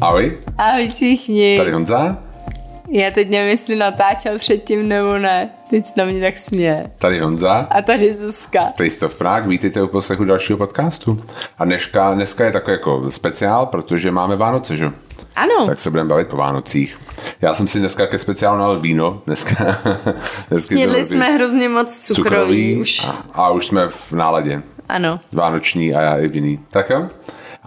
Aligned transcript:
Ahoj, 0.00 0.38
Ahoj 0.58 0.88
všichni. 0.88 1.56
tady 1.58 1.72
Honza, 1.72 2.16
Já 2.88 3.10
teď 3.10 3.30
nevím, 3.30 3.50
jestli 3.50 3.76
natáčel 3.76 4.38
předtím 4.38 4.88
nebo 4.88 5.18
ne. 5.18 5.50
Teď 5.70 5.86
se 5.86 5.92
na 5.96 6.04
mě 6.04 6.20
tak 6.20 6.38
směje. 6.38 6.90
tady 6.98 7.18
Honza, 7.20 7.52
A 7.70 7.82
tady 7.82 8.14
Zuzka. 8.14 8.66
Taste 8.78 9.06
of 9.06 9.14
Prague, 9.14 9.48
vítejte 9.50 9.82
u 9.82 9.86
poslechu 9.86 10.24
dalšího 10.24 10.58
podcastu. 10.58 11.22
A 11.58 11.64
dneška, 11.64 12.14
dneska 12.14 12.44
je 12.44 12.52
takový 12.52 12.72
jako 12.72 13.10
speciál, 13.10 13.66
protože 13.66 14.10
máme 14.10 14.36
Vánoce, 14.36 14.76
že? 14.76 14.90
Ano. 15.36 15.66
Tak 15.66 15.78
se 15.78 15.90
budeme 15.90 16.08
bavit 16.08 16.32
o 16.32 16.36
Vánocích. 16.36 16.98
Já 17.40 17.54
jsem 17.54 17.68
si 17.68 17.78
dneska 17.78 18.06
ke 18.06 18.18
speciálu 18.18 18.58
nalil 18.58 18.80
víno, 18.80 19.22
dneska. 19.26 19.54
dneska 20.50 20.74
Snědli 20.74 21.04
jsme 21.04 21.24
hrozně 21.26 21.68
moc 21.68 21.98
cukroví. 21.98 22.76
Už. 22.76 23.04
A, 23.04 23.24
a, 23.34 23.50
už 23.50 23.66
jsme 23.66 23.88
v 23.88 24.12
náladě. 24.12 24.62
Ano. 24.88 25.20
Vánoční 25.34 25.94
a 25.94 26.00
já 26.00 26.16
i 26.18 26.28
vinný. 26.28 26.60
Tak 26.70 26.90
jo? 26.90 27.08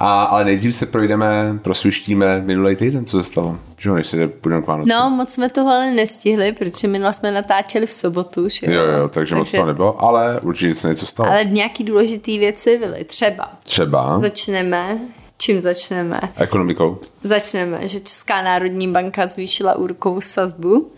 A, 0.01 0.23
ale 0.23 0.45
nejdřív 0.45 0.75
se 0.75 0.85
projdeme, 0.85 1.59
prosvištíme 1.61 2.41
minulý 2.41 2.75
týden, 2.75 3.05
co 3.05 3.17
se 3.17 3.23
stalo. 3.23 3.57
Že 3.77 3.89
jo, 3.89 3.95
než 3.95 4.07
se 4.07 4.27
půjdeme 4.27 4.61
k 4.61 4.67
Vánocům. 4.67 4.89
No, 4.89 5.09
moc 5.09 5.31
jsme 5.31 5.49
toho 5.49 5.69
ale 5.69 5.91
nestihli, 5.91 6.51
protože 6.51 6.87
minule 6.87 7.13
jsme 7.13 7.31
natáčeli 7.31 7.85
v 7.85 7.91
sobotu, 7.91 8.47
že 8.47 8.73
Jo, 8.73 8.83
jo, 8.83 9.07
takže, 9.07 9.35
moc 9.35 9.51
to 9.51 9.65
nebylo, 9.65 10.03
ale 10.03 10.39
určitě 10.43 10.75
se 10.75 10.87
něco 10.89 11.05
stalo. 11.05 11.29
Ale 11.29 11.45
nějaký 11.45 11.83
důležitý 11.83 12.39
věci 12.39 12.77
byly. 12.77 13.03
Třeba. 13.03 13.51
Třeba 13.63 14.19
Začneme. 14.19 14.99
Čím 15.37 15.59
začneme? 15.59 16.19
ekonomikou. 16.35 16.97
Začneme, 17.23 17.87
že 17.87 17.99
Česká 17.99 18.41
národní 18.41 18.91
banka 18.91 19.27
zvýšila 19.27 19.75
úrokovou 19.75 20.21
sazbu 20.21 20.91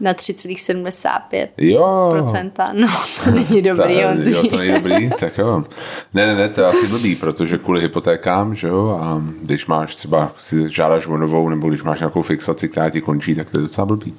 na 0.00 0.12
3,75 0.14 1.48
Jo. 1.58 2.08
procenta. 2.10 2.70
No, 2.72 2.88
to 3.24 3.30
není 3.30 3.62
dobrý, 3.62 3.96
Ta- 4.00 4.08
Honzi. 4.08 4.30
Jo, 4.30 4.46
to 4.46 4.56
není 4.58 4.72
dobrý, 4.72 5.10
tak 5.20 5.38
jo. 5.38 5.64
Ne, 6.14 6.26
ne, 6.26 6.34
ne, 6.34 6.48
to 6.48 6.60
je 6.60 6.66
asi 6.66 6.86
blbý, 6.86 7.16
protože 7.16 7.58
kvůli 7.58 7.80
hypotékám, 7.80 8.54
že 8.54 8.68
jo, 8.68 8.98
a 9.02 9.22
když 9.42 9.66
máš 9.66 9.94
třeba, 9.94 10.32
si 10.40 10.64
žádáš 10.70 11.06
o 11.06 11.16
novou, 11.16 11.48
nebo 11.48 11.68
když 11.68 11.82
máš 11.82 12.00
nějakou 12.00 12.22
fixaci, 12.22 12.68
která 12.68 12.90
ti 12.90 13.00
končí, 13.00 13.34
tak 13.34 13.50
to 13.50 13.58
je 13.58 13.62
docela 13.62 13.84
blbý. 13.86 14.14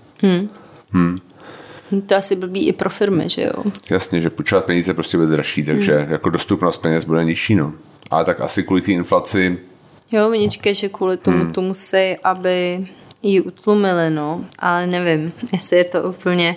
To 2.06 2.16
asi 2.16 2.36
blbý 2.36 2.68
i 2.68 2.74
pro 2.74 2.90
firmy, 2.90 3.30
že 3.30 3.42
jo? 3.42 3.72
Jasně, 3.92 4.22
že 4.22 4.30
půjčovat 4.30 4.66
peníze 4.66 4.94
prostě 4.94 5.18
bude 5.18 5.30
dražší, 5.30 5.64
takže 5.64 5.98
Hmm. 6.00 6.12
jako 6.12 6.30
dostupnost 6.30 6.78
peněz 6.78 7.06
bude 7.06 7.26
nižší, 7.26 7.56
no. 7.56 7.74
Ale 8.12 8.26
tak 8.26 8.42
asi 8.42 8.64
kvůli 8.64 8.82
té 8.82 8.92
inflaci, 8.92 9.58
Jo, 10.12 10.30
oni 10.30 10.50
říkají, 10.50 10.76
že 10.76 10.90
kvůli 10.90 11.18
tomu 11.18 11.38
Hmm. 11.40 11.52
to 11.52 11.62
musí, 11.62 12.16
aby 12.24 12.88
ji 13.24 13.42
utlumili, 13.42 14.10
no, 14.10 14.46
ale 14.60 14.88
nevím, 14.88 15.32
jestli 15.52 15.78
je 15.78 15.84
to 15.84 16.04
úplně, 16.04 16.56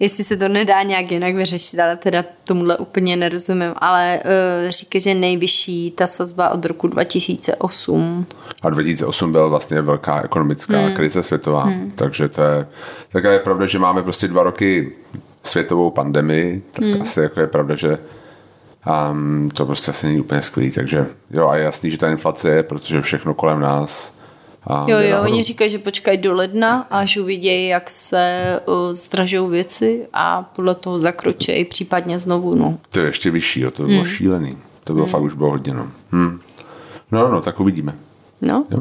jestli 0.00 0.24
se 0.24 0.36
to 0.36 0.48
nedá 0.48 0.82
nějak 0.82 1.10
jinak 1.10 1.34
vyřešit, 1.34 1.80
ale 1.80 1.96
teda 1.96 2.24
tomuhle 2.44 2.76
úplně 2.78 3.16
nerozumím, 3.16 3.72
ale 3.76 4.20
uh, 4.64 4.70
říká, 4.70 4.98
že 4.98 5.14
nejvyšší 5.14 5.90
ta 5.90 6.06
sazba 6.06 6.50
od 6.50 6.64
roku 6.64 6.88
2008. 6.88 8.26
a 8.62 8.70
2008 8.70 9.32
byla 9.32 9.46
vlastně 9.48 9.82
velká 9.82 10.22
ekonomická 10.22 10.78
Hmm. 10.78 10.94
krize 10.94 11.22
světová, 11.22 11.72
takže 11.94 12.28
to 12.28 12.42
je, 12.42 12.66
tak 13.12 13.24
je 13.24 13.38
pravda, 13.38 13.66
že 13.66 13.78
máme 13.78 14.02
prostě 14.02 14.28
dva 14.28 14.42
roky 14.42 14.92
světovou 15.42 15.90
pandemii, 15.90 16.62
tak 16.72 16.84
Hmm. 16.84 17.02
asi 17.02 17.20
jako 17.20 17.40
je 17.40 17.46
pravda, 17.46 17.74
že 17.74 17.98
um, 19.10 19.50
to 19.54 19.66
prostě 19.66 19.90
asi 19.90 20.06
není 20.06 20.20
úplně 20.20 20.42
skvělý, 20.42 20.70
takže 20.70 21.06
jo 21.30 21.48
a 21.48 21.56
je 21.56 21.64
jasný, 21.64 21.90
že 21.90 21.98
ta 21.98 22.10
inflace 22.10 22.50
je, 22.50 22.62
protože 22.62 23.02
všechno 23.02 23.34
kolem 23.34 23.60
nás 23.60 24.12
a 24.66 24.84
Jo, 24.88 24.98
jo, 24.98 25.22
oni 25.22 25.42
říkají, 25.42 25.70
že 25.70 25.78
počkají 25.78 26.18
do 26.18 26.34
ledna, 26.34 26.86
až 26.90 27.16
uvidějí, 27.16 27.68
jak 27.68 27.90
se 27.90 28.60
uh, 28.66 28.92
zdražou 28.92 29.48
věci 29.48 30.06
a 30.12 30.42
podle 30.42 30.74
toho 30.74 30.98
zakročí 30.98 31.64
případně 31.64 32.18
znovu, 32.18 32.54
no. 32.54 32.78
To 32.90 33.00
je 33.00 33.06
ještě 33.06 33.30
vyšší, 33.30 33.60
jo, 33.60 33.70
to 33.70 33.82
by 33.82 33.88
bylo 33.88 34.04
šílený. 34.04 34.58
To 34.84 34.94
bylo 34.94 35.06
fakt 35.06 35.22
už 35.22 35.34
bylo 35.34 35.50
hodně, 35.50 35.74
no. 35.74 35.88
Hm. 36.12 36.40
No, 37.12 37.28
no, 37.28 37.40
tak 37.40 37.60
uvidíme. 37.60 37.94
No, 38.40 38.64
Jo? 38.70 38.78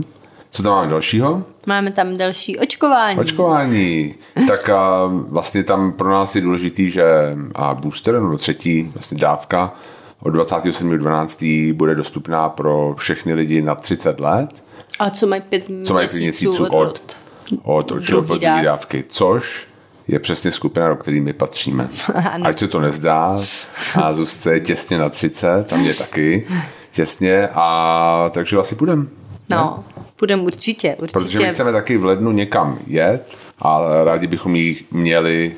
Co 0.52 0.64
tam 0.64 0.72
máme 0.72 0.89
dalšího? 0.92 1.44
máme 1.67 1.92
tam 1.92 2.17
další 2.17 2.60
očkování. 2.60 3.20
Očkování. 3.20 4.16
Tak 4.48 4.70
a 4.70 5.05
vlastně 5.08 5.64
tam 5.64 5.92
pro 5.92 6.11
nás 6.11 6.36
je 6.36 6.42
důležitý, 6.42 6.92
že 6.92 7.05
a 7.55 7.73
booster, 7.73 8.14
nebo 8.14 8.38
třetí 8.38 8.92
vlastně 8.94 9.17
dávka 9.17 9.73
od 10.23 10.30
27.12. 10.36 11.73
bude 11.73 11.95
dostupná 11.95 12.50
pro 12.50 12.95
všechny 12.98 13.34
lidi 13.34 13.61
na 13.61 13.76
30 13.76 14.20
let, 14.20 14.64
A 15.00 15.10
co 15.10 15.28
mají 15.28 15.42
pět 15.42 15.66
co 15.84 15.94
mají 15.94 16.08
pět 16.08 16.20
měsíců 16.20 16.64
od, 16.64 16.74
od, 16.74 17.02
od, 17.64 17.92
od 17.92 18.04
druhé 18.04 18.40
dávky. 18.40 18.66
dávky, 18.66 19.04
což 19.08 19.68
je 20.08 20.20
přesně 20.20 20.52
skupina, 20.52 20.90
do 20.90 20.96
které 20.96 21.22
my 21.22 21.34
patříme. 21.34 21.90
Ano. 22.32 22.46
Ať 22.48 22.60
se 22.60 22.68
to 22.68 22.80
nezdá, 22.80 23.38
a 24.04 24.14
je 24.52 24.60
těsně 24.60 24.98
na 24.98 25.10
30, 25.10 25.68
tam 25.68 25.82
je 25.86 25.94
taky 25.94 26.48
těsně, 26.92 27.48
a 27.54 28.30
takže 28.34 28.58
asi 28.58 28.76
půjdeme. 28.76 29.06
No, 29.50 29.84
půjdeme 30.16 30.44
určitě, 30.44 30.96
určitě. 31.02 31.20
Protože 31.20 31.40
my 31.40 31.50
chceme 31.50 31.72
taky 31.72 31.98
v 31.98 32.06
lednu 32.06 32.32
někam 32.32 32.80
jet 32.88 33.38
a 33.60 33.80
rádi 34.04 34.28
bychom 34.28 34.56
jí 34.56 34.86
měli 34.92 35.56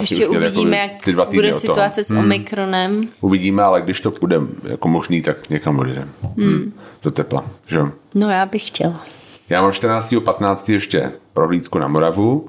Ještě 0.00 0.26
už 0.26 0.28
měli 0.28 0.48
uvidíme, 0.48 0.76
jako 0.76 0.92
jak 0.92 1.04
ty 1.04 1.12
dva 1.12 1.24
týdny 1.24 1.38
bude 1.38 1.52
situace 1.52 2.04
s 2.04 2.10
Omikronem. 2.10 3.08
Uvidíme, 3.20 3.62
ale 3.62 3.80
když 3.80 4.00
to 4.00 4.10
půjde 4.10 4.40
jako 4.64 4.88
možný, 4.88 5.22
tak 5.22 5.50
někam 5.50 5.78
odjedeme. 5.78 6.08
Hmm. 6.36 6.72
Do 7.02 7.10
tepla, 7.10 7.44
že 7.66 7.78
jo? 7.78 7.90
No 8.14 8.30
já 8.30 8.46
bych 8.46 8.66
chtěla. 8.66 9.00
Já 9.48 9.62
mám 9.62 9.72
14. 9.72 10.14
15. 10.24 10.68
ještě 10.68 11.12
prohlídku 11.32 11.78
na 11.78 11.88
Moravu, 11.88 12.48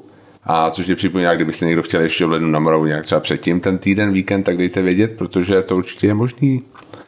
a 0.50 0.72
což 0.72 0.88
je 0.88 0.96
připomíná, 0.96 1.36
kdybyste 1.36 1.66
někdo 1.66 1.84
chtěl 1.84 2.02
ještě 2.02 2.26
v 2.26 2.32
lednu 2.32 2.48
na 2.48 2.60
Moravu 2.60 2.86
nějak 2.86 3.06
třeba 3.06 3.22
předtím 3.22 3.60
ten 3.60 3.78
týden, 3.78 4.14
víkend, 4.14 4.44
tak 4.44 4.58
dejte 4.58 4.82
vědět, 4.82 5.12
protože 5.18 5.62
to 5.62 5.78
určitě 5.78 6.08
je 6.08 6.14
možný. 6.14 6.64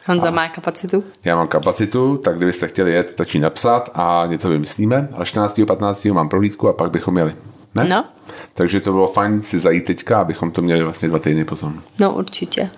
Honza 0.05 0.31
má 0.31 0.49
kapacitu? 0.49 1.03
Já 1.25 1.35
mám 1.35 1.47
kapacitu, 1.47 2.17
tak 2.17 2.37
kdybyste 2.37 2.67
chtěli 2.67 2.91
jet, 2.91 3.09
stačí 3.09 3.39
napsat 3.39 3.89
a 3.93 4.25
něco 4.27 4.49
vymyslíme, 4.49 5.09
ale 5.13 5.25
14. 5.25 5.61
15. 5.67 6.05
mám 6.05 6.29
prohlídku 6.29 6.67
a 6.67 6.73
pak 6.73 6.91
bychom 6.91 7.17
jeli. 7.17 7.33
Ne? 7.75 7.83
No. 7.89 8.05
Takže 8.53 8.81
to 8.81 8.91
bylo 8.91 9.07
fajn 9.07 9.41
si 9.41 9.59
zajít 9.59 9.85
teďka, 9.85 10.21
abychom 10.21 10.51
to 10.51 10.61
měli 10.61 10.83
vlastně 10.83 11.07
dva 11.09 11.19
týdny 11.19 11.45
potom. 11.45 11.81
No 11.99 12.13
určitě. 12.13 12.69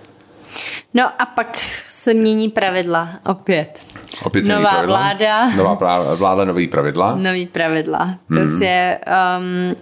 No 0.93 1.03
a 1.19 1.25
pak 1.25 1.57
se 1.89 2.13
mění 2.13 2.49
pravidla 2.49 3.09
opět. 3.25 3.79
Opět 4.23 4.45
se 4.45 4.53
Nová 4.53 4.61
mění 4.61 4.73
pravidla. 4.77 4.97
vláda. 4.99 5.55
Nová 5.55 5.75
prá- 5.75 6.15
vláda, 6.15 6.45
nový 6.45 6.67
pravidla. 6.67 7.15
Nový 7.15 7.45
pravidla. 7.47 8.15
Mhm. 8.29 8.39
Takže 8.47 8.97
um, 9.39 9.75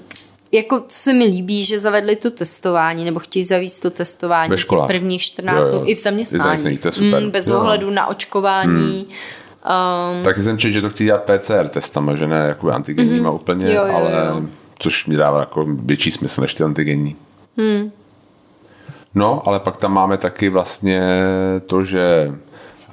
jako 0.52 0.80
co 0.88 0.98
se 1.00 1.14
mi 1.14 1.24
líbí, 1.26 1.64
že 1.64 1.80
zavedli 1.80 2.16
to 2.16 2.32
testování, 2.32 3.06
nebo 3.06 3.20
chtějí 3.20 3.46
zavíct 3.46 3.80
to 3.80 3.90
testování 3.92 4.50
Ve 4.50 4.58
školách. 4.58 4.88
prvních 4.88 5.22
14 5.22 5.66
Jo, 5.66 5.74
jo. 5.74 5.82
i 5.86 5.96
v 5.96 5.98
I 5.98 6.02
zaměstnání. 6.02 6.44
zaměstnání, 6.44 6.78
to 6.78 6.88
je 6.88 6.92
super. 6.92 7.24
Mm, 7.24 7.32
bez 7.32 7.48
Jo. 7.48 7.58
ohledu 7.58 7.90
na 7.90 8.08
očkování. 8.08 9.08
Um, 10.18 10.24
Taky 10.24 10.42
jsem 10.42 10.58
četl, 10.58 10.74
že 10.74 10.82
to 10.82 10.90
chtějí 10.90 11.06
dělat 11.06 11.24
PCR 11.24 11.68
testama, 11.68 12.16
že 12.16 12.28
ne 12.28 12.38
jako 12.48 12.72
antigenníma 12.72 13.30
mm-hmm. 13.30 13.36
úplně. 13.36 13.74
Jo, 13.74 13.86
jo, 13.88 13.96
ale 13.96 14.12
jo. 14.30 14.42
Což 14.80 15.06
mi 15.06 15.16
dává 15.16 15.40
jako 15.40 15.66
větší 15.70 16.12
smysl 16.12 16.42
než 16.42 16.54
ty 16.54 16.64
antigenní. 16.64 17.16
Hmm. 17.58 17.92
No, 19.16 19.48
ale 19.48 19.60
pak 19.60 19.78
tam 19.78 19.94
máme 19.94 20.18
taky 20.18 20.50
vlastně 20.50 21.02
to, 21.66 21.84
že 21.84 22.34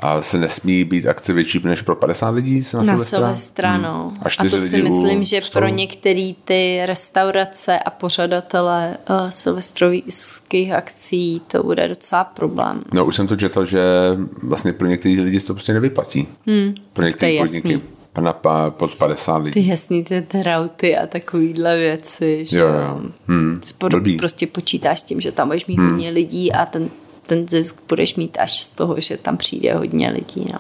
a 0.01 0.23
se 0.23 0.39
nesmí 0.39 0.85
být 0.85 1.07
akce 1.07 1.33
větší 1.33 1.61
než 1.65 1.83
pro 1.83 1.97
50 1.97 2.29
lidí 2.29 2.65
se 2.65 2.77
na, 2.77 2.83
Na 2.83 2.87
Silvestra. 2.87 3.19
Silvestra, 3.19 3.79
no. 3.79 4.05
Hmm. 4.05 4.17
A, 4.23 4.29
čtyři 4.29 4.51
to 4.51 4.61
si 4.61 4.83
myslím, 4.83 5.23
že 5.25 5.41
stolu. 5.43 5.61
pro 5.61 5.69
některé 5.69 6.33
ty 6.45 6.81
restaurace 6.87 7.79
a 7.79 7.91
pořadatele 7.91 8.97
uh, 9.11 9.31
silvestrových 9.31 10.73
akcí 10.77 11.43
to 11.47 11.63
bude 11.63 11.89
docela 11.89 12.25
problém. 12.25 12.83
No, 12.95 13.05
už 13.05 13.17
jsem 13.17 13.27
to 13.27 13.37
četl, 13.37 13.65
že 13.65 13.81
vlastně 14.43 14.73
pro 14.73 14.87
některé 14.87 15.23
lidi 15.23 15.41
se 15.41 15.47
to 15.47 15.55
prostě 15.55 15.73
nevyplatí. 15.73 16.29
Hmm. 16.47 16.75
Pro 16.93 17.07
některé 17.07 17.39
podniky 17.39 17.73
jasný. 17.73 17.96
Na, 18.21 18.33
pod 18.71 18.95
50 18.95 19.37
lidí. 19.37 19.63
Ty 19.63 19.69
jasný 19.69 20.05
ty 20.05 20.23
trauty 20.23 20.97
a 20.97 21.07
takovýhle 21.07 21.77
věci, 21.79 22.45
že 22.45 22.61
Jo, 22.61 22.67
jo. 22.69 23.01
Hmm. 23.29 23.61
Pod- 23.79 23.91
Blbý. 23.91 24.17
prostě 24.17 24.47
počítáš 24.47 25.01
s 25.01 25.03
tím, 25.03 25.21
že 25.21 25.33
tam 25.33 25.49
budeš 25.49 25.67
mít 25.67 25.79
hmm. 25.79 25.91
hodně 25.91 26.11
lidí 26.11 26.53
a 26.53 26.67
ten, 26.67 26.89
ten 27.27 27.49
zisk 27.49 27.81
budeš 27.89 28.17
mít 28.17 28.39
až 28.41 28.61
z 28.61 28.69
toho, 28.69 29.01
že 29.01 29.17
tam 29.17 29.37
přijde 29.37 29.75
hodně 29.75 30.11
lidí. 30.11 30.47
No. 30.53 30.59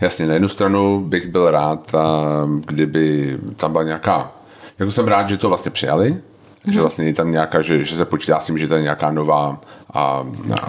Jasně, 0.00 0.26
na 0.26 0.34
jednu 0.34 0.48
stranu 0.48 1.00
bych 1.00 1.26
byl 1.26 1.50
rád, 1.50 1.94
a 1.94 2.24
kdyby 2.66 3.38
tam 3.56 3.72
byla 3.72 3.84
nějaká, 3.84 4.32
jako 4.78 4.92
jsem 4.92 5.08
rád, 5.08 5.28
že 5.28 5.36
to 5.36 5.48
vlastně 5.48 5.70
přijali, 5.70 6.12
mm-hmm. 6.12 6.72
že 6.72 6.80
vlastně 6.80 7.04
je 7.06 7.14
tam 7.14 7.30
nějaká, 7.30 7.62
že, 7.62 7.84
že 7.84 7.96
se 7.96 8.04
počítá 8.04 8.40
s 8.40 8.46
tím, 8.46 8.58
že 8.58 8.68
to 8.68 8.74
je 8.74 8.82
nějaká 8.82 9.10
nová 9.10 9.60
a, 9.94 10.00
a 10.62 10.68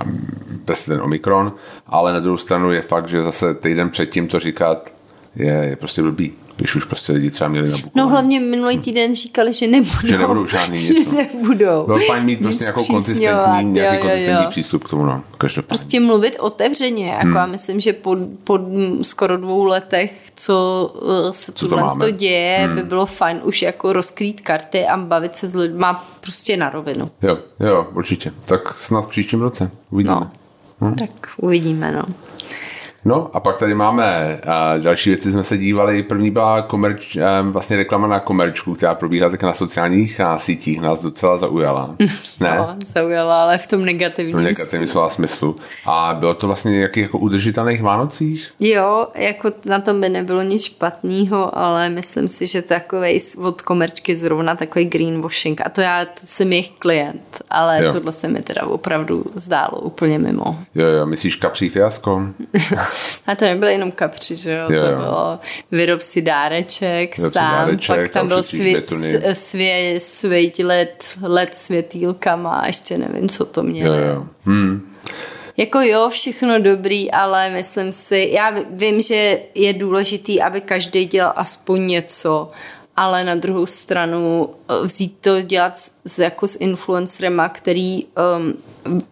bez 0.66 0.86
ten 0.86 1.02
Omikron, 1.02 1.54
ale 1.88 2.14
na 2.14 2.20
druhou 2.20 2.38
stranu 2.38 2.72
je 2.72 2.82
fakt, 2.82 3.08
že 3.08 3.24
zase 3.24 3.54
týden 3.54 3.90
předtím 3.90 4.28
to 4.28 4.40
říkat 4.40 4.90
je, 5.36 5.54
je 5.54 5.76
prostě 5.76 6.02
blbý, 6.02 6.34
když 6.58 6.76
už 6.76 6.86
prostě 6.86 7.14
lidi 7.14 7.32
třeba 7.32 7.48
měli 7.48 7.70
na 7.70 7.78
No 7.96 8.08
hlavně 8.08 8.40
minulý 8.40 8.78
týden 8.78 9.16
říkali, 9.16 9.54
že 9.54 9.68
nebudou. 9.68 10.08
Že 10.08 10.18
nebudou 10.18 10.46
žádný 10.46 10.80
že 10.82 10.94
nic, 10.94 11.12
nebudou. 11.12 11.86
Bylo 11.86 12.00
fajn 12.00 12.24
mít 12.24 12.40
prostě 12.40 12.64
nějakou 12.64 12.86
konzistentní, 12.86 13.72
nějaký 13.72 13.96
jo, 13.96 14.02
jo, 14.02 14.02
konzistentní 14.02 14.44
jo. 14.44 14.50
přístup 14.50 14.84
k 14.84 14.90
tomu, 14.90 15.06
no. 15.06 15.24
Každopádně. 15.38 15.68
Prostě 15.68 16.00
mluvit 16.00 16.36
otevřeně, 16.40 17.08
jako 17.08 17.26
hmm. 17.26 17.36
já 17.36 17.46
myslím, 17.46 17.80
že 17.80 17.94
po, 17.94 18.18
po 18.44 18.60
skoro 19.02 19.38
dvou 19.38 19.64
letech, 19.64 20.32
co 20.36 20.94
uh, 21.02 21.32
se 21.32 21.52
Co 21.52 21.68
to 21.68 21.76
tohle 21.76 22.00
to 22.00 22.12
děje, 22.12 22.58
hmm. 22.66 22.76
by 22.76 22.84
bylo 22.84 23.06
fajn 23.06 23.42
už 23.44 23.62
jako 23.62 23.94
rozkrýt 23.94 24.42
karty 24.42 24.86
a 24.86 24.98
bavit 24.98 25.36
se 25.36 25.48
s 25.48 25.54
lidma 25.54 26.06
prostě 26.22 26.58
na 26.58 26.70
rovinu. 26.70 27.12
Jo, 27.22 27.38
jo, 27.60 27.88
určitě. 27.94 28.34
Tak 28.46 28.78
snad 28.78 29.02
v 29.02 29.08
příštím 29.08 29.42
roce. 29.42 29.72
Uvidíme. 29.90 30.16
No. 30.16 30.32
Hmm. 30.82 30.96
Tak 30.96 31.10
uvidíme, 31.38 31.92
no. 31.92 32.04
No 33.08 33.30
a 33.34 33.40
pak 33.40 33.58
tady 33.58 33.74
máme 33.74 34.40
uh, 34.46 34.84
další 34.84 35.10
věci, 35.10 35.32
jsme 35.32 35.44
se 35.44 35.58
dívali, 35.58 36.04
první 36.04 36.32
byla 36.32 36.62
komerč, 36.62 37.18
vlastně 37.42 37.78
reklama 37.78 38.08
na 38.08 38.20
komerčku, 38.20 38.76
která 38.76 38.96
probíhala 38.96 39.32
tak 39.32 39.44
na 39.44 39.54
sociálních 39.54 40.22
uh, 40.24 40.38
sítích, 40.38 40.82
nás 40.82 41.02
docela 41.02 41.38
zaujala. 41.38 41.96
Ne? 42.40 42.56
No, 42.58 42.76
zaujala, 42.86 43.44
ale 43.44 43.58
v 43.58 43.68
tom 43.68 43.86
negativním, 43.86 44.38
v 44.38 44.42
negativním 44.42 44.88
slova 44.88 45.10
smyslu. 45.10 45.56
A 45.86 46.16
bylo 46.20 46.34
to 46.34 46.48
vlastně 46.48 46.72
nějakých 46.72 47.04
jako 47.04 47.18
udržitelných 47.18 47.82
Vánocích? 47.82 48.52
Jo, 48.60 49.08
jako 49.16 49.52
na 49.66 49.80
tom 49.80 50.02
by 50.02 50.10
nebylo 50.10 50.42
nic 50.42 50.64
špatného, 50.64 51.58
ale 51.58 51.90
myslím 51.90 52.28
si, 52.28 52.46
že 52.46 52.62
takový 52.62 53.20
od 53.42 53.62
komerčky 53.62 54.16
zrovna 54.16 54.56
takový 54.56 54.86
greenwashing. 54.86 55.62
A 55.66 55.70
to 55.70 55.82
já, 55.82 56.06
to 56.06 56.22
jsem 56.24 56.52
jejich 56.52 56.72
klient, 56.72 57.42
ale 57.50 57.84
jo. 57.84 57.94
tohle 57.94 58.12
se 58.12 58.28
mi 58.28 58.42
teda 58.42 58.64
opravdu 58.64 59.26
zdálo 59.36 59.80
úplně 59.80 60.20
mimo. 60.20 60.60
Jo, 60.76 60.88
jo, 60.88 61.06
myslíš 61.06 61.36
kapří 61.36 61.70
fiasko? 61.70 62.28
A 63.28 63.36
to 63.36 63.46
nebylo 63.46 63.72
jenom 63.72 63.92
kapři, 63.92 64.36
že 64.36 64.52
jo? 64.52 64.72
jo, 64.72 64.82
to 64.82 64.96
bylo 64.96 65.40
vyrob 65.72 66.02
si 66.02 66.22
dáreček 66.22 67.18
vyrob 67.18 67.34
sám, 67.34 67.52
dáreček, 67.52 67.96
pak 67.96 68.12
tam 68.12 68.28
byl 68.28 68.44
svět, 68.44 68.94
svě, 69.34 70.00
světilet, 70.00 71.18
let 71.22 71.56
světýlkama 71.56 72.52
a 72.52 72.68
ještě 72.68 72.98
nevím, 72.98 73.30
co 73.30 73.46
to 73.46 73.64
mělo. 73.64 73.96
Jo, 73.96 74.06
jo. 74.08 74.26
Hmm. 74.46 74.92
Jako 75.58 75.82
jo, 75.82 76.10
všechno 76.10 76.60
dobrý, 76.60 77.12
ale 77.12 77.50
myslím 77.50 77.92
si, 77.92 78.30
já 78.32 78.54
vím, 78.70 79.02
že 79.02 79.40
je 79.56 79.74
důležitý, 79.74 80.42
aby 80.42 80.62
každý 80.62 81.06
dělal 81.06 81.34
aspoň 81.36 81.88
něco, 81.88 82.52
ale 82.96 83.24
na 83.24 83.36
druhou 83.36 83.66
stranu 83.66 84.50
eh, 84.50 84.74
vzít 84.84 85.18
to 85.22 85.42
dělat 85.42 85.78
s, 86.06 86.20
jako 86.20 86.48
s 86.48 86.58
influencerema, 86.60 87.50
který 87.50 88.04
um, 88.06 88.54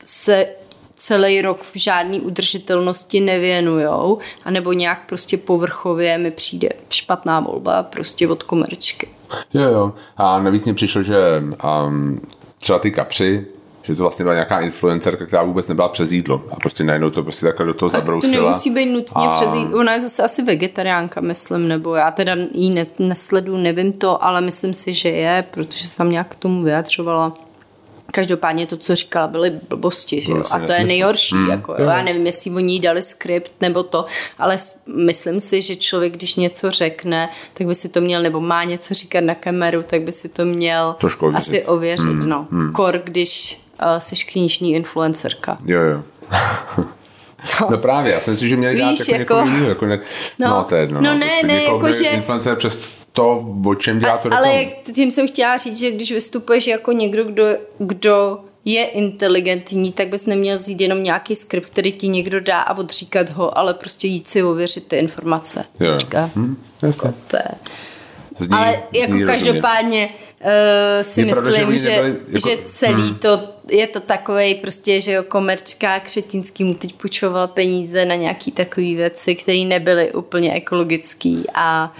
se 0.03 0.47
celý 0.95 1.41
rok 1.41 1.61
v 1.61 1.75
žádné 1.75 2.19
udržitelnosti 2.19 3.19
nevěnujou, 3.19 4.17
anebo 4.45 4.73
nějak 4.73 5.05
prostě 5.05 5.37
povrchově 5.37 6.17
mi 6.17 6.31
přijde 6.31 6.69
špatná 6.89 7.39
volba 7.39 7.83
prostě 7.83 8.27
od 8.27 8.43
komerčky. 8.43 9.07
Jo, 9.53 9.63
jo. 9.63 9.93
A 10.17 10.39
navíc 10.39 10.63
mě 10.63 10.73
přišlo, 10.73 11.03
že 11.03 11.43
um, 11.85 12.21
třeba 12.57 12.79
ty 12.79 12.91
kapři, 12.91 13.45
že 13.83 13.95
to 13.95 14.01
vlastně 14.01 14.23
byla 14.23 14.33
nějaká 14.33 14.59
influencerka, 14.59 15.25
která 15.25 15.43
vůbec 15.43 15.67
nebyla 15.67 15.89
přes 15.89 16.11
jídlo 16.11 16.43
a 16.51 16.55
prostě 16.55 16.83
najednou 16.83 17.09
to 17.09 17.23
prostě 17.23 17.45
takhle 17.45 17.65
do 17.65 17.73
toho 17.73 17.89
tak 17.89 18.01
zabrousila. 18.01 18.33
to 18.33 18.41
nemusí 18.41 18.69
být 18.69 18.85
nutně 18.85 19.27
a... 19.27 19.29
přes 19.29 19.53
jídlo. 19.53 19.79
Ona 19.79 19.93
je 19.93 19.99
zase 19.99 20.23
asi 20.23 20.43
vegetariánka, 20.43 21.21
myslím, 21.21 21.67
nebo 21.67 21.95
já 21.95 22.11
teda 22.11 22.35
jí 22.53 22.85
nesledu, 22.99 23.57
nevím 23.57 23.93
to, 23.93 24.23
ale 24.23 24.41
myslím 24.41 24.73
si, 24.73 24.93
že 24.93 25.09
je, 25.09 25.45
protože 25.51 25.87
jsem 25.87 26.11
nějak 26.11 26.27
k 26.27 26.35
tomu 26.35 26.63
vyjadřovala. 26.63 27.33
Každopádně 28.15 28.67
to, 28.67 28.77
co 28.77 28.95
říkala, 28.95 29.27
byly 29.27 29.59
blbosti, 29.69 30.21
že 30.21 30.31
jo? 30.31 30.43
A 30.51 30.59
to 30.59 30.71
je 30.71 30.83
nejhorší. 30.83 31.35
Mm, 31.35 31.49
jako, 31.49 31.75
jo. 31.79 31.89
Já 31.89 32.01
nevím, 32.01 32.25
jestli 32.25 32.51
oni 32.51 32.79
dali 32.79 33.01
skript 33.01 33.51
nebo 33.61 33.83
to, 33.83 34.05
ale 34.37 34.57
myslím 34.95 35.39
si, 35.39 35.61
že 35.61 35.75
člověk, 35.75 36.13
když 36.13 36.35
něco 36.35 36.71
řekne, 36.71 37.29
tak 37.53 37.67
by 37.67 37.75
si 37.75 37.89
to 37.89 38.01
měl, 38.01 38.21
nebo 38.21 38.39
má 38.41 38.63
něco 38.63 38.93
říkat 38.93 39.23
na 39.23 39.35
kameru, 39.35 39.83
tak 39.83 40.01
by 40.01 40.11
si 40.11 40.29
to 40.29 40.45
měl 40.45 40.95
Trošku 40.99 41.25
ověřit. 41.25 41.47
asi 41.47 41.65
ověřit. 41.65 42.05
Mm, 42.05 42.29
no. 42.29 42.47
Mm. 42.49 42.71
Kor, 42.71 43.01
když 43.03 43.61
uh, 43.81 43.97
jsi 43.99 44.15
knižní 44.15 44.73
influencerka. 44.73 45.57
Jo, 45.65 45.81
jo. 45.81 46.03
No. 47.61 47.67
no 47.71 47.77
právě, 47.77 48.13
já 48.13 48.19
jsem 48.19 48.37
si, 48.37 48.49
že 48.49 48.55
měli 48.55 48.75
Víš, 48.75 48.99
dát 48.99 49.09
jako, 49.09 49.33
jako, 49.35 49.49
jako, 49.49 49.69
jako 49.69 49.85
ne, 49.85 49.99
no, 50.39 50.47
no, 50.47 50.63
to 50.63 50.75
je 50.75 50.81
jedno. 50.81 51.01
No, 51.01 51.13
no 51.13 51.19
ne, 51.19 51.27
prostě 51.27 51.47
ne, 51.47 51.63
jako 51.63 51.91
že... 51.91 52.03
Influencer 52.03 52.55
přes 52.55 52.79
to, 53.13 53.47
o 53.65 53.75
čem 53.75 53.99
dělá 53.99 54.17
to 54.17 54.33
Ale 54.33 54.65
tím 54.95 55.11
jsem 55.11 55.27
chtěla 55.27 55.57
říct, 55.57 55.79
že 55.79 55.91
když 55.91 56.11
vystupuješ 56.11 56.67
jako 56.67 56.91
někdo, 56.91 57.23
kdo, 57.23 57.45
kdo 57.77 58.39
je 58.65 58.85
inteligentní, 58.85 59.91
tak 59.91 60.07
bys 60.07 60.25
neměl 60.25 60.55
vzít 60.55 60.81
jenom 60.81 61.03
nějaký 61.03 61.35
skript, 61.35 61.69
který 61.69 61.91
ti 61.91 62.07
někdo 62.07 62.39
dá 62.39 62.61
a 62.61 62.77
odříkat 62.77 63.29
ho, 63.29 63.57
ale 63.57 63.73
prostě 63.73 64.07
jít 64.07 64.27
si 64.27 64.43
ověřit 64.43 64.87
ty 64.87 64.95
informace. 64.95 65.65
Jo. 65.79 65.97
Hm, 66.35 66.57
jako 66.83 67.13
to 67.27 67.37
je. 67.37 67.51
Zní, 68.39 68.49
ale 68.51 68.83
jako 68.93 69.13
zní 69.13 69.25
každopádně 69.25 70.09
uh, 70.09 70.49
si 71.01 71.21
je 71.21 71.25
myslím, 71.25 71.43
pravda, 71.43 71.71
že, 71.71 71.77
že, 71.77 71.89
nebyli, 71.89 72.15
jako, 72.27 72.49
že 72.49 72.57
celý 72.65 73.03
hmm. 73.03 73.15
to 73.15 73.53
je 73.69 73.87
to 73.87 73.99
takový 73.99 74.55
prostě, 74.55 75.01
že 75.01 75.11
jo, 75.11 75.23
komerčka 75.23 75.99
Křetínský 75.99 76.63
mu 76.63 76.73
teď 76.73 76.93
půjčoval 76.93 77.47
peníze 77.47 78.05
na 78.05 78.15
nějaký 78.15 78.51
takové 78.51 78.93
věci, 78.93 79.35
které 79.35 79.57
nebyly 79.57 80.11
úplně 80.11 80.53
ekologický 80.53 81.43
a 81.53 81.93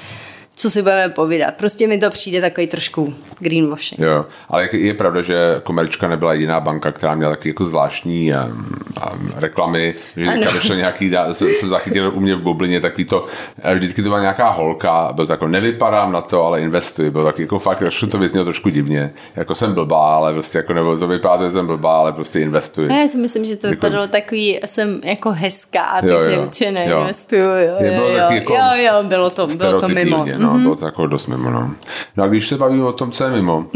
co 0.64 0.70
si 0.70 0.82
budeme 0.82 1.10
povídat. 1.10 1.54
Prostě 1.56 1.88
mi 1.88 1.98
to 1.98 2.10
přijde 2.10 2.42
takový 2.42 2.68
trošku 2.68 3.14
greenwashing. 3.40 4.00
Jo, 4.00 4.26
ale 4.50 4.70
je 4.72 4.94
pravda, 4.94 5.22
že 5.22 5.62
Komerčka 5.64 6.08
nebyla 6.08 6.34
jediná 6.34 6.60
banka, 6.60 6.92
která 6.92 7.16
měla 7.16 7.32
taky 7.32 7.50
jako 7.50 7.66
zvláštní 7.66 8.34
um, 8.34 8.76
um, 9.14 9.34
reklamy, 9.36 9.96
že 10.18 10.34
když 10.52 10.70
nějaký, 10.70 11.10
dá, 11.10 11.34
jsem 11.34 11.70
zachytil 11.70 12.12
u 12.16 12.20
mě 12.20 12.36
v 12.36 12.42
bublině 12.42 12.82
takový 12.82 13.06
to, 13.06 13.26
eh, 13.64 13.76
vždycky 13.76 14.04
to 14.04 14.10
byla 14.10 14.22
nějaká 14.22 14.50
holka, 14.50 15.10
byl 15.14 15.28
to 15.28 15.34
jako 15.34 15.48
nevypadám 15.48 16.12
na 16.12 16.22
to, 16.22 16.46
ale 16.46 16.62
investuji, 16.62 17.12
byl 17.12 17.26
tak 17.26 17.40
jako 17.40 17.60
fakt, 17.60 17.80
trošku 17.80 18.08
to 18.08 18.18
vyznělo 18.18 18.46
trošku 18.46 18.70
divně, 18.70 19.12
jako 19.36 19.56
jsem 19.56 19.74
blbá, 19.74 20.16
ale 20.16 20.34
prostě 20.34 20.58
jako 20.58 20.74
nebo 20.74 20.98
to 20.98 21.08
vypadá, 21.08 21.44
že 21.44 21.50
jsem 21.50 21.68
blbá, 21.68 21.98
ale 21.98 22.14
prostě 22.14 22.40
investuji. 22.40 22.92
Já 22.92 23.08
si 23.08 23.18
myslím, 23.18 23.46
že 23.46 23.56
to 23.56 23.68
jako, 23.68 23.76
vypadalo 23.76 24.08
takový, 24.08 24.60
jsem 24.66 25.02
jako 25.04 25.32
hezká, 25.32 26.02
takže 26.02 26.40
určitě 26.40 26.72
neinvestuju, 26.72 27.42
jo. 27.42 27.52
Jo, 27.58 27.76
jo, 27.80 27.92
jo, 27.94 28.10
jo, 28.10 28.28
jako 28.32 28.54
jo, 28.54 28.60
jo, 28.76 29.04
bylo 29.04 29.30
to, 29.30 29.48
bylo 29.48 29.82
to 29.82 29.88
mimo. 29.88 30.26
No, 30.38 30.53
mm-hmm. 30.54 30.62
bylo 30.62 30.76
to 30.76 30.86
jako 30.86 31.08
dost 31.08 31.28
mimo, 31.28 31.50
no. 31.50 31.72
No 32.18 32.24
a 32.24 32.28
když 32.28 32.48
se 32.48 32.58
bavíme 32.58 32.84
o 32.84 32.94
tom, 32.94 33.12
co 33.12 33.24
je 33.24 33.30
mimo. 33.30 33.66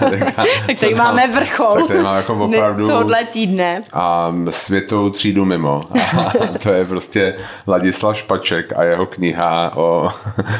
Tak, 0.00 0.34
tak 0.66 0.78
tady 0.80 0.94
máme 0.98 1.26
vrchol. 1.26 1.74
Tak 1.74 1.86
tady 1.86 2.02
máme 2.02 2.16
jako 2.16 2.44
opravdu 2.44 2.88
tohle 2.88 3.24
týdne. 3.24 3.82
A 3.92 4.34
světovou 4.50 5.10
třídu 5.10 5.44
mimo. 5.44 5.82
A 6.18 6.58
to 6.62 6.72
je 6.72 6.84
prostě 6.84 7.34
Ladislav 7.66 8.16
Špaček 8.16 8.72
a 8.76 8.82
jeho 8.82 9.06
kniha 9.06 9.72
o, 9.74 10.10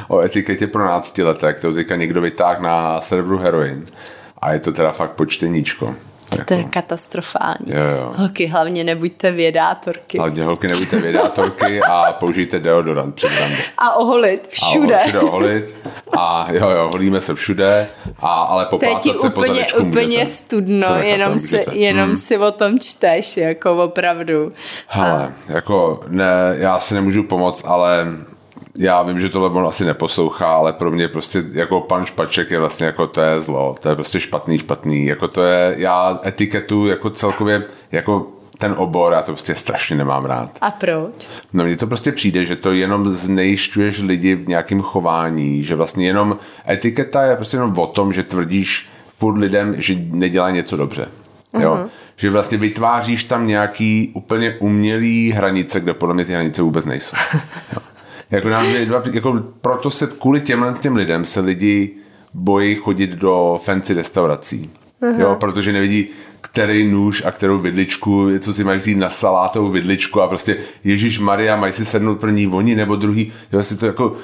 o 0.09 0.21
etiketě 0.21 0.67
pro 0.67 0.85
náctileté, 0.85 1.53
kterou 1.53 1.75
teďka 1.75 1.97
někdo 1.97 2.21
vytáhl 2.21 2.63
na 2.63 3.01
serveru 3.01 3.39
Heroin. 3.39 3.87
A 4.39 4.53
je 4.53 4.61
to 4.61 4.73
teda 4.73 4.93
fakt 4.93 5.13
počteníčko. 5.13 5.95
Jako. 6.33 6.45
To 6.45 6.55
je 6.55 6.65
katastrofální. 6.65 7.67
Jo, 7.67 7.83
jo. 7.99 8.13
Holky, 8.17 8.47
hlavně 8.47 8.85
nebuďte 8.85 9.33
vědátorky. 9.33 10.19
Hlavně 10.19 10.45
holky, 10.45 10.69
nebuďte 10.69 11.01
vědátorky 11.01 11.83
a 11.83 12.13
použijte 12.13 12.59
deodorant 12.59 13.15
před 13.15 13.41
rande. 13.41 13.57
A 13.79 13.97
oholit 13.97 14.49
všude. 14.49 14.95
A 14.95 14.99
všude 14.99 15.21
oholit. 15.21 15.77
A 16.19 16.47
jo, 16.53 16.71
jo, 16.71 16.89
holíme 16.93 17.21
se 17.21 17.35
všude, 17.35 17.87
a, 18.21 18.43
ale 18.43 18.67
poplácat 18.67 19.03
se 19.03 19.11
úplně, 19.11 19.31
po 19.31 19.55
zadečku 19.55 19.83
úplně 19.83 20.07
můžete. 20.07 20.27
studno, 20.27 20.89
jenom, 20.99 21.39
si, 21.39 21.65
jenom 21.73 22.07
hmm. 22.07 22.17
si 22.17 22.39
o 22.39 22.51
tom 22.51 22.79
čteš, 22.79 23.37
jako 23.37 23.85
opravdu. 23.85 24.51
Hele, 24.87 25.33
a... 25.49 25.53
jako 25.53 26.01
ne, 26.09 26.25
já 26.53 26.79
si 26.79 26.95
nemůžu 26.95 27.23
pomoct, 27.23 27.65
ale 27.67 28.07
já 28.79 29.03
vím, 29.03 29.21
že 29.21 29.29
tohle 29.29 29.51
on 29.51 29.67
asi 29.67 29.85
neposlouchá, 29.85 30.53
ale 30.53 30.73
pro 30.73 30.91
mě 30.91 31.09
prostě 31.09 31.45
jako 31.53 31.81
pan 31.81 32.05
Špaček 32.05 32.51
je 32.51 32.59
vlastně 32.59 32.87
jako 32.87 33.07
to 33.07 33.21
je 33.21 33.41
zlo, 33.41 33.75
to 33.81 33.89
je 33.89 33.95
prostě 33.95 34.21
špatný, 34.21 34.59
špatný, 34.59 35.07
jako 35.07 35.29
to 35.29 35.43
je, 35.43 35.75
já 35.79 36.21
etiketu 36.27 36.87
jako 36.87 37.11
celkově, 37.11 37.63
jako 37.93 38.27
ten 38.59 38.75
obor, 38.77 39.13
já 39.13 39.23
to 39.23 39.33
prostě 39.33 39.55
strašně 39.55 39.97
nemám 39.97 40.25
rád. 40.25 40.59
A 40.61 40.71
proč? 40.71 41.13
No 41.53 41.65
mně 41.65 41.77
to 41.77 41.87
prostě 41.87 42.13
přijde, 42.13 42.45
že 42.45 42.57
to 42.57 42.73
jenom 42.73 43.09
znejšťuješ 43.09 44.01
lidi 44.01 44.35
v 44.35 44.49
nějakém 44.49 44.81
chování, 44.81 45.65
že 45.65 45.75
vlastně 45.75 46.07
jenom 46.07 46.39
etiketa 46.69 47.23
je 47.23 47.37
prostě 47.37 47.57
jenom 47.57 47.79
o 47.79 47.87
tom, 47.87 48.13
že 48.13 48.23
tvrdíš 48.23 48.89
furt 49.09 49.39
lidem, 49.39 49.75
že 49.79 49.95
nedělá 50.11 50.51
něco 50.51 50.77
dobře. 50.77 51.09
Uh-huh. 51.55 51.63
Jo? 51.63 51.75
Mhm. 51.75 51.89
Že 52.17 52.31
vlastně 52.31 52.59
vytváříš 52.59 53.25
tam 53.25 53.47
nějaký 53.47 54.13
úplně 54.15 54.57
umělý 54.59 55.33
hranice, 55.33 55.81
kde 55.81 55.95
podle 55.95 56.15
mě 56.15 56.25
ty 56.25 56.33
hranice 56.33 56.63
vůbec 56.63 56.85
nejsou. 56.85 57.17
Jo. 57.73 57.83
Jako, 58.31 58.49
nám, 58.49 58.67
jako 59.13 59.43
proto 59.61 59.91
se 59.91 60.07
kvůli 60.07 60.41
těmhle 60.41 60.73
těm 60.73 60.97
lidem 60.97 61.25
se 61.25 61.41
lidi 61.41 61.93
bojí 62.35 62.75
chodit 62.75 63.11
do 63.11 63.61
fancy 63.63 63.95
restaurací. 63.95 64.71
Uh-huh. 65.03 65.21
Jo, 65.21 65.37
protože 65.41 65.73
nevidí, 65.73 66.09
který 66.41 66.87
nůž 66.87 67.23
a 67.27 67.31
kterou 67.31 67.59
vidličku, 67.59 68.39
co 68.39 68.55
si 68.55 68.65
mají 68.65 68.79
vzít 68.79 68.95
na 68.95 69.11
salátovou 69.11 69.69
vidličku 69.69 70.21
a 70.21 70.29
prostě 70.29 70.57
Ježíš 70.85 71.19
Maria, 71.19 71.57
mají 71.57 71.73
si 71.73 71.85
sednout 71.85 72.21
první 72.21 72.47
oni 72.47 72.75
nebo 72.75 72.97
druhý. 72.97 73.33
Jo, 73.53 73.63
si 73.63 73.77
to 73.77 73.87
jako, 73.87 74.17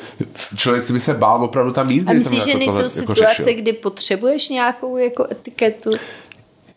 člověk 0.56 0.84
si 0.84 0.92
by 0.92 1.00
se 1.00 1.14
bál 1.14 1.44
opravdu 1.44 1.72
tam 1.72 1.90
jít. 1.90 2.08
A 2.08 2.12
myslíš, 2.12 2.44
že 2.44 2.50
jako 2.50 2.58
nejsou 2.58 2.72
tohle, 2.72 2.84
jako 3.00 3.14
situace, 3.14 3.50
jako 3.50 3.62
kdy 3.62 3.72
potřebuješ 3.72 4.48
nějakou 4.48 4.96
jako 4.96 5.26
etiketu? 5.32 5.90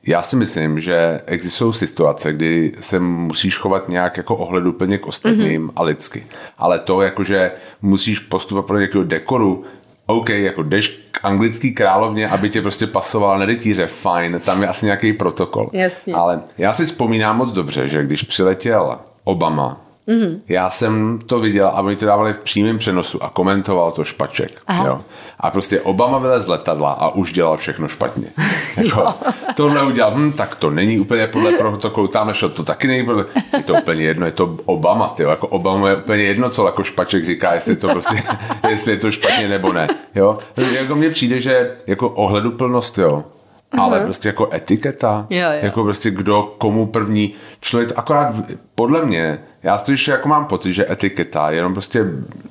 Já 0.10 0.22
si 0.22 0.36
myslím, 0.36 0.80
že 0.80 1.22
existují 1.26 1.74
situace, 1.74 2.34
kdy 2.34 2.72
se 2.80 3.00
musíš 3.00 3.58
chovat 3.58 3.90
nějak 3.90 4.18
jako 4.18 4.36
ohleduplně 4.36 4.98
k 4.98 5.08
ostatním 5.08 5.68
mm-hmm. 5.68 5.74
a 5.76 5.84
lidsky. 5.84 6.26
Ale 6.58 6.80
to, 6.80 7.02
jakože 7.02 7.52
musíš 7.82 8.20
postupovat 8.20 8.66
pro 8.66 8.78
nějakého 8.78 9.04
dekoru, 9.04 9.64
OK, 10.06 10.30
jako 10.30 10.64
jdeš 10.64 11.00
k 11.12 11.20
anglický 11.26 11.72
královně, 11.72 12.28
aby 12.28 12.50
tě 12.50 12.62
prostě 12.62 12.88
pasoval 12.88 13.40
na 13.40 13.46
rytíře, 13.46 13.88
fajn, 13.88 14.40
tam 14.46 14.62
je 14.62 14.68
asi 14.68 14.86
nějaký 14.86 15.14
protokol. 15.14 15.70
Jasně. 15.74 16.14
Ale 16.14 16.42
já 16.58 16.74
si 16.74 16.86
vzpomínám 16.86 17.38
moc 17.38 17.54
dobře, 17.54 17.88
že 17.88 18.04
když 18.04 18.24
přiletěl 18.24 18.98
Obama 19.24 19.89
Mm-hmm. 20.10 20.40
Já 20.50 20.70
jsem 20.70 21.20
to 21.26 21.40
viděl 21.40 21.68
a 21.68 21.82
oni 21.82 21.96
to 21.96 22.06
dávali 22.06 22.34
v 22.34 22.38
přímém 22.38 22.78
přenosu 22.78 23.24
a 23.24 23.30
komentoval 23.30 23.92
to 23.92 24.04
špaček. 24.04 24.62
Jo. 24.86 25.02
A 25.40 25.52
prostě 25.52 25.82
Obama 25.82 26.18
vylez 26.18 26.44
z 26.44 26.48
letadla 26.48 26.92
a 26.92 27.10
už 27.10 27.32
dělal 27.32 27.58
všechno 27.58 27.88
špatně. 27.88 28.28
jako, 28.78 29.14
tohle 29.56 29.84
udělal, 29.84 30.12
hm, 30.16 30.32
tak 30.32 30.56
to 30.56 30.70
není 30.70 31.00
úplně 31.00 31.28
podle 31.28 31.52
protokolu, 31.52 32.08
tam 32.08 32.34
šlo 32.34 32.50
to 32.50 32.64
taky 32.64 32.88
není 32.88 33.06
podle, 33.06 33.26
je 33.58 33.64
to 33.64 33.74
úplně 33.74 34.04
jedno, 34.04 34.26
je 34.26 34.32
to 34.32 34.58
Obama, 34.66 35.08
ty 35.08 35.24
jako 35.24 35.48
Obama 35.48 35.90
je 35.90 35.96
úplně 35.96 36.24
jedno, 36.24 36.50
co 36.50 36.66
jako 36.66 36.84
špaček 36.84 37.26
říká, 37.26 37.54
jestli 37.54 37.76
to 37.76 37.90
prostě, 37.90 38.24
jestli 38.70 38.92
je 38.92 38.98
to 38.98 39.12
špatně 39.12 39.48
nebo 39.48 39.74
ne. 39.74 39.88
Jo. 40.16 40.38
Jako 40.82 40.96
mně 40.96 41.10
přijde, 41.10 41.42
že 41.42 41.76
jako 41.88 42.10
ohleduplnost, 42.10 42.98
jo, 42.98 43.24
ale 43.72 44.00
uh-huh. 44.00 44.04
prostě 44.04 44.30
jako 44.30 44.50
etiketa, 44.54 45.28
Jo, 45.30 45.40
jo. 45.40 45.60
jako 45.62 45.84
prostě 45.84 46.12
kdo 46.12 46.56
komu 46.58 46.86
první 46.86 47.34
člověk, 47.62 47.92
akorát 47.96 48.36
podle 48.76 49.06
mě, 49.06 49.40
já 49.64 49.78
spíš 49.78 50.08
jako 50.08 50.28
mám 50.28 50.46
pocit, 50.46 50.74
že 50.74 50.92
etiketa 50.92 51.50
je 51.50 51.56
jenom 51.56 51.74
prostě 51.74 52.06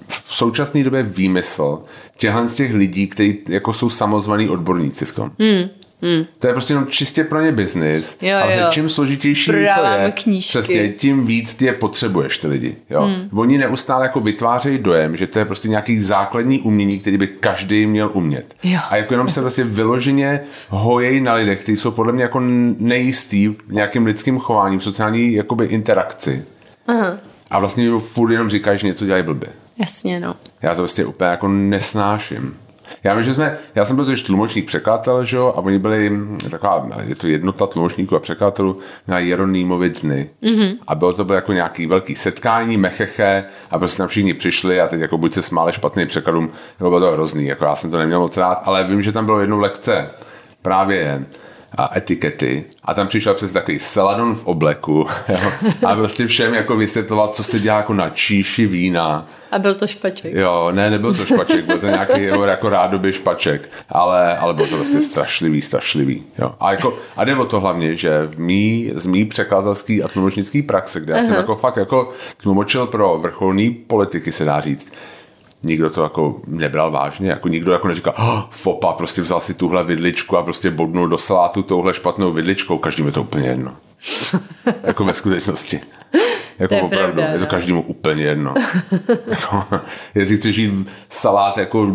v 0.09 0.35
současné 0.35 0.85
době 0.85 1.03
výmysl 1.03 1.83
těchhle 2.17 2.49
z 2.49 2.55
těch 2.55 2.75
lidí, 2.75 3.07
kteří 3.07 3.39
jako 3.49 3.73
jsou 3.73 3.91
samozvaní 3.91 4.49
odborníci 4.49 5.05
v 5.05 5.15
tom. 5.15 5.31
Hmm, 6.03 6.25
To 6.39 6.47
je 6.47 6.53
prostě 6.53 6.73
jenom 6.73 6.87
čistě 6.87 7.25
pro 7.25 7.41
ně 7.41 7.53
biznis. 7.53 8.19
Ale 8.43 8.59
jo. 8.61 8.67
čím 8.71 8.89
složitější 8.89 9.51
Prodáváme 9.51 9.97
to 9.97 10.03
je, 10.03 10.11
knížky. 10.13 10.49
přesně, 10.59 10.89
tím 10.89 11.27
víc 11.27 11.55
ty 11.55 11.65
je 11.65 11.73
potřebuješ, 11.73 12.39
ty 12.39 12.47
lidi. 12.47 12.77
Jo? 12.91 13.03
Hmm. 13.03 13.29
Oni 13.39 13.59
neustále 13.59 14.05
jako 14.05 14.21
vytvářejí 14.21 14.79
dojem, 14.79 15.17
že 15.17 15.27
to 15.27 15.39
je 15.39 15.45
prostě 15.45 15.69
nějaký 15.69 16.01
základní 16.01 16.61
umění, 16.61 16.99
který 16.99 17.19
by 17.19 17.27
každý 17.27 17.87
měl 17.87 18.11
umět. 18.15 18.55
Jo. 18.63 18.81
A 18.91 18.97
jako 18.97 19.15
jenom 19.15 19.29
se 19.29 19.41
vlastně 19.41 19.65
vyloženě 19.65 20.41
hojejí 20.69 21.21
na 21.21 21.35
lidech, 21.35 21.63
kteří 21.63 21.77
jsou 21.77 21.91
podle 21.91 22.13
mě 22.13 22.23
jako 22.23 22.41
nejistý 22.79 23.49
v 23.49 23.57
nějakým 23.69 24.07
lidským 24.07 24.39
chováním, 24.39 24.79
v 24.79 24.85
sociální 24.85 25.33
jakoby 25.35 25.65
interakci. 25.67 26.45
Aha. 26.87 27.19
A 27.51 27.59
vlastně 27.59 27.91
furt 28.01 28.33
jenom 28.33 28.49
říkají, 28.51 28.79
že 28.79 28.87
něco 28.87 29.07
dělají 29.07 29.23
blbě. 29.23 29.49
Jasně, 29.79 30.21
no. 30.21 30.37
Já 30.63 30.71
to 30.71 30.77
prostě 30.81 31.05
úplně 31.05 31.31
jako 31.31 31.49
nesnáším. 31.49 32.55
Já 33.05 33.15
vím, 33.15 33.25
že 33.25 33.35
jsme, 33.35 33.59
já 33.75 33.85
jsem 33.85 33.97
byl 33.97 34.05
totiž 34.05 34.23
tlumočník 34.23 34.67
překladatel, 34.67 35.25
že 35.25 35.37
jo, 35.37 35.53
a 35.57 35.59
oni 35.59 35.79
byli 35.79 36.11
mm, 36.11 36.39
taková, 36.51 36.89
je 37.07 37.15
to 37.15 37.27
jednota 37.27 37.67
tlumočníků 37.67 38.17
a 38.17 38.21
překladatelů 38.21 38.79
na 39.07 39.19
Jeronýmovi 39.19 39.91
dny. 39.91 40.31
Mm-hmm. 40.43 40.77
A 40.87 40.95
bylo 40.95 41.13
to 41.13 41.25
bylo 41.25 41.35
jako 41.35 41.53
nějaký 41.53 41.87
velký 41.87 42.15
setkání, 42.15 42.77
mecheche, 42.77 43.45
a 43.71 43.79
prostě 43.79 43.99
tam 43.99 44.09
všichni 44.09 44.35
přišli 44.35 44.81
a 44.81 44.89
teď 44.89 45.01
jako 45.01 45.19
buď 45.19 45.35
se 45.35 45.43
smáli 45.43 45.73
špatným 45.73 46.07
překladům, 46.07 46.51
nebo 46.81 46.91
bylo 46.91 47.01
to 47.01 47.13
hrozný, 47.13 47.47
jako 47.47 47.65
já 47.65 47.77
jsem 47.77 47.91
to 47.91 47.99
neměl 47.99 48.21
moc 48.21 48.37
rád, 48.37 48.63
ale 48.65 48.85
vím, 48.85 49.03
že 49.03 49.13
tam 49.13 49.27
bylo 49.27 49.41
jednou 49.41 49.59
lekce 49.59 50.11
právě 50.63 51.25
a 51.77 51.97
etikety 51.97 52.65
a 52.85 52.95
tam 52.95 53.07
přišel 53.07 53.35
přes 53.35 53.53
takový 53.53 53.79
Celadon 53.79 54.35
v 54.35 54.45
obleku 54.45 55.07
jo, 55.29 55.51
a 55.87 55.95
prostě 55.95 56.27
všem 56.27 56.55
jako 56.55 56.77
vysvětloval, 56.77 57.29
co 57.29 57.45
se 57.45 57.59
dělá 57.59 57.77
jako 57.77 57.95
na 57.95 58.09
číši 58.09 58.67
vína 58.67 59.27
A 59.51 59.59
byl 59.59 59.75
to 59.75 59.87
špaček. 59.87 60.35
Jo, 60.35 60.69
ne, 60.73 60.91
nebyl 60.91 61.15
to 61.15 61.25
špaček, 61.25 61.65
byl 61.65 61.79
to 61.79 61.87
nějaký 61.87 62.23
jeho 62.23 62.45
jako 62.45 62.69
rádoby 62.69 63.13
špaček, 63.13 63.71
ale, 63.89 64.39
ale 64.39 64.55
bylo 64.55 64.69
to 64.69 64.77
prostě 64.77 65.03
strašlivý, 65.03 65.63
strašlivý. 65.63 66.25
Jo. 66.39 66.55
A, 66.61 66.71
jako, 66.71 66.99
a 67.17 67.25
jde 67.25 67.37
o 67.37 67.45
to 67.45 67.61
hlavně, 67.61 67.97
že 67.97 68.27
v 68.27 68.41
mý, 68.41 68.91
z 68.95 69.07
mý 69.07 69.25
překladatelský 69.25 70.03
a 70.03 70.09
tlumočnický 70.09 70.63
praxe, 70.63 71.01
kde 71.01 71.13
já 71.13 71.23
jsem 71.23 71.35
jako 71.35 71.55
fakt 71.55 71.77
jako 71.77 72.11
tlumočil 72.43 72.87
pro 72.87 73.19
vrcholný 73.19 73.71
politiky, 73.71 74.33
se 74.33 74.45
dá 74.45 74.61
říct, 74.61 74.93
nikdo 75.63 75.91
to 75.91 76.03
jako 76.03 76.41
nebral 76.47 76.91
vážně, 76.91 77.31
jako 77.31 77.49
nikdo 77.49 77.73
jako 77.73 77.89
neříkal, 77.89 78.15
oh, 78.19 78.43
fopa, 78.51 78.93
prostě 78.93 79.23
vzal 79.23 79.41
si 79.41 79.55
tuhle 79.55 79.85
vidličku 79.85 80.37
a 80.37 80.43
prostě 80.43 80.71
bodnul 80.71 81.09
do 81.09 81.19
salátu 81.19 81.63
touhle 81.63 81.95
špatnou 81.95 82.33
vidličkou, 82.33 82.79
každým 82.79 83.07
je 83.07 83.13
to 83.13 83.23
úplně 83.23 83.49
jedno. 83.49 83.77
jako 84.83 85.05
ve 85.05 85.15
skutečnosti. 85.15 85.81
Jako 86.59 86.69
To 86.69 86.75
je 86.75 86.83
opravdu, 86.83 87.15
pravda, 87.15 87.33
je 87.33 87.39
to 87.39 87.45
no. 87.45 87.51
každému 87.51 87.83
úplně 87.83 88.25
jedno. 88.25 88.55
jako, 89.27 89.65
jestli 90.15 90.37
chceš 90.37 90.57
jít 90.57 90.89
salát 91.09 91.59
jako 91.59 91.93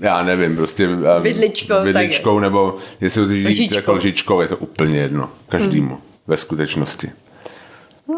já 0.00 0.22
nevím, 0.22 0.56
prostě 0.56 0.88
um, 0.88 1.04
Vidličkou, 1.20 1.74
vidličkou 1.82 2.38
nebo 2.38 2.76
jestli 3.00 3.20
ho 3.20 3.26
chceš 3.26 3.38
jít 3.38 3.48
Lžičkou. 3.48 3.76
jako 3.76 3.92
lžičkou, 3.92 4.40
je 4.40 4.48
to 4.48 4.56
úplně 4.56 4.98
jedno. 4.98 5.30
Každému. 5.48 5.88
Hmm. 5.88 6.02
Ve 6.26 6.36
skutečnosti. 6.36 7.10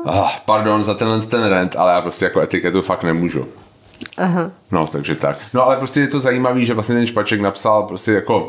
Ah, 0.07 0.29
pardon 0.45 0.85
za 0.85 0.95
tenhle 0.95 1.21
ten 1.21 1.45
rent, 1.45 1.77
ale 1.77 1.93
já 1.93 2.01
prostě 2.03 2.25
jako 2.25 2.41
etiketu 2.41 2.83
fakt 2.83 3.03
nemůžu. 3.03 3.47
Aha. 4.17 4.51
No, 4.71 4.87
takže 4.87 5.15
tak. 5.15 5.39
No, 5.55 5.65
ale 5.65 5.77
prostě 5.77 6.01
je 6.01 6.09
to 6.09 6.21
zajímavý, 6.21 6.67
že 6.67 6.75
vlastně 6.75 6.95
ten 6.95 7.07
špaček 7.07 7.41
napsal 7.41 7.83
prostě 7.83 8.13
jako 8.13 8.49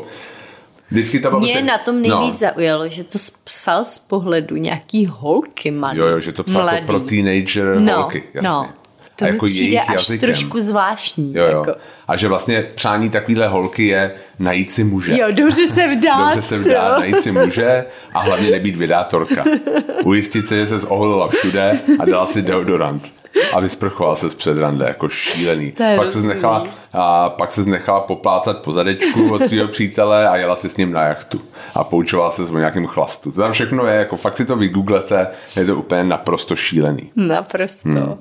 vždycky 0.90 1.20
ta 1.20 1.30
Mě 1.30 1.38
prostě, 1.38 1.62
na 1.62 1.78
tom 1.78 2.02
nejvíc 2.02 2.40
no, 2.40 2.48
zaujalo, 2.48 2.88
že 2.88 3.04
to 3.04 3.18
psal 3.44 3.84
z 3.84 3.98
pohledu 3.98 4.56
nějaký 4.56 5.06
holky 5.06 5.70
malý. 5.70 5.98
Jo, 5.98 6.06
jo, 6.06 6.20
že 6.20 6.32
to 6.32 6.44
psal 6.44 6.62
mladý. 6.62 6.76
jako 6.76 6.86
pro 6.86 7.00
teenager 7.00 7.80
no, 7.80 7.96
holky, 7.96 8.22
jasně. 8.34 8.48
No, 8.48 8.68
to 9.16 9.24
a 9.24 9.28
mi 9.28 9.34
jako 9.34 9.46
přijde 9.46 9.64
jejich 9.64 9.90
až 9.90 9.94
jazykem. 9.94 10.28
trošku 10.28 10.60
zvláštní. 10.60 11.34
Jo, 11.34 11.44
jo. 11.44 11.58
Jako. 11.58 11.80
A 12.08 12.16
že 12.16 12.28
vlastně 12.28 12.62
přání 12.74 13.10
takovýhle 13.10 13.48
holky 13.48 13.86
je 13.86 14.10
najít 14.38 14.72
si 14.72 14.84
muže. 14.84 15.20
Jo, 15.20 15.26
dobře 15.30 15.68
se 15.68 15.86
vdát. 15.96 16.34
Dobře 16.34 16.42
se 16.42 16.58
vdát, 16.58 16.92
jo. 16.92 16.98
najít 17.00 17.20
si 17.20 17.32
muže 17.32 17.84
a 18.14 18.20
hlavně 18.20 18.50
nebýt 18.50 18.76
vydátorka. 18.76 19.44
Ujistit 20.04 20.48
se, 20.48 20.60
že 20.60 20.66
se 20.66 20.86
oholila 20.86 21.28
všude 21.28 21.80
a 21.98 22.04
dala 22.04 22.26
si 22.26 22.42
deodorant. 22.42 23.12
A 23.52 23.60
vysprchoval 23.60 24.16
se 24.16 24.28
před 24.28 24.58
rande, 24.58 24.84
jako 24.84 25.08
šílený. 25.08 25.72
Pak 25.72 26.08
se 26.08 26.18
hrozný. 26.18 26.28
nechala, 26.28 26.66
a 26.92 27.30
pak 27.30 27.50
se 27.50 27.64
nechala 27.64 28.00
poplácat 28.00 28.58
po 28.58 28.72
zadečku 28.72 29.32
od 29.34 29.42
svého 29.42 29.68
přítele 29.68 30.28
a 30.28 30.36
jela 30.36 30.56
si 30.56 30.70
s 30.70 30.76
ním 30.76 30.92
na 30.92 31.02
jachtu. 31.02 31.40
A 31.74 31.84
poučovala 31.84 32.30
se 32.30 32.42
o 32.42 32.58
nějakém 32.58 32.86
chlastu. 32.86 33.32
To 33.32 33.40
tam 33.40 33.52
všechno 33.52 33.86
je, 33.86 33.96
jako 33.96 34.16
fakt 34.16 34.36
si 34.36 34.44
to 34.44 34.56
vygooglete, 34.56 35.26
je 35.56 35.64
to 35.64 35.76
úplně 35.76 36.04
naprosto 36.04 36.56
šílený. 36.56 37.10
Naprosto. 37.16 37.88
Hmm. 37.88 38.14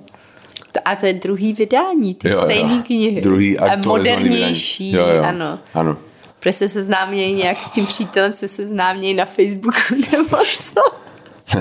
A 0.86 0.96
to 0.96 1.06
je 1.06 1.14
druhý 1.14 1.54
vydání, 1.54 2.16
ty 2.16 2.30
Jo, 2.30 2.36
jo. 2.36 2.44
stejné 2.44 2.84
knihy. 2.86 3.22
Druhý 3.22 3.60
a 3.60 3.78
modernější. 3.88 4.92
Jo, 4.92 5.08
jo. 5.08 5.24
ano. 5.24 5.60
Ano. 5.74 5.98
Prostě 6.40 6.68
se 6.68 6.74
seznámějí 6.74 7.34
nějak 7.34 7.60
s 7.60 7.72
tím 7.72 7.86
přítelem, 7.86 8.34
se 8.34 8.48
seznámějí 8.48 9.14
na 9.14 9.26
Facebooku 9.26 9.78
nebo 10.12 10.38
co. 10.58 10.82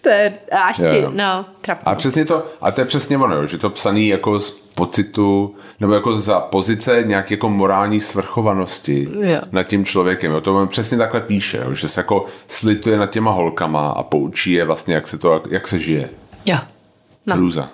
To 0.00 0.08
je 0.08 0.32
a 0.50 0.68
ještě, 0.68 0.84
Jo, 0.84 0.94
jo. 0.94 1.10
no, 1.14 1.44
trapný. 1.60 1.92
A 1.92 1.94
přesně 1.94 2.24
to, 2.24 2.46
a 2.60 2.70
to 2.70 2.80
je 2.80 2.84
přesně 2.84 3.18
ono, 3.18 3.46
že 3.46 3.58
to 3.58 3.70
psaný 3.70 4.08
jako 4.08 4.40
z 4.40 4.50
pocitu, 4.50 5.54
nebo 5.80 5.94
jako 5.94 6.18
za 6.18 6.40
pozice 6.40 7.02
nějaké 7.06 7.34
jako 7.34 7.48
morální 7.48 8.00
svrchovanosti 8.00 9.08
Jo. 9.20 9.40
nad 9.52 9.62
tím 9.62 9.84
člověkem. 9.84 10.32
Jo. 10.32 10.40
To 10.40 10.54
on 10.56 10.68
přesně 10.68 10.98
takhle 10.98 11.20
píše, 11.20 11.62
jo, 11.64 11.74
že 11.74 11.88
se 11.88 12.00
jako 12.00 12.24
slituje 12.48 12.98
nad 12.98 13.10
těma 13.10 13.30
holkama 13.30 13.88
a 13.90 14.02
poučí 14.02 14.52
je 14.52 14.64
vlastně, 14.64 14.94
jak 14.94 15.06
se 15.06 15.18
to, 15.18 15.42
jak 15.50 15.66
se 15.68 15.78
žije. 15.78 16.08
Jo. 16.46 16.58
No. 17.26 17.34
Hrůza. 17.34 17.68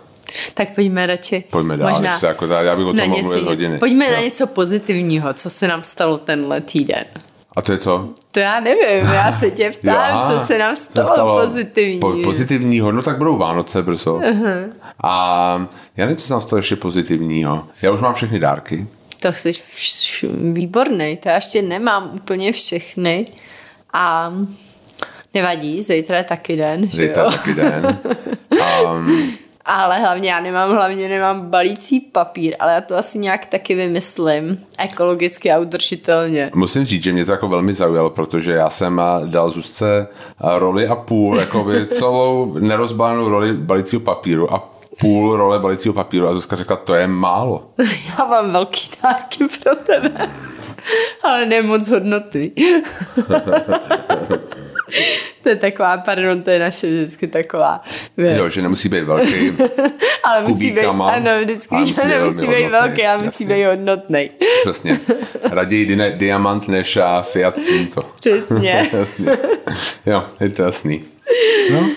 Tak 0.54 0.74
pojďme 0.74 1.06
radši. 1.06 1.44
Pojďme 1.50 1.76
dál, 1.76 1.90
Možná 1.90 2.18
se 2.18 2.26
jako, 2.26 2.46
já 2.46 2.76
bych 2.76 2.86
o 2.86 2.92
tom 2.92 3.08
mohl 3.08 3.44
hodiny. 3.44 3.78
Pojďme 3.78 4.06
Jo. 4.06 4.12
na 4.12 4.20
něco 4.20 4.46
pozitivního, 4.46 5.34
co 5.34 5.50
se 5.50 5.68
nám 5.68 5.82
stalo 5.82 6.18
tenhle 6.18 6.60
týden. 6.60 7.04
A 7.56 7.62
to 7.62 7.72
je 7.72 7.78
co? 7.78 8.08
To 8.30 8.40
já 8.40 8.60
nevím, 8.60 9.08
já 9.12 9.32
se 9.32 9.50
tě 9.50 9.70
ptám, 9.80 9.96
aha, 9.96 10.32
co 10.32 10.46
se 10.46 10.58
nám 10.58 10.76
stalo, 10.76 11.06
stalo 11.06 11.40
pozitivní. 11.40 12.00
Po, 12.00 12.12
pozitivního, 12.24 12.92
no 12.92 13.02
tak 13.02 13.18
budou 13.18 13.38
Vánoce 13.38 13.82
brzo. 13.82 14.18
Uh-huh. 14.18 14.70
A 15.04 15.66
já 15.96 16.04
nevím, 16.06 16.16
co 16.16 16.26
se 16.26 16.32
nám 16.32 16.40
stalo 16.40 16.58
ještě 16.58 16.76
pozitivního. 16.76 17.64
Já 17.82 17.90
už 17.90 18.00
mám 18.00 18.14
všechny 18.14 18.38
dárky. 18.38 18.86
To 19.20 19.32
jsi 19.32 19.50
výborný, 20.52 21.16
to 21.16 21.28
já 21.28 21.34
ještě 21.34 21.62
nemám 21.62 22.10
úplně 22.14 22.52
všechny 22.52 23.26
a 23.92 24.32
nevadí, 25.34 25.82
zítra 25.82 26.16
je 26.16 26.24
taky 26.24 26.56
den, 26.56 26.86
Zítra 26.88 27.22
jo? 27.22 27.30
taky 27.30 27.54
den. 27.54 27.98
Um, 28.84 29.32
Ale 29.64 29.98
hlavně 29.98 30.30
já 30.30 30.40
nemám, 30.40 30.70
hlavně 30.70 31.08
nemám 31.08 31.40
balící 31.50 32.00
papír, 32.00 32.56
ale 32.60 32.72
já 32.72 32.80
to 32.80 32.96
asi 32.96 33.18
nějak 33.18 33.46
taky 33.46 33.74
vymyslím, 33.74 34.64
ekologicky 34.78 35.52
a 35.52 35.58
udržitelně. 35.58 36.50
Musím 36.54 36.84
říct, 36.84 37.02
že 37.02 37.12
mě 37.12 37.24
to 37.24 37.32
jako 37.32 37.48
velmi 37.48 37.74
zaujalo, 37.74 38.10
protože 38.10 38.52
já 38.52 38.70
jsem 38.70 39.02
dal 39.24 39.50
Zuzce 39.50 40.06
roli 40.40 40.88
a 40.88 40.94
půl, 40.94 41.40
jako 41.40 41.64
by 41.64 41.86
celou 41.86 42.58
nerozbalenou 42.58 43.28
roli 43.28 43.52
balicího 43.52 44.00
papíru 44.00 44.54
a 44.54 44.72
půl 45.00 45.36
role 45.36 45.58
balicího 45.58 45.94
papíru 45.94 46.28
a 46.28 46.34
Zuzka 46.34 46.56
řekla, 46.56 46.76
to 46.76 46.94
je 46.94 47.06
málo. 47.06 47.66
Já 48.18 48.24
mám 48.24 48.50
velký 48.50 48.88
dárky 49.02 49.44
pro 49.62 49.76
tebe, 49.76 50.30
ale 51.24 51.46
ne 51.46 51.62
moc 51.62 51.88
hodnoty. 51.88 52.52
to 55.42 55.48
je 55.48 55.56
taková, 55.56 55.98
pardon, 55.98 56.42
to 56.42 56.50
je 56.50 56.58
naše 56.58 56.86
vždycky 56.86 57.26
taková 57.26 57.82
věc. 58.16 58.38
Jo, 58.38 58.48
že 58.48 58.62
nemusí 58.62 58.88
být 58.88 59.04
velký. 59.04 59.34
ale 60.24 60.42
musí 60.48 60.70
být, 60.70 60.80
ano, 60.86 61.30
vždycky, 61.40 61.74
ale 61.74 61.86
že 61.86 61.92
musí 61.92 62.06
být 62.06 62.08
nemusí 62.08 62.46
velmi 62.46 62.62
být 62.62 62.70
velký, 62.70 63.06
ale 63.06 63.18
musí 63.22 63.44
být 63.44 63.64
hodnotný. 63.64 64.30
Přesně. 64.62 65.00
Raději 65.50 65.86
dine, 65.86 66.10
diamant 66.10 66.68
než 66.68 66.96
a 66.96 67.22
Fiat 67.22 67.54
Punto. 67.54 68.02
Přesně. 68.20 68.88
Jasně. 68.92 69.36
Jo, 70.06 70.24
je 70.40 70.48
to 70.48 70.62
jasný. 70.62 71.04
No. 71.70 71.90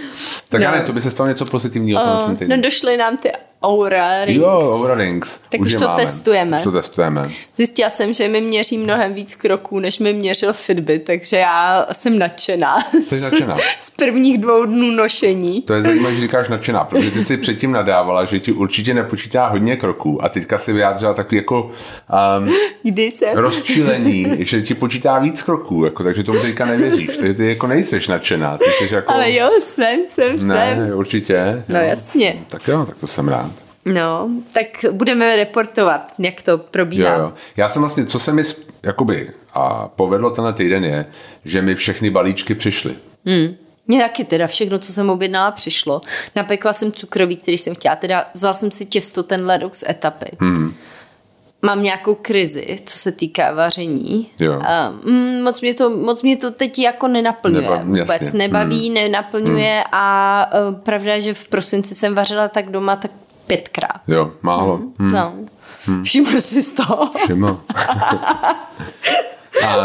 Tak 0.50 0.62
No. 0.62 0.68
ale 0.68 0.82
to 0.82 0.94
by 0.94 1.02
se 1.02 1.12
stalo 1.12 1.30
něco 1.30 1.46
pozitivního. 1.46 2.06
No, 2.06 2.38
no 2.48 2.58
došly 2.62 2.98
nám 2.98 3.18
ty 3.18 3.32
Aura 3.66 4.26
Rings. 4.26 4.42
Jo, 4.42 4.60
Aura 4.74 4.96
Rings. 4.96 5.40
Tak 5.50 5.62
už 5.62 5.72
je 5.72 5.80
to 5.80 5.86
máme. 5.86 6.04
testujeme. 6.04 6.58
Už 6.58 6.64
to 6.64 6.72
testujeme. 6.72 7.30
Zjistila 7.56 7.90
jsem, 7.90 8.14
že 8.14 8.28
mi 8.28 8.42
měří 8.42 8.78
mnohem 8.78 9.14
víc 9.14 9.36
kroků, 9.36 9.80
než 9.80 10.00
mi 10.00 10.14
měřil 10.14 10.54
Fitbit, 10.54 11.04
takže 11.04 11.38
já 11.38 11.88
jsem 11.92 12.20
nadšená. 12.20 12.78
Jsi 13.06 13.22
nadšená? 13.22 13.58
Z 13.80 13.90
prvních 13.90 14.38
dvou 14.38 14.66
dnů 14.66 14.92
nošení. 14.92 15.62
To 15.62 15.74
je 15.74 15.82
zajímavé, 15.82 16.16
že 16.16 16.22
říkáš 16.22 16.50
nadšená, 16.50 16.84
protože 16.90 17.12
ty 17.12 17.24
si 17.24 17.38
předtím 17.38 17.72
nadávala, 17.72 18.26
že 18.26 18.40
ti 18.40 18.52
určitě 18.52 18.94
nepočítá 18.94 19.48
hodně 19.48 19.76
kroků 19.76 20.24
a 20.24 20.30
teďka 20.30 20.58
si 20.58 20.74
vyjádřila 20.74 21.14
takový 21.14 21.38
jako 21.38 21.72
um, 22.40 22.54
Kdy 22.84 23.12
jsem... 23.12 23.38
rozčilení, 23.38 24.28
že 24.40 24.62
ti 24.62 24.74
počítá 24.74 25.20
víc 25.20 25.44
kroků, 25.44 25.86
jako, 25.86 26.04
takže 26.04 26.24
tomu 26.24 26.40
teďka 26.40 26.66
nevěříš. 26.66 27.18
Takže 27.18 27.34
ty 27.34 27.50
jako 27.50 27.68
nejseš 27.68 28.08
nadšená. 28.08 28.58
Ty 28.58 28.66
jsi 28.88 28.96
jako... 28.96 29.12
Ale 29.12 29.34
jo, 29.34 29.50
jsem, 29.60 30.00
jsem, 30.08 30.40
jsem. 30.40 30.48
Ne, 30.48 30.92
určitě. 30.94 31.64
No 31.68 31.80
jo. 31.80 31.86
jasně. 31.86 32.44
Tak 32.50 32.68
jo, 32.68 32.86
tak 32.86 32.98
to 32.98 33.08
jsem 33.08 33.28
rád. 33.28 33.52
No, 33.86 34.30
tak 34.54 34.68
budeme 34.92 35.36
reportovat, 35.36 36.14
jak 36.20 36.42
to 36.42 36.58
probíhá. 36.58 37.14
Jo, 37.14 37.20
jo. 37.20 37.34
Já 37.58 37.68
jsem 37.68 37.82
vlastně, 37.82 38.06
co 38.06 38.20
se 38.20 38.34
mi 38.34 38.44
jakoby 38.84 39.32
a 39.54 39.88
povedlo 39.88 40.30
tenhle 40.30 40.54
týden 40.54 40.84
je, 40.84 41.06
že 41.46 41.62
mi 41.62 41.76
všechny 41.76 42.10
balíčky 42.10 42.56
přišly. 42.56 42.96
Mně 43.88 44.00
taky 44.02 44.24
teda 44.24 44.48
všechno, 44.48 44.80
co 44.80 44.94
jsem 44.94 45.10
objednala, 45.10 45.52
přišlo. 45.52 46.02
Napekla 46.36 46.74
jsem 46.74 46.92
cukroví, 46.92 47.36
který 47.36 47.58
jsem 47.58 47.76
chtěla. 47.76 47.96
Teda 47.96 48.26
vzala 48.34 48.54
jsem 48.54 48.72
si 48.72 48.86
těsto 48.86 49.24
tenhle 49.24 49.58
rok 49.58 49.76
z 49.76 49.84
etapy. 49.90 50.26
Hmm. 50.40 50.74
Mám 51.62 51.84
nějakou 51.84 52.16
krizi, 52.16 52.78
co 52.86 52.98
se 52.98 53.12
týká 53.12 53.54
vaření. 53.54 54.30
Jo. 54.40 54.62
A, 54.66 54.90
mm, 54.90 55.42
moc, 55.44 55.62
mě 55.62 55.74
to, 55.74 55.90
moc 55.90 56.24
mě 56.24 56.38
to 56.38 56.52
teď 56.52 56.80
jako 56.80 57.08
nenaplňuje. 57.08 57.70
Neba- 57.70 57.86
vůbec 57.86 58.22
jasně. 58.22 58.38
nebaví, 58.38 58.90
nenaplňuje 58.90 59.84
a 59.92 60.48
uh, 60.70 60.76
pravda 60.76 61.16
je, 61.16 61.22
že 61.22 61.34
v 61.34 61.48
prosinci 61.48 61.96
jsem 61.96 62.16
vařila 62.16 62.48
tak 62.48 62.70
doma 62.72 62.96
tak 62.96 63.12
pětkrát. 63.48 64.02
Jo, 64.08 64.32
málo. 64.42 64.80
Hmm. 65.00 65.12
No. 65.12 65.34
Všiml 66.04 66.42
jsi 66.42 66.64
z 66.64 66.72
toho? 66.72 67.12
Všiml. 67.24 67.60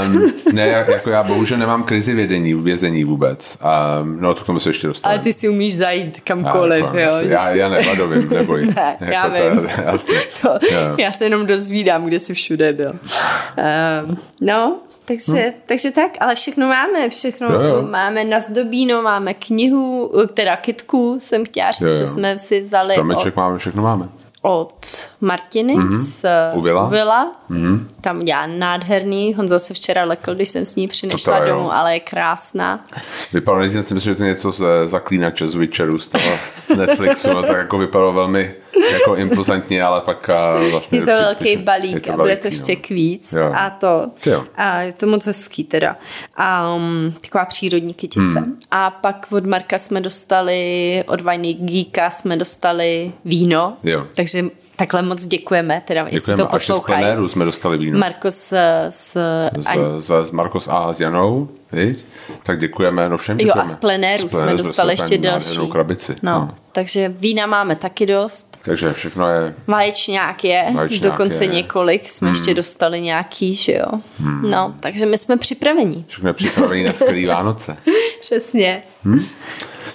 Um, 0.04 0.32
ne, 0.52 0.66
jako 0.68 1.10
já 1.10 1.22
bohužel 1.22 1.58
nemám 1.58 1.82
krizi 1.82 2.14
vědení, 2.14 2.54
vězení 2.54 3.04
vůbec. 3.04 3.58
Um, 4.02 4.20
no, 4.20 4.34
to 4.34 4.42
k 4.42 4.46
tomu 4.46 4.60
se 4.60 4.70
ještě 4.70 4.86
dostanu. 4.86 5.10
Ale 5.12 5.18
ty 5.22 5.32
si 5.32 5.48
umíš 5.48 5.76
zajít 5.76 6.20
kamkoliv, 6.20 6.84
jako, 6.84 6.98
jo. 6.98 7.14
Já, 7.22 7.50
já 7.50 7.68
nevadovím, 7.68 8.28
neboj. 8.30 8.66
Ne, 8.76 8.96
jako 9.00 9.12
já 9.12 9.28
to, 9.28 9.34
vím. 9.50 9.64
je 9.64 9.84
jasně. 9.84 10.14
To, 10.42 10.48
Jo. 10.48 10.80
já 10.98 11.12
se 11.12 11.24
jenom 11.24 11.46
dozvídám, 11.46 12.04
kde 12.04 12.18
jsi 12.18 12.34
všude 12.34 12.72
byl. 12.72 12.90
Um, 12.90 14.16
no, 14.40 14.78
takže, 15.10 15.42
hmm. 15.42 15.52
takže 15.66 15.90
tak, 15.90 16.10
ale 16.20 16.34
všechno 16.34 16.68
máme, 16.68 17.08
všechno 17.08 17.52
Jo, 17.52 17.60
jo. 17.60 17.86
máme 17.90 18.24
na 18.24 18.40
zdobíno, 18.40 19.02
máme 19.02 19.34
knihu, 19.34 20.12
teda 20.34 20.56
kitku 20.56 21.16
jsem 21.20 21.44
chtěla 21.44 21.70
říct, 21.72 21.80
Jo, 21.80 21.88
jo. 21.88 22.00
to 22.00 22.06
jsme 22.06 22.38
si 22.38 22.60
vzali 22.60 22.88
od, 22.88 22.92
Stromeček 22.92 23.36
máme, 23.36 23.58
všechno 23.58 23.82
máme. 23.82 24.08
od 24.42 24.86
Martiny 25.20 25.76
mm-hmm. 25.76 25.96
z 25.96 26.24
U 26.54 26.60
Vila. 26.60 26.88
Vila. 26.88 27.32
Mm-hmm. 27.50 27.80
Tam 28.00 28.24
dělá 28.24 28.46
nádherný, 28.46 29.34
Honza 29.34 29.58
se 29.58 29.74
včera 29.74 30.04
lekl, 30.04 30.34
když 30.34 30.48
jsem 30.48 30.64
s 30.64 30.76
ní 30.76 30.88
přinesla 30.88 31.38
To 31.38 31.44
jo. 31.44 31.54
domů, 31.54 31.72
ale 31.72 31.94
je 31.94 32.00
krásná. 32.00 32.84
Vypadalo, 33.32 33.64
jsem 33.64 33.78
myslel, 33.78 34.00
že 34.00 34.14
to 34.14 34.22
je 34.22 34.28
něco 34.28 34.50
z 34.52 34.64
zaklínače 34.84 35.48
z 35.48 35.54
Witcheru, 35.54 35.98
z 35.98 36.08
toho 36.08 36.30
Netflixu, 36.76 37.32
no 37.32 37.42
tak 37.42 37.56
jako 37.56 37.78
vypadalo 37.78 38.12
velmi 38.12 38.54
jako 38.92 39.16
impozantně, 39.16 39.82
ale 39.82 40.00
pak 40.00 40.30
a, 40.30 40.52
vlastně... 40.70 40.98
Je 40.98 41.02
to 41.06 41.10
při- 41.12 41.22
velký 41.22 41.56
balík 41.56 41.94
je 41.94 42.00
to 42.00 42.12
a 42.12 42.16
bude 42.16 42.36
to 42.36 42.46
ještě 42.46 42.74
no. 42.76 42.82
víc 42.96 43.32
Jo. 43.32 43.52
a 43.56 43.70
to 43.70 44.10
Jo. 44.26 44.44
a 44.56 44.80
je 44.82 44.92
to 44.92 45.06
moc 45.06 45.26
hezký 45.26 45.64
teda. 45.64 45.96
A, 46.36 46.74
um, 46.74 47.14
taková 47.22 47.44
přírodní 47.44 47.94
kytice. 47.94 48.20
Hmm. 48.20 48.58
A 48.70 48.90
pak 48.90 49.26
od 49.32 49.46
Marka 49.46 49.78
jsme 49.78 50.00
dostali, 50.00 51.04
od 51.06 51.20
Vajny 51.20 51.54
Geeka 51.54 52.10
jsme 52.10 52.36
dostali 52.36 53.12
víno, 53.24 53.76
Jo. 53.84 54.06
takže 54.14 54.44
takhle 54.80 55.02
moc 55.02 55.26
děkujeme, 55.26 55.82
teda 55.84 56.00
jestli 56.00 56.18
Děkujeme. 56.18 56.36
to 56.36 56.56
ještě 56.56 56.64
z 56.64 56.68
poslouchají. 56.68 57.00
plenéru 57.00 57.28
jsme 57.28 57.44
dostali 57.44 57.78
víno. 57.78 57.98
Marko 57.98 58.30
s, 58.30 58.52
s 58.88 59.12
z, 59.58 59.66
z, 59.98 60.26
z 60.26 60.30
Marcos 60.30 60.68
a 60.68 60.92
s 60.94 61.00
Janou, 61.00 61.48
viď? 61.72 62.04
Tak 62.42 62.58
děkujeme, 62.60 63.08
no 63.08 63.18
všem 63.18 63.40
Jo, 63.40 63.44
děkujeme. 63.46 63.62
a 63.62 63.64
z 63.64 63.74
plenéru 63.74 64.28
jsme 64.28 64.38
plenéru 64.38 64.58
dostali 64.58 64.92
ještě 64.92 65.18
další. 65.18 65.68
krabici. 65.68 66.16
No, 66.22 66.32
no, 66.32 66.54
takže 66.72 67.08
vína 67.08 67.46
máme 67.46 67.76
taky 67.76 68.06
dost. 68.06 68.58
Takže 68.64 68.92
všechno 68.92 69.28
je... 69.28 69.54
Vaječňák 69.66 70.44
je, 70.44 70.66
Vaječňák 70.74 71.10
dokonce 71.12 71.44
je. 71.44 71.54
několik 71.54 72.08
jsme 72.08 72.28
hmm. 72.28 72.34
ještě 72.34 72.54
dostali 72.54 73.00
nějaký, 73.00 73.54
že 73.54 73.72
jo. 73.72 74.00
Hmm. 74.20 74.50
No, 74.50 74.74
takže 74.80 75.06
my 75.06 75.18
jsme 75.18 75.36
připraveni. 75.36 76.04
Všechno 76.08 76.28
je 76.28 76.34
připravené 76.34 76.88
na 76.88 76.92
skvělý 76.92 77.26
Vánoce. 77.26 77.76
Přesně. 78.20 78.82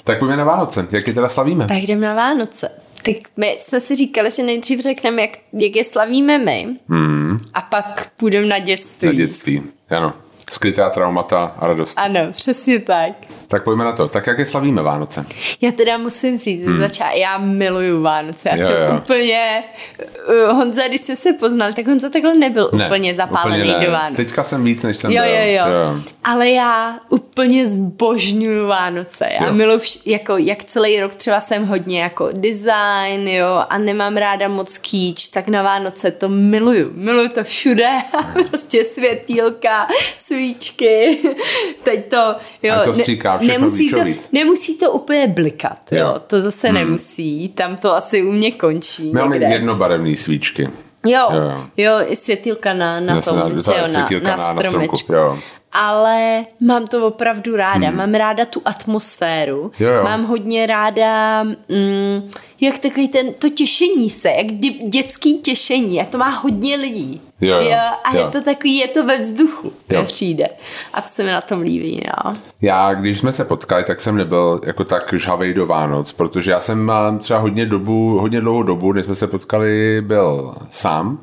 Tak 0.04 0.20
pojďme 0.20 0.38
na 0.38 0.44
Vánoce. 0.44 0.88
Jak 0.92 1.08
je 1.08 1.14
teda 1.14 1.28
slavíme? 1.30 1.66
Tak 1.66 1.78
jdeme 1.78 2.08
na 2.08 2.16
Vánoce. 2.16 2.85
Tak 3.06 3.16
my 3.38 3.56
jsme 3.60 3.80
si 3.80 3.96
říkali, 3.96 4.32
že 4.32 4.44
nejdřív 4.44 4.80
řekneme, 4.80 5.22
jak, 5.22 5.32
jak 5.54 5.76
je 5.76 5.84
slavíme 5.84 6.38
my 6.38 6.68
hmm. 6.90 7.40
a 7.54 7.62
pak 7.62 8.12
půjdeme 8.18 8.48
na 8.48 8.60
dětství. 8.60 9.08
Na 9.08 9.14
dětství. 9.14 9.64
Ano. 9.90 10.14
Skrytá 10.50 10.90
traumata 10.90 11.56
a 11.60 11.68
radost. 11.68 12.00
Ano, 12.00 12.20
přesně 12.32 12.80
tak. 12.80 13.14
Tak 13.48 13.64
pojďme 13.64 13.84
na 13.86 13.92
to. 13.92 14.08
Tak 14.08 14.28
jak 14.28 14.40
je 14.40 14.46
slavíme 14.46 14.82
Vánoce? 14.82 15.26
Já 15.62 15.72
teda 15.72 15.98
musím 15.98 16.38
říct, 16.38 16.66
hmm. 16.66 16.80
začá, 16.80 17.12
já 17.12 17.38
miluju 17.38 18.02
Vánoce. 18.02 18.50
Já 18.50 18.56
Jo, 18.56 18.68
jsem 18.68 18.78
jo. 18.92 18.98
úplně... 18.98 19.64
uh, 20.50 20.58
Honza, 20.58 20.88
když 20.88 21.02
jsme 21.02 21.16
se 21.16 21.34
poznali, 21.34 21.74
tak 21.74 21.88
Honza 21.88 22.10
takhle 22.10 22.34
nebyl 22.34 22.70
Ne, 22.74 22.86
úplně 22.86 23.14
zapálený 23.14 23.62
úplně 23.64 23.78
ne. 23.80 23.86
do 23.86 23.92
Vánoc. 23.92 24.18
Teďka 24.18 24.44
jsem 24.44 24.64
víc, 24.64 24.84
než 24.84 24.98
jsem 24.98 25.12
Jo, 25.12 25.24
byl. 25.24 25.32
jo, 25.34 25.42
jo, 25.46 25.74
jo. 25.74 26.00
Ale 26.24 26.50
já 26.50 27.00
úplně 27.10 27.68
zbožňuju 27.68 28.68
Vánoce. 28.68 29.28
Já 29.40 29.48
Jo. 29.48 29.54
miluji, 29.54 29.78
vš- 29.78 30.02
jako, 30.06 30.38
jak 30.38 30.64
celý 30.64 31.00
rok 31.00 31.16
třeba 31.16 31.40
jsem 31.40 31.66
hodně 31.66 32.02
jako 32.02 32.30
design, 32.34 33.28
jo, 33.28 33.64
a 33.70 33.78
nemám 33.78 34.18
ráda 34.18 34.48
moc 34.48 34.78
kýč, 34.78 35.28
tak 35.28 35.48
na 35.48 35.64
Vánoce 35.64 36.12
to 36.12 36.30
miluju. 36.30 36.92
Miluju 36.94 37.30
to 37.30 37.44
všude. 37.44 37.90
prostě 38.50 38.84
světýlka, 38.84 39.88
svíčky. 40.18 41.18
Teď 41.84 42.10
to, 42.10 42.36
jo. 42.64 42.74
A 42.76 42.84
to 42.86 42.94
stříká 42.94 43.35
všechno 43.38 43.54
nemusí, 43.54 43.90
to, 43.92 43.98
nemusí 44.32 44.78
to 44.78 44.92
úplně 44.92 45.28
blikat, 45.28 45.80
jo. 45.92 46.00
Jo. 46.00 46.16
To 46.28 46.42
zase 46.42 46.68
hmm. 46.68 46.76
nemusí. 46.76 47.50
Tam 47.50 47.78
to 47.78 47.96
asi 47.96 48.24
u 48.24 48.32
mě 48.32 48.52
končí. 48.52 49.12
Máme 49.12 49.40
někde. 49.40 49.54
jednobarevné 49.56 50.16
svíčky. 50.16 50.70
Jo, 51.08 51.30
Jo, 51.34 51.62
jo, 51.78 52.16
světýlka 52.16 52.74
na, 52.74 53.00
na 53.00 53.16
Jasně, 53.16 53.32
tom, 53.32 53.56
na- 53.56 53.62
že 53.62 53.72
jo, 54.16 54.20
na, 54.24 54.30
na, 54.36 54.36
na- 54.38 54.54
na 54.54 54.64
stromečku. 54.64 55.14
jo. 55.14 55.40
Ale 55.76 56.46
mám 56.62 56.88
to 56.88 57.08
opravdu 57.08 57.56
ráda. 57.56 57.88
Hmm. 57.88 57.98
Mám 57.98 58.14
ráda 58.14 58.46
tu 58.46 58.62
atmosféru. 58.66 59.72
Jo, 59.80 59.90
jo. 59.90 60.04
Mám 60.04 60.24
hodně 60.26 60.66
ráda, 60.66 61.44
mm, 61.44 62.30
jak 62.62 62.80
takový 62.80 63.08
ten, 63.08 63.34
to 63.34 63.50
těšení 63.50 64.10
se, 64.10 64.30
jak 64.30 64.46
dě, 64.48 64.70
dětský 64.72 65.38
těšení. 65.38 66.02
A 66.02 66.06
to 66.06 66.18
má 66.18 66.30
hodně 66.30 66.76
lidí. 66.76 67.22
Jo, 67.42 67.60
jo, 67.62 67.78
a 68.04 68.16
jo. 68.16 68.26
je 68.26 68.32
to 68.32 68.42
takový, 68.42 68.78
je 68.78 68.88
to 68.88 69.06
ve 69.06 69.18
vzduchu, 69.18 69.68
Jo. 69.90 70.00
jo. 70.00 70.04
přijde. 70.06 70.50
A 70.94 71.02
to 71.02 71.08
se 71.08 71.24
mi 71.24 71.32
na 71.32 71.42
tom 71.42 71.62
líbí, 71.62 72.02
no. 72.08 72.36
Já, 72.62 72.94
když 72.94 73.20
jsme 73.20 73.32
se 73.32 73.46
potkali, 73.46 73.84
tak 73.84 74.02
jsem 74.02 74.18
nebyl 74.18 74.62
jako 74.66 74.84
tak 74.84 75.14
žhavej 75.14 75.54
do 75.54 75.66
Vánoc, 75.66 76.12
protože 76.12 76.52
já 76.52 76.60
jsem 76.60 76.80
mám 76.80 77.20
třeba 77.20 77.40
hodně 77.40 77.66
dobu, 77.66 78.20
hodně 78.20 78.42
dlouhou 78.42 78.64
dobu, 78.64 78.94
než 78.94 79.06
jsme 79.06 79.16
se 79.16 79.28
potkali, 79.28 80.02
byl 80.02 80.56
sám. 80.70 81.20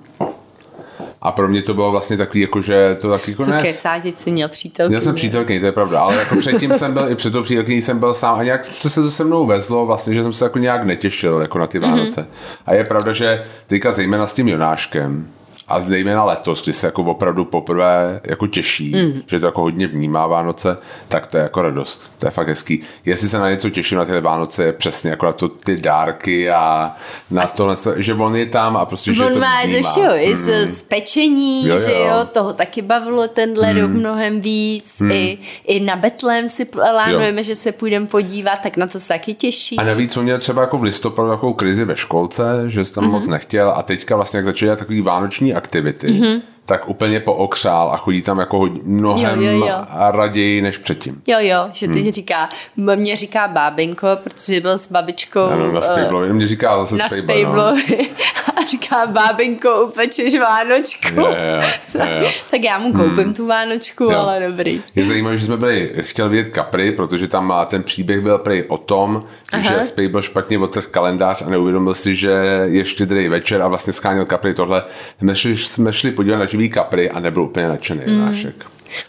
A 1.23 1.33
pro 1.33 1.49
mě 1.49 1.63
to 1.63 1.75
bylo 1.75 1.91
vlastně 1.91 2.17
takový, 2.17 2.41
jako, 2.41 2.63
že 2.63 2.97
to 3.01 3.11
taky 3.11 3.31
jako 3.31 3.45
Co 3.45 3.53
kesáš, 3.63 4.03
že 4.03 4.11
jsi 4.17 4.31
měl 4.31 4.49
přítelkyni. 4.49 4.89
Měl 4.89 5.01
jsem 5.01 5.15
přítelkyni, 5.15 5.61
to 5.61 5.67
je 5.67 5.73
pravda, 5.73 6.01
ale 6.01 6.17
jako 6.17 6.37
předtím 6.37 6.75
jsem 6.75 6.93
byl, 6.93 7.11
i 7.11 7.15
před 7.15 7.33
tou 7.33 7.43
přítelkyní 7.43 7.83
jsem 7.83 7.99
byl 7.99 8.15
sám 8.15 8.39
a 8.39 8.43
nějak 8.43 8.61
to 8.83 8.91
se 8.91 9.03
to 9.03 9.11
se 9.11 9.25
mnou 9.25 9.47
vezlo 9.47 9.87
vlastně, 9.87 10.15
že 10.15 10.23
jsem 10.23 10.33
se 10.33 10.45
jako 10.45 10.59
nějak 10.59 10.85
netěšil 10.85 11.39
jako 11.39 11.59
na 11.59 11.67
ty 11.67 11.79
Vánoce. 11.79 12.21
Mm-hmm. 12.21 12.63
A 12.67 12.75
je 12.75 12.85
pravda, 12.85 13.13
že 13.13 13.45
teďka 13.67 13.93
zejména 13.93 14.27
s 14.27 14.35
tím 14.35 14.49
Jonáškem 14.49 15.27
a 15.73 15.81
zejména 15.81 16.25
letos, 16.25 16.63
kdy 16.63 16.73
se 16.73 16.87
jako 16.87 17.03
opravdu 17.03 17.45
poprvé 17.45 18.21
jako 18.25 18.47
těší, 18.47 18.93
mm. 18.95 19.23
že 19.27 19.41
to 19.41 19.47
jako 19.47 19.61
hodně 19.61 19.87
vnímá 19.87 20.27
Vánoce, 20.27 20.77
tak 21.09 21.27
to 21.27 21.37
je 21.37 21.43
jako 21.43 21.63
radost. 21.63 22.13
To 22.19 22.27
je 22.27 22.31
fakt 22.31 22.49
hezký. 22.49 22.83
Jestli 23.05 23.29
se 23.29 23.39
na 23.39 23.51
něco 23.51 23.71
těším 23.71 23.99
na 23.99 24.05
ty 24.05 24.21
Vánoce, 24.21 24.65
je 24.65 24.73
přesně 24.73 25.11
jako 25.11 25.27
na 25.27 25.33
to 25.33 25.49
ty 25.49 25.77
dárky 25.77 26.51
a 26.51 26.95
na 27.31 27.47
to, 27.47 27.77
že 27.97 28.15
on 28.15 28.37
je 28.37 28.47
tam 28.47 28.77
a 28.77 28.87
prostě, 28.87 29.15
že 29.15 29.25
On 29.25 29.33
to 29.33 29.39
má 29.39 29.63
vnímá. 29.65 29.91
všeho, 29.91 30.15
i 30.15 30.37
z, 30.37 30.71
z 30.71 30.83
pečení, 30.83 31.67
Jo, 31.67 31.75
jo, 31.75 31.81
jo. 31.81 31.87
že 31.89 31.93
jo, 31.93 32.25
toho 32.33 32.53
taky 32.53 32.83
bavilo 32.83 33.29
tenhle 33.29 33.67
hmm. 33.67 33.81
rok 33.81 33.91
mnohem 33.91 34.41
víc. 34.41 35.01
Hmm. 35.01 35.11
I, 35.11 35.39
I 35.65 35.81
na 35.81 35.97
Betlém 35.97 36.49
si 36.49 36.65
plánujeme, 36.65 37.41
Jo. 37.41 37.45
že 37.45 37.55
se 37.55 37.73
půjdeme 37.73 38.07
podívat, 38.07 38.57
tak 38.63 38.77
na 38.77 38.87
to 38.87 39.01
se 39.01 39.09
taky 39.09 39.35
těší. 39.35 39.77
A 39.79 39.85
navíc 39.85 40.17
on 40.17 40.25
měl 40.25 40.39
třeba 40.39 40.63
jako 40.63 40.79
v 40.79 40.83
listopadu 40.83 41.31
takovou 41.31 41.53
krizi 41.53 41.85
ve 41.85 41.97
školce, 41.97 42.65
že 42.67 42.85
se 42.85 42.95
tam 42.95 43.05
mm-hmm. 43.05 43.11
moc 43.11 43.27
nechtěl 43.27 43.73
a 43.77 43.83
teďka 43.83 44.17
vlastně 44.17 44.39
jak 44.41 44.57
dělat 44.57 44.79
takový 44.79 45.01
vánoční 45.01 45.55
aktivity, 45.63 46.09
mm-hmm. 46.11 46.37
Tak 46.67 46.89
úplně 46.89 47.21
pookřál 47.21 47.91
a 47.93 47.97
chodí 47.97 48.23
tam 48.23 48.39
jako 48.39 48.59
hodně, 48.59 48.81
mnohem 48.85 49.43
Jo, 49.43 49.53
jo, 49.53 49.67
jo. 49.67 49.77
raději 50.11 50.63
než 50.63 50.79
předtím. 50.79 51.23
Jo, 51.27 51.37
jo, 51.41 51.69
že 51.73 51.89
teď 51.89 52.03
hmm. 52.03 52.13
říká, 52.13 52.49
mě 52.77 53.17
říká 53.17 53.49
bábinko, 53.49 54.07
protože 54.25 54.61
byl 54.61 54.79
s 54.79 54.93
babičkou 54.93 55.41
Ano, 55.41 55.73
na 55.73 55.81
eh, 55.81 55.83
Spejblovi, 55.83 56.33
mě 56.33 56.49
říká 56.49 56.85
zase 56.85 56.97
na 56.97 57.09
Spejbl, 57.09 57.57
no. 57.57 57.77
Spejblovi. 57.77 58.09
A 58.57 58.65
říká, 58.65 59.07
bábinko, 59.07 59.85
upečeš 59.85 60.39
Vánočku. 60.39 61.21
Je, 61.21 61.63
je, 61.95 62.11
je. 62.23 62.31
tak 62.51 62.65
já 62.65 62.79
mu 62.79 62.93
koupím 62.93 63.25
hmm. 63.25 63.35
tu 63.35 63.47
Vánočku, 63.47 64.05
Jo. 64.05 64.19
ale 64.19 64.45
dobrý. 64.49 64.83
Je 64.95 65.07
zajímavé, 65.07 65.39
že 65.39 65.47
jsme 65.47 65.57
byli, 65.57 65.93
chtěl 66.01 66.29
vidět 66.29 66.55
Capri, 66.55 66.93
protože 66.93 67.29
tam 67.29 67.55
ten 67.67 67.83
příběh 67.83 68.21
byl 68.21 68.39
prej 68.39 68.65
o 68.69 68.79
tom, 68.79 69.25
Aha. 69.53 69.63
že 69.63 69.85
Spej 69.85 70.09
byl 70.09 70.23
špatně 70.23 70.59
otrh 70.59 70.87
kalendář 70.87 71.43
a 71.43 71.51
neuvědomil 71.51 71.95
si, 71.95 72.17
že 72.17 72.31
je 72.65 72.85
štědrý 72.85 73.29
večer 73.29 73.63
a 73.63 73.69
vlastně 73.69 73.93
scháněl 73.93 74.25
Capri 74.25 74.55
tohle. 74.55 74.83
My 75.21 75.35
šli, 75.35 75.57
jsme 75.57 75.93
šli 75.93 76.11
podívat 76.11 76.39
na 76.39 76.47
živý 76.53 76.71
Capri 76.71 77.11
a 77.11 77.21
nebyl 77.21 77.43
úplně 77.43 77.69
nadšený 77.69 78.01
Hmm. 78.07 78.27
Vášek. 78.27 78.67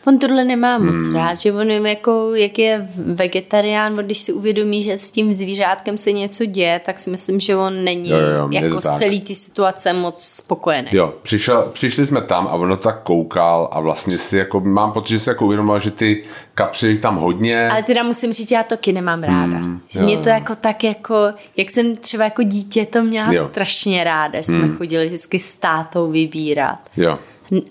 On 0.08 0.20
tohle 0.20 0.46
nemá 0.46 0.78
moc 0.78 1.04
Hmm. 1.04 1.16
rád, 1.16 1.36
že 1.36 1.54
on 1.54 1.72
je 1.72 1.90
jako, 1.90 2.36
jak 2.36 2.60
je 2.60 2.88
vegetarián, 2.98 3.96
když 3.96 4.18
si 4.18 4.34
uvědomí, 4.34 4.84
že 4.84 4.94
s 4.94 5.12
tím 5.12 5.34
zvířátkem 5.34 5.98
se 5.98 6.12
něco 6.12 6.46
děje, 6.46 6.82
tak 6.86 7.00
si 7.00 7.10
myslím, 7.10 7.40
že 7.40 7.56
on 7.56 7.84
není 7.84 8.10
Jo, 8.10 8.18
jo, 8.18 8.50
jako 8.52 8.82
z 8.82 8.98
celý 8.98 9.22
ty 9.22 9.36
situace 9.36 9.94
moc 9.94 10.24
spokojený. 10.24 10.88
Jo, 10.92 11.14
přišel, 11.22 11.70
přišli 11.74 12.06
jsme 12.06 12.22
tam 12.22 12.48
a 12.48 12.54
ono 12.54 12.78
tak 12.78 13.04
koukal 13.04 13.70
a 13.72 13.80
vlastně 13.80 14.18
si 14.18 14.38
jako, 14.38 14.60
mám 14.60 14.92
pocit, 14.92 15.14
že 15.14 15.20
si 15.20 15.30
jako 15.30 15.46
uvědomil, 15.46 15.80
že 15.80 15.92
ty 15.92 16.24
kapři 16.56 16.98
tam 16.98 17.16
hodně. 17.16 17.70
Ale 17.70 17.84
teda 17.84 18.04
musím 18.04 18.34
říct, 18.34 18.52
já 18.52 18.64
to 18.64 18.70
taky 18.70 18.94
nemám 18.94 19.24
ráda. 19.24 19.58
Hmm, 19.58 19.82
jo, 19.96 20.04
mě 20.04 20.18
to 20.18 20.30
jako 20.30 20.56
tak 20.56 20.84
jako, 20.84 21.16
jak 21.58 21.72
jsem 21.72 21.96
třeba 21.96 22.24
jako 22.24 22.44
dítě 22.44 22.86
to 22.86 23.04
měla 23.04 23.34
jo. 23.34 23.46
strašně 23.46 24.04
ráda, 24.04 24.40
jsme 24.40 24.58
hmm. 24.58 24.78
chodili 24.78 25.06
vždycky 25.06 25.40
s 25.40 25.56
tátou 25.56 26.12
vybírat. 26.12 26.80
Jo. 26.98 27.20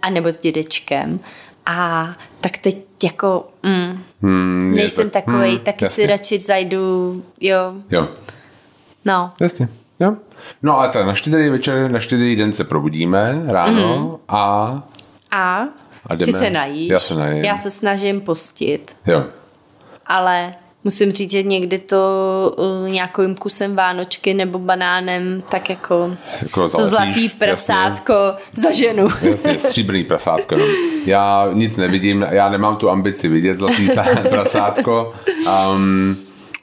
A 0.03 0.11
nebo 0.11 0.29
s 0.29 0.37
dědečkem. 0.37 1.21
A 1.67 2.09
tak 2.41 2.57
teď 2.59 2.77
jako, 3.03 3.49
mm, 3.63 4.03
Hmm, 4.23 4.71
nejsem 4.75 5.11
to- 5.11 5.13
takovej, 5.13 5.51
hmm, 5.51 5.61
taky 5.65 5.85
jasně. 5.85 5.95
si 6.05 6.07
radši 6.11 6.41
zajdu, 6.41 7.23
jo, 7.41 7.75
Jo, 7.91 8.09
no. 9.05 9.33
jasně. 9.41 9.69
Jo. 10.01 10.17
No 10.63 10.81
a 10.81 10.89
teda 10.89 11.07
na 11.07 11.15
štědrý 11.15 11.51
večer, 11.51 11.91
na 11.91 12.01
štědrý 12.01 12.37
den 12.37 12.53
se 12.53 12.65
probudíme 12.65 13.43
ráno 13.47 13.99
Mhm. 13.99 14.17
a 14.29 14.83
A, 15.31 15.65
A 16.07 16.15
jdeme- 16.15 16.33
ty 16.33 16.39
se 16.39 16.51
najíš. 16.51 16.89
Já 16.91 16.99
se 16.99 17.15
najím. 17.15 17.45
Já 17.45 17.57
se 17.57 17.71
snažím 17.71 18.21
postit, 18.21 18.97
jo. 19.07 19.25
ale 20.07 20.55
musím 20.85 21.13
říct, 21.13 21.31
že 21.31 21.43
někdy 21.43 21.79
to 21.79 21.99
uh, 22.83 22.89
nějakým 22.91 23.35
kusem 23.35 23.77
vánočky 23.77 24.35
nebo 24.35 24.59
banánem 24.59 25.43
tak 25.51 25.71
jako, 25.71 26.17
Jako 26.43 26.69
to 26.69 26.85
zlatý 26.85 27.25
jasně. 27.25 27.39
prasátko 27.39 28.15
zaženu. 28.53 29.09
Jasně, 29.23 29.59
stříbrný 29.59 30.05
prasátko. 30.05 30.57
No. 30.57 30.65
Já 31.07 31.49
nic 31.53 31.77
nevidím, 31.77 32.27
já 32.31 32.49
nemám 32.49 32.77
tu 32.77 32.91
ambici 32.91 33.29
vidět 33.29 33.55
zlatý 33.55 33.89
prasátko. 34.31 35.13
Um, 35.77 36.17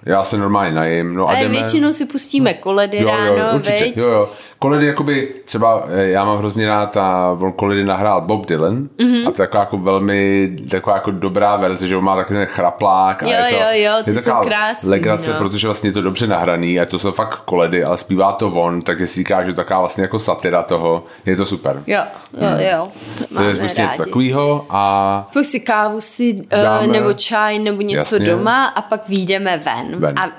já 0.06 0.24
se 0.24 0.38
normálně 0.38 0.72
najím. 0.72 1.14
No 1.14 1.26
a 1.26 1.30
Ale 1.32 1.40
jdeme... 1.44 1.54
většinou 1.54 1.94
si 1.94 2.06
pustíme 2.06 2.54
koledy 2.54 3.02
jo, 3.02 3.08
ráno, 3.08 3.38
jo, 3.38 3.46
určitě, 3.56 3.84
veď? 3.84 3.98
jo, 3.98 4.08
jo. 4.08 4.30
Koledy, 4.62 4.86
jakoby, 4.88 5.34
třeba 5.46 5.84
eh, 5.90 6.08
já 6.08 6.26
mám 6.26 6.38
hrozně 6.38 6.68
rád 6.68 6.98
a 6.98 7.38
on 7.40 7.52
Koledy 7.52 7.84
nahrál 7.86 8.22
Bob 8.22 8.46
Dylan 8.46 8.74
Mhm. 8.76 8.88
mm-hmm. 8.98 9.28
a 9.28 9.32
to 9.32 9.42
je 9.42 9.48
taková 9.48 9.60
jako 9.64 9.78
velmi, 9.78 10.52
taková 10.72 10.96
jako 10.96 11.12
dobrá 11.12 11.56
verze, 11.56 11.88
že 11.88 11.98
on 11.98 12.04
má 12.04 12.16
takový 12.16 12.40
ten 12.40 12.46
chraplák. 12.48 13.22
Jo, 13.22 13.28
a 13.30 13.32
je 13.32 13.50
to, 13.50 13.56
jo, 13.56 13.62
jo, 13.72 13.94
ty 14.04 14.12
je 14.12 14.18
jsou 14.18 14.24
taková 14.24 14.44
krásný, 14.44 14.90
legrace, 14.90 15.34
no. 15.34 15.38
protože 15.40 15.68
vlastně 15.68 15.90
je 15.90 15.94
to 15.94 16.02
dobře 16.02 16.28
nahraný 16.28 16.80
a 16.80 16.86
to 16.86 17.00
jsou 17.00 17.12
fakt 17.12 17.36
Koledy, 17.36 17.84
ale 17.84 17.98
zpívá 17.98 18.32
to 18.32 18.48
on, 18.48 18.82
tak 18.82 18.98
si 19.00 19.06
říká, 19.06 19.44
že 19.44 19.54
taková 19.54 19.80
vlastně 19.80 20.02
jako 20.02 20.20
satira 20.20 20.64
toho, 20.64 21.04
je 21.26 21.36
to 21.36 21.46
super. 21.46 21.84
Jo, 21.88 22.02
jo, 22.34 22.48
jo. 22.72 22.88
To 23.18 23.24
To 23.36 23.42
je 23.42 23.48
máme 23.48 23.60
prostě 23.60 23.82
něco 23.82 23.98
takového 24.04 24.66
a 24.70 25.28
Pak 25.34 25.46
si 25.46 25.60
kávu 25.60 26.02
si, 26.02 26.34
Dáme. 26.34 26.88
uh, 26.88 26.94
nebo 26.94 27.14
čaj, 27.14 27.60
nebo 27.60 27.82
něco 27.82 28.16
Jasně. 28.16 28.20
doma 28.26 28.66
a 28.66 28.82
pak 28.82 29.08
výjdeme 29.10 29.58
ven. 29.58 30.00
Ven. 30.00 30.16
A 30.20 30.26
mm, 30.26 30.32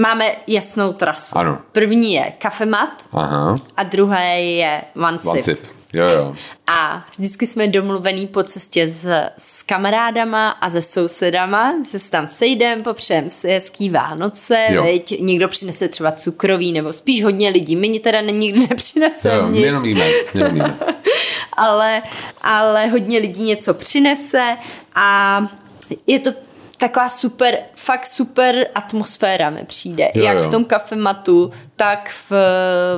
máme 0.00 0.24
jasnou 0.46 0.92
trasu. 0.92 1.38
Ano. 1.38 1.58
První 1.72 2.12
je 2.14 2.32
kafemat 2.38 2.90
aha, 3.12 3.54
a 3.76 3.82
druhé 3.82 4.40
je 4.40 4.82
one 5.08 5.18
sip. 5.18 5.30
one 5.30 5.42
sip. 5.42 5.58
Jo, 5.92 6.08
jo. 6.08 6.34
A 6.70 7.06
vždycky 7.18 7.46
jsme 7.46 7.68
domluvený 7.68 8.26
po 8.26 8.42
cestě 8.42 8.88
s, 8.88 9.08
s 9.38 9.62
kamarádama 9.62 10.50
a 10.50 10.70
se 10.70 10.82
sousedama, 10.82 11.74
se 11.84 11.98
se 11.98 12.10
tam 12.10 12.26
sejdem, 12.26 12.82
popřejem 12.82 13.28
si 13.28 13.48
hezký 13.48 13.90
Vánoce, 13.90 14.66
Jo. 14.70 14.82
veď, 14.82 15.20
někdo 15.20 15.48
přinese 15.48 15.88
třeba 15.88 16.12
cukroví, 16.12 16.72
nebo 16.72 16.92
spíš 16.92 17.24
hodně 17.24 17.48
lidí. 17.48 17.76
My 17.76 17.98
teda 18.00 18.20
nikdy 18.20 18.66
nepřineseme 18.70 19.34
jo. 19.34 19.48
nic 19.48 19.64
jenom 19.64 19.82
víme. 19.82 20.04
ale, 21.52 22.02
ale 22.42 22.86
hodně 22.86 23.18
lidí 23.18 23.42
něco 23.42 23.74
přinese 23.74 24.56
a 24.94 25.40
je 26.06 26.18
to 26.18 26.30
taková 26.76 27.08
super, 27.08 27.58
fakt 27.74 28.06
super 28.06 28.66
atmosféra 28.74 29.50
mi 29.50 29.64
přijde. 29.66 30.10
Jo, 30.14 30.24
jak 30.24 30.36
jo. 30.36 30.42
v 30.42 30.48
tom 30.48 30.64
kafematu, 30.64 31.50
tak 31.76 32.10
v, 32.30 32.32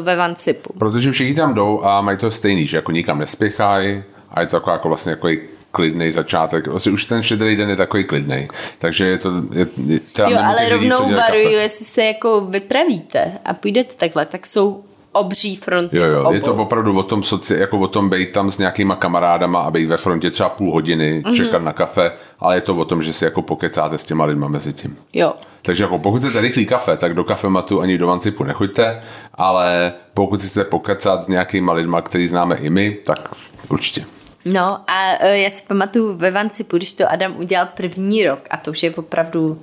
ve 0.03 0.17
Vancipu. 0.17 0.73
Protože 0.79 1.13
všichni 1.13 1.35
tam 1.35 1.55
jdou 1.55 1.85
a 1.85 2.01
mají 2.01 2.19
to 2.19 2.31
stejný, 2.31 2.67
že 2.67 2.77
jako 2.77 2.93
nikam 2.93 3.19
nespěchají 3.19 4.03
a 4.31 4.41
je 4.41 4.47
to 4.47 4.57
taková 4.57 4.73
jako 4.73 4.89
vlastně 4.89 5.11
jako 5.11 5.29
klidný 5.71 6.11
začátek. 6.11 6.67
Vlastně 6.67 6.93
už 6.93 7.05
ten 7.05 7.23
štědrý 7.23 7.57
den 7.57 7.71
je 7.71 7.77
takový 7.77 8.05
klidný. 8.05 8.49
Takže 8.79 9.05
je 9.05 9.19
to... 9.19 9.33
Je, 9.53 9.67
je, 9.87 10.01
teda 10.01 10.29
Jo, 10.29 10.39
ale 10.43 10.69
rovnou 10.69 11.15
varuju, 11.15 11.51
jestli 11.51 11.85
se 11.85 12.05
jako 12.05 12.41
vypravíte 12.41 13.33
a 13.45 13.55
půjdete 13.55 13.95
takhle, 13.95 14.27
tak 14.27 14.47
jsou 14.47 14.85
obří 15.19 15.57
fronty 15.57 15.97
Jo, 15.97 16.05
jo, 16.05 16.21
obou. 16.21 16.33
je 16.33 16.41
to 16.41 16.55
opravdu 16.55 16.99
o 16.99 17.03
tom, 17.03 17.23
soci, 17.23 17.55
jako 17.55 17.79
o 17.79 17.87
tom 17.89 18.11
být 18.11 18.33
tam 18.33 18.51
s 18.51 18.59
nějakýma 18.59 18.97
kamarádama 18.97 19.61
a 19.61 19.71
být 19.71 19.87
ve 19.87 19.97
frontě 19.97 20.31
třeba 20.31 20.49
půl 20.49 20.73
hodiny, 20.73 21.13
Mhm. 21.25 21.33
mm-hmm. 21.33 21.37
čekat 21.37 21.63
na 21.63 21.73
kafe, 21.73 22.13
ale 22.41 22.55
je 22.57 22.61
to 22.61 22.75
o 22.75 22.85
tom, 22.85 23.03
že 23.03 23.13
si 23.13 23.25
jako 23.25 23.43
pokecáte 23.43 23.99
s 23.99 24.05
těma 24.05 24.25
lidma 24.25 24.49
mezi 24.49 24.73
tím. 24.73 24.97
Jo. 25.13 25.33
Takže 25.63 25.85
jako 25.85 25.99
pokud 25.99 26.19
chcete 26.19 26.41
rychlý 26.41 26.67
kafe, 26.67 26.97
tak 26.97 27.15
do 27.15 27.25
kafematu 27.25 27.81
ani 27.81 27.99
do 27.99 28.07
Vancipu 28.07 28.45
nechoďte, 28.45 29.01
ale 29.35 29.93
pokud 30.15 30.41
chcete 30.41 30.65
pokecat 30.65 31.23
s 31.25 31.29
nějakýma 31.29 31.73
lidma, 31.73 32.03
který 32.03 32.29
známe 32.29 32.57
i 32.57 32.71
my, 32.71 32.97
tak 33.05 33.35
určitě. 33.69 34.05
No 34.45 34.63
a 34.91 35.13
e, 35.21 35.39
já 35.39 35.51
si 35.51 35.63
pamatuju 35.69 36.17
ve 36.17 36.31
Vancipu, 36.31 36.77
když 36.77 36.93
to 36.93 37.13
Adam 37.13 37.35
udělal 37.39 37.69
první 37.77 38.27
rok 38.27 38.39
a 38.51 38.57
to 38.57 38.71
už 38.71 38.83
je 38.83 38.91
opravdu 38.95 39.61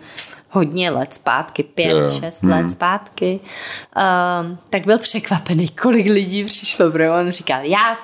hodně 0.55 0.89
let 0.89 1.13
zpátky, 1.13 1.63
pět, 1.63 1.89
jo. 1.89 2.09
šest 2.19 2.43
let 2.43 2.71
zpátky, 2.71 3.39
um, 3.39 4.57
tak 4.69 4.85
byl 4.85 4.99
překvapený, 4.99 5.69
kolik 5.69 6.05
lidí 6.05 6.43
přišlo, 6.43 6.91
protože 6.91 7.09
on 7.09 7.31
říkal, 7.31 7.59
já 7.63 7.95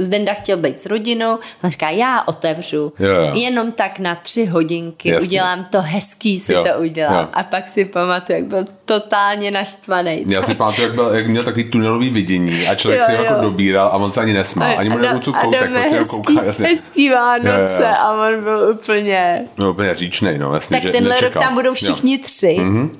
Zdenda 0.00 0.34
chtěl 0.34 0.56
být 0.56 0.80
s 0.80 0.86
rodinou, 0.86 1.38
on 1.64 1.70
říká, 1.70 1.90
já 1.90 2.22
otevřu, 2.26 2.92
Jo, 2.98 3.08
jo. 3.08 3.30
jenom 3.34 3.72
tak 3.72 3.98
na 3.98 4.14
tři 4.14 4.44
hodinky, 4.46 5.08
Jasně. 5.08 5.26
udělám 5.28 5.64
to 5.64 5.80
hezký, 5.82 6.40
si 6.40 6.52
Jo, 6.52 6.64
to 6.64 6.80
udělám. 6.80 7.14
jo. 7.14 7.28
A 7.32 7.42
pak 7.42 7.68
si 7.68 7.84
pamatuju, 7.84 8.38
jak 8.38 8.46
byl 8.48 8.64
totálně 8.84 9.50
naštvaný. 9.50 10.24
Já 10.28 10.42
si 10.42 10.54
pamatuju, 10.54 10.86
jak, 10.86 10.94
byl, 10.94 11.08
jak 11.14 11.26
měl 11.26 11.44
takový 11.44 11.64
tunelový 11.64 12.10
vidění 12.10 12.66
a 12.66 12.74
člověk 12.74 13.00
Jo, 13.00 13.06
si 13.06 13.16
ho 13.16 13.24
jako 13.24 13.40
dobíral 13.42 13.86
a 13.86 13.92
on 13.92 14.12
se 14.12 14.20
ani 14.20 14.32
nesmál. 14.32 14.78
Ani 14.78 14.88
mu 14.88 14.98
nebudu 14.98 15.32
koutek, 15.32 15.70
prostě 15.72 15.96
hezký, 15.96 16.10
kouká. 16.16 16.42
Jasně. 16.44 16.66
hezký 16.66 17.10
Vánoce 17.10 17.76
Jo, 17.80 17.80
jo, 17.80 17.94
a 17.98 18.12
on 18.28 18.42
byl 18.42 18.70
úplně... 18.74 19.42
No 19.58 19.70
úplně 19.70 19.94
říčnej, 19.94 20.38
no. 20.38 20.54
Jasně, 20.54 20.76
Tak 20.76 20.82
že 20.82 20.90
tenhle 20.92 21.10
nečekal. 21.14 21.32
rok 21.34 21.44
tam 21.44 21.54
budou 21.54 21.74
všichni 21.74 22.12
Jo. 22.12 22.18
tři. 22.24 22.56
Mm-hmm. 22.60 22.90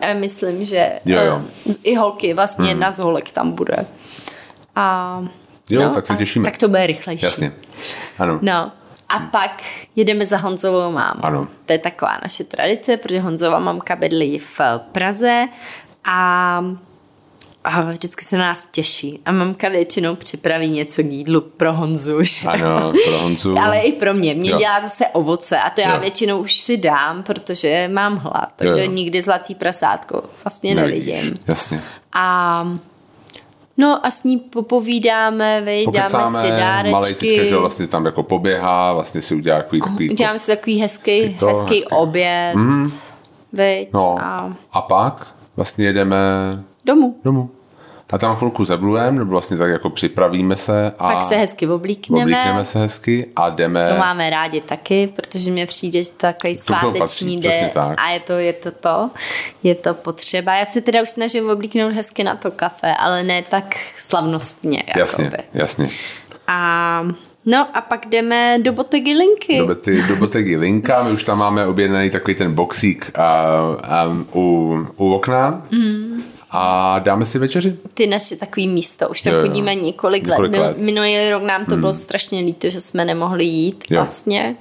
A 0.00 0.14
myslím, 0.14 0.64
že 0.64 0.92
Jo, 1.04 1.20
jo. 1.22 1.42
eh, 1.70 1.74
i 1.82 1.94
holky, 1.94 2.34
vlastně 2.34 2.68
jedna 2.68 2.90
z 2.90 2.98
holek 2.98 3.30
tam 3.32 3.52
bude. 3.52 3.76
A, 4.76 5.24
Jo, 5.70 5.90
tak 5.94 6.06
se 6.06 6.16
těšíme. 6.16 6.44
Tak 6.44 6.56
to 6.58 6.68
bude 6.68 6.86
rychlejší. 6.86 7.24
Jasně. 7.24 7.52
Ano. 8.18 8.38
No. 8.42 8.72
A 9.08 9.18
pak 9.20 9.62
jedeme 9.96 10.26
za 10.26 10.36
Honzovou 10.36 10.92
mámou. 10.92 11.24
Ano. 11.24 11.48
To 11.66 11.72
je 11.72 11.78
taková 11.78 12.18
naše 12.22 12.44
tradice, 12.44 12.96
protože 12.96 13.20
Honzova 13.20 13.58
mamka 13.58 13.96
bydlí 13.96 14.38
v 14.38 14.60
Praze 14.92 15.48
a, 16.04 16.64
a 17.64 17.80
vždycky 17.80 18.24
se 18.24 18.38
na 18.38 18.44
nás 18.46 18.66
těší. 18.66 19.20
A 19.26 19.32
mamka 19.32 19.68
většinou 19.68 20.14
připraví 20.16 20.68
něco 20.70 21.02
k 21.02 21.06
jídlu 21.06 21.40
pro 21.40 21.72
Honzu. 21.72 22.22
Že? 22.22 22.48
Ano, 22.48 22.92
pro 23.04 23.18
Honzu. 23.18 23.58
Ale 23.64 23.80
i 23.80 23.92
pro 23.92 24.14
mě. 24.14 24.34
Mě 24.34 24.50
Jo. 24.50 24.58
dělá 24.58 24.80
zase 24.80 25.06
ovoce 25.06 25.58
a 25.58 25.70
to 25.70 25.80
já 25.80 25.94
Jo. 25.94 26.00
většinou 26.00 26.38
už 26.38 26.54
si 26.56 26.76
dám, 26.76 27.22
protože 27.22 27.88
mám 27.92 28.16
hlad. 28.16 28.52
Takže 28.56 28.84
jo. 28.84 28.90
nikdy 28.90 29.22
zlatý 29.22 29.54
prasátko 29.54 30.22
vlastně 30.44 30.74
Nevidíš. 30.74 31.06
nevidím. 31.14 31.38
Jasně. 31.46 31.82
A 32.12 32.64
no 33.80 34.06
a 34.06 34.10
s 34.10 34.24
ní 34.24 34.36
popovídáme, 34.38 35.60
vej, 35.60 35.86
dáme 35.86 36.08
si 36.08 36.12
Pokecáme, 36.16 36.32
malej 36.32 36.50
dárečky. 36.92 37.28
teďka, 37.28 37.44
že 37.44 37.56
vlastně 37.56 37.86
tam 37.86 38.06
jako 38.06 38.22
poběhá, 38.22 38.92
vlastně 38.92 39.22
si 39.22 39.34
udělá 39.34 39.58
takový, 39.62 39.80
takový 39.80 40.10
Uděláme 40.10 40.38
si 40.38 40.50
takový 40.56 40.80
hezký, 40.80 41.34
to, 41.38 41.46
hezký, 41.46 41.74
hezký. 41.74 41.84
oběd. 41.84 42.54
Mm. 42.56 42.90
Veď, 43.52 43.88
No. 43.92 44.16
a 44.20 44.56
A 44.72 44.82
pak 44.82 45.26
vlastně 45.56 45.84
jedeme 45.86 46.18
domů. 46.84 47.16
domů. 47.24 47.50
A 48.12 48.18
tam 48.18 48.36
chvilku 48.36 48.64
zevlujeme, 48.64 49.18
nebo 49.18 49.30
vlastně 49.30 49.56
tak 49.56 49.70
jako 49.70 49.90
připravíme 49.90 50.56
se 50.56 50.92
a 50.98 51.12
Pak 51.12 51.22
se 51.22 51.36
hezky 51.36 51.68
oblíkneme. 51.68 52.22
oblíkneme 52.22 52.64
se 52.64 52.78
hezky 52.78 53.26
a 53.36 53.50
jdeme. 53.50 53.86
To 53.86 53.94
máme 53.96 54.30
rádi 54.30 54.60
taky, 54.60 55.12
protože 55.16 55.50
mě 55.50 55.66
přijde, 55.66 56.02
že 56.02 56.10
takový 56.10 56.54
To 56.54 56.60
sváteční 56.60 56.98
patří, 56.98 57.40
den 57.40 57.70
tak. 57.74 58.00
a 58.00 58.10
je 58.10 58.20
to, 58.20 58.32
je 58.32 58.52
to 58.52 58.70
to, 58.70 59.10
je 59.62 59.74
to 59.74 59.94
potřeba. 59.94 60.54
Já 60.54 60.64
se 60.66 60.80
teda 60.80 61.02
už 61.02 61.10
snažím 61.10 61.50
oblíknout 61.50 61.92
hezky 61.92 62.24
na 62.24 62.34
to 62.34 62.50
kafe, 62.50 62.94
ale 62.94 63.22
ne 63.22 63.42
tak 63.42 63.74
slavnostně. 63.98 64.82
Jasně, 64.96 65.24
Jakoby. 65.24 65.42
jasně. 65.54 65.88
A 66.46 67.02
no 67.46 67.68
a 67.74 67.80
pak 67.80 68.06
jdeme 68.06 68.58
do 68.62 68.72
botegy 68.72 69.12
Linky. 69.12 69.58
Do, 69.58 69.66
boty, 69.66 70.02
do 70.08 70.16
botegy 70.16 70.56
Linka, 70.56 71.02
my 71.02 71.10
už 71.12 71.24
tam 71.24 71.38
máme 71.38 71.66
objednaný 71.66 72.10
takový 72.10 72.34
ten 72.34 72.54
boxík 72.54 73.10
a, 73.14 73.22
a, 73.82 74.04
u, 74.34 74.86
u 74.96 75.12
okna. 75.14 75.62
Mm. 75.70 76.22
A 76.50 76.98
dáme 76.98 77.24
si 77.24 77.38
večeři. 77.38 77.76
Ty 77.94 78.06
naše 78.06 78.36
takový 78.36 78.68
místo, 78.68 79.08
už 79.08 79.22
tam 79.22 79.32
Jo, 79.32 79.38
jo. 79.38 79.46
chodíme 79.46 79.74
několik, 79.74 80.26
Několik 80.26 80.52
let. 80.52 80.58
let. 80.60 80.78
Minulý 80.78 81.30
rok 81.30 81.42
nám 81.42 81.64
to 81.66 81.76
bylo 81.76 81.92
strašně 81.92 82.40
líto, 82.40 82.70
že 82.70 82.80
jsme 82.80 83.04
nemohli 83.04 83.44
jít 83.44 83.84
Jo. 83.90 83.96
vlastně. 84.00 84.56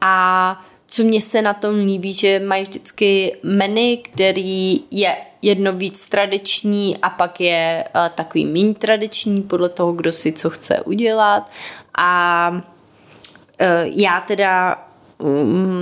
A 0.00 0.64
co 0.86 1.02
mně 1.02 1.20
se 1.20 1.42
na 1.42 1.54
tom 1.54 1.74
líbí, 1.74 2.12
že 2.12 2.38
mají 2.46 2.62
vždycky 2.62 3.36
menu, 3.42 3.96
který 4.02 4.80
je 4.90 5.16
jedno 5.42 5.72
víc 5.72 6.08
tradiční 6.08 6.96
a 6.98 7.10
pak 7.10 7.40
je 7.40 7.84
uh, 7.94 8.08
takový 8.14 8.44
méně 8.46 8.74
tradiční 8.74 9.42
podle 9.42 9.68
toho, 9.68 9.92
kdo 9.92 10.12
si 10.12 10.32
co 10.32 10.50
chce 10.50 10.80
udělat. 10.80 11.50
A 11.98 12.48
uh, 12.52 13.66
já 13.84 14.20
teda 14.20 14.84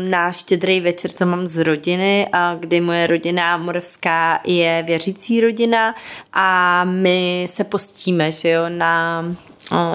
na 0.08 0.30
štědrý 0.32 0.80
večer 0.80 1.10
to 1.10 1.26
mám 1.26 1.46
z 1.46 1.58
rodiny, 1.58 2.28
a 2.32 2.54
kdy 2.60 2.80
moje 2.80 3.06
rodina 3.06 3.56
moravská 3.56 4.40
je 4.44 4.84
věřící 4.86 5.40
rodina 5.40 5.94
a 6.32 6.84
my 6.84 7.46
se 7.48 7.64
postíme, 7.64 8.32
že 8.32 8.50
jo, 8.50 8.62
na 8.68 9.24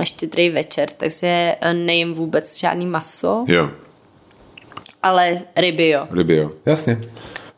štědrý 0.03 0.49
večer, 0.49 0.89
takže 0.97 1.55
uh, 1.65 1.73
nejím 1.73 2.13
vůbec 2.13 2.60
žádný 2.60 2.86
maso, 2.86 3.45
Jo, 3.47 3.69
ale 5.03 5.41
ryby 5.55 5.89
jo. 5.89 6.08
ryby 6.12 6.36
jo. 6.36 6.51
Jasně. 6.65 7.01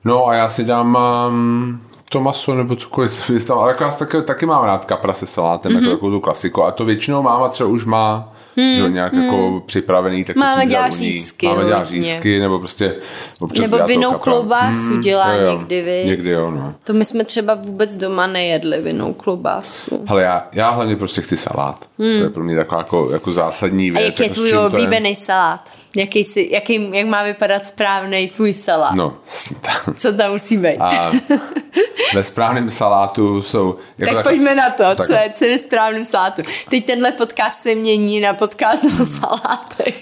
No 0.06 0.28
a 0.28 0.34
já 0.34 0.50
si 0.50 0.64
dám 0.64 0.98
um, 1.30 1.82
to 2.10 2.20
maso 2.22 2.56
nebo 2.56 2.76
cokoliv, 2.76 3.32
tam, 3.48 3.60
ale 3.60 3.72
jako 3.72 3.84
já 3.84 3.92
taky, 3.92 4.22
taky 4.22 4.46
mám 4.46 4.64
rád 4.64 4.86
kapra 4.86 5.14
se 5.14 5.26
salátem, 5.26 5.72
Mhm. 5.72 5.82
mm-hmm. 5.82 5.86
jako 5.86 5.96
takovou 5.98 6.12
tu 6.12 6.20
klasiku 6.20 6.64
a 6.64 6.72
to 6.72 6.86
většinou 6.86 7.24
máma 7.24 7.50
třeba 7.50 7.70
už 7.70 7.86
má 7.86 8.34
hmm, 8.58 8.76
že 8.76 8.82
jo, 8.82 8.88
nějak 8.88 9.14
hmm. 9.14 9.24
jako 9.24 9.64
připravený, 9.66 10.24
tak 10.24 10.36
u 10.36 10.40
ní. 10.40 10.90
řízky 10.90 11.48
Máme 11.48 11.64
hodně. 11.64 11.86
řízky, 11.86 12.40
nebo 12.40 12.60
prostě 12.60 12.96
občas 13.40 13.62
Nebo 13.62 13.78
kapra. 13.78 14.18
klobásu 14.18 15.00
dělá 15.02 15.34
jo, 15.34 15.52
někdy, 15.52 15.82
vy. 15.82 16.04
Někdy 16.06 16.30
jo, 16.30 16.52
no. 16.52 16.74
To 16.84 16.94
my 16.94 17.06
jsme 17.06 17.24
třeba 17.24 17.54
vůbec 17.56 17.98
doma 17.98 18.28
nejedli 18.28 18.82
vinnou 18.82 19.14
klobásu. 19.14 20.04
Hele, 20.08 20.24
já, 20.24 20.48
já 20.54 20.70
hlavně 20.70 20.96
prostě 20.96 21.22
chci 21.22 21.38
salát. 21.38 21.90
Hmm. 22.00 22.18
To 22.18 22.24
je 22.24 22.30
pro 22.30 22.44
mě 22.44 22.56
taková 22.56 22.82
jako, 22.82 23.10
jako 23.14 23.34
zásadní 23.34 23.92
A 23.92 23.94
věc. 23.94 24.06
jak 24.06 24.20
je 24.20 24.26
jako 24.26 24.34
tvůj 24.34 24.58
oblíbený 24.58 25.16
salát? 25.16 25.70
Jaký 25.96 26.24
si, 26.24 26.50
jaký, 26.52 26.90
jak 26.94 27.08
má 27.08 27.24
vypadat 27.24 27.66
správný 27.66 28.28
tvůj 28.28 28.54
salát? 28.54 28.96
No, 28.96 29.18
Co 29.96 30.14
tam 30.14 30.32
musí 30.32 30.58
být? 30.58 30.78
a 30.80 31.12
ve 32.16 32.24
správném 32.24 32.70
salátu 32.70 33.42
jsou... 33.42 33.76
Jako 33.98 34.16
tak 34.16 34.24
pojďme 34.24 34.56
na 34.56 34.70
to, 34.70 34.84
tak- 34.96 35.08
co 35.08 35.14
je, 35.14 35.30
co 35.34 35.46
je 35.46 35.58
v 35.58 35.62
správném 35.62 36.06
salátu. 36.06 36.42
Teď 36.70 36.86
tenhle 36.86 37.12
podcast 37.12 37.60
se 37.62 37.76
mění 37.76 38.20
na 38.20 38.34
podcast 38.34 38.84
o 39.02 39.06
salátech. 39.06 39.96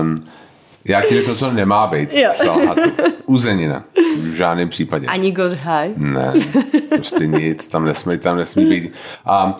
Um, 0.00 0.24
já 0.88 1.00
ti 1.02 1.14
řeknu, 1.14 1.34
co 1.34 1.52
nemá 1.52 1.86
být 1.86 2.12
Jo. 2.12 2.30
v 2.32 2.36
salátu. 2.36 2.80
Uzenina. 3.26 3.84
V 4.22 4.34
žádném 4.34 4.68
případě. 4.68 5.06
Ani 5.06 5.34
high. 5.54 5.90
Ne, 5.96 6.32
prostě 6.88 7.26
nic, 7.26 7.66
tam 7.68 7.84
nesmí, 7.84 8.18
tam 8.18 8.36
nesmí 8.36 8.64
být. 8.66 8.92
A 9.26 9.56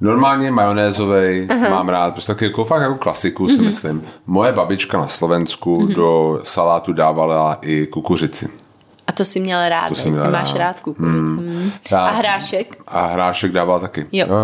normálně 0.00 0.50
majonézový 0.50 1.48
mám 1.70 1.88
rád, 1.88 2.12
prostě 2.12 2.32
taky 2.34 2.44
jako 2.44 2.64
fakt 2.64 2.82
jako 2.82 2.94
klasiku 2.94 3.44
Mhm. 3.44 3.56
si 3.56 3.62
myslím. 3.62 4.02
Moje 4.26 4.52
babička 4.52 4.98
na 4.98 5.06
Slovensku 5.08 5.86
do 5.86 6.40
salátu 6.42 6.92
dávala 6.92 7.58
i 7.62 7.86
kukuřici. 7.86 8.48
A 9.08 9.12
to 9.12 9.24
si 9.24 9.40
měl 9.40 9.68
rád, 9.68 9.88
To 9.88 10.10
měl 10.10 10.24
Ty 10.24 10.30
máš 10.30 10.52
rád. 10.52 10.58
rád 10.58 10.80
kukuřici. 10.80 11.34
Hmm. 11.34 11.70
Já- 11.90 12.06
A 12.06 12.10
hrášek? 12.10 12.76
A 12.86 13.06
hrášek 13.06 13.52
dával 13.52 13.80
taky. 13.80 14.06
Jo. 14.12 14.26
Jo, 14.28 14.34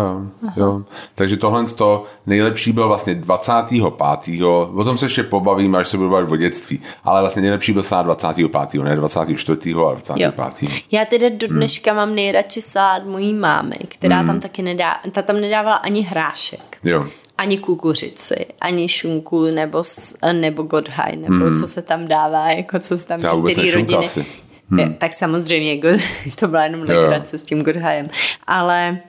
jo, 0.43 0.49
jo. 0.55 0.81
Takže 1.15 1.37
tohle 1.37 1.67
z 1.67 1.73
toho 1.73 2.03
nejlepší 2.25 2.71
byl 2.71 2.87
vlastně 2.87 3.15
25. 3.15 4.43
O 4.75 4.83
tom 4.83 4.97
se 4.97 5.05
ještě 5.05 5.23
pobavím, 5.23 5.75
až 5.75 5.87
se 5.87 5.97
budu 5.97 6.09
bavit 6.09 6.31
o 6.31 6.35
dětství. 6.35 6.79
Ale 7.03 7.21
vlastně 7.21 7.41
nejlepší 7.41 7.73
byl 7.73 7.83
salát 7.83 8.05
25. 8.05 8.83
Ne 8.83 8.95
24. 8.95 9.73
ale 9.75 9.95
25. 9.95 10.69
Já 10.91 11.05
teda 11.05 11.27
Hmm. 11.27 11.37
do 11.37 11.47
dneška 11.47 11.93
mám 11.93 12.15
nejradši 12.15 12.61
salát 12.61 13.05
mojí 13.05 13.33
mámy, 13.33 13.75
která 13.87 14.23
tam 14.23 14.39
taky 14.39 14.61
nedá, 14.61 14.95
ta 15.11 15.21
tam 15.21 15.41
nedávala 15.41 15.75
ani 15.75 16.01
hrášek. 16.01 16.77
Jo. 16.83 17.05
Ani 17.37 17.57
kukuřici, 17.57 18.45
ani 18.61 18.87
šunku, 18.89 19.43
nebo, 19.45 19.83
nebo 20.33 20.63
godhaj, 20.63 21.15
nebo 21.17 21.55
co 21.59 21.67
se 21.67 21.81
tam 21.81 22.07
dává, 22.07 22.49
jako 22.51 22.79
co 22.79 22.97
se 22.97 23.07
tam 23.07 23.19
Já 23.19 23.33
nešunka 23.33 23.75
rodiny. 23.75 24.05
asi. 24.05 24.25
Hmm. 24.69 24.93
Tak 24.93 25.13
samozřejmě, 25.13 25.77
god, 25.77 26.01
to 26.39 26.47
byla 26.47 26.63
jenom 26.63 26.81
legrace 26.81 27.37
s 27.37 27.43
tím 27.43 27.63
godhajem. 27.63 28.09
Ale, 28.47 28.99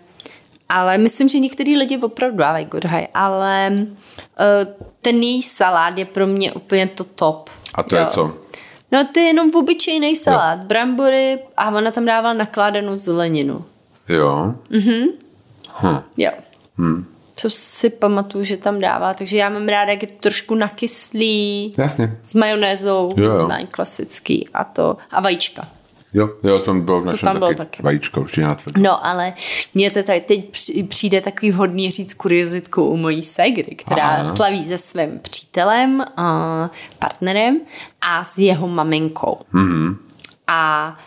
ale 0.68 0.98
myslím, 0.98 1.28
že 1.28 1.38
některý 1.38 1.76
lidi 1.76 1.98
opravdu 1.98 2.36
dávají 2.36 2.64
godhaj, 2.64 3.06
ale 3.14 3.72
uh, 3.72 4.74
ten 5.02 5.22
její 5.22 5.42
salát 5.42 5.98
je 5.98 6.04
pro 6.04 6.26
mě 6.26 6.52
úplně 6.52 6.86
to 6.86 7.04
top. 7.04 7.50
A 7.74 7.82
to 7.82 7.96
je 7.96 8.06
co? 8.06 8.34
No 8.92 9.04
to 9.14 9.20
je 9.20 9.26
jenom 9.26 9.50
obyčejný 9.54 10.16
salát, 10.16 10.58
brambory 10.58 11.38
a 11.56 11.70
ona 11.70 11.90
tam 11.90 12.04
dávala 12.04 12.34
nakládanou 12.34 12.96
zeleninu. 12.96 13.64
Jo. 14.08 14.54
Hm. 14.70 15.06
Jo. 16.16 16.30
Hmm. 16.78 17.06
To 17.42 17.50
si 17.50 17.90
pamatuju, 17.90 18.44
že 18.44 18.56
tam 18.56 18.80
dává, 18.80 19.14
takže 19.14 19.36
já 19.36 19.48
mám 19.48 19.68
ráda, 19.68 19.90
jak 19.92 20.02
je 20.02 20.08
to 20.08 20.14
trošku 20.20 20.54
nakyslý, 20.54 21.72
Jasně. 21.78 22.16
s 22.22 22.34
majonézou, 22.34 23.14
Jo, 23.16 23.30
jo. 23.32 23.48
klasický 23.70 24.48
a 24.54 24.64
to, 24.64 24.96
a 25.10 25.20
vajíčka. 25.20 25.68
Jo, 26.14 26.28
jo, 26.44 26.58
to 26.58 26.74
bylo 26.74 27.00
v 27.00 27.04
našem 27.04 27.26
tam 27.26 27.38
bylo 27.38 27.46
taky. 27.48 27.56
taky. 27.58 27.82
Vajíčko, 27.82 28.20
určitě 28.20 28.42
natvrdo. 28.46 28.82
No, 28.82 29.06
ale 29.06 29.32
mně 29.74 29.90
to 29.90 30.02
tady 30.02 30.20
teď 30.20 30.50
při- 30.50 30.82
přijde 30.82 31.20
takový 31.20 31.50
vhodný 31.52 31.90
říct 31.90 32.14
kuriozitku 32.14 32.84
u 32.84 32.96
mojí 32.96 33.22
segry, 33.22 33.76
která 33.76 34.02
Aha. 34.08 34.36
slaví 34.36 34.64
se 34.64 34.78
svým 34.78 35.18
přítelem, 35.18 36.04
a 36.16 36.70
partnerem 36.98 37.60
a 38.00 38.24
s 38.24 38.38
jeho 38.38 38.68
maminkou. 38.68 39.38
Mm-hmm. 39.54 39.96
A 40.46 40.98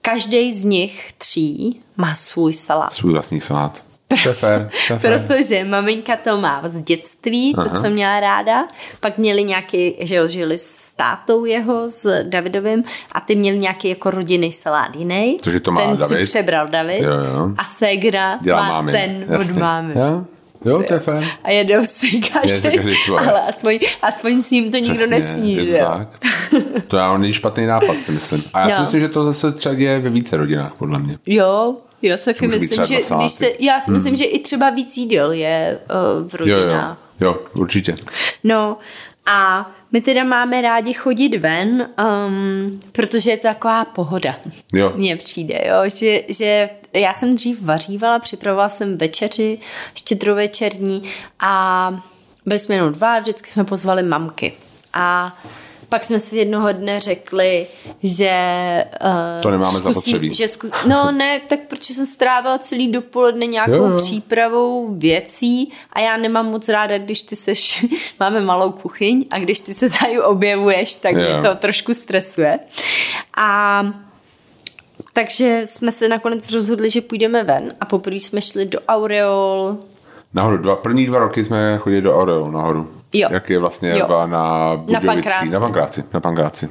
každý 0.00 0.54
z 0.54 0.64
nich 0.64 1.12
tří 1.18 1.80
má 1.96 2.14
svůj 2.14 2.52
salát. 2.54 2.92
Svůj 2.92 3.12
vlastní 3.12 3.40
salát. 3.40 3.80
To 4.08 4.28
je 4.28 4.34
fér, 4.34 4.68
to 4.88 4.92
je 4.92 4.98
fér. 4.98 5.22
Protože 5.22 5.64
maminka 5.64 6.16
to 6.16 6.36
má 6.40 6.60
z 6.64 6.82
dětství, 6.82 7.54
to, 7.54 7.60
Aha. 7.60 7.80
co 7.82 7.90
měla 7.90 8.20
ráda. 8.20 8.64
Pak 9.00 9.18
měli 9.18 9.44
nějaký, 9.44 9.94
že 10.00 10.14
jo, 10.14 10.28
žili 10.28 10.58
s 10.58 10.90
tátou 10.96 11.44
jeho, 11.44 11.88
s 11.88 12.22
Davidovým 12.22 12.84
a 13.12 13.20
ty 13.20 13.34
měli 13.36 13.58
nějaký 13.58 13.88
jako 13.88 14.10
rodinný 14.10 14.52
salát 14.52 14.96
jiný. 14.96 15.38
Cože 15.42 15.60
to 15.60 15.72
má 15.72 15.80
ten 15.80 16.04
si 16.06 16.14
David? 16.14 16.28
přebral 16.28 16.68
David. 16.68 17.00
Jo, 17.02 17.10
jo. 17.10 17.50
A 17.58 17.64
Segra 17.64 18.38
Dělá 18.42 18.62
má 18.62 18.68
mámy. 18.68 18.92
ten 18.92 19.24
Jasně. 19.28 19.52
od 19.54 19.58
mámy. 19.60 19.94
Jo, 19.98 20.24
jo 20.64 20.82
to 20.82 20.94
je 20.94 21.00
fér. 21.00 21.24
A 21.44 21.50
jedou 21.50 21.84
si 21.84 22.20
každý, 22.20 22.56
si 22.56 22.70
každý 22.76 22.94
svoje. 22.94 23.20
ale 23.28 23.40
aspoň, 23.40 23.78
aspoň 24.02 24.42
s 24.42 24.50
ním 24.50 24.70
to 24.70 24.76
nikdo 24.78 24.94
Přesně, 24.94 25.14
nesní, 25.16 25.52
je 25.56 25.60
to 25.62 25.66
že 25.70 25.78
tak. 25.78 26.08
To 26.88 26.96
já 26.96 27.16
není 27.18 27.32
špatný 27.32 27.66
nápad, 27.66 27.96
si 28.00 28.12
myslím. 28.12 28.42
A 28.54 28.60
já 28.60 28.68
si 28.70 28.74
No. 28.76 28.82
myslím, 28.82 29.00
že 29.00 29.08
to 29.08 29.24
zase 29.24 29.52
třeba 29.52 29.74
děje 29.74 30.00
ve 30.00 30.10
více 30.10 30.36
rodinách, 30.36 30.72
podle 30.78 30.98
mě. 30.98 31.18
Jo, 31.26 31.76
já 32.02 32.16
si 32.16 32.24
taky 32.24 32.48
myslím, 32.48 32.84
že 32.84 32.98
když 33.16 33.30
se, 33.32 33.50
já 33.58 33.80
si 33.80 33.90
myslím, 33.90 34.16
že 34.16 34.24
i 34.24 34.38
třeba 34.38 34.70
víc 34.70 34.96
jídel 34.96 35.32
je 35.32 35.78
uh, 36.22 36.28
v 36.28 36.34
Jo, 36.40 36.46
jo, 36.46 36.56
rodinách. 36.64 36.98
jo, 37.20 37.38
určitě. 37.54 37.96
No 38.44 38.78
a 39.26 39.70
my 39.92 40.00
teda 40.00 40.24
máme 40.24 40.62
rádi 40.62 40.92
chodit 40.92 41.38
ven, 41.38 41.88
um, 42.26 42.80
protože 42.92 43.30
je 43.30 43.36
to 43.36 43.42
taková 43.48 43.84
pohoda. 43.84 44.36
Jo. 44.74 44.92
Mně 44.96 45.16
přijde, 45.16 45.60
jo, 45.66 45.90
že, 45.98 46.22
že 46.28 46.68
já 46.92 47.12
jsem 47.12 47.34
dřív 47.34 47.62
vařívala, 47.62 48.18
připravovala 48.18 48.68
jsem 48.68 48.98
večeři, 48.98 49.58
štědrovečerní 49.94 51.02
a 51.40 51.90
byli 52.46 52.58
jsme 52.58 52.74
jenom 52.74 52.92
dva, 52.92 53.18
vždycky 53.20 53.50
jsme 53.50 53.64
pozvali 53.64 54.02
mamky. 54.02 54.52
A 54.92 55.36
pak 55.88 56.04
jsme 56.04 56.20
si 56.20 56.36
jednoho 56.36 56.72
dne 56.72 57.00
řekli, 57.00 57.66
že... 58.02 58.30
Uh, 59.04 59.42
To 59.42 59.50
nemáme 59.50 59.80
zapotřebí. 59.80 60.34
Že 60.34 60.48
zkus, 60.48 60.70
no 60.86 61.12
ne, 61.12 61.40
tak 61.48 61.60
protože 61.68 61.94
jsem 61.94 62.06
strávila 62.06 62.58
celý 62.58 62.92
dopoledne 62.92 63.46
nějakou 63.46 63.72
Jo, 63.72 63.84
jo. 63.90 63.96
přípravou 63.96 64.94
věcí 64.94 65.72
a 65.92 66.00
já 66.00 66.16
nemám 66.16 66.46
moc 66.46 66.68
ráda, 66.68 66.98
když 66.98 67.22
ty 67.22 67.36
seš, 67.36 67.86
máme 68.20 68.40
malou 68.40 68.72
kuchyň 68.72 69.24
a 69.30 69.38
když 69.38 69.60
ty 69.60 69.74
se 69.74 69.90
tady 69.90 70.20
objevuješ, 70.22 70.94
tak 70.94 71.14
mě 71.14 71.24
Jo. 71.24 71.42
to 71.42 71.54
trošku 71.56 71.94
stresuje. 71.94 72.58
A 73.36 73.82
takže 75.12 75.62
jsme 75.64 75.92
se 75.92 76.08
nakonec 76.08 76.52
rozhodli, 76.52 76.90
že 76.90 77.00
půjdeme 77.00 77.44
ven 77.44 77.74
a 77.80 77.84
poprvé 77.86 78.16
jsme 78.16 78.40
šli 78.42 78.66
do 78.66 78.80
Aureol, 78.88 79.76
Nahoru, 80.34 80.56
dva, 80.56 80.76
první 80.76 81.06
dva 81.06 81.18
roky 81.18 81.44
jsme 81.44 81.78
chodili 81.78 82.02
do 82.02 82.16
Oreo 82.16 82.50
nahoru. 82.50 82.90
Jo. 83.18 83.28
Jak 83.32 83.50
je 83.50 83.58
vlastně 83.58 83.98
Jo. 83.98 84.26
na 84.26 84.76
Budějovický. 84.76 85.06
Pankráci. 85.06 85.48
Na 85.50 85.60
Pankráci. 85.60 86.04
Na 86.14 86.20
Pankráci. 86.20 86.68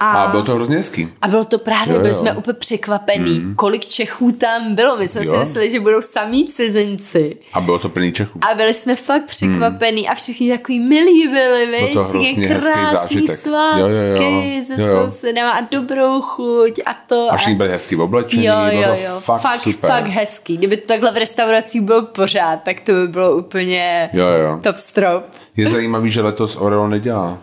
A, 0.00 0.10
A 0.22 0.28
bylo 0.30 0.42
to 0.42 0.54
hrozně 0.54 0.76
hezký. 0.76 1.08
a 1.22 1.28
bylo 1.28 1.44
to 1.44 1.58
právě, 1.58 1.94
Jo, 1.94 2.00
byli 2.00 2.10
jo. 2.12 2.18
jsme 2.18 2.32
úplně 2.32 2.54
překvapení, 2.54 3.40
mm. 3.40 3.54
kolik 3.54 3.86
Čechů 3.86 4.32
tam 4.32 4.74
bylo. 4.74 4.96
My 4.96 5.08
jsme 5.08 5.20
si 5.20 5.26
Jo. 5.26 5.40
mysleli, 5.40 5.70
že 5.70 5.80
budou 5.80 6.00
samí 6.02 6.48
cizinci. 6.48 7.36
A 7.52 7.60
bylo 7.60 7.78
to 7.78 7.88
plný 7.88 8.12
Čechů. 8.12 8.38
A 8.50 8.54
byli 8.54 8.74
jsme 8.74 8.96
fakt 8.96 9.24
překvapení 9.24 10.08
a 10.08 10.14
všichni 10.14 10.50
takový 10.50 10.80
milí 10.80 11.28
byli, 11.28 11.66
Bylo 11.66 11.86
víš, 11.86 11.92
to 11.94 11.98
hezký 12.00 12.46
krásný 12.48 13.28
svátky 13.28 13.80
Jo, 13.80 13.88
jo, 13.88 14.56
jo. 14.58 14.64
se 14.64 14.76
sousedama 14.78 15.50
a 15.50 15.60
dobrou 15.60 16.20
chuť 16.20 16.80
a 16.86 16.94
to. 17.06 17.28
A 17.32 17.36
všichni 17.36 17.54
byli 17.54 17.68
hezky 17.70 17.96
oblečení, 17.96 18.44
Jo, 18.44 18.54
bylo 18.70 18.82
jo, 18.82 18.94
to 18.96 19.02
jo, 19.02 19.20
fakt, 19.20 19.40
fakt, 19.40 19.58
super. 19.60 19.90
fakt 19.90 20.06
hezký. 20.08 20.56
Kdyby 20.56 20.76
to 20.76 20.86
takhle 20.86 21.12
v 21.12 21.16
restauracích 21.16 21.80
bylo 21.82 22.02
pořád, 22.02 22.62
tak 22.62 22.80
to 22.80 22.92
by 22.92 23.08
bylo 23.08 23.36
úplně 23.36 24.10
Jo, 24.12 24.26
jo. 24.26 24.58
top 24.62 24.76
strop. 24.76 25.24
Je 25.56 25.68
zajímavý, 25.70 26.10
že 26.10 26.20
letos 26.22 26.56
Oreo 26.56 26.86
nedělá. 26.86 27.38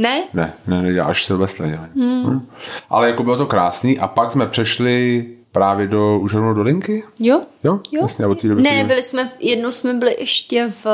Ne? 0.00 0.24
Ne, 0.34 0.52
ne, 0.66 0.82
nedělá, 0.82 1.06
až 1.06 1.24
Silvestra 1.24 1.66
dělá. 1.68 1.88
Hmm. 1.94 2.46
Ale 2.90 3.08
jako 3.08 3.22
bylo 3.22 3.36
to 3.36 3.46
krásný 3.46 3.98
a 3.98 4.08
pak 4.08 4.30
jsme 4.30 4.46
přešli 4.46 5.26
právě 5.52 5.86
do, 5.86 6.18
už 6.18 6.34
rovnou 6.34 6.54
do 6.54 6.62
linky? 6.62 7.02
Jo. 7.18 7.42
Jo? 7.64 7.80
jo. 7.92 8.02
Jasně, 8.02 8.26
od 8.26 8.40
té 8.40 8.48
doby 8.48 8.62
ne, 8.62 8.84
byli 8.84 9.02
jsme, 9.02 9.30
jednou 9.38 9.72
jsme 9.72 9.94
byli 9.94 10.16
ještě 10.18 10.72
v, 10.84 10.86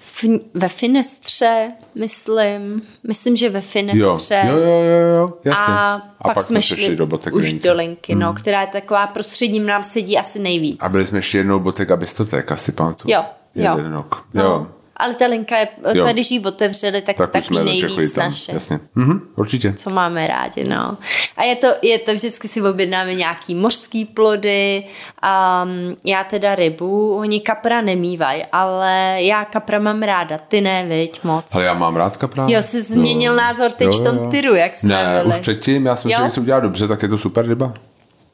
v 0.00 0.24
ve 0.54 0.68
Finestře, 0.68 1.72
myslím. 1.94 2.82
Myslím, 3.08 3.36
že 3.36 3.50
ve 3.50 3.58
Jo, 3.58 3.62
Finestře. 3.62 4.42
jo, 4.48 4.56
jo, 4.56 4.64
jo, 4.64 5.16
jo, 5.16 5.32
jasně. 5.44 5.74
A, 5.74 6.02
pak, 6.22 6.34
pak 6.34 6.44
jsme 6.44 6.62
šli 6.62 6.96
do 6.96 7.06
botek 7.06 7.34
už 7.34 7.44
linky. 7.44 7.68
do 7.68 7.74
linky, 7.74 8.14
no, 8.14 8.32
která 8.32 8.60
je 8.60 8.66
taková 8.66 9.06
prostředím 9.06 9.66
nám 9.66 9.84
sedí 9.84 10.18
asi 10.18 10.38
nejvíc. 10.38 10.78
A 10.80 10.88
byli 10.88 11.06
jsme 11.06 11.18
ještě 11.18 11.38
jednou 11.38 11.58
botek 11.60 11.90
a 11.90 11.96
bistotek, 11.96 12.52
asi 12.52 12.72
pamatuju. 12.72 13.14
Jo, 13.14 13.24
jo. 13.54 13.76
Jeden 13.76 13.92
rok. 13.92 14.24
No. 14.34 14.42
Jo. 14.42 14.66
Ale 14.96 15.14
ta 15.14 15.26
linka 15.26 15.56
je, 15.58 15.68
Jo. 15.94 16.02
tady, 16.04 16.12
když 16.14 16.30
ji 16.30 16.40
otevřeli, 16.40 17.00
tak, 17.02 17.16
Tak 17.30 17.44
jsme 17.44 17.64
nejvíc 17.64 18.12
tam. 18.12 18.24
naše. 18.24 18.52
Jasně. 18.52 18.80
Mhm, 18.94 19.20
určitě. 19.36 19.72
co 19.72 19.90
máme 19.90 20.26
rádi, 20.26 20.64
no. 20.68 20.96
A 21.36 21.44
je 21.44 21.56
to, 21.56 21.66
je 21.82 21.98
to 21.98 22.14
vždycky 22.14 22.48
si 22.48 22.62
objednáme 22.62 23.14
nějaký 23.14 23.54
mořský 23.54 24.04
plody, 24.04 24.84
um, 24.84 25.96
já 26.04 26.24
teda 26.24 26.54
rybu, 26.54 27.16
oni 27.16 27.40
kapra 27.40 27.80
nemývají, 27.80 28.42
ale 28.52 29.16
já 29.22 29.44
kapra 29.44 29.78
mám 29.78 30.02
ráda, 30.02 30.38
ty 30.38 30.60
ne, 30.60 30.84
viď, 30.86 31.24
moc. 31.24 31.54
Ale 31.54 31.64
já 31.64 31.74
mám 31.74 31.96
rád 31.96 32.16
kapra. 32.16 32.46
Jo, 32.48 32.62
jsi 32.62 32.82
změnil 32.82 33.34
názor 33.36 33.70
teď 33.70 33.88
v 33.88 34.04
tom 34.04 34.30
tyru, 34.30 34.54
jak 34.54 34.76
jsme 34.76 34.88
Ne, 34.88 35.20
byli. 35.22 35.34
už 35.34 35.40
předtím, 35.40 35.86
já 35.86 35.96
jsem 35.96 36.10
Jo? 36.10 36.16
si, 36.18 36.24
že 36.24 36.30
jsem 36.30 36.42
udělal 36.42 36.60
dobře, 36.60 36.88
tak 36.88 37.02
je 37.02 37.08
to 37.08 37.18
super 37.18 37.46
ryba. 37.46 37.74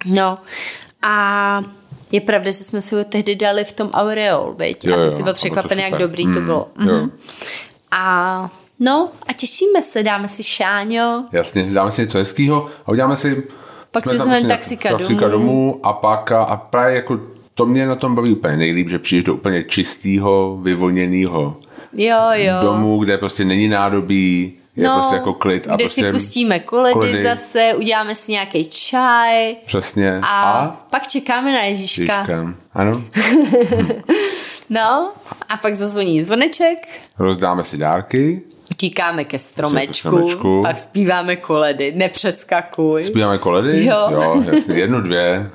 No 0.04 0.38
a 1.02 1.62
je 2.12 2.20
pravda, 2.20 2.50
že 2.50 2.56
jsme 2.56 2.82
si 2.82 2.94
ho 2.94 3.04
tehdy 3.04 3.36
dali 3.36 3.64
v 3.64 3.72
tom 3.72 3.90
Aureol, 3.90 4.54
viď? 4.58 4.84
Jo, 4.84 5.00
a 5.00 5.04
ty 5.04 5.10
jsi 5.10 5.16
byl 5.16 5.24
bylo 5.24 5.32
to 5.32 5.36
překvapený, 5.36 5.82
jak 5.82 5.98
dobrý 5.98 6.24
to 6.24 6.40
Mm, 6.40 6.44
bylo. 6.44 6.68
jo. 6.80 6.84
Mhm. 6.96 7.10
A 7.90 8.50
no 8.80 9.08
a 9.26 9.32
těšíme 9.32 9.82
se, 9.82 10.02
dáme 10.02 10.28
si 10.28 10.42
šáňo, 10.42 11.24
Jasně, 11.32 11.62
dáme 11.62 11.90
si 11.90 12.02
něco 12.02 12.18
hezkého 12.18 12.66
a 12.86 12.88
uděláme 12.90 13.16
si... 13.16 13.42
Pak 13.90 14.04
jsme 14.04 14.12
si 14.12 14.18
vezmeme 14.18 14.48
taxika 14.48 14.90
taxika 14.90 15.28
domů. 15.28 15.46
domů 15.46 15.80
a 15.82 15.92
pak 15.92 16.32
a, 16.32 16.42
a 16.42 16.56
právě 16.56 16.94
jako 16.96 17.20
to 17.54 17.66
mě 17.66 17.86
na 17.86 17.94
tom 17.94 18.14
baví 18.14 18.32
úplně 18.32 18.56
nejlíp, 18.56 18.88
že 18.88 18.98
přijdeš 18.98 19.24
do 19.24 19.34
úplně 19.34 19.62
čistého, 19.64 20.58
vyvolněného 20.62 21.56
jo, 21.92 22.16
jo. 22.32 22.54
domu, 22.62 22.98
kde 22.98 23.18
prostě 23.18 23.44
není 23.44 23.68
nádobí, 23.68 24.52
je 24.76 24.88
prostě 24.88 25.14
jako 25.16 25.34
klid. 25.34 25.66
A 25.66 25.70
No, 25.70 25.76
kde 25.76 25.84
prostě 25.84 26.00
si 26.00 26.12
pustíme 26.12 26.58
koledy, 26.60 26.92
koledy. 26.92 27.22
zase, 27.22 27.74
uděláme 27.76 28.14
si 28.14 28.32
nějaký 28.32 28.64
čaj 28.64 29.56
Přesně. 29.66 30.20
a, 30.22 30.26
A? 30.42 30.68
pak 30.90 31.06
čekáme 31.06 31.52
na 31.52 31.62
Ježíška. 31.62 32.02
Ježiška. 32.20 32.54
Ano. 32.74 32.92
No 34.70 35.12
a 35.48 35.56
pak 35.56 35.74
zazvoní 35.74 36.22
zvoneček, 36.22 36.78
Rozdáme 37.18 37.64
si 37.64 37.78
dárky, 37.78 38.42
utíkáme 38.72 39.24
ke 39.24 39.38
stromečku, 39.38 39.94
stromečku. 39.94 40.62
pak 40.62 40.78
zpíváme 40.78 41.36
koledy, 41.36 41.92
nepřeskakuj. 41.96 43.04
zpíváme 43.04 43.38
koledy. 43.38 43.84
Jo. 43.84 44.08
jo 44.10 44.42
jasně, 44.52 44.74
jednu, 44.74 45.00
dvě. 45.00 45.50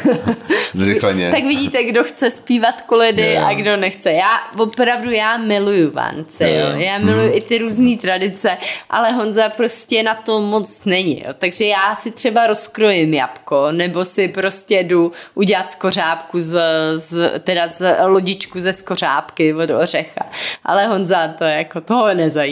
Zrychleně. 0.74 1.30
Tak 1.30 1.42
vidíte, 1.42 1.84
kdo 1.84 2.04
chce 2.04 2.30
zpívat 2.30 2.80
koledy 2.80 3.32
jo. 3.32 3.46
a 3.46 3.54
kdo 3.54 3.76
nechce. 3.76 4.12
Já 4.12 4.28
opravdu, 4.58 5.10
já 5.10 5.36
miluju 5.36 5.90
Vánce, 5.90 6.50
Jo, 6.50 6.66
jo. 6.66 6.76
Já 6.76 6.98
miluju 6.98 7.34
i 7.34 7.40
ty 7.40 7.58
různé 7.58 7.96
tradice, 7.96 8.56
ale 8.90 9.12
Honza 9.12 9.48
prostě 9.48 10.02
na 10.02 10.14
to 10.14 10.40
moc 10.40 10.84
není, 10.84 11.22
jo. 11.26 11.32
Takže 11.38 11.64
já 11.64 11.94
si 11.94 12.10
třeba 12.10 12.46
rozkrojím 12.46 13.14
jabko, 13.14 13.72
nebo 13.72 14.04
si 14.04 14.28
prostě 14.28 14.82
jdu 14.82 15.12
udělat 15.34 15.70
skořápku 15.70 16.40
z, 16.40 16.60
z 16.96 17.40
teda 17.40 17.68
z 17.68 17.96
lodičku 18.06 18.60
ze 18.60 18.72
skořápky 18.72 19.54
od 19.54 19.70
ořecha. 19.70 20.26
Ale 20.64 20.86
Honza 20.86 21.28
to 21.28 21.44
jako 21.44 21.80
toho 21.80 22.14
nezajímá. 22.14 22.45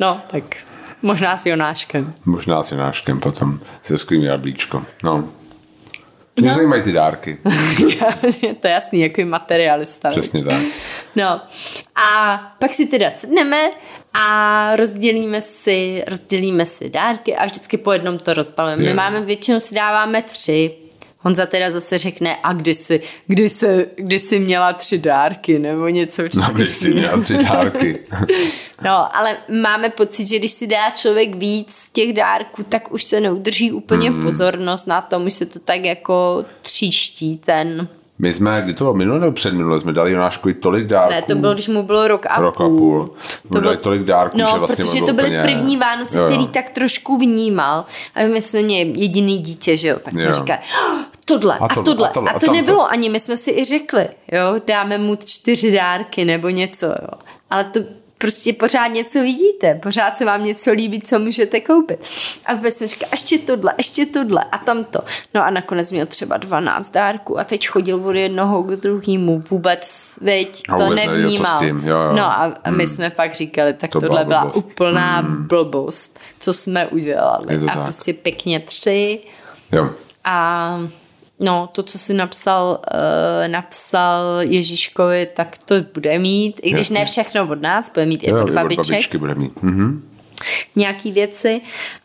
No, 0.00 0.20
tak 0.26 0.44
možná 1.02 1.36
s 1.36 1.46
Jonáškem. 1.46 2.14
Možná 2.24 2.62
s 2.62 2.72
Jonáškem 2.72 3.20
potom 3.20 3.60
se 3.82 3.98
skvělým 3.98 4.26
jablíčko. 4.28 4.84
No. 5.02 5.28
Mě 6.36 6.48
no. 6.48 6.54
zajímají 6.54 6.82
ty 6.82 6.92
dárky. 6.92 7.36
to 8.60 8.66
je 8.66 8.72
jasný, 8.72 9.00
jako 9.00 9.22
materialista. 9.24 10.10
Přesně 10.10 10.44
tak. 10.44 10.62
No 11.16 11.40
a 11.94 12.38
pak 12.58 12.74
si 12.74 12.86
teda 12.86 13.10
sedneme 13.10 13.70
a 14.14 14.76
rozdělíme 14.76 15.40
si, 15.40 16.04
rozdělíme 16.08 16.66
si 16.66 16.90
dárky 16.90 17.36
a 17.36 17.44
vždycky 17.44 17.76
po 17.76 17.92
jednom 17.92 18.18
to 18.18 18.34
rozbalujeme. 18.34 18.82
My 18.82 18.94
máme, 18.94 19.22
většinou 19.22 19.60
si 19.60 19.74
dáváme 19.74 20.22
tři. 20.22 20.81
Honza 21.24 21.46
teda 21.46 21.70
zase 21.70 21.98
řekne, 21.98 22.36
a 22.42 22.52
kdy 22.52 22.74
jsi, 22.74 23.00
kdy 23.26 23.48
jsi, 23.50 23.86
kdy 23.96 24.18
jsi 24.18 24.38
měla 24.38 24.72
tři 24.72 24.98
dárky, 24.98 25.58
nebo 25.58 25.88
něco 25.88 26.22
No, 26.36 26.52
když 26.54 26.68
jsi 26.68 26.94
měl 26.94 27.20
tři 27.22 27.36
dárky. 27.44 27.98
No, 28.84 29.16
ale 29.16 29.36
máme 29.62 29.88
pocit, 29.90 30.26
že 30.28 30.38
když 30.38 30.50
si 30.52 30.66
dá 30.66 30.90
člověk 30.90 31.34
víc 31.34 31.88
těch 31.92 32.12
dárků, 32.12 32.62
tak 32.62 32.92
už 32.92 33.04
se 33.04 33.20
neudrží 33.20 33.72
úplně 33.72 34.10
Hmm. 34.10 34.22
pozornost 34.22 34.86
na 34.86 35.00
tom, 35.00 35.26
už 35.26 35.32
se 35.34 35.46
to 35.46 35.58
tak 35.58 35.84
jako 35.84 36.44
tříští 36.62 37.38
ten... 37.44 37.88
My 38.18 38.32
jsme, 38.32 38.62
kdy 38.64 38.74
to 38.74 38.84
bylo 38.84 38.94
minule 38.94 39.20
nebo 39.20 39.32
předminule, 39.32 39.80
jsme 39.80 39.92
dali 39.92 40.12
Jonáškovi 40.12 40.54
tolik 40.54 40.86
dárků. 40.86 41.12
Ne, 41.14 41.22
to 41.22 41.34
bylo, 41.34 41.54
když 41.54 41.68
mu 41.68 41.82
bylo 41.82 42.08
rok 42.08 42.26
a 42.28 42.40
Rok 42.40 42.54
a 42.54 42.58
půl. 42.64 42.78
půl. 42.78 43.10
Mu 43.50 43.60
dali 43.60 43.76
tolik 43.76 44.02
dárků, 44.02 44.38
no, 44.38 44.48
že 44.52 44.58
vlastně 44.58 44.84
protože 44.84 45.00
to 45.02 45.12
byly 45.12 45.28
úplně- 45.28 45.42
první 45.42 45.76
Vánoce, 45.76 46.18
Jo, 46.18 46.24
jo. 46.24 46.30
který 46.30 46.46
tak 46.46 46.70
trošku 46.70 47.18
vnímal. 47.18 47.84
A 48.14 48.22
my 48.26 48.42
jsme 48.42 48.60
jediný 48.60 49.38
dítě, 49.38 49.76
že 49.76 49.88
jo, 49.88 49.98
tak 50.02 50.12
jsme 50.14 50.24
Jo. 50.24 50.32
říkali, 50.32 50.58
"Oh, 50.92 50.98
tohle 51.38 51.58
a, 51.60 51.68
tohle, 51.68 51.82
a 51.82 51.84
tohle. 51.84 52.08
A, 52.08 52.12
tohle, 52.12 52.30
a 52.30 52.32
to 52.32 52.38
tamto." 52.46 52.52
nebylo 52.52 52.90
ani, 52.90 53.08
my 53.08 53.20
jsme 53.20 53.36
si 53.36 53.50
i 53.50 53.64
řekli, 53.64 54.08
jo, 54.32 54.60
dáme 54.66 54.98
mu 54.98 55.16
čtyři 55.24 55.72
dárky 55.72 56.24
nebo 56.24 56.48
něco, 56.48 56.86
jo. 56.86 57.08
Ale 57.50 57.64
to 57.64 57.80
prostě 58.18 58.52
pořád 58.52 58.86
něco 58.86 59.20
vidíte, 59.22 59.74
pořád 59.82 60.16
se 60.16 60.24
vám 60.24 60.44
něco 60.44 60.72
líbí, 60.72 61.00
co 61.00 61.18
můžete 61.18 61.60
koupit. 61.60 61.98
A 62.46 62.54
vůbec 62.54 62.74
jsem 62.76 62.88
říkala, 62.88 63.08
ještě 63.12 63.38
tohle, 63.38 63.74
ještě 63.78 64.06
tohle 64.06 64.44
a 64.52 64.58
tamto. 64.58 65.00
No 65.34 65.44
a 65.44 65.50
nakonec 65.50 65.92
měl 65.92 66.06
třeba 66.06 66.36
12 66.36 66.90
dárků 66.90 67.38
a 67.38 67.44
teď 67.44 67.68
chodil 67.68 68.04
od 68.08 68.12
jednoho 68.16 68.62
k 68.62 68.66
druhému, 68.70 69.38
vůbec, 69.50 70.12
veď, 70.20 70.62
A 70.68 70.76
to 70.78 70.84
vůbec 70.84 71.06
nevnímal. 71.06 71.58
tím, 71.58 71.82
jo, 71.84 71.96
jo. 71.96 72.12
No 72.12 72.22
a 72.24 72.54
a 72.64 72.70
my 72.70 72.86
jsme 72.86 73.10
pak 73.10 73.34
říkali, 73.34 73.72
tak 73.74 73.90
To 73.90 74.00
to 74.00 74.06
byla 74.06 74.18
tohle 74.18 74.24
byla 74.24 74.40
blbost. 74.44 74.66
úplná 74.66 75.22
blbost, 75.28 76.18
co 76.40 76.52
jsme 76.52 76.86
udělali. 76.86 77.46
A 77.56 77.74
tak. 77.74 77.82
prostě 77.82 78.12
pěkně 78.12 78.60
tři 78.60 79.20
Jo. 79.72 79.90
a 80.24 80.78
no, 81.42 81.68
to, 81.72 81.82
co 81.82 81.98
si 81.98 82.14
napsal, 82.14 82.80
uh, 82.94 83.48
napsal 83.52 84.22
Ježíškovi, 84.40 85.28
tak 85.36 85.56
to 85.64 85.74
bude 85.94 86.18
mít, 86.18 86.60
i 86.62 86.70
když 86.70 86.78
Jasně. 86.90 86.98
ne 86.98 87.04
všechno 87.04 87.48
od 87.48 87.62
nás, 87.62 87.92
bude 87.92 88.06
mít 88.06 88.22
i 88.24 88.30
Jo, 88.30 88.36
od 88.36 88.40
i 88.48 88.50
od 88.50 88.54
babiček, 88.54 88.86
babičky 88.90 89.18
bude 89.18 89.34
mít. 89.34 89.62
Mhm. 89.62 90.08
nějaký 90.76 91.12
věci 91.12 91.60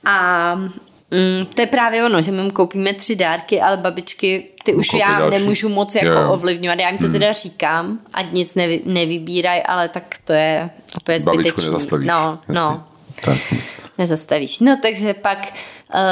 a 0.06 0.56
mm, 0.56 1.46
to 1.56 1.62
je 1.62 1.68
právě 1.68 2.06
ono, 2.06 2.22
že 2.22 2.32
my 2.32 2.42
mu 2.44 2.52
koupíme 2.52 2.94
tři 2.94 3.16
dárky, 3.16 3.62
ale 3.62 3.78
babičky, 3.78 4.48
ty 4.64 4.74
už 4.74 4.88
koupí 4.90 5.00
já 5.00 5.20
další. 5.20 5.38
nemůžu 5.40 5.70
moc 5.70 5.96
jako 5.96 6.08
Jo, 6.08 6.22
jo. 6.22 6.32
ovlivňovat, 6.34 6.80
já 6.80 6.90
jim 6.90 6.98
to 6.98 7.10
teda 7.10 7.34
říkám, 7.34 8.00
ať 8.14 8.32
nic 8.32 8.56
nevy, 8.56 8.82
nevybírají, 8.86 9.62
ale 9.64 9.90
tak 9.90 10.16
to 10.26 10.34
je 10.34 10.70
opět 10.98 11.24
Babičku 11.24 11.44
zbytečný. 11.62 11.74
nezastavíš. 11.74 12.08
No, 12.08 12.40
Jasně. 12.48 12.62
no, 12.62 12.84
To 13.24 13.30
jasný. 13.30 13.62
nezastavíš. 13.98 14.60
No 14.60 14.78
takže 14.82 15.14
pak 15.14 15.48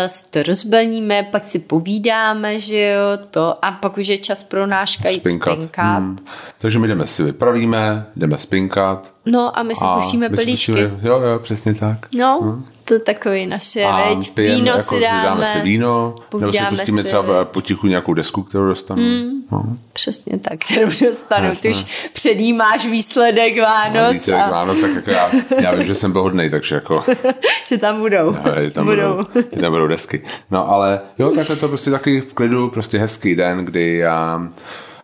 si 0.08 0.24
to 0.30 0.44
rozbalníme, 0.44 1.24
pak 1.24 1.44
si 1.44 1.60
povídáme, 1.60 2.60
že 2.60 2.80
jo, 2.80 3.26
to 3.32 3.66
a 3.66 3.72
pak 3.72 3.98
už 3.98 4.08
je 4.08 4.18
čas 4.18 4.44
pro 4.44 4.68
náš 4.68 5.00
jít 5.10 5.20
Spinkat. 5.20 5.54
spinkat. 5.54 6.00
Hmm. 6.00 6.18
Takže 6.58 6.80
my 6.80 6.88
jdeme 6.88 7.08
si 7.08 7.24
vypravíme, 7.24 8.06
jdeme 8.16 8.38
spinkat. 8.38 9.14
No 9.26 9.60
a 9.60 9.64
my 9.64 9.76
si 9.76 9.86
a 9.86 9.96
pustíme 9.96 10.30
pelíšky. 10.30 10.92
Jo, 11.02 11.20
jo, 11.22 11.40
přesně 11.40 11.74
tak. 11.74 12.08
No, 12.14 12.64
to 12.86 13.00
takový 13.00 13.48
naše, 13.48 13.84
A 13.84 14.10
veď, 14.10 14.32
pijeme, 14.34 14.56
víno 14.56 14.68
jako, 14.68 14.82
si 14.82 15.00
dáme. 15.00 15.24
dáme 15.24 15.46
si 15.46 15.60
víno, 15.62 16.16
nebo 16.40 16.54
si 16.54 16.60
pustíme 16.70 17.02
si, 17.02 17.08
třeba 17.08 17.22
veď. 17.22 17.48
potichu 17.48 17.88
nějakou 17.88 18.14
desku, 18.14 18.44
kterou 18.44 18.66
dostanu. 18.66 19.02
Mm. 19.02 19.32
No. 19.52 19.64
Přesně 19.94 20.40
tak, 20.40 20.60
kterou 20.60 20.90
dostanu. 21.06 21.48
Jasně. 21.48 21.70
Ty 21.72 21.78
už 21.78 22.10
předjímáš 22.14 22.86
výsledek 22.86 23.62
Vánoc 23.62 24.14
více 24.14 24.32
jak 24.32 24.42
a, 24.48 24.52
Vánoc, 24.52 24.82
tak 24.82 24.92
jako 24.96 25.12
já, 25.12 25.30
já 25.62 25.76
vím, 25.76 25.88
že 25.88 25.96
jsem 25.96 26.12
byl 26.12 26.22
hodnej, 26.22 26.50
takže 26.50 26.76
jako 26.76 27.04
že 27.68 27.78
tam 27.78 28.00
budou. 28.00 28.36
že 28.62 28.72
tam 28.72 28.86
budou, 28.86 29.20
že 29.56 29.62
tam 29.62 29.72
budou 29.74 29.88
desky. 29.88 30.22
No 30.52 30.70
ale 30.72 31.00
jo, 31.20 31.32
takhle 31.32 31.56
to 31.56 31.68
prostě 31.68 31.92
taky 31.92 32.22
v 32.22 32.34
klidu, 32.34 32.70
prostě 32.70 32.98
hezký 33.00 33.36
den, 33.36 33.58
kdy 33.66 33.98
já 33.98 34.48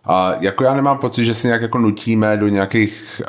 a 0.06 0.34
jako 0.40 0.64
já 0.64 0.74
nemám 0.74 0.98
pocit, 0.98 1.26
že 1.26 1.36
si 1.36 1.48
nějak 1.48 1.62
jako 1.62 1.78
nutíme 1.78 2.38
do 2.38 2.48
nějakých 2.48 3.22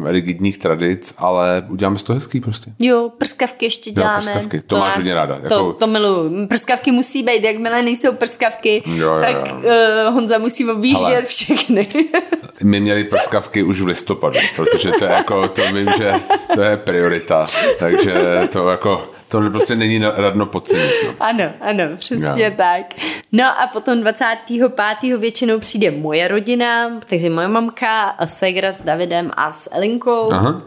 uh, 0.00 0.10
rigidních 0.10 0.58
tradic, 0.58 1.14
ale 1.18 1.64
uděláme 1.68 1.98
z 1.98 2.02
toho 2.02 2.14
hezký 2.14 2.40
prostě. 2.40 2.72
Jo, 2.78 3.10
prskavky 3.18 3.66
ještě 3.66 3.90
děláme. 3.90 4.18
prskavky, 4.22 4.60
to 4.60 4.76
máš 4.78 4.96
hodně 4.96 5.14
ráda, 5.14 5.34
To, 5.36 5.42
jako- 5.54 5.72
to 5.72 5.86
miluju. 5.86 6.46
Prskavky 6.48 6.92
musí 6.92 7.22
být, 7.22 7.44
jakmile 7.44 7.82
nejsou 7.82 8.12
prskavky, 8.12 8.82
Jo, 8.86 9.06
jo, 9.14 9.20
tak 9.20 9.48
jo. 9.48 9.56
Uh, 9.56 10.14
Honza 10.14 10.38
musí 10.38 10.70
objíždět 10.70 11.24
všechny. 11.26 11.88
My 12.64 12.80
měli 12.80 13.04
prskavky 13.04 13.62
už 13.62 13.80
v 13.80 13.86
listopadu, 13.86 14.38
protože 14.56 14.90
to 14.98 15.04
je 15.04 15.10
jako, 15.10 15.48
to 15.48 15.62
vím, 15.72 15.90
že 15.98 16.12
to 16.54 16.62
je 16.62 16.76
priorita, 16.76 17.46
takže 17.78 18.14
to 18.52 18.68
jako, 18.70 19.10
to 19.30 19.50
prostě 19.50 19.76
není 19.76 19.98
radno 19.98 20.46
podcenit. 20.46 20.90
No. 21.06 21.14
ano, 21.20 21.44
ano, 21.60 21.84
přesně 21.96 22.44
Jo. 22.44 22.50
tak. 22.56 22.94
No 23.32 23.44
a 23.44 23.66
potom 23.66 24.00
25. 24.00 25.18
většinou 25.18 25.58
přijde 25.58 25.90
moje 25.90 26.28
rodina, 26.28 26.90
takže 27.08 27.30
moje 27.30 27.48
mamka, 27.48 28.02
a 28.02 28.26
Segra 28.26 28.72
s 28.72 28.80
Davidem 28.82 29.30
a 29.36 29.52
s 29.52 29.70
Elinkou. 29.72 30.32
Aha. 30.32 30.62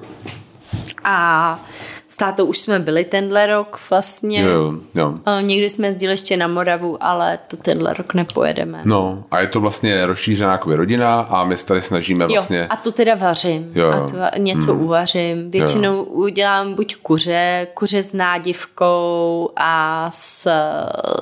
A 1.03 1.59
S 2.13 2.17
tátou 2.17 2.45
už 2.45 2.57
jsme 2.57 2.79
byli 2.79 3.03
tenhle 3.03 3.47
rok 3.47 3.79
vlastně. 3.89 4.41
Jo, 4.41 4.73
jo. 4.95 5.13
A 5.25 5.41
Někdy 5.41 5.69
jsme 5.69 5.87
jezdili 5.87 6.13
ještě 6.13 6.37
na 6.37 6.47
Moravu, 6.47 6.97
ale 7.03 7.39
to 7.47 7.57
tenhle 7.57 7.93
rok 7.93 8.13
nepojedeme. 8.13 8.81
No 8.85 9.23
a 9.31 9.39
je 9.39 9.47
to 9.47 9.59
vlastně 9.59 10.05
rozšířená 10.05 10.51
jakoby 10.51 10.75
rodina 10.75 11.19
a 11.19 11.43
my 11.43 11.57
se 11.57 11.65
tady 11.65 11.81
snažíme 11.81 12.27
vlastně... 12.27 12.57
Jo, 12.57 12.65
a 12.69 12.75
to 12.75 12.91
teda 12.91 13.15
vařím. 13.15 13.71
Jo, 13.75 13.91
A 13.91 13.95
jo. 13.95 14.07
to 14.07 14.39
něco 14.39 14.75
mm. 14.75 14.81
uvařím. 14.81 15.51
Většinou 15.51 16.03
udělám 16.03 16.73
buď 16.73 16.95
kuře, 16.95 17.67
kuře 17.73 18.03
s 18.03 18.13
nádivkou 18.13 19.49
a 19.55 20.09
s 20.13 20.47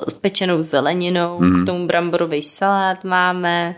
s 0.08 0.12
pečenou 0.12 0.62
zeleninou. 0.62 1.38
Mm. 1.40 1.62
K 1.62 1.66
tomu 1.66 1.86
bramborový 1.86 2.42
salát 2.42 3.04
máme 3.04 3.74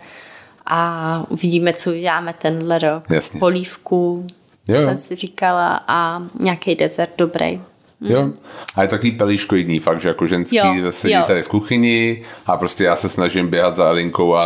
a 0.66 1.22
uvidíme, 1.28 1.72
co 1.72 1.90
uděláme 1.90 2.34
tenhle 2.38 2.78
rok. 2.78 3.04
Jasně. 3.10 3.40
Polívku, 3.40 4.26
Jo, 4.68 4.80
jo. 4.80 4.88
jsem 4.88 4.96
si 4.96 5.14
říkala, 5.14 5.84
a 5.88 6.22
nějaký 6.40 6.74
dezert 6.74 7.12
dobrý. 7.18 7.60
Jo. 8.00 8.28
A 8.74 8.82
je 8.82 8.88
takový 8.88 9.10
pelíškoidní 9.12 9.78
fakt, 9.78 10.00
že 10.00 10.08
jako 10.08 10.26
ženský 10.26 10.56
Jo, 10.56 10.64
sedí 10.92 11.14
jo. 11.14 11.22
tady 11.26 11.42
v 11.42 11.48
kuchyni 11.48 12.22
a 12.46 12.56
prostě 12.56 12.84
já 12.84 12.96
se 12.96 13.08
snažím 13.08 13.48
běhat 13.48 13.76
za 13.76 13.88
Alinkou 13.88 14.34
a 14.34 14.44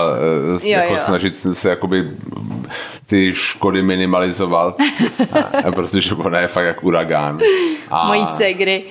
eh, 0.64 0.68
Jo, 0.68 0.78
jako 0.78 0.92
jo. 0.92 0.98
snažit 1.00 1.36
se 1.36 1.68
jakoby 1.70 2.10
ty 3.06 3.34
škody 3.34 3.82
minimalizovat, 3.82 4.76
a, 5.64 5.72
protože 5.72 6.14
ona 6.14 6.40
je 6.40 6.46
fakt 6.46 6.64
jak 6.64 6.84
uragán. 6.84 7.38
A, 7.90 8.06
Mojí 8.06 8.26
segry, 8.26 8.84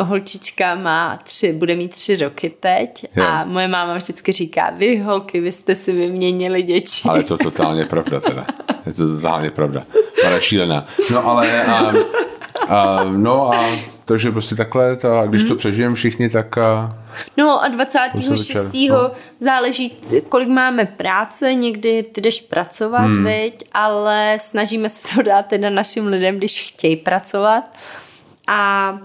uh, 0.00 0.08
holčička 0.08 0.74
má 0.74 1.18
tři, 1.24 1.52
bude 1.52 1.76
mít 1.76 1.90
tři 1.90 2.16
roky 2.16 2.52
teď 2.60 3.04
Jo. 3.16 3.24
a 3.24 3.44
moje 3.44 3.68
máma 3.68 3.94
vždycky 3.94 4.32
říká, 4.32 4.70
vy 4.70 4.98
holky, 4.98 5.40
vy 5.40 5.52
jste 5.52 5.74
si 5.74 5.92
vyměnili 5.92 6.62
děti. 6.62 7.08
ale 7.08 7.18
je 7.18 7.22
to 7.22 7.38
totálně 7.38 7.84
pravda 7.84 8.20
teda. 8.20 8.46
Je 8.86 8.92
to 8.92 9.14
totálně 9.14 9.50
pravda. 9.50 9.82
Je 10.30 10.40
šílená. 10.40 10.86
No 11.12 11.26
ale 11.26 11.64
a, 11.66 11.92
a, 12.68 13.04
no 13.04 13.54
a 13.54 13.66
takže 14.04 14.30
prostě 14.30 14.54
takhle, 14.54 14.96
to, 14.96 15.12
a 15.18 15.20
Mhm. 15.22 15.30
když 15.30 15.44
to 15.44 15.54
přežijeme 15.54 15.94
všichni, 15.94 16.28
tak 16.28 16.58
a, 16.58 16.96
No 17.36 17.62
a 17.62 17.68
26. 17.68 18.30
večer, 18.30 18.90
no. 18.90 19.10
záleží, 19.40 19.90
kolik 20.28 20.48
máme 20.48 20.84
práce, 20.84 21.54
někdy 21.54 22.02
ty 22.02 22.20
jdeš 22.20 22.40
pracovat, 22.40 22.98
hmm. 23.04 23.24
viď, 23.24 23.64
ale 23.72 24.36
snažíme 24.40 24.88
se 24.90 25.14
to 25.16 25.22
dát 25.22 25.46
teda 25.46 25.70
našim 25.70 26.06
lidem, 26.06 26.36
když 26.38 26.68
chtějí 26.68 26.96
pracovat. 26.96 27.70
A 28.48 28.98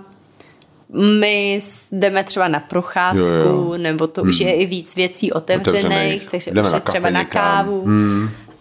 my 1.19 1.59
jdeme 1.91 2.23
třeba 2.23 2.47
na 2.47 2.59
procházku, 2.59 3.19
Jo, 3.25 3.35
jo. 3.45 3.73
nebo 3.77 4.07
to 4.07 4.21
už 4.23 4.39
je 4.39 4.53
i 4.53 4.65
víc 4.65 4.95
věcí 4.95 5.31
otevřených, 5.31 5.85
Otevřených. 5.85 6.25
takže 6.31 6.51
Jdeme 6.51 6.67
už 6.67 6.73
je 6.73 6.79
třeba 6.79 7.09
na 7.09 7.25
kávu. 7.25 7.85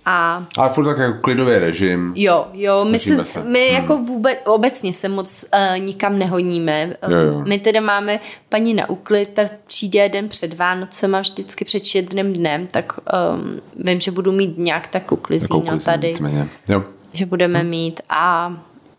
A 0.08 0.46
ale 0.56 0.68
furt 0.68 0.84
tak 0.84 0.98
jako 0.98 1.18
klidový 1.20 1.58
režim. 1.58 2.12
Jo, 2.16 2.46
jo, 2.52 2.84
my, 2.84 2.98
Snažíme 2.98 3.24
se, 3.24 3.32
se. 3.32 3.44
my 3.44 3.72
jako 3.72 3.96
vůbec, 3.96 4.38
obecně 4.44 4.92
se 4.92 5.08
moc 5.08 5.44
uh, 5.54 5.78
nikam 5.78 6.18
nehoníme. 6.18 6.96
Jo, 7.08 7.16
jo. 7.18 7.44
My 7.48 7.58
teda 7.58 7.80
máme 7.80 8.20
paní 8.48 8.74
na 8.74 8.90
úklid, 8.90 9.28
ta 9.28 9.42
přijde 9.66 10.08
den 10.08 10.28
před 10.28 10.54
Vánocema, 10.54 11.20
vždycky 11.20 11.64
před 11.64 11.84
štědrým 11.84 12.32
dnem, 12.32 12.66
tak 12.66 12.92
um, 13.36 13.60
vím, 13.84 14.00
že 14.00 14.10
budu 14.10 14.32
mít 14.32 14.58
nějak 14.58 14.88
tak 14.88 15.12
uklizíno 15.12 15.58
uklizení, 15.58 15.80
tady, 15.80 16.08
nicméně. 16.08 16.48
Jo. 16.68 16.84
že 17.12 17.26
budeme 17.26 17.64
mít 17.64 18.00
a 18.08 18.52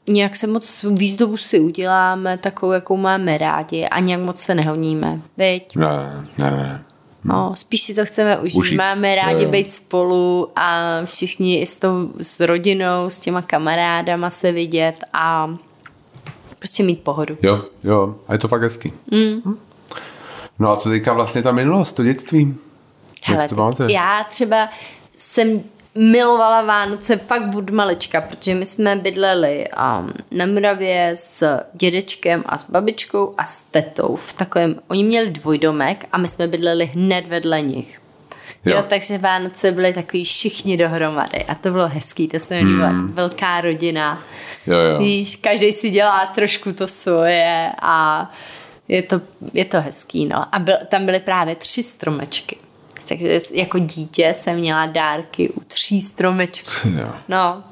nějak 0.07 0.35
se 0.35 0.47
moc 0.47 0.85
výzdobu 0.91 1.37
si 1.37 1.59
uděláme, 1.59 2.37
takovou, 2.37 2.71
jakou 2.71 2.97
máme 2.97 3.37
rádi 3.37 3.85
a 3.85 3.99
nějak 3.99 4.21
moc 4.21 4.39
se 4.41 4.55
nehoníme, 4.55 5.21
veď? 5.37 5.75
Ne, 5.75 6.25
ne, 6.37 6.51
ne. 6.51 6.83
No, 7.27 7.51
spíš 7.55 7.81
si 7.81 7.95
to 7.95 8.05
chceme 8.05 8.37
užít. 8.37 8.59
Užít. 8.59 8.77
Máme 8.77 9.15
rádi 9.15 9.43
Jo. 9.43 9.49
být 9.49 9.71
spolu 9.71 10.49
a 10.55 10.77
všichni 11.05 11.61
i 11.61 11.65
s, 11.65 11.77
tou, 11.77 12.09
s 12.21 12.39
rodinou, 12.39 13.05
s 13.09 13.19
těma 13.19 13.41
kamarádama 13.41 14.29
se 14.29 14.51
vidět 14.51 15.03
a 15.13 15.55
prostě 16.59 16.83
mít 16.83 17.01
pohodu. 17.03 17.37
Jo, 17.41 17.63
jo, 17.83 18.15
a 18.27 18.33
je 18.33 18.39
to 18.39 18.47
fakt 18.47 18.61
hezký. 18.61 18.93
Mm. 19.11 19.57
No 20.59 20.71
a 20.71 20.75
co 20.75 20.89
teďka 20.89 21.13
vlastně 21.13 21.41
ta 21.43 21.51
minulost, 21.51 21.93
to 21.93 22.03
dětství? 22.03 22.39
Jak 22.39 22.57
Hele, 23.29 23.41
si 23.41 23.49
to 23.49 23.55
pamatuješ? 23.55 23.93
já 23.93 24.23
třeba 24.29 24.69
jsem 25.15 25.63
milovala 25.97 26.61
Vánoce 26.61 27.17
fakt 27.17 27.55
od 27.55 27.69
malička, 27.69 28.21
protože 28.21 28.55
my 28.55 28.65
jsme 28.65 28.95
bydleli 28.95 29.65
um, 29.99 30.13
na 30.31 30.45
Moravě 30.45 31.11
s 31.15 31.59
dědečkem 31.73 32.43
a 32.45 32.57
s 32.57 32.69
babičkou 32.69 33.33
a 33.37 33.45
s 33.45 33.61
tetou 33.61 34.15
v 34.15 34.33
takovém, 34.33 34.79
oni 34.87 35.03
měli 35.03 35.29
dvojdomek 35.29 36.05
a 36.11 36.17
my 36.17 36.27
jsme 36.27 36.47
bydleli 36.47 36.85
hned 36.85 37.27
vedle 37.27 37.61
nich. 37.61 37.99
Jo. 38.65 38.75
Jo. 38.75 38.83
takže 38.87 39.17
Vánoce 39.17 39.71
byly 39.71 39.93
takový 39.93 40.23
všichni 40.23 40.77
dohromady 40.77 41.45
a 41.45 41.55
to 41.55 41.71
bylo 41.71 41.87
hezký, 41.87 42.27
to 42.27 42.39
se 42.39 42.53
mi 42.53 42.69
líbilo, 42.69 42.87
mm. 42.87 43.07
velká 43.07 43.61
rodina. 43.61 44.23
Jo, 44.67 44.77
jo. 44.77 44.99
Víš, 44.99 45.35
každý 45.35 45.71
si 45.71 45.89
dělá 45.89 46.25
trošku 46.25 46.73
to 46.73 46.87
svoje 46.87 47.71
a 47.81 48.29
je 48.87 49.01
to, 49.01 49.21
je 49.53 49.65
to 49.65 49.81
hezký, 49.81 50.25
no. 50.25 50.55
A 50.55 50.59
byl, 50.59 50.77
tam 50.87 51.05
byly 51.05 51.19
právě 51.19 51.55
tři 51.55 51.83
stromečky. 51.83 52.57
Takže 53.03 53.39
jako 53.53 53.79
dítě 53.79 54.33
jsem 54.35 54.55
měla 54.55 54.85
dárky 54.85 55.49
u 55.49 55.59
tří 55.67 56.01
stromečků. 56.01 56.69
Jo. 56.99 57.09
No, 57.27 57.63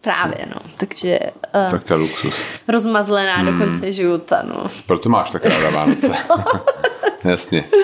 právě, 0.00 0.38
no. 0.54 0.60
Takže 0.76 1.18
uh, 1.64 1.70
Tak 1.70 1.84
to 1.84 1.94
je 1.94 1.98
luxus. 2.00 2.46
rozmazlená 2.68 3.42
do 3.50 3.58
konce 3.58 3.92
života, 3.92 4.42
no. 4.48 4.64
Proto 4.86 5.08
máš 5.08 5.30
tak 5.30 5.44
ráda 5.44 5.70
Vánoce. 5.70 6.12
Jasně. 7.24 7.64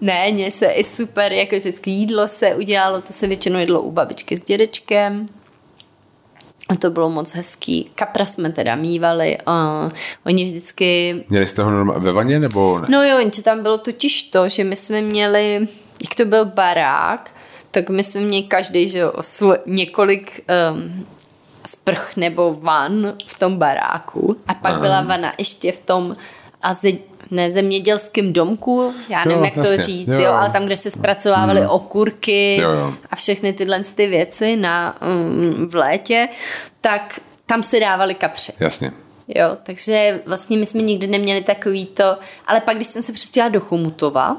Ne, 0.00 0.32
mně 0.32 0.50
se 0.50 0.66
i 0.66 0.84
super, 0.84 1.32
jako 1.32 1.56
vždycky 1.56 1.90
jídlo 1.90 2.28
se 2.28 2.54
udělalo, 2.54 3.00
to 3.00 3.12
se 3.12 3.26
většinou 3.26 3.58
jedlo 3.58 3.82
u 3.82 3.90
babičky 3.90 4.36
s 4.36 4.42
dědečkem. 4.42 5.26
A 6.68 6.74
to 6.74 6.90
bylo 6.90 7.10
moc 7.10 7.34
hezký. 7.34 7.90
Kapra 7.94 8.26
jsme 8.26 8.52
teda 8.52 8.74
mývali. 8.76 9.38
Uh, 9.46 9.92
oni 10.26 10.44
vždycky... 10.44 11.14
Měli 11.28 11.46
jste 11.46 11.62
ho 11.62 11.70
normálně 11.70 12.04
ve 12.04 12.12
vaně, 12.12 12.38
nebo 12.38 12.80
ne? 12.80 12.86
No 12.90 13.02
jo, 13.04 13.18
jenže 13.18 13.42
tam 13.42 13.62
bylo 13.62 13.78
totiž 13.78 14.22
to, 14.22 14.48
že 14.48 14.64
my 14.64 14.76
jsme 14.76 15.00
měli, 15.02 15.68
jak 16.00 16.14
to 16.16 16.24
byl 16.24 16.44
barák, 16.44 17.34
tak 17.70 17.90
my 17.90 18.02
jsme 18.04 18.20
měli 18.20 18.42
každý, 18.42 18.88
že 18.88 18.98
jo, 18.98 19.12
svoj, 19.20 19.58
několik 19.66 20.44
um, 20.74 21.06
sprch 21.66 22.16
nebo 22.16 22.56
van 22.60 23.14
v 23.26 23.38
tom 23.38 23.58
baráku. 23.58 24.36
A 24.46 24.54
pak 24.54 24.80
byla 24.80 25.00
vana 25.00 25.32
ještě 25.38 25.72
v 25.72 25.80
tom 25.80 26.14
a 26.62 26.74
ze, 26.74 26.88
ne, 27.30 27.50
zemědělském 27.50 28.32
domku, 28.32 28.94
já 29.08 29.24
nevím, 29.24 29.38
Jo, 29.38 29.44
jak 29.44 29.56
jasně. 29.56 29.76
to 29.76 29.82
říct, 29.82 30.08
Jo, 30.08 30.14
jo, 30.14 30.20
jo. 30.20 30.32
ale 30.32 30.50
tam, 30.50 30.66
kde 30.66 30.76
se 30.76 30.90
zpracovávaly 30.90 31.60
mm. 31.60 31.66
okurky 31.66 32.56
Jo, 32.56 32.70
jo. 32.70 32.94
a 33.10 33.16
všechny 33.16 33.52
tyhle 33.52 33.80
ty 33.94 34.06
věci 34.06 34.56
na, 34.56 34.96
um, 35.02 35.68
v 35.68 35.74
létě, 35.74 36.28
tak 36.80 37.20
tam 37.46 37.62
se 37.62 37.80
dávali 37.80 38.14
kapři. 38.14 38.52
Jasně. 38.60 38.92
Jo, 39.28 39.56
takže 39.62 40.20
vlastně 40.26 40.56
my 40.56 40.66
jsme 40.66 40.82
nikdy 40.82 41.06
neměli 41.06 41.40
takový 41.40 41.86
to, 41.86 42.16
ale 42.46 42.60
pak, 42.60 42.76
když 42.76 42.88
jsem 42.88 43.02
se 43.02 43.12
přestěhovala 43.12 43.52
do 43.52 43.60
Chomutova 43.60 44.36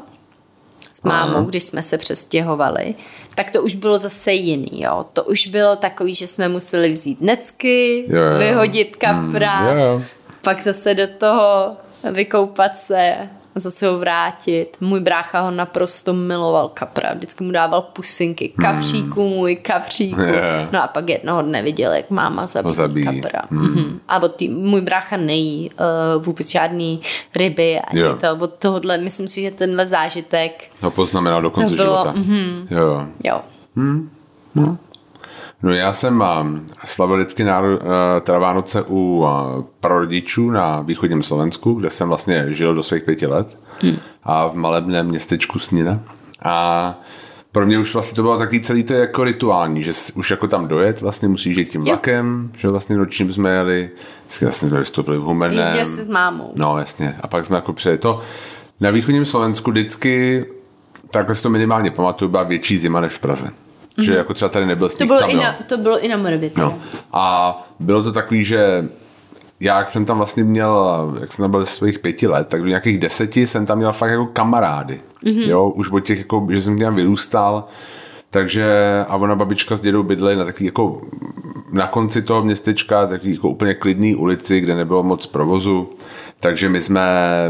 mámou, 1.06 1.44
když 1.44 1.64
jsme 1.64 1.82
se 1.84 1.98
přestěhovali, 1.98 2.96
tak 3.36 3.52
to 3.52 3.62
už 3.62 3.76
bylo 3.76 3.98
zase 3.98 4.32
jiný, 4.34 4.70
jo. 4.82 5.06
To 5.14 5.24
už 5.24 5.48
bylo 5.48 5.76
takový, 5.76 6.14
že 6.16 6.28
jsme 6.28 6.50
museli 6.50 6.90
vzít 6.90 7.22
necky, 7.22 8.06
Jo, 8.08 8.22
jo. 8.22 8.38
vyhodit 8.40 8.96
kapra, 8.96 9.62
Mm, 9.62 9.68
jo, 9.80 9.86
jo. 9.86 10.02
pak 10.42 10.62
zase 10.62 10.94
do 10.94 11.08
toho 11.18 11.76
vykoupat 12.12 12.80
se 12.80 13.16
a 13.56 13.60
zase 13.60 13.88
ho 13.88 14.00
vrátit. 14.00 14.78
Můj 14.82 15.00
brácha 15.00 15.42
ho 15.42 15.52
naprosto 15.52 16.14
miloval 16.14 16.70
kapra, 16.74 17.14
vždycky 17.14 17.44
mu 17.44 17.52
dával 17.52 17.82
pusinky, 17.82 18.50
kapříku 18.62 19.30
můj, 19.30 19.56
kapříku. 19.56 20.22
Jo. 20.22 20.68
No 20.72 20.84
a 20.84 20.88
pak 20.88 21.10
jednoho 21.10 21.42
dne 21.42 21.64
viděl, 21.64 21.92
jak 21.94 22.10
máma 22.10 22.48
zabíjí, 22.48 22.76
zabíjí. 22.76 23.06
kapra. 23.06 23.42
Mm. 23.50 24.00
A 24.08 24.24
od 24.24 24.36
tý, 24.36 24.50
můj 24.50 24.82
brácha 24.82 25.18
nejí 25.18 25.72
uh, 26.18 26.24
vůbec 26.24 26.52
žádný 26.52 27.02
ryby 27.36 27.80
ani 27.80 28.00
Jo. 28.00 28.16
to. 28.16 28.36
Od 28.44 28.54
tohohle, 28.54 28.98
myslím 28.98 29.28
si, 29.28 29.42
že 29.42 29.52
tenhle 29.52 29.86
zážitek, 29.86 30.64
To 30.80 30.92
poznamenal 30.92 31.42
do 31.42 31.52
konce 31.52 31.76
bylo, 31.76 31.86
života. 31.86 32.14
Mm-hmm. 32.14 32.68
Jo, 32.72 32.80
jo. 32.88 33.08
jo. 33.24 33.42
No 34.56 34.78
já 35.74 35.94
jsem 35.94 36.24
um, 36.42 36.66
slavil 36.86 37.16
vždycky 37.16 37.44
náro, 37.44 37.68
uh, 37.68 37.80
teda 38.22 38.40
Vánoce 38.40 38.84
u 38.88 39.18
uh, 39.18 39.64
prarodičů 39.80 40.50
na 40.52 40.82
východním 40.82 41.24
Slovensku, 41.24 41.74
kde 41.74 41.90
jsem 41.90 42.08
vlastně 42.08 42.46
žil 42.48 42.76
do 42.76 42.84
svých 42.84 43.04
pěti 43.04 43.28
let 43.28 43.58
hmm. 43.82 43.98
a 44.24 44.48
v 44.48 44.56
malebném 44.56 45.08
městečku 45.08 45.60
Snina. 45.60 46.00
A 46.44 46.96
pro 47.52 47.66
mě 47.66 47.80
už 47.80 47.94
vlastně 47.94 48.16
to 48.16 48.22
bylo 48.22 48.38
takový 48.38 48.62
celý 48.62 48.84
to 48.84 48.94
jako 48.94 49.24
rituální, 49.24 49.84
že 49.84 49.92
už 50.16 50.32
jako 50.32 50.48
tam 50.48 50.68
dojet, 50.68 51.02
vlastně 51.02 51.28
musíš 51.28 51.58
jít 51.58 51.70
tím 51.70 51.82
Jo. 51.82 51.88
vlakem, 51.88 52.52
že 52.58 52.68
vlastně 52.68 52.98
nočním 52.98 53.34
jsme 53.34 53.50
jeli, 53.50 53.90
vždycky 54.22 54.46
vlastně 54.46 54.70
vystoupili 54.70 55.18
v 55.18 55.22
Humenném. 55.22 55.68
Jezdil 55.68 55.86
jsi 55.86 56.04
s 56.04 56.08
mámou. 56.08 56.54
No 56.60 56.78
jasně. 56.78 57.16
A 57.22 57.28
pak 57.28 57.46
jsme 57.46 57.56
jako 57.56 57.74
přijeli 57.74 57.98
to. 57.98 58.22
Na 58.80 58.90
východním 58.90 59.26
Slovensku 59.26 59.72
vždycky, 59.72 60.46
takhle 61.12 61.36
si 61.36 61.44
to 61.44 61.50
minimálně 61.50 61.92
pamatuju, 61.92 62.32
byla 62.32 62.44
větší 62.44 62.78
zima 62.78 63.02
než 63.02 63.14
v 63.14 63.20
Praze. 63.20 63.50
Mm-hmm. 63.98 64.04
Že 64.04 64.16
jako 64.16 64.34
třeba 64.34 64.50
tady 64.50 64.66
nebyl 64.66 64.90
To 64.90 64.96
sníh 64.96 65.08
bylo, 65.08 65.20
tam, 65.20 65.30
i 65.30 65.36
na, 65.36 65.56
to 65.68 65.78
bylo 65.78 66.06
i 66.06 66.08
na 66.08 66.18
Moravě. 66.18 66.50
No. 66.58 66.80
A 67.14 67.56
bylo 67.80 68.04
to 68.04 68.12
takový, 68.12 68.44
že 68.44 68.90
já, 69.60 69.78
jak 69.78 69.90
jsem 69.90 70.06
tam 70.06 70.18
vlastně 70.18 70.44
měl, 70.44 71.18
jak 71.22 71.34
jsem 71.34 71.44
tam 71.44 71.52
byl 71.52 71.66
svých 71.66 72.00
pěti 72.00 72.28
let, 72.28 72.48
tak 72.48 72.62
do 72.62 72.68
nějakých 72.68 72.98
deseti 72.98 73.48
jsem 73.48 73.66
tam 73.66 73.78
měl 73.78 73.94
fakt 73.94 74.10
jako 74.10 74.26
kamarády. 74.26 75.00
Mm-hmm. 75.24 75.50
Jo, 75.50 75.70
už 75.70 75.92
od 75.92 76.00
těch, 76.00 76.20
jako, 76.20 76.48
že 76.50 76.62
jsem 76.62 76.80
tam 76.80 76.96
vyrůstal, 76.96 77.64
takže 78.30 78.66
a 79.08 79.16
ona 79.16 79.36
babička 79.36 79.78
s 79.78 79.82
dědou 79.82 80.04
bydleli 80.04 80.36
na 80.36 80.46
takový 80.46 80.66
jako 80.66 81.02
na 81.72 81.88
konci 81.88 82.22
toho 82.22 82.44
městečka, 82.44 83.08
taky 83.08 83.32
jako 83.32 83.50
úplně 83.50 83.74
klidný 83.74 84.16
ulici, 84.16 84.60
kde 84.60 84.76
nebylo 84.76 85.04
moc 85.04 85.26
provozu, 85.26 85.90
takže 86.40 86.70
my 86.70 86.82
jsme, 86.82 87.02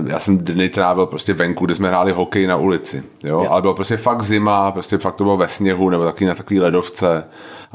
já 0.08 0.20
jsem 0.20 0.38
dny 0.38 0.70
trávil 0.70 1.06
prostě 1.06 1.34
venku, 1.34 1.66
kde 1.66 1.76
jsme 1.76 1.88
hráli 1.88 2.12
hokej 2.12 2.48
na 2.48 2.56
ulici, 2.56 3.04
jo? 3.24 3.44
jo. 3.44 3.50
ale 3.50 3.62
bylo 3.62 3.74
prostě 3.74 3.98
fakt 3.98 4.24
zima, 4.24 4.72
prostě 4.72 4.98
fakt 4.98 5.16
to 5.16 5.24
bylo 5.24 5.38
ve 5.38 5.48
sněhu 5.48 5.90
nebo 5.90 6.04
taky 6.04 6.26
na 6.26 6.36
takový 6.36 6.60
ledovce 6.60 7.24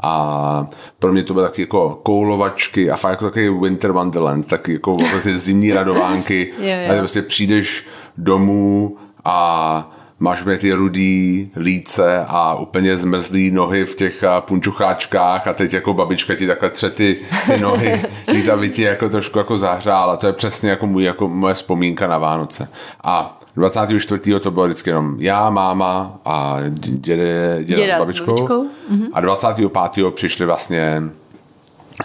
a 0.03 0.67
pro 0.99 1.13
mě 1.13 1.23
to 1.23 1.33
bylo 1.33 1.45
taky 1.45 1.61
jako 1.61 1.99
koulovačky 2.03 2.91
a 2.91 2.95
fakt 2.95 3.11
jako 3.11 3.25
takový 3.25 3.49
winter 3.49 3.91
wonderland, 3.91 4.47
taky 4.47 4.73
jako 4.73 4.93
vlastně 4.93 5.39
zimní 5.39 5.71
radovánky 5.73 6.53
jo, 6.59 6.65
jo. 6.87 6.95
a 6.95 6.97
prostě 6.97 7.21
přijdeš 7.21 7.87
domů 8.17 8.97
a 9.25 10.00
máš 10.21 10.41
úplně 10.41 10.57
ty 10.57 10.73
rudý 10.73 11.49
líce 11.55 12.25
a 12.27 12.55
úplně 12.55 12.97
zmrzlý 12.97 13.51
nohy 13.51 13.85
v 13.85 13.95
těch 13.95 14.23
punčucháčkách 14.39 15.47
a 15.47 15.53
teď 15.53 15.73
jako 15.73 15.93
babička 15.93 16.35
ti 16.35 16.47
takhle 16.47 16.69
tře 16.69 16.89
ty, 16.89 17.17
ty 17.45 17.59
nohy, 17.59 18.01
víc 18.33 18.47
aby 18.47 18.69
ti 18.69 18.81
jako 18.81 19.09
trošku 19.09 19.37
jako 19.37 19.57
zahřála. 19.57 20.17
To 20.17 20.27
je 20.27 20.33
přesně 20.33 20.69
jako, 20.69 20.87
můj, 20.87 21.03
jako 21.03 21.27
moje 21.27 21.53
vzpomínka 21.53 22.07
na 22.07 22.17
Vánoce. 22.17 22.67
A 23.03 23.39
24. 23.55 24.39
to 24.39 24.51
bylo 24.51 24.65
vždycky 24.65 24.89
jenom 24.89 25.15
já, 25.19 25.49
máma 25.49 26.19
a 26.25 26.57
děde, 26.77 27.59
děda, 27.63 27.81
děda 27.81 27.97
s 27.97 27.99
babičkou. 27.99 28.25
S 28.25 28.41
babičkou. 28.41 28.65
Mhm. 28.89 29.07
A 29.13 29.21
25. 29.21 30.13
přišli 30.13 30.45
vlastně 30.45 31.03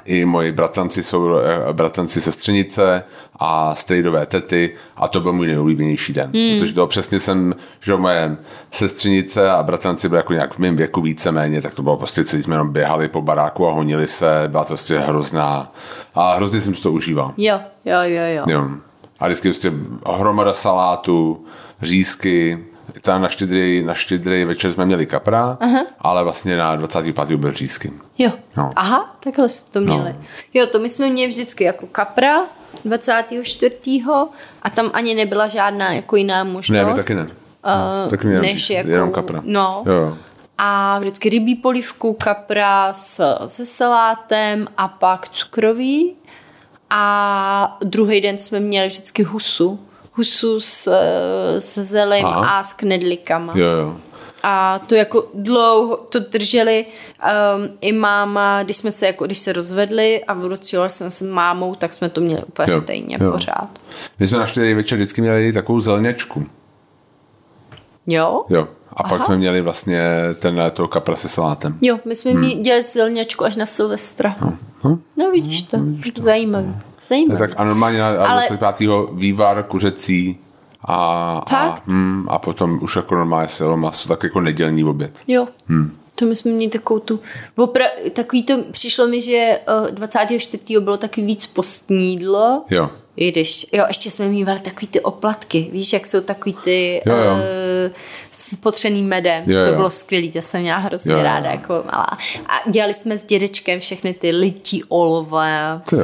i 0.05 0.25
moji 0.25 0.53
bratranci 0.53 1.03
jsou 1.03 1.37
eh, 1.37 1.73
bratranci 1.73 2.21
sestřenice 2.21 3.03
a 3.39 3.75
strejdové 3.75 4.27
tety 4.27 4.75
a 4.97 5.09
to 5.09 5.21
byl 5.21 5.33
můj 5.33 5.47
nejoblíbenější 5.47 6.13
den. 6.13 6.31
Hmm. 6.35 6.61
Protože 6.61 6.75
to 6.75 6.87
přesně 6.87 7.21
jsem, 7.21 7.55
že 7.81 7.97
moje 7.97 8.37
sestřenice 8.71 9.51
a 9.51 9.63
bratranci 9.63 10.09
byli 10.09 10.19
jako 10.19 10.33
nějak 10.33 10.55
v 10.55 10.59
mém 10.59 10.77
věku 10.77 11.01
víceméně, 11.01 11.63
tak 11.63 11.75
to 11.75 11.83
bylo 11.83 11.97
prostě, 11.97 12.25
celý 12.25 12.43
jsme 12.43 12.55
jenom 12.55 12.73
běhali 12.73 13.09
po 13.09 13.23
baráku 13.23 13.69
a 13.69 13.73
honili 13.73 14.07
se, 14.07 14.45
byla 14.47 14.65
to 14.65 14.69
prostě 14.69 14.99
hrozná 14.99 15.73
a 16.15 16.35
hrozně 16.35 16.61
jsem 16.61 16.75
si 16.75 16.83
to 16.83 16.93
užíval. 16.93 17.35
Jo, 17.37 17.61
jo, 17.85 17.99
jo, 18.03 18.23
jo. 18.37 18.45
jo. 18.49 18.69
A 19.21 19.27
vždycky 19.27 19.49
prostě 19.49 19.73
hromada 20.07 20.53
salátu, 20.53 21.45
řízky, 21.83 22.67
teda 23.01 23.19
na 23.19 23.29
štědrý, 23.29 23.83
na 23.83 23.95
štědrý 23.95 24.45
večer 24.45 24.73
jsme 24.73 24.87
měli 24.87 25.07
kapra, 25.07 25.59
Aha. 25.61 25.81
ale 25.99 26.25
vlastně 26.25 26.57
na 26.57 26.77
25. 26.77 27.37
byl 27.37 27.53
řízky. 27.53 27.93
Jo. 28.19 28.31
No. 28.57 28.71
Aha, 28.77 29.17
takhle 29.21 29.49
jste 29.49 29.71
to 29.73 29.81
měli. 29.81 30.13
No. 30.13 30.25
Jo, 30.55 30.67
to 30.67 30.79
my 30.79 30.89
jsme 30.89 31.11
měli 31.11 31.33
vždycky 31.33 31.65
jako 31.65 31.87
kapra 31.87 32.41
24. 32.85 33.77
a 34.63 34.71
tam 34.71 34.91
ani 34.93 35.15
nebyla 35.15 35.47
žádná 35.47 35.93
jako 35.93 36.17
jiná 36.17 36.45
možnost. 36.45 36.79
Ne, 36.79 36.85
my 36.85 36.95
taky 36.95 37.15
ne. 37.15 37.23
Uh, 37.23 38.11
taky 38.11 38.27
než 38.27 38.67
říct, 38.67 38.71
jako, 38.71 38.91
jenom 38.91 39.11
kapra. 39.11 39.43
No. 39.45 39.83
Jo. 39.87 40.17
A 40.59 40.99
vždycky 40.99 41.29
rybí 41.29 41.55
polivku, 41.55 42.13
kapra 42.13 42.93
s, 42.93 43.37
se 43.47 43.67
salátem 43.67 44.69
a 44.77 44.89
pak 44.89 45.29
cukrový. 45.29 46.17
A 46.91 47.79
druhý 47.85 48.21
den 48.21 48.39
jsme 48.39 48.61
měli 48.61 48.89
vždycky 48.89 49.23
husu 49.23 49.79
husu 50.17 50.61
s, 50.61 50.91
se 51.59 51.85
zelím 51.85 52.27
Aha. 52.27 52.59
a 52.59 52.63
s 52.63 52.75
knedlikama. 52.75 53.53
Jo, 53.57 53.67
jo. 53.67 53.97
A 54.49 54.81
to 54.87 54.95
jako 54.95 55.25
dlouho 55.35 55.97
to 55.97 56.19
drželi 56.19 56.87
um, 56.87 57.69
i 57.81 57.93
máma, 57.93 58.63
když 58.63 58.77
jsme 58.77 58.93
se 58.93 59.07
jako, 59.07 59.27
když 59.27 59.39
se 59.39 59.53
rozvedli 59.53 60.25
a 60.25 60.35
vrocila 60.35 60.89
jsem 60.89 61.11
s 61.11 61.23
mámou, 61.23 61.75
tak 61.75 61.93
jsme 61.93 62.09
to 62.09 62.21
měli 62.21 62.43
úplně 62.43 62.73
jo, 62.73 62.81
stejně 62.81 63.19
jo. 63.21 63.33
pořád. 63.33 63.69
My 64.19 64.29
jsme 64.29 64.39
na 64.39 64.47
čtyři 64.47 64.75
večer 64.75 64.99
vždycky 64.99 65.21
měli 65.21 65.53
takovou 65.53 65.81
zelněčku. 65.81 66.47
Jo? 68.07 68.45
Jo. 68.49 68.69
A 68.91 69.01
Aha. 69.01 69.09
pak 69.09 69.25
jsme 69.25 69.37
měli 69.37 69.61
vlastně 69.61 70.01
ten 70.39 70.63
to 70.73 70.89
kapra 70.89 71.17
se 71.17 71.29
salátem. 71.29 71.79
Jo, 71.83 71.99
my 72.05 72.17
jsme 72.17 72.31
hmm. 72.31 72.41
měli 72.41 72.83
zelněčku 72.83 73.45
až 73.45 73.57
na 73.57 73.67
Silvestra. 73.67 74.37
No, 74.41 74.57
no, 74.85 74.99
no 75.17 75.31
vidíš 75.31 75.63
to, 75.63 75.77
no, 75.77 75.85
vidíš 75.85 76.11
to. 76.11 76.23
zajímavý. 76.23 76.77
Zajímavý. 77.09 77.39
Tak 77.39 77.51
a 77.57 77.65
normálně 77.65 77.99
na 77.99 78.09
Ale... 78.27 78.43
25. 78.49 78.91
vývar 79.13 79.63
kuřecí 79.63 80.39
a, 80.87 81.43
a, 81.57 81.79
hmm, 81.87 82.27
a 82.31 82.39
potom 82.39 82.79
už 82.83 82.97
jako 82.97 83.15
normálně 83.15 83.49
silo 83.49 83.77
maso, 83.77 84.09
tak 84.09 84.23
jako 84.23 84.41
nedělní 84.41 84.85
oběd. 84.85 85.19
Jo. 85.29 85.49
Hmm. 85.69 85.99
To 86.15 86.25
my 86.25 86.37
jsme 86.37 86.51
měli 86.51 86.71
takovou 86.71 87.01
tu, 87.01 87.21
opra- 87.59 88.11
takový 88.13 88.43
to, 88.43 88.63
přišlo 88.71 89.07
mi, 89.07 89.21
že 89.21 89.59
uh, 89.83 89.91
24. 89.91 90.81
bylo 90.81 90.97
takový 90.97 91.27
víc 91.27 91.47
postní 91.47 92.11
jídlo. 92.11 92.65
Jo. 92.71 92.91
I 93.17 93.33
když, 93.33 93.67
jo, 93.73 93.85
ještě 93.89 94.11
jsme 94.11 94.29
mývali 94.29 94.61
takový 94.61 94.87
ty 94.87 95.01
oplatky, 95.01 95.69
víš, 95.73 95.93
jak 95.93 96.07
jsou 96.07 96.21
takový 96.21 96.57
ty 96.65 97.03
jo, 97.07 97.17
jo. 97.17 97.33
Uh, 97.33 97.93
s 98.39 98.57
potřeným 98.57 99.09
medem. 99.09 99.43
Jo, 99.47 99.61
to 99.63 99.69
jo. 99.69 99.75
bylo 99.75 99.91
skvělé, 99.91 100.29
to 100.29 100.43
jsem 100.43 100.61
měla 100.61 100.79
hrozně 100.79 101.13
jo, 101.13 101.23
ráda. 101.23 101.51
Jako 101.51 101.85
malá. 101.93 102.07
A 102.47 102.71
dělali 102.71 102.95
jsme 102.95 103.19
s 103.19 103.25
dědečkem 103.25 103.81
všechny 103.81 104.15
ty 104.15 104.31
lití 104.31 104.85
olové, 104.89 105.81
uh, 105.93 106.01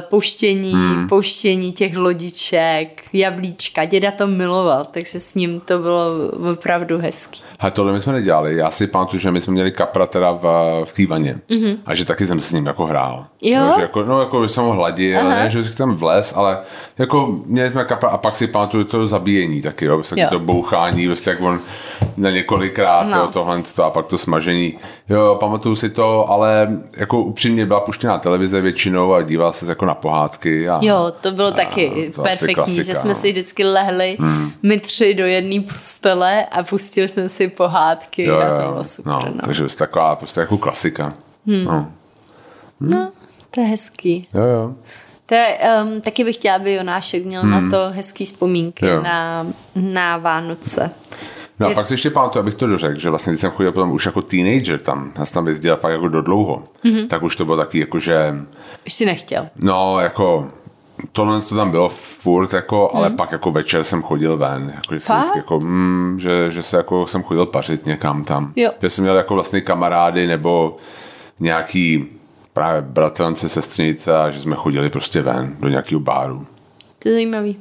pouštění, 0.00 0.72
hmm. 0.72 1.08
pouštění 1.08 1.72
těch 1.72 1.96
lodiček, 1.96 3.02
jablíčka. 3.12 3.84
Děda 3.84 4.10
to 4.10 4.26
miloval, 4.26 4.84
takže 4.90 5.20
s 5.20 5.34
ním 5.34 5.60
to 5.60 5.78
bylo 5.78 6.04
opravdu 6.52 6.98
hezký. 6.98 7.42
A 7.58 7.70
tohle 7.70 7.92
my 7.92 8.00
jsme 8.00 8.12
nedělali. 8.12 8.56
Já 8.56 8.70
si 8.70 8.86
pamatuju, 8.86 9.20
že 9.20 9.30
my 9.30 9.40
jsme 9.40 9.52
měli 9.52 9.70
kapra 9.70 10.06
teda 10.06 10.32
v, 10.32 10.44
v 10.84 10.92
té 10.92 11.06
vaně. 11.06 11.38
Mm-hmm. 11.50 11.78
A 11.86 11.94
že 11.94 12.04
taky 12.04 12.26
jsem 12.26 12.40
s 12.40 12.52
ním 12.52 12.66
jako 12.66 12.86
hrál. 12.86 13.26
Jo? 13.42 13.60
No, 13.60 13.72
že 13.76 13.82
jako, 13.82 14.04
no, 14.04 14.20
jako 14.20 14.48
jsem 14.48 14.64
ho 14.64 14.72
hladil, 14.72 15.28
ne, 15.28 15.50
že 15.50 15.64
jsem 15.64 15.94
vles, 15.94 16.32
ale 16.36 16.58
jako 16.98 17.40
měli 17.46 17.70
jsme 17.70 17.84
kapra 17.84 18.08
a 18.08 18.16
pak 18.16 18.36
si 18.36 18.46
pamatuju 18.46 18.84
to 18.84 19.08
zabíjení 19.08 19.62
taky, 19.62 19.84
jo, 19.84 20.02
jo. 20.16 20.26
to 20.30 20.38
bouchání, 20.38 21.06
prostě 21.06 21.30
jak 21.30 21.40
on 21.40 21.60
na 22.16 22.30
několikrát, 22.30 23.08
no. 23.08 23.16
jo, 23.18 23.28
tohle 23.32 23.62
a 23.84 23.90
pak 23.90 24.06
to 24.06 24.18
smažení. 24.18 24.78
Jo, 25.08 25.36
pamatuju 25.40 25.76
si 25.76 25.90
to, 25.90 26.30
ale 26.30 26.80
jako 26.96 27.22
upřímně 27.22 27.66
byla 27.66 27.80
puštěná 27.80 28.18
televize 28.18 28.60
většinou 28.60 29.14
a 29.14 29.22
díval 29.22 29.52
se 29.52 29.66
jako 29.66 29.86
na 29.86 29.94
pohádky. 29.94 30.68
A, 30.68 30.78
jo, 30.82 31.12
to 31.20 31.32
bylo 31.32 31.48
a, 31.48 31.50
taky 31.50 32.12
to 32.14 32.22
perfektní, 32.22 32.54
klasika, 32.54 32.82
že 32.82 32.94
jsme 32.94 33.08
no. 33.08 33.14
si 33.14 33.30
vždycky 33.30 33.64
lehli 33.64 34.16
hmm. 34.20 34.52
my 34.62 34.80
tři 34.80 35.14
do 35.14 35.26
jedné 35.26 35.60
postele 35.60 36.44
a 36.44 36.62
pustili 36.62 37.08
jsme 37.08 37.28
si 37.28 37.48
pohádky 37.48 38.24
jo, 38.24 38.38
a 38.38 38.62
to 38.62 38.68
bylo 38.68 38.84
super. 38.84 39.12
No, 39.12 39.20
no. 39.20 39.40
Takže 39.44 39.64
to 39.64 39.76
taková 39.76 40.16
prostě 40.16 40.40
jako 40.40 40.58
klasika. 40.58 41.14
Hmm. 41.46 41.64
No. 41.64 41.92
Hmm. 42.80 42.90
no, 42.90 43.12
to 43.50 43.60
je 43.60 43.66
hezký. 43.66 44.28
Jo, 44.34 44.42
jo. 44.42 44.74
To 45.26 45.34
je, 45.34 45.58
um, 45.82 46.00
taky 46.00 46.24
bych 46.24 46.36
chtěla, 46.36 46.56
aby 46.56 46.74
Jonášek 46.74 47.24
měl 47.24 47.42
hmm. 47.42 47.50
na 47.50 47.70
to 47.70 47.94
hezký 47.94 48.24
vzpomínky 48.24 48.86
na, 49.02 49.46
na 49.80 50.16
Vánoce. 50.16 50.90
No 51.60 51.66
a 51.66 51.74
pak 51.74 51.86
si 51.86 51.94
ještě 51.94 52.10
pamatuju, 52.10 52.42
abych 52.42 52.54
to 52.54 52.66
dořekl, 52.66 52.98
že 52.98 53.10
vlastně, 53.10 53.32
když 53.32 53.40
jsem 53.40 53.50
chodil 53.50 53.72
potom 53.72 53.92
už 53.92 54.06
jako 54.06 54.22
teenager 54.22 54.80
tam, 54.80 55.12
já 55.18 55.24
jsem 55.24 55.34
tam 55.34 55.48
jezdil 55.48 55.76
fakt 55.76 55.92
jako 55.92 56.08
do 56.08 56.22
dlouho, 56.22 56.64
mm-hmm. 56.84 57.06
tak 57.06 57.22
už 57.22 57.36
to 57.36 57.44
bylo 57.44 57.56
taky 57.56 57.80
jako, 57.80 57.98
že... 57.98 58.34
Už 58.86 58.92
si 58.92 59.06
nechtěl. 59.06 59.48
No, 59.56 60.00
jako 60.00 60.50
tohle 61.12 61.40
to 61.40 61.56
tam 61.56 61.70
bylo 61.70 61.88
furt, 61.88 62.52
jako, 62.52 62.90
ale 62.94 63.08
mm. 63.08 63.16
pak 63.16 63.32
jako 63.32 63.52
večer 63.52 63.84
jsem 63.84 64.02
chodil 64.02 64.36
ven, 64.36 64.72
jako, 64.76 64.94
že, 64.94 65.00
jsem, 65.00 65.22
jako, 65.36 65.60
mm, 65.60 66.16
že, 66.20 66.50
že 66.50 66.62
se 66.62 66.76
jako 66.76 67.06
jsem 67.06 67.22
chodil 67.22 67.46
pařit 67.46 67.86
někam 67.86 68.24
tam. 68.24 68.52
Jo. 68.56 68.70
Že 68.82 68.90
jsem 68.90 69.04
měl 69.04 69.16
jako 69.16 69.34
vlastně 69.34 69.60
kamarády 69.60 70.26
nebo 70.26 70.76
nějaký 71.40 72.06
právě 72.52 72.82
bratrance, 72.82 73.48
sestřenice 73.48 74.18
a 74.18 74.30
že 74.30 74.40
jsme 74.40 74.56
chodili 74.56 74.90
prostě 74.90 75.22
ven 75.22 75.56
do 75.60 75.68
nějakého 75.68 76.00
báru. 76.00 76.46
To 76.98 77.08
je 77.08 77.14
zajímavý. 77.14 77.56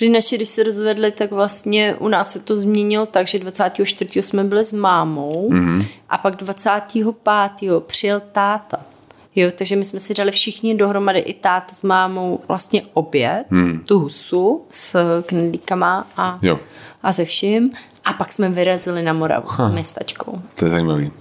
Protože 0.00 0.10
naši, 0.10 0.36
když 0.36 0.48
se 0.48 0.62
rozvedli, 0.62 1.10
tak 1.10 1.30
vlastně 1.30 1.94
u 1.98 2.08
nás 2.08 2.32
se 2.32 2.38
to 2.38 2.56
změnilo 2.56 3.06
tak, 3.06 3.26
že 3.26 3.38
24. 3.38 4.22
jsme 4.22 4.44
byli 4.44 4.64
s 4.64 4.72
mámou 4.72 5.48
mm-hmm. 5.50 5.86
a 6.08 6.18
pak 6.18 6.36
25. 6.36 7.64
přijel 7.86 8.22
táta. 8.32 8.80
Jo, 9.36 9.50
takže 9.58 9.76
my 9.76 9.84
jsme 9.84 10.00
si 10.00 10.14
dali 10.14 10.30
všichni 10.30 10.74
dohromady 10.74 11.18
i 11.18 11.34
táta 11.34 11.74
s 11.74 11.82
mámou 11.82 12.40
vlastně 12.48 12.82
oběd, 12.92 13.44
mm. 13.50 13.84
tu 13.88 13.98
husu 13.98 14.64
s 14.70 15.22
knedlíkama 15.22 16.06
a, 16.16 16.38
jo. 16.42 16.58
a 17.02 17.12
se 17.12 17.24
vším. 17.24 17.72
A 18.04 18.12
pak 18.12 18.32
jsme 18.32 18.48
vyrazili 18.48 19.02
na 19.02 19.12
Moravu 19.12 19.48
ha. 19.48 19.68
městačkou. 19.68 20.42
To 20.58 20.64
je 20.64 20.70
zajímavý. 20.70 21.12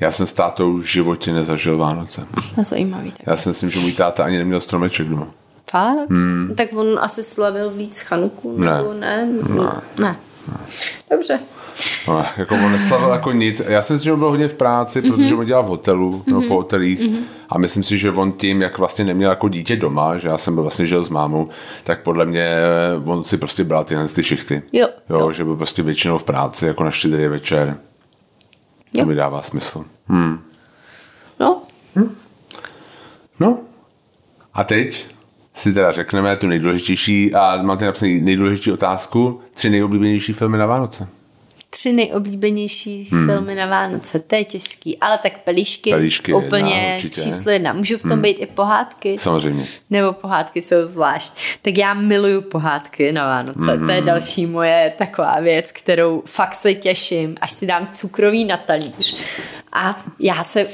Já 0.00 0.10
jsem 0.10 0.26
s 0.26 0.32
tátou 0.32 0.76
v 0.76 0.82
životě 0.82 1.32
nezažil 1.32 1.78
Vánoce. 1.78 2.26
To 2.54 2.60
je 2.60 2.64
zajímavý. 2.64 3.10
Tak. 3.10 3.26
Já 3.26 3.36
si 3.36 3.48
myslím, 3.48 3.70
že 3.70 3.80
můj 3.80 3.92
táta 3.92 4.24
ani 4.24 4.38
neměl 4.38 4.60
stromeček 4.60 5.08
doma. 5.08 5.26
Fakt? 5.70 6.10
Hmm. 6.10 6.54
Tak 6.56 6.68
on 6.74 6.98
asi 7.00 7.22
slavil 7.22 7.70
víc 7.70 8.00
Chanuku, 8.00 8.58
nebo 8.58 8.94
ne? 8.94 9.26
Ne. 9.26 9.58
ne. 9.58 9.82
ne. 9.98 10.16
Dobře. 11.10 11.40
No, 12.08 12.24
jako 12.36 12.54
on 12.54 12.72
neslavil 12.72 13.08
jako 13.08 13.32
nic. 13.32 13.62
Já 13.68 13.82
si 13.82 13.92
myslím, 13.92 14.04
že 14.04 14.12
on 14.12 14.18
byl 14.18 14.28
hodně 14.28 14.48
v 14.48 14.54
práci, 14.54 15.02
mm-hmm. 15.02 15.16
protože 15.16 15.34
on 15.34 15.46
dělal 15.46 15.62
v 15.62 15.66
hotelu, 15.66 16.12
mm-hmm. 16.12 16.32
no, 16.32 16.48
po 16.48 16.54
hotelích. 16.54 17.00
Mm-hmm. 17.00 17.22
A 17.48 17.58
myslím 17.58 17.84
si, 17.84 17.98
že 17.98 18.10
on 18.10 18.32
tím, 18.32 18.62
jak 18.62 18.78
vlastně 18.78 19.04
neměl 19.04 19.30
jako 19.30 19.48
dítě 19.48 19.76
doma, 19.76 20.18
že 20.18 20.28
já 20.28 20.38
jsem 20.38 20.54
byl 20.54 20.62
vlastně 20.62 20.86
žil 20.86 21.04
s 21.04 21.08
mámou, 21.08 21.48
tak 21.84 22.02
podle 22.02 22.26
mě 22.26 22.56
on 23.04 23.24
si 23.24 23.36
prostě 23.36 23.64
bral 23.64 23.84
tyhle 23.84 24.08
ty 24.08 24.24
šichty. 24.24 24.62
Jo, 24.72 24.88
jo, 25.10 25.18
jo. 25.20 25.32
že 25.32 25.44
byl 25.44 25.56
prostě 25.56 25.82
většinou 25.82 26.18
v 26.18 26.24
práci, 26.24 26.66
jako 26.66 26.84
na 26.84 26.90
štědrý 26.90 27.28
večer. 27.28 27.76
Jo. 28.92 29.02
To 29.02 29.08
mi 29.08 29.14
dává 29.14 29.42
smysl. 29.42 29.84
Hmm. 30.08 30.40
No. 31.40 31.62
Hm? 31.96 32.14
No. 33.40 33.58
A 34.54 34.64
teď 34.64 35.06
si 35.54 35.72
teda 35.74 35.92
řekneme 35.92 36.36
tu 36.36 36.46
nejdůležitější 36.46 37.34
a 37.34 37.62
máte 37.62 37.84
napsaný 37.84 38.20
nejdůležitější 38.20 38.72
otázku, 38.72 39.40
tři 39.54 39.70
nejoblíbenější 39.70 40.32
filmy 40.32 40.58
na 40.58 40.66
Vánoce. 40.66 41.08
tři 41.70 41.92
nejoblíbenější 41.92 43.08
hmm. 43.12 43.26
filmy 43.26 43.54
na 43.54 43.66
Vánoce, 43.66 44.20
to 44.20 44.34
je 44.34 44.44
těžký, 44.44 44.98
ale 44.98 45.18
tak 45.18 45.38
pelíšky, 45.38 45.90
Pelíšky 45.90 46.32
úplně 46.32 46.74
jedna, 46.74 47.10
číslo 47.10 47.50
jedna. 47.50 47.72
Můžou 47.72 47.96
v 47.96 48.02
tom 48.02 48.10
hmm. 48.10 48.22
být 48.22 48.36
i 48.40 48.46
pohádky? 48.46 49.18
Samozřejmě. 49.18 49.64
Nebo 49.90 50.12
pohádky 50.12 50.62
jsou 50.62 50.76
zvlášť. 50.84 51.32
Tak 51.62 51.78
já 51.78 51.94
miluju 51.94 52.40
pohádky 52.40 53.12
na 53.12 53.24
Vánoce. 53.24 53.58
Mm-hmm. 53.58 53.86
To 53.86 53.92
je 53.92 54.02
další 54.02 54.46
moje 54.46 54.92
taková 54.98 55.40
věc, 55.40 55.72
kterou 55.72 56.22
fakt 56.26 56.54
se 56.54 56.74
těším, 56.74 57.34
až 57.40 57.50
si 57.50 57.66
dám 57.66 57.88
cukrový 57.92 58.44
na 58.44 58.56
talíř. 58.56 59.16
A 59.72 60.04
já 60.18 60.44
se 60.44 60.66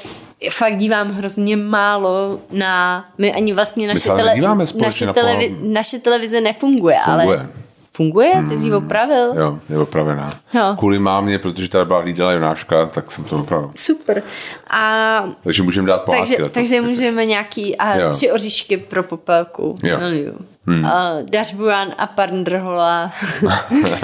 fakt 0.50 0.76
dívám 0.76 1.10
hrozně 1.10 1.56
málo 1.56 2.40
na... 2.50 3.04
My 3.18 3.32
ani 3.32 3.52
vlastně 3.52 3.88
naše, 3.88 4.08
tele, 4.08 4.34
naše, 4.78 5.06
na 5.06 5.12
televi, 5.12 5.56
naše 5.62 5.98
televize 5.98 6.40
nefunguje, 6.40 6.96
Funguje. 7.04 7.36
ale... 7.36 7.48
Funguje? 7.92 8.44
Ty 8.48 8.56
jsi 8.58 8.66
ji 8.66 8.72
opravil? 8.74 9.34
Jo, 9.36 9.58
je 9.68 9.78
opravená. 9.78 10.30
Jo. 10.54 10.74
Kvůli 10.78 10.98
mámě, 10.98 11.38
protože 11.38 11.68
tady 11.68 11.84
byla 11.84 12.00
hlídala 12.00 12.32
Jonáška, 12.32 12.86
tak 12.86 13.10
jsem 13.12 13.24
to 13.24 13.36
opravil. 13.36 13.70
Super. 13.76 14.22
A 14.70 15.24
Takže 15.42 15.62
můžeme 15.62 15.88
dát 15.88 16.02
pohádky. 16.02 16.36
takže, 16.36 16.50
takže 16.50 16.80
můžeme 16.80 17.26
nějaký 17.26 17.76
a 17.76 17.96
Jo. 17.96 18.10
tři 18.10 18.32
oříšky 18.32 18.76
pro 18.76 19.02
popelku. 19.02 19.74
Jo. 19.82 19.98
Miluju. 19.98 20.34
Hmm. 20.66 20.84
Uh, 20.84 20.90
Dařbujan 21.30 21.94
a 21.98 22.06
Parndrhola. 22.06 23.12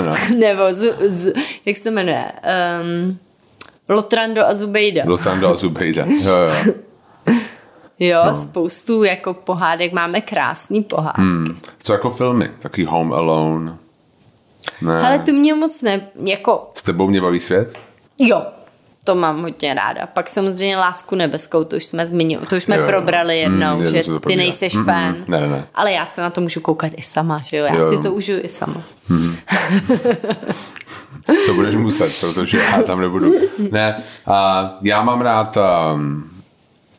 No. 0.07 0.15
Nebo 0.39 0.63
z, 0.71 0.95
z, 1.09 1.33
jak 1.67 1.77
se 1.77 1.85
to 1.85 1.91
jmenuje? 1.91 2.25
Um, 2.83 3.19
Lotrando 3.93 4.47
a 4.47 4.55
Zubejda. 4.55 5.03
Lotando 5.07 5.49
a 5.49 5.55
Zubejda. 5.55 6.05
Jo, 6.25 6.35
jo. 6.37 6.75
jo, 7.99 8.23
no. 8.27 8.35
spoustu 8.35 9.05
jako 9.05 9.35
pohádek. 9.35 9.93
Máme 9.93 10.21
krásný 10.21 10.83
pohádky. 10.83 11.21
Hmm. 11.23 11.45
Hmm. 11.47 11.59
Co 11.79 11.93
jako 11.93 12.11
filmy? 12.11 12.51
Taký 12.59 12.85
Home 12.85 13.13
Alone. 13.13 13.77
Ne. 14.83 15.01
Ale 15.01 15.19
to 15.19 15.33
mě 15.33 15.55
moc 15.55 15.83
ne, 15.83 16.09
jako, 16.25 16.71
S 16.75 16.83
tebou 16.83 17.09
mě 17.09 17.21
baví 17.21 17.41
svět? 17.41 17.79
jo, 18.19 18.43
to 19.05 19.15
mám 19.15 19.43
hodně 19.43 19.75
ráda. 19.75 20.07
Pak 20.07 20.29
samozřejmě 20.31 20.77
Lásku 20.77 21.15
nebeskou, 21.15 21.65
to 21.65 21.77
už 21.77 21.85
jsme 21.85 22.07
zmiňovali, 22.07 22.47
to 22.47 22.57
už 22.57 22.63
jsme 22.63 22.77
Jo, 22.77 22.83
jo. 22.83 22.89
probrali 22.89 23.39
jednou, 23.39 23.77
Mm, 23.77 23.87
že 23.87 24.05
ty 24.27 24.37
nejseš 24.37 24.75
Mm, 24.75 24.85
fan. 24.85 25.09
mm, 25.17 25.25
ne, 25.29 25.41
ne, 25.41 25.47
ne. 25.49 25.67
Ale 25.75 25.93
já 25.93 26.07
se 26.07 26.21
na 26.21 26.31
to 26.31 26.41
můžu 26.41 26.61
koukat 26.61 26.93
i 26.97 27.03
sama, 27.03 27.43
že 27.47 27.57
jo? 27.57 27.65
Já 27.65 27.75
Jo, 27.75 27.91
si 27.93 27.99
to 28.03 28.13
užiju 28.13 28.39
i 28.43 28.49
sama. 28.49 28.83
To 31.47 31.55
budeš 31.55 31.75
muset, 31.75 32.21
protože 32.21 32.59
já 32.59 32.83
tam 32.83 33.01
nebudu. 33.01 33.35
Ne, 33.71 34.03
a 34.27 34.71
já 34.83 35.03
mám 35.03 35.21
rád, 35.21 35.59
um, 35.95 36.31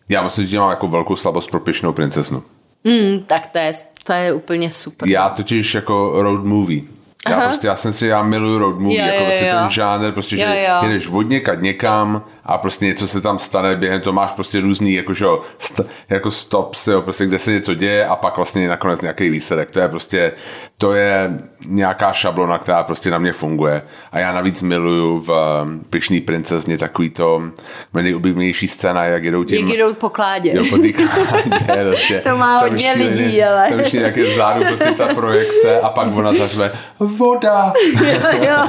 já 0.09 0.21
musím 0.21 0.43
říct, 0.43 0.51
že 0.51 0.59
mám 0.59 0.69
jako 0.69 0.87
velkou 0.87 1.15
slabost 1.15 1.49
pro 1.49 1.59
pěšnou 1.59 1.93
princeznu. 1.93 2.43
Mm, 2.83 3.19
tak 3.27 3.47
to 3.47 3.57
je, 3.57 3.71
to 4.03 4.13
je 4.13 4.33
úplně 4.33 4.71
super. 4.71 5.09
Já 5.09 5.29
totiž 5.29 5.75
jako 5.75 6.21
road 6.21 6.43
movie. 6.43 6.81
Já 7.29 7.35
Aha. 7.35 7.45
prostě, 7.45 7.67
já 7.67 7.75
jsem 7.75 7.93
si, 7.93 8.07
já 8.07 8.23
miluju 8.23 8.57
road 8.59 8.79
movie, 8.79 8.99
Jo, 9.01 9.05
jako 9.07 9.19
jo, 9.19 9.25
prostě 9.25 9.45
jo. 9.45 9.51
ten 9.59 9.69
žánr, 9.69 10.11
prostě, 10.11 10.37
že 10.37 10.43
Jo, 10.43 10.49
jo. 10.49 10.89
jedeš 10.89 11.07
od 11.07 11.21
někad 11.21 11.61
někam 11.61 12.21
a 12.45 12.57
prostě 12.57 12.85
něco 12.85 13.07
se 13.07 13.21
tam 13.21 13.39
stane, 13.39 13.75
během 13.75 14.01
toho 14.01 14.13
máš 14.13 14.31
prostě 14.31 14.59
různý, 14.61 14.93
jako, 14.93 15.13
že 15.13 15.25
jo, 15.25 15.41
st- 15.61 15.85
jako 16.09 16.31
stops, 16.31 16.87
jo, 16.87 17.01
prostě 17.01 17.25
kde 17.25 17.39
se 17.39 17.51
něco 17.51 17.73
děje 17.73 18.05
a 18.05 18.15
pak 18.15 18.37
vlastně 18.37 18.67
nakonec 18.67 19.01
nějaký 19.01 19.29
výsledek. 19.29 19.71
To 19.71 19.79
je 19.79 19.87
prostě, 19.87 20.31
to 20.77 20.93
je 20.93 21.37
nějaká 21.65 22.13
šablona, 22.13 22.57
která 22.57 22.83
prostě 22.83 23.09
na 23.11 23.17
mě 23.17 23.33
funguje. 23.33 23.81
A 24.11 24.19
já 24.19 24.33
navíc 24.33 24.61
miluju 24.61 25.17
v 25.19 25.29
um, 25.63 25.79
Pyšný 25.89 26.21
princezně 26.21 26.77
takový 26.77 27.09
to, 27.09 27.41
moje 27.93 28.03
nejoblíbenější 28.03 28.67
scéna, 28.67 29.03
jak 29.05 29.23
jedou 29.23 29.43
tím... 29.43 29.67
Jak 29.67 29.77
jdou 29.77 29.93
po 29.93 30.09
kládě. 30.09 30.51
Jo, 30.55 30.63
po 30.69 30.77
kládě, 30.77 31.83
prostě. 31.89 32.21
To 32.21 32.37
má 32.37 32.59
hodně 32.59 32.93
lidí, 32.93 33.43
ale- 33.43 33.69
Tam 33.69 33.79
ještě 33.79 33.97
nějaké 33.97 34.23
vzadu 34.29 34.65
prostě 34.65 34.91
ta 34.91 35.07
projekce 35.13 35.79
a 35.79 35.89
pak 35.89 36.07
ona 36.15 36.33
zařve 36.33 36.71
voda. 36.99 37.73
jo. 38.41 38.67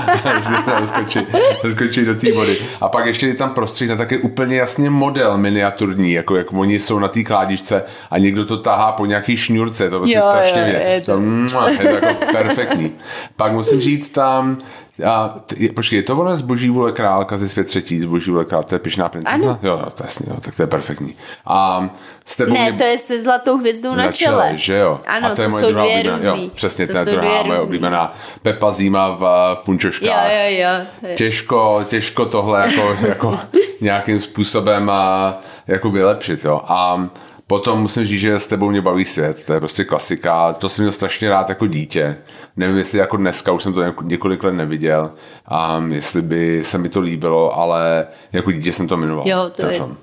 skočí, 0.87 1.27
skočí 1.73 2.05
do 2.05 2.15
té 2.15 2.33
vody. 2.33 2.57
A 2.81 2.89
pak 2.89 3.07
ještě 3.07 3.27
je 3.27 3.35
tam 3.35 3.51
prostřih 3.51 3.64
na 3.89 3.97
taky 3.97 4.19
úplně 4.19 4.57
jasně 4.57 4.91
model 4.91 5.39
miniaturní, 5.39 6.13
jako 6.13 6.37
jak 6.37 6.53
oni 6.53 6.79
jsou 6.79 6.99
na 6.99 7.09
té 7.09 7.23
kládičce 7.25 7.83
a 8.11 8.19
někdo 8.19 8.45
to 8.45 8.57
tahá 8.57 8.93
po 8.93 9.07
nějaký 9.07 9.37
šňůrce, 9.37 9.91
to 9.91 9.99
prostě 9.99 10.19
Jo, 10.19 10.25
strašně 10.29 10.61
jo, 10.61 10.67
je, 10.67 10.91
je 10.95 11.01
to- 11.01 11.21
mua, 11.21 11.69
je 11.71 11.79
to 11.79 11.95
jako 12.07 12.15
perfektní. 12.33 12.93
Pak 13.37 13.53
musím 13.53 13.81
říct 13.81 14.09
tam, 14.09 14.59
a, 15.07 15.35
je, 15.57 15.73
počkej, 15.73 15.97
je 15.97 16.03
to 16.03 16.17
ono 16.17 16.37
z 16.37 16.43
Boží 16.43 16.71
vůle 16.71 16.93
králka 16.93 17.39
ze 17.39 17.49
svět 17.49 17.65
třetí, 17.67 18.01
z 18.01 18.05
Boží 18.05 18.31
vůle 18.31 18.45
králka, 18.45 18.69
to 18.69 18.75
je 18.75 18.79
pišná 18.79 19.09
princezna? 19.09 19.51
Ano. 19.51 19.59
Jo, 19.63 19.71
jo, 19.85 19.91
to 19.91 20.03
je 20.03 20.07
jasný, 20.07 20.27
jo, 20.31 20.37
tak 20.41 20.55
to 20.57 20.63
je 20.63 20.67
perfektní. 20.67 21.17
A 21.47 21.89
s 22.27 22.37
tebou 22.37 22.55
Ne, 22.55 22.61
mě- 22.71 22.73
to 22.73 22.85
je 22.85 22.99
se 22.99 23.23
zlatou 23.23 23.59
hvězdou 23.59 23.95
na, 23.95 24.05
na 24.05 24.13
čele, 24.13 24.51
že 24.55 24.77
jo? 24.77 25.01
Ano, 25.07 25.27
a 25.33 25.35
to, 25.35 25.43
je 25.43 25.49
moje 25.49 25.65
jsou 25.65 25.71
druhá 25.71 25.85
dvě 25.85 25.97
oblíbená. 25.99 26.17
různý. 26.33 26.45
Jo, 26.45 26.51
přesně, 26.55 26.87
to 26.87 26.93
to 26.93 26.99
je 26.99 27.05
druhá 27.05 27.43
moje 27.43 27.59
oblíbená. 27.61 28.13
Pepa 28.43 28.73
Zima 28.73 29.09
v, 29.11 29.19
v 29.19 29.23
Jo, 29.51 29.59
punčoškách. 29.65 30.27
jo, 30.33 30.39
jo. 30.49 30.69
to 31.01 31.07
je- 31.07 31.15
Těžko, 31.15 31.81
těžko 31.89 32.27
tohle 32.27 32.61
jako, 32.61 32.97
jako 33.09 33.39
nějakým 33.81 34.21
způsobem 34.21 34.91
a, 34.91 35.37
jako 35.67 35.91
vylepšit, 35.91 36.45
jo. 36.45 36.61
A 36.67 37.09
potom 37.47 37.81
musím 37.83 38.07
říct, 38.07 38.21
že 38.21 38.35
s 38.41 38.47
tebou 38.47 38.71
mě 38.71 38.81
baví 38.83 39.05
svět. 39.05 39.47
To 39.47 39.53
je 39.53 39.61
prostě 39.61 39.85
klasika. 39.85 40.53
To 40.53 40.69
jsem 40.69 40.83
měl 40.83 40.93
strašně 40.93 41.29
rád 41.31 41.49
jako 41.49 41.67
dítě. 41.67 42.17
Nevím, 42.57 42.77
jestli 42.77 42.99
jako 42.99 43.17
dneska, 43.17 43.53
už 43.53 43.63
jsem 43.63 43.73
to 43.73 43.81
něko- 43.81 44.05
několik 44.07 44.43
let 44.45 44.53
neviděl, 44.53 45.11
a 45.49 45.83
jestli 45.89 46.23
by 46.23 46.65
se 46.65 46.79
mi 46.79 46.89
to 46.89 47.01
líbilo, 47.01 47.59
ale 47.59 48.07
jako 48.33 48.53
dítě 48.53 48.73
jsem 48.73 48.89
to 48.89 48.97
miloval. 48.97 49.29
Jo, 49.29 49.51
to 49.57 49.67
je- 49.67 49.73
film. 49.73 49.97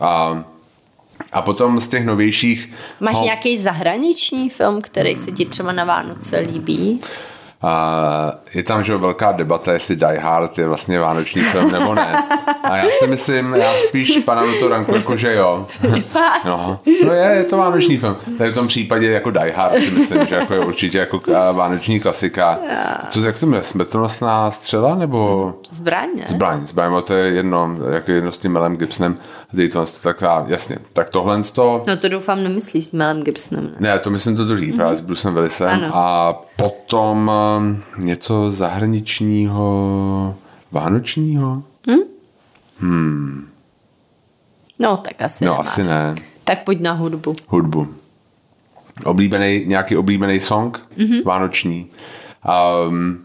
A, 0.00 0.44
a 1.32 1.42
potom 1.42 1.80
z 1.80 1.88
těch 1.88 2.04
novějších... 2.04 2.72
Máš 3.00 3.14
no, 3.14 3.24
nějaký 3.24 3.58
zahraniční 3.58 4.50
film, 4.50 4.80
který 4.82 5.16
se 5.16 5.32
ti 5.32 5.44
třeba 5.44 5.72
na 5.72 5.84
Vánoce 5.84 6.38
líbí? 6.38 7.00
A 7.62 8.32
je 8.54 8.62
tam, 8.62 8.82
že 8.84 8.96
velká 8.96 9.32
debata, 9.32 9.72
jestli 9.72 9.96
Die 9.96 10.18
Hard 10.18 10.58
je 10.58 10.66
vlastně 10.68 11.00
vánoční 11.00 11.42
film 11.42 11.72
nebo 11.72 11.94
ne. 11.94 12.22
A 12.62 12.76
já 12.76 12.84
si 12.90 13.06
myslím, 13.06 13.54
já 13.54 13.76
spíš 13.76 14.18
padám 14.24 14.54
toho 14.58 14.68
ranku, 14.68 14.94
jako 14.94 15.16
že 15.16 15.34
jo. 15.34 15.66
No, 16.44 16.80
no 17.06 17.12
je, 17.12 17.30
je 17.36 17.44
to 17.44 17.56
vánoční 17.56 17.96
film. 17.96 18.16
Tak 18.38 18.50
v 18.50 18.54
tom 18.54 18.66
případě 18.66 19.10
jako 19.10 19.30
Die 19.30 19.52
Hard 19.52 19.74
si 19.82 19.90
myslím, 19.90 20.26
že 20.26 20.34
jako 20.34 20.54
je 20.54 20.60
určitě 20.60 20.98
jako 20.98 21.20
k- 21.20 21.52
vánoční 21.52 22.00
klasika. 22.00 22.58
Co, 23.08 23.24
jak 23.24 23.36
se 23.36 23.46
jmenuje, 23.46 23.64
smrtonosná 23.64 24.50
střela 24.50 24.94
nebo... 24.94 25.52
Zbraň, 25.70 26.08
ne? 26.16 26.24
Zbraň, 26.26 26.66
zbraň, 26.66 27.02
to 27.04 27.14
je 27.14 27.32
jedno, 27.32 27.76
jako 27.90 28.10
jedno 28.12 28.32
s 28.32 28.38
tím 28.38 28.52
Melem 28.52 28.76
Gibsonem. 28.76 29.14
Tady 29.56 29.68
to, 29.68 29.84
tak 30.02 30.22
a, 30.22 30.44
jasně. 30.48 30.76
Tak 30.92 31.10
tohle 31.10 31.44
z 31.44 31.50
toho, 31.50 31.84
No 31.88 31.96
to 31.96 32.08
doufám 32.08 32.42
nemyslíš 32.42 32.86
s 32.86 32.92
Melem 32.92 33.22
Gibsonem, 33.22 33.64
ne? 33.64 33.76
ne, 33.80 33.98
to 33.98 34.10
myslím 34.10 34.36
to 34.36 34.44
druhý, 34.44 34.72
mm-hmm. 34.72 34.76
právě 34.76 34.96
s 34.96 35.00
Brucem 35.00 35.34
Willisem. 35.34 35.68
Ano. 35.68 35.96
A 35.96 36.32
potom 36.56 37.30
um, 37.58 37.82
něco 37.98 38.50
zahraničního, 38.50 40.34
vánočního? 40.72 41.62
No 44.78 44.96
tak 44.96 45.22
asi 45.22 45.44
No, 45.44 45.52
nemáš. 45.52 45.66
asi 45.66 45.84
ne. 45.84 46.14
Tak 46.44 46.64
pojď 46.64 46.80
na 46.80 46.92
hudbu. 46.92 47.32
Hudbu. 47.48 47.94
Oblíbený, 49.04 49.64
nějaký 49.66 49.96
oblíbený 49.96 50.40
song? 50.40 50.88
Mm-hmm. 50.98 51.24
Vánoční. 51.24 51.86
Um, 52.88 53.18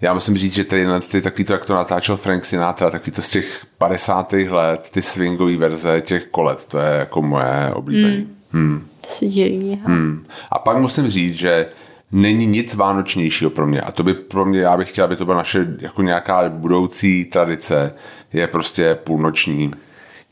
já 0.00 0.14
musím 0.14 0.36
říct, 0.36 0.54
že 0.54 0.64
tady 0.64 0.86
ty, 1.10 1.22
takový 1.22 1.44
to, 1.44 1.52
jak 1.52 1.64
to 1.64 1.74
natáčel 1.74 2.16
Frank 2.16 2.44
Sinatra, 2.44 2.90
takový 2.90 3.12
to 3.12 3.22
z 3.22 3.30
těch 3.30 3.66
50. 3.78 4.32
let, 4.32 4.88
ty 4.90 5.02
swingové 5.02 5.56
verze 5.56 6.00
těch 6.00 6.26
kolet, 6.26 6.66
to 6.66 6.78
je 6.78 6.98
jako 6.98 7.22
moje 7.22 7.70
oblíbený. 7.74 8.16
Mm. 8.16 8.36
Hmm. 8.52 8.86
To 9.20 9.26
líbí, 9.32 9.80
ha? 9.82 9.88
Hmm. 9.92 10.26
A 10.50 10.58
pak 10.58 10.76
musím 10.78 11.08
říct, 11.08 11.34
že 11.34 11.66
není 12.12 12.46
nic 12.46 12.74
vánočnějšího 12.74 13.50
pro 13.50 13.66
mě. 13.66 13.80
A 13.80 13.92
to 13.92 14.02
by 14.02 14.14
pro 14.14 14.44
mě, 14.44 14.60
já 14.60 14.76
bych 14.76 14.88
chtěl, 14.88 15.04
aby 15.04 15.16
to 15.16 15.24
byla 15.24 15.36
naše 15.36 15.66
jako 15.78 16.02
nějaká 16.02 16.48
budoucí 16.48 17.24
tradice, 17.24 17.94
je 18.32 18.46
prostě 18.46 18.98
půlnoční. 19.04 19.70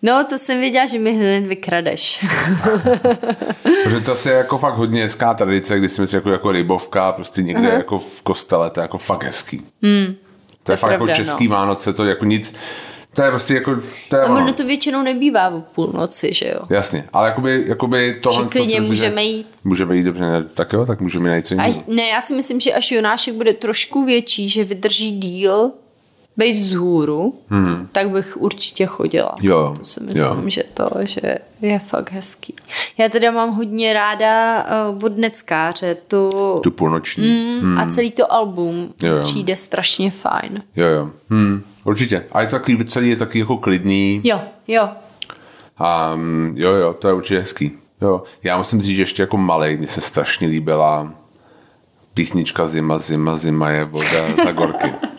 No, 0.04 0.24
to 0.28 0.38
jsem 0.38 0.60
věděla, 0.60 0.86
že 0.86 0.98
mi 0.98 1.12
hned 1.12 1.46
vykradeš. 1.46 2.24
Protože 3.84 4.00
to 4.00 4.28
je 4.28 4.34
jako 4.34 4.58
fakt 4.58 4.74
hodně 4.74 5.02
hezká 5.02 5.34
tradice, 5.34 5.78
kdy 5.78 5.88
si 5.88 6.00
myslím, 6.00 6.18
jako, 6.18 6.30
jako 6.30 6.52
rybovka, 6.52 7.12
prostě 7.12 7.42
někde 7.42 7.68
Aha. 7.68 7.76
jako 7.78 7.98
v 7.98 8.22
kostele, 8.22 8.70
to 8.70 8.80
je 8.80 8.82
jako 8.82 8.98
fakt 8.98 9.24
hezký. 9.24 9.62
Hmm. 9.82 10.14
To 10.62 10.72
je 10.72 10.74
je 10.74 10.76
fakt 10.76 10.90
pravda, 10.90 11.12
jako 11.12 11.22
český 11.24 11.48
no. 11.48 11.56
Vánoce, 11.56 11.92
to 11.92 12.04
jako 12.04 12.24
nic, 12.24 12.54
to 13.14 13.22
je 13.22 13.30
prostě 13.30 13.54
jako, 13.54 13.76
to 14.08 14.16
je 14.16 14.22
A 14.22 14.26
ono. 14.26 14.42
ono 14.42 14.52
to 14.52 14.64
většinou 14.64 15.02
nebývá 15.02 15.48
o 15.48 15.60
půlnoci, 15.60 16.32
že 16.34 16.48
jo? 16.54 16.60
Jasně, 16.70 17.04
ale 17.12 17.28
jakoby, 17.28 17.64
jakoby 17.66 18.18
tohle... 18.22 18.40
Že 18.42 18.44
to 18.44 18.50
klidně 18.50 18.74
že- 18.74 18.80
můžeme 18.80 19.24
jít. 19.24 19.46
Můžeme 19.64 19.96
jít 19.96 20.02
dobře, 20.02 20.24
ne? 20.24 20.42
tak 20.54 20.72
jo, 20.72 20.86
tak 20.86 21.00
můžeme 21.00 21.30
najít 21.30 21.46
co 21.46 21.54
A, 21.58 21.66
jiného. 21.66 21.82
ne, 21.88 22.02
já 22.08 22.20
si 22.20 22.34
myslím, 22.34 22.60
že 22.60 22.72
až 22.72 22.92
Jonášek 22.92 23.34
bude 23.34 23.52
trošku 23.52 24.04
větší, 24.04 24.48
že 24.48 24.64
vydrží 24.64 25.10
díl, 25.10 25.72
být 26.36 26.52
vzhůru, 26.52 27.34
hmm. 27.48 27.88
tak 27.92 28.10
bych 28.10 28.36
určitě 28.36 28.86
chodila. 28.86 29.34
Jo, 29.40 29.74
To 29.78 29.84
si 29.84 30.00
myslím, 30.02 30.24
jo. 30.24 30.42
že 30.50 30.62
to 30.74 30.88
že 31.00 31.20
je 31.60 31.78
fakt 31.78 32.12
hezký. 32.12 32.54
Já 32.98 33.08
teda 33.08 33.30
mám 33.30 33.50
hodně 33.54 33.92
ráda 33.92 34.64
uh, 34.90 35.04
od 35.04 35.18
Neckáře 35.18 35.94
tu, 36.08 36.30
Tu 36.62 36.70
půlnoční. 36.70 37.60
mm, 37.62 37.78
a 37.78 37.86
celý 37.86 38.10
to 38.10 38.32
album 38.32 38.94
Jo, 39.02 39.12
jo. 39.14 39.20
přijde 39.20 39.56
strašně 39.56 40.10
fajn. 40.10 40.62
Jo, 40.76 40.86
jo. 40.86 41.10
Hmm, 41.30 41.62
určitě. 41.84 42.24
A 42.32 42.40
je 42.40 42.46
to 42.46 42.56
takový, 42.56 42.84
celý 42.84 43.08
je 43.08 43.16
takový 43.16 43.38
jako 43.38 43.56
klidný. 43.56 44.20
Jo, 44.24 44.40
jo. 44.68 44.88
Um, 46.14 46.52
jo, 46.56 46.70
jo, 46.72 46.94
to 46.94 47.08
je 47.08 47.14
určitě 47.14 47.38
hezký. 47.38 47.70
Jo. 48.02 48.22
Já 48.42 48.58
musím 48.58 48.80
říct, 48.80 48.96
že 48.96 49.02
ještě 49.02 49.22
jako 49.22 49.36
malej 49.36 49.76
mi 49.76 49.86
se 49.86 50.00
strašně 50.00 50.48
líbila 50.48 51.12
písnička 52.14 52.66
Zima, 52.66 52.98
zima, 52.98 53.36
zima 53.36 53.70
je 53.70 53.84
voda 53.84 54.44
za 54.44 54.52
gorky. 54.52 54.92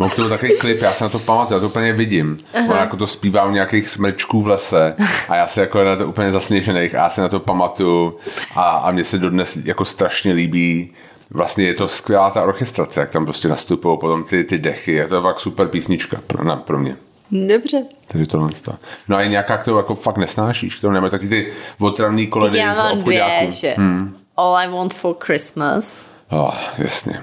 Mám 0.00 0.10
k 0.10 0.14
tomu 0.14 0.28
takový 0.28 0.58
klip, 0.58 0.82
já 0.82 0.92
se 0.92 1.04
na 1.04 1.10
to 1.10 1.18
pamatuju, 1.18 1.56
já 1.56 1.60
to 1.60 1.66
úplně 1.66 1.92
vidím. 1.92 2.36
Uh-huh. 2.36 2.70
On 2.70 2.76
jako 2.76 2.96
to 2.96 3.06
zpívá 3.06 3.44
u 3.44 3.50
nějakých 3.50 3.88
smrčků 3.88 4.42
v 4.42 4.46
lese 4.48 4.94
a 5.28 5.36
já 5.36 5.46
se 5.46 5.60
jako 5.60 5.84
na 5.84 5.96
to 5.96 6.06
úplně 6.08 6.32
zasněžených 6.32 6.94
a 6.94 6.98
já 6.98 7.10
se 7.10 7.20
na 7.20 7.28
to 7.28 7.40
pamatuju 7.40 8.16
a, 8.54 8.62
a 8.62 8.90
mně 8.90 9.04
se 9.04 9.18
dodnes 9.18 9.56
jako 9.64 9.84
strašně 9.84 10.32
líbí 10.32 10.92
vlastně 11.30 11.64
je 11.64 11.74
to 11.74 11.88
skvělá 11.88 12.30
ta 12.30 12.42
orchestrace, 12.42 13.00
jak 13.00 13.10
tam 13.10 13.24
prostě 13.24 13.48
nastupují 13.48 13.98
potom 13.98 14.24
ty, 14.24 14.44
ty 14.44 14.58
dechy, 14.58 14.92
je 14.92 15.08
to 15.08 15.22
fakt 15.22 15.40
super 15.40 15.68
písnička 15.68 16.20
pro, 16.26 16.44
na, 16.44 16.56
pro 16.56 16.78
mě. 16.78 16.96
Dobře. 17.30 17.78
Takže 18.06 18.26
tohle 18.26 18.48
to. 18.64 18.72
No 19.08 19.16
a 19.16 19.20
je 19.20 19.28
nějaká, 19.28 19.56
kterou 19.56 19.76
jako 19.76 19.94
fakt 19.94 20.16
nesnášíš, 20.16 20.76
kterou 20.76 20.92
nemáš 20.92 21.10
taky 21.10 21.28
ty 21.28 21.52
otravný 21.78 22.26
koledy 22.26 22.58
Já 22.58 22.74
z 22.74 22.78
mám 22.78 22.98
obchodáků. 22.98 23.36
dvě, 23.46 23.52
že 23.52 23.74
Hmm. 23.78 24.16
All 24.36 24.56
I 24.56 24.68
Want 24.68 24.94
for 24.94 25.16
Christmas, 25.20 26.06
Oh, 26.30 26.54
jasně. 26.78 27.20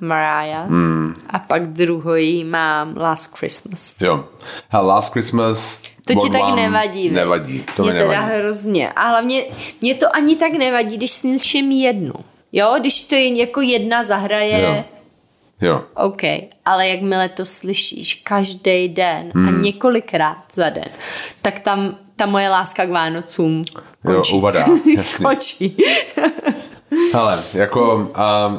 Mariah, 0.00 0.66
Hmm. 0.66 1.14
a 1.30 1.38
pak 1.38 1.68
druhý 1.68 2.44
mám 2.44 2.96
Last 2.96 3.38
Christmas. 3.38 4.00
Jo. 4.00 4.24
Hele, 4.68 4.86
Last 4.86 5.12
Christmas 5.12 5.82
To 6.06 6.14
ti 6.14 6.30
tak 6.30 6.54
nevadí? 6.56 7.10
Nevadí, 7.10 7.64
to 7.76 7.82
mě 7.82 7.92
mi 7.92 7.98
teda 7.98 8.10
nevadí. 8.12 8.32
hrozně. 8.38 8.92
A 8.92 9.08
hlavně 9.08 9.42
mě 9.80 9.94
to 9.94 10.16
ani 10.16 10.36
tak 10.36 10.52
nevadí, 10.52 10.96
když 10.96 11.10
slyším 11.10 11.70
jednu. 11.70 12.12
Jo, 12.52 12.74
když 12.80 13.04
to 13.04 13.14
je 13.14 13.36
jako 13.38 13.60
jedna 13.60 14.04
zahraje, 14.04 14.60
Jo. 14.62 14.84
Jo. 15.68 15.82
OK, 15.94 16.22
ale 16.64 16.88
jakmile 16.88 17.28
to 17.28 17.44
slyšíš 17.44 18.14
každý 18.14 18.88
den 18.88 19.30
Hmm. 19.34 19.48
a 19.48 19.50
několikrát 19.60 20.38
za 20.54 20.70
den, 20.70 20.88
tak 21.42 21.58
tam 21.58 21.96
ta 22.16 22.26
moje 22.26 22.48
láska 22.48 22.86
k 22.86 22.90
Vánocům 22.90 23.64
Jo, 23.78 23.80
končí. 24.14 24.32
uvadá, 24.34 24.66
jasně. 24.96 25.24
končí. 25.24 25.76
Hele, 27.12 27.38
jako 27.54 27.94
um, 27.94 28.10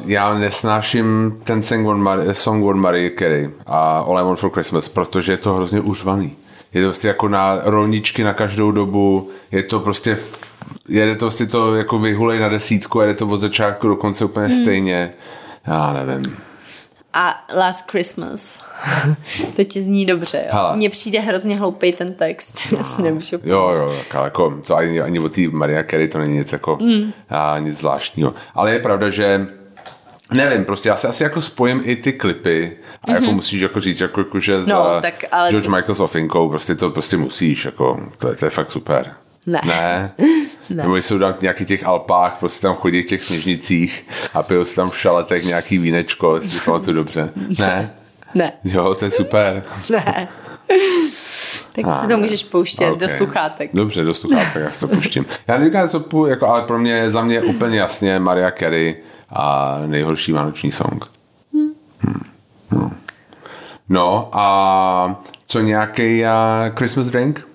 já 0.05 0.33
nesnáším 0.33 1.37
ten 1.43 1.61
song 1.61 1.87
od, 1.87 1.97
Mar- 1.97 2.31
song 2.31 2.65
od 2.65 2.75
Marie 2.75 3.11
Carey 3.19 3.49
a 3.65 3.99
All 3.99 4.19
I 4.19 4.23
Want 4.23 4.39
for 4.39 4.49
Christmas, 4.51 4.87
protože 4.89 5.31
je 5.33 5.37
to 5.37 5.53
hrozně 5.53 5.81
užvaný. 5.81 6.35
Je 6.73 6.81
to 6.81 6.87
prostě 6.87 7.07
jako 7.07 7.27
na 7.27 7.57
rolničky 7.63 8.23
na 8.23 8.33
každou 8.33 8.71
dobu, 8.71 9.29
je 9.51 9.63
to 9.63 9.79
prostě 9.79 10.17
jede 10.89 11.15
to 11.15 11.31
si 11.31 11.47
to 11.47 11.75
jako 11.75 11.99
vyhulej 11.99 12.39
na 12.39 12.49
desítku 12.49 13.01
jede 13.01 13.13
to 13.13 13.27
od 13.27 13.41
začátku 13.41 13.87
do 13.87 13.95
konce 13.95 14.25
úplně 14.25 14.47
Hmm. 14.47 14.61
stejně. 14.61 15.13
Já 15.67 15.93
nevím. 15.93 16.37
A 17.13 17.45
Last 17.55 17.91
Christmas. 17.91 18.63
to 19.55 19.63
ti 19.63 19.81
zní 19.81 20.05
dobře, 20.05 20.45
jo. 20.53 20.69
Mně 20.75 20.89
přijde 20.89 21.19
hrozně 21.19 21.55
hloupý 21.57 21.91
ten 21.93 22.13
text. 22.13 22.59
Já 22.77 22.83
si 22.83 23.01
nemůžu 23.01 23.39
Jo, 23.43 23.69
jo, 23.69 23.95
tak 24.11 24.23
jako, 24.23 24.61
to 24.67 24.75
ani, 24.75 25.01
ani 25.01 25.19
od 25.19 25.35
té 25.35 25.41
Maria 25.41 25.83
Carey 25.83 26.07
to 26.07 26.17
není 26.17 26.37
nic 26.37 26.51
jako 26.51 26.77
mm. 26.81 27.13
a, 27.29 27.59
nic 27.59 27.77
zvláštního. 27.77 28.33
Ale 28.55 28.73
je 28.73 28.79
pravda, 28.79 29.09
že 29.09 29.47
nevím, 30.33 30.65
prostě 30.65 30.89
já 30.89 30.95
se 30.95 31.07
asi 31.07 31.23
jako 31.23 31.41
spojím 31.41 31.81
i 31.83 31.95
ty 31.95 32.13
klipy 32.13 32.77
a 33.03 33.11
jako 33.11 33.31
musíš 33.31 33.61
jako 33.61 33.79
říct, 33.79 33.99
jako, 34.01 34.19
jako 34.19 34.39
že 34.39 34.63
za 34.63 34.83
Mhm. 34.83 35.01
tak 35.01 35.23
ale 35.31 35.49
George 35.49 35.67
Michael 35.67 35.95
s 35.95 35.99
Ofinkou, 35.99 36.49
prostě 36.49 36.75
to 36.75 36.89
prostě 36.89 37.17
musíš, 37.17 37.65
jako, 37.65 37.99
to, 38.17 38.29
je, 38.29 38.35
to 38.35 38.45
je 38.45 38.49
fakt 38.49 38.71
super. 38.71 39.13
Ne. 39.45 39.61
Ne. 39.65 40.11
Ne. 40.69 40.83
Nebo 40.83 40.95
jsou 40.95 41.19
tam 41.19 41.33
v 41.33 41.41
nějakých 41.41 41.67
těch 41.67 41.83
Alpách, 41.85 42.39
prostě 42.39 42.61
tam 42.61 42.75
chodí 42.75 43.01
v 43.01 43.05
těch 43.05 43.21
sněžnicích 43.21 44.07
a 44.33 44.43
pijou 44.43 44.63
tam 44.75 44.89
v 44.89 44.97
šaletech 44.97 45.45
nějaký 45.45 45.77
vínečko, 45.77 46.35
jestli 46.35 46.49
si 46.49 46.61
pamatuju 46.65 46.95
dobře. 46.95 47.29
Ne. 47.59 47.93
Ne, 48.35 48.53
Jo, 48.63 48.95
to 48.95 49.05
je 49.05 49.11
super. 49.11 49.63
ne. 49.91 50.27
tak 51.75 51.95
si 52.01 52.07
to 52.07 52.17
můžeš 52.17 52.43
pouštět 52.43 52.85
do 52.89 52.95
Okay. 52.95 53.09
sluchátek. 53.09 53.69
Dobře, 53.73 54.03
do 54.03 54.13
sluchátek, 54.13 54.63
já 54.63 54.71
si 54.71 54.79
to 54.79 54.87
puštím. 54.87 55.25
Já 55.47 55.57
neříkám, 55.57 55.87
že 55.87 55.99
to 55.99 56.27
jako, 56.27 56.47
ale 56.47 56.61
pro 56.61 56.79
mě, 56.79 57.09
za 57.09 57.23
mě 57.23 57.41
úplně 57.41 57.77
jasně 57.79 58.19
Maria 58.19 58.51
Carey 58.51 58.95
a 59.29 59.77
nejhorší 59.85 60.31
vánoční 60.31 60.71
song. 60.71 61.05
Hmm. 61.53 61.71
No. 62.71 62.91
no 63.89 64.29
a 64.31 65.21
co 65.47 65.59
nějaký 65.59 66.21
uh, 66.23 66.29
Christmas 66.75 67.05
drink? 67.07 67.47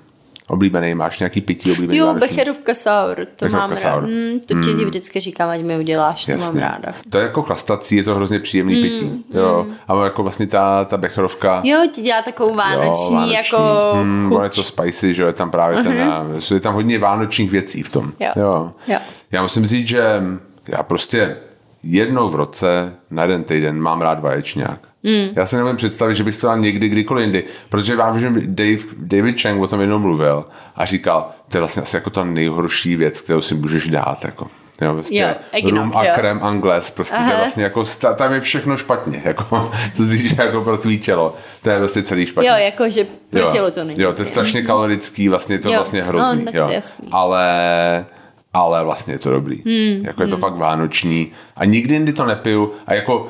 Oblíbený, 0.49 0.95
máš 0.95 1.19
nějaký 1.19 1.41
pití 1.41 1.73
oblíbený 1.73 1.99
Jo, 1.99 2.07
vánoční? 2.07 2.29
becherovka 2.29 2.75
sour, 2.75 3.15
to 3.37 3.45
Becherovka 3.45 3.59
mám 3.59 3.71
rád. 3.71 3.77
sour. 3.77 4.03
Mm, 4.03 4.41
to 4.41 4.55
ti 4.77 4.85
vždycky 4.85 5.21
říkám, 5.21 5.49
ať 5.49 5.61
mi 5.61 5.77
uděláš, 5.79 6.25
to 6.25 6.31
mám 6.33 6.41
Jasně. 6.41 6.61
ráda. 6.61 6.93
To 7.11 7.19
je 7.19 7.25
jako 7.25 7.43
chlastací, 7.43 7.97
je 7.97 8.03
to 8.03 8.15
hrozně 8.15 8.41
příjemný 8.41 8.75
Hmm, 8.75 8.83
pití. 8.83 9.25
Jo. 9.35 9.67
A 9.89 10.05
jako 10.05 10.23
vlastně 10.23 10.47
ta, 10.47 10.85
ta 10.85 10.97
becherovka, 10.97 11.61
Jo, 11.65 11.79
ti 11.93 12.03
dělá 12.03 12.23
takovou 12.23 12.55
vánoční, 12.55 13.15
vánoční. 13.17 13.33
jako 13.35 13.59
Hmm, 13.95 14.31
chuť. 14.33 14.43
je 14.43 14.49
to 14.49 14.65
spicy, 14.65 15.15
že 15.15 15.23
jo, 15.23 15.29
je 15.29 15.33
tam 15.35 15.51
právě 15.51 15.83
ten, 15.83 15.93
uh, 16.29 16.55
je 16.55 16.61
tam 16.61 16.75
hodně 16.75 16.99
vánočních 16.99 17.51
věcí 17.51 17.83
v 17.83 17.91
tom. 17.91 18.13
Jo. 18.21 18.31
jo. 18.37 18.71
Jo. 18.89 18.99
Já 19.33 19.43
musím 19.43 19.67
říct, 19.67 19.87
že 19.89 20.23
já 20.69 20.83
prostě 20.83 21.37
jednou 21.83 22.29
v 22.29 22.35
roce 22.35 22.95
na 23.11 23.23
jeden 23.23 23.45
týden 23.45 23.81
mám 23.81 24.01
rád 24.01 24.21
vaječňák. 24.21 24.79
Mm. 25.07 25.29
Já 25.37 25.47
si 25.47 25.57
nevím 25.57 25.77
představit, 25.77 26.15
že 26.15 26.25
bych 26.25 26.37
to 26.37 26.47
dal 26.47 26.59
někdy, 26.59 26.89
kdykoliv 26.89 27.23
jindy, 27.25 27.45
protože 27.69 27.93
já 27.93 28.11
vím, 28.11 28.21
že 28.21 28.47
Dave, 28.47 28.83
David 28.99 29.41
Chang 29.41 29.63
o 29.63 29.67
tom 29.67 29.81
jednou 29.81 29.99
mluvil 29.99 30.45
a 30.77 30.85
říkal, 30.85 31.31
to 31.49 31.57
je 31.57 31.61
vlastně 31.61 31.83
asi 31.83 31.97
jako 31.97 32.11
ta 32.11 32.25
nejhorší 32.25 32.97
věc, 32.97 33.21
kterou 33.21 33.41
si 33.41 33.55
můžeš 33.55 33.89
dát. 33.89 34.25
Jako. 34.25 34.47
Jo, 34.81 34.95
prostě 34.95 35.37
Jo, 35.63 35.71
rum 35.71 35.93
a 35.97 36.05
jo. 36.05 36.11
krem 36.15 36.41
angles, 36.43 36.91
prostě 36.91 37.17
to 37.17 37.23
je 37.23 37.29
Aha. 37.29 37.37
vlastně 37.39 37.63
jako, 37.65 37.85
tam 38.15 38.33
je 38.33 38.41
všechno 38.41 38.77
špatně, 38.77 39.23
jako, 39.25 39.71
co 39.95 40.05
se 40.05 40.11
týče 40.11 40.37
jako 40.39 40.65
pro 40.65 40.79
tvý 40.79 40.99
tělo, 40.99 41.35
to 41.63 41.71
je 41.71 41.79
vlastně 41.79 42.03
celý 42.03 42.27
špatně. 42.27 42.51
Jo, 42.51 42.57
jako, 42.57 42.91
že 42.91 43.07
pro 43.31 43.51
tělo 43.51 43.71
to 43.71 43.85
není. 43.85 44.01
Jo, 44.03 44.13
to 44.13 44.23
je 44.23 44.27
strašně 44.27 44.63
kalorický, 44.63 45.29
vlastně 45.29 45.55
je 45.55 45.59
to 45.59 45.69
Jo, 45.69 45.75
vlastně 45.75 46.03
hrozný. 46.03 46.39
no, 46.39 46.45
tak 46.45 46.55
jo. 46.55 46.65
to 46.65 46.71
je 46.71 46.75
jasný. 46.75 47.09
Ale, 47.13 48.07
ale 48.55 48.85
vlastně 48.85 49.15
je 49.15 49.19
to 49.19 49.31
dobrý. 49.31 49.57
Hmm, 49.57 50.07
jako 50.07 50.23
je 50.23 50.29
to 50.29 50.37
fakt 50.37 50.57
vánoční. 50.57 51.33
A 51.57 51.65
nikdy 51.65 51.95
jindy 51.95 52.13
to 52.13 52.25
nepiju. 52.27 52.73
A 52.87 52.95
jako 52.95 53.29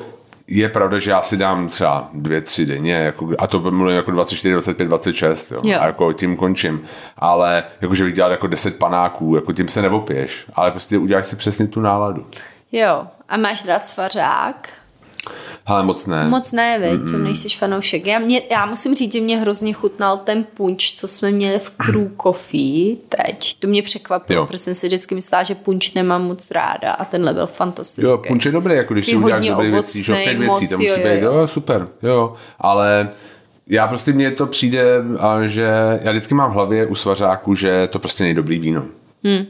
je 0.49 0.69
pravda, 0.69 0.99
že 0.99 1.11
já 1.11 1.21
si 1.21 1.37
dám 1.37 1.67
třeba 1.67 2.09
dvě, 2.13 2.41
tři 2.41 2.65
denně, 2.65 2.93
jako, 2.93 3.29
a 3.39 3.47
to 3.47 3.71
mluvím 3.71 3.95
jako 3.95 4.11
24, 4.11 4.51
25, 4.51 4.85
26, 4.85 5.51
jo. 5.51 5.57
Jo. 5.63 5.79
A 5.81 5.85
jako 5.85 6.13
tím 6.13 6.35
končím. 6.35 6.83
Ale 7.17 7.63
jakože 7.81 8.03
bych 8.03 8.13
dělal 8.13 8.31
jako 8.31 8.47
10 8.47 8.75
panáků, 8.75 9.35
jako 9.35 9.53
tím 9.53 9.67
se 9.67 9.81
nevopiješ, 9.81 10.45
ale 10.53 10.71
prostě 10.71 10.97
uděláš 10.97 11.25
si 11.25 11.35
přesně 11.35 11.67
tu 11.67 11.81
náladu. 11.81 12.27
Jo, 12.71 13.07
a 13.29 13.37
máš 13.37 13.65
rád 13.65 13.85
svařák? 13.85 14.69
Ale 15.67 15.83
moc 15.83 16.05
ne. 16.05 16.29
Moc 16.29 16.51
ne, 16.51 16.79
veď, 16.79 17.11
to 17.11 17.17
nejsi 17.17 17.49
fanoušek. 17.49 18.05
Já, 18.05 18.19
mě, 18.19 18.41
já 18.51 18.65
musím 18.65 18.95
říct, 18.95 19.13
že 19.13 19.21
mě 19.21 19.37
hrozně 19.37 19.73
chutnal 19.73 20.17
ten 20.17 20.43
punč, 20.43 20.93
co 20.95 21.07
jsme 21.07 21.31
měli 21.31 21.59
v 21.59 21.69
Crew 21.69 22.07
Coffee 22.21 22.95
teď. 23.09 23.59
To 23.59 23.67
mě 23.67 23.81
překvapilo, 23.81 24.41
Jo. 24.41 24.45
protože 24.45 24.57
jsem 24.57 24.75
si 24.75 24.87
vždycky 24.87 25.15
myslela, 25.15 25.43
že 25.43 25.55
punč 25.55 25.93
nemám 25.93 26.25
moc 26.25 26.51
ráda 26.51 26.91
a 26.91 27.05
tenhle 27.05 27.33
byl 27.33 27.47
fantastický. 27.47 28.11
Jo, 28.11 28.17
punč 28.27 28.45
je 28.45 28.51
dobrý, 28.51 28.75
jako 28.75 28.93
když 28.93 29.07
Je 29.07 29.11
si 29.11 29.17
uděláš 29.17 29.33
hodně 29.33 29.49
dobrý 29.49 29.71
věcí, 29.71 30.03
že 30.03 30.13
pět 30.13 30.37
věcí, 30.37 30.67
to 30.67 30.75
musí 30.75 30.85
jo, 30.85 30.97
být, 30.97 31.21
jo, 31.21 31.33
jo, 31.33 31.47
super, 31.47 31.87
jo, 32.03 32.33
ale 32.59 33.09
já 33.67 33.87
prostě 33.87 34.13
mně 34.13 34.31
to 34.31 34.47
přijde, 34.47 34.83
že 35.45 35.69
já 36.01 36.11
vždycky 36.11 36.33
mám 36.33 36.51
v 36.51 36.53
hlavě 36.53 36.85
u 36.85 36.95
svařáku, 36.95 37.55
že 37.55 37.87
to 37.87 37.99
prostě 37.99 38.23
není 38.23 38.33
dobrý 38.35 38.59
víno. 38.59 38.85
Hmm, 39.23 39.45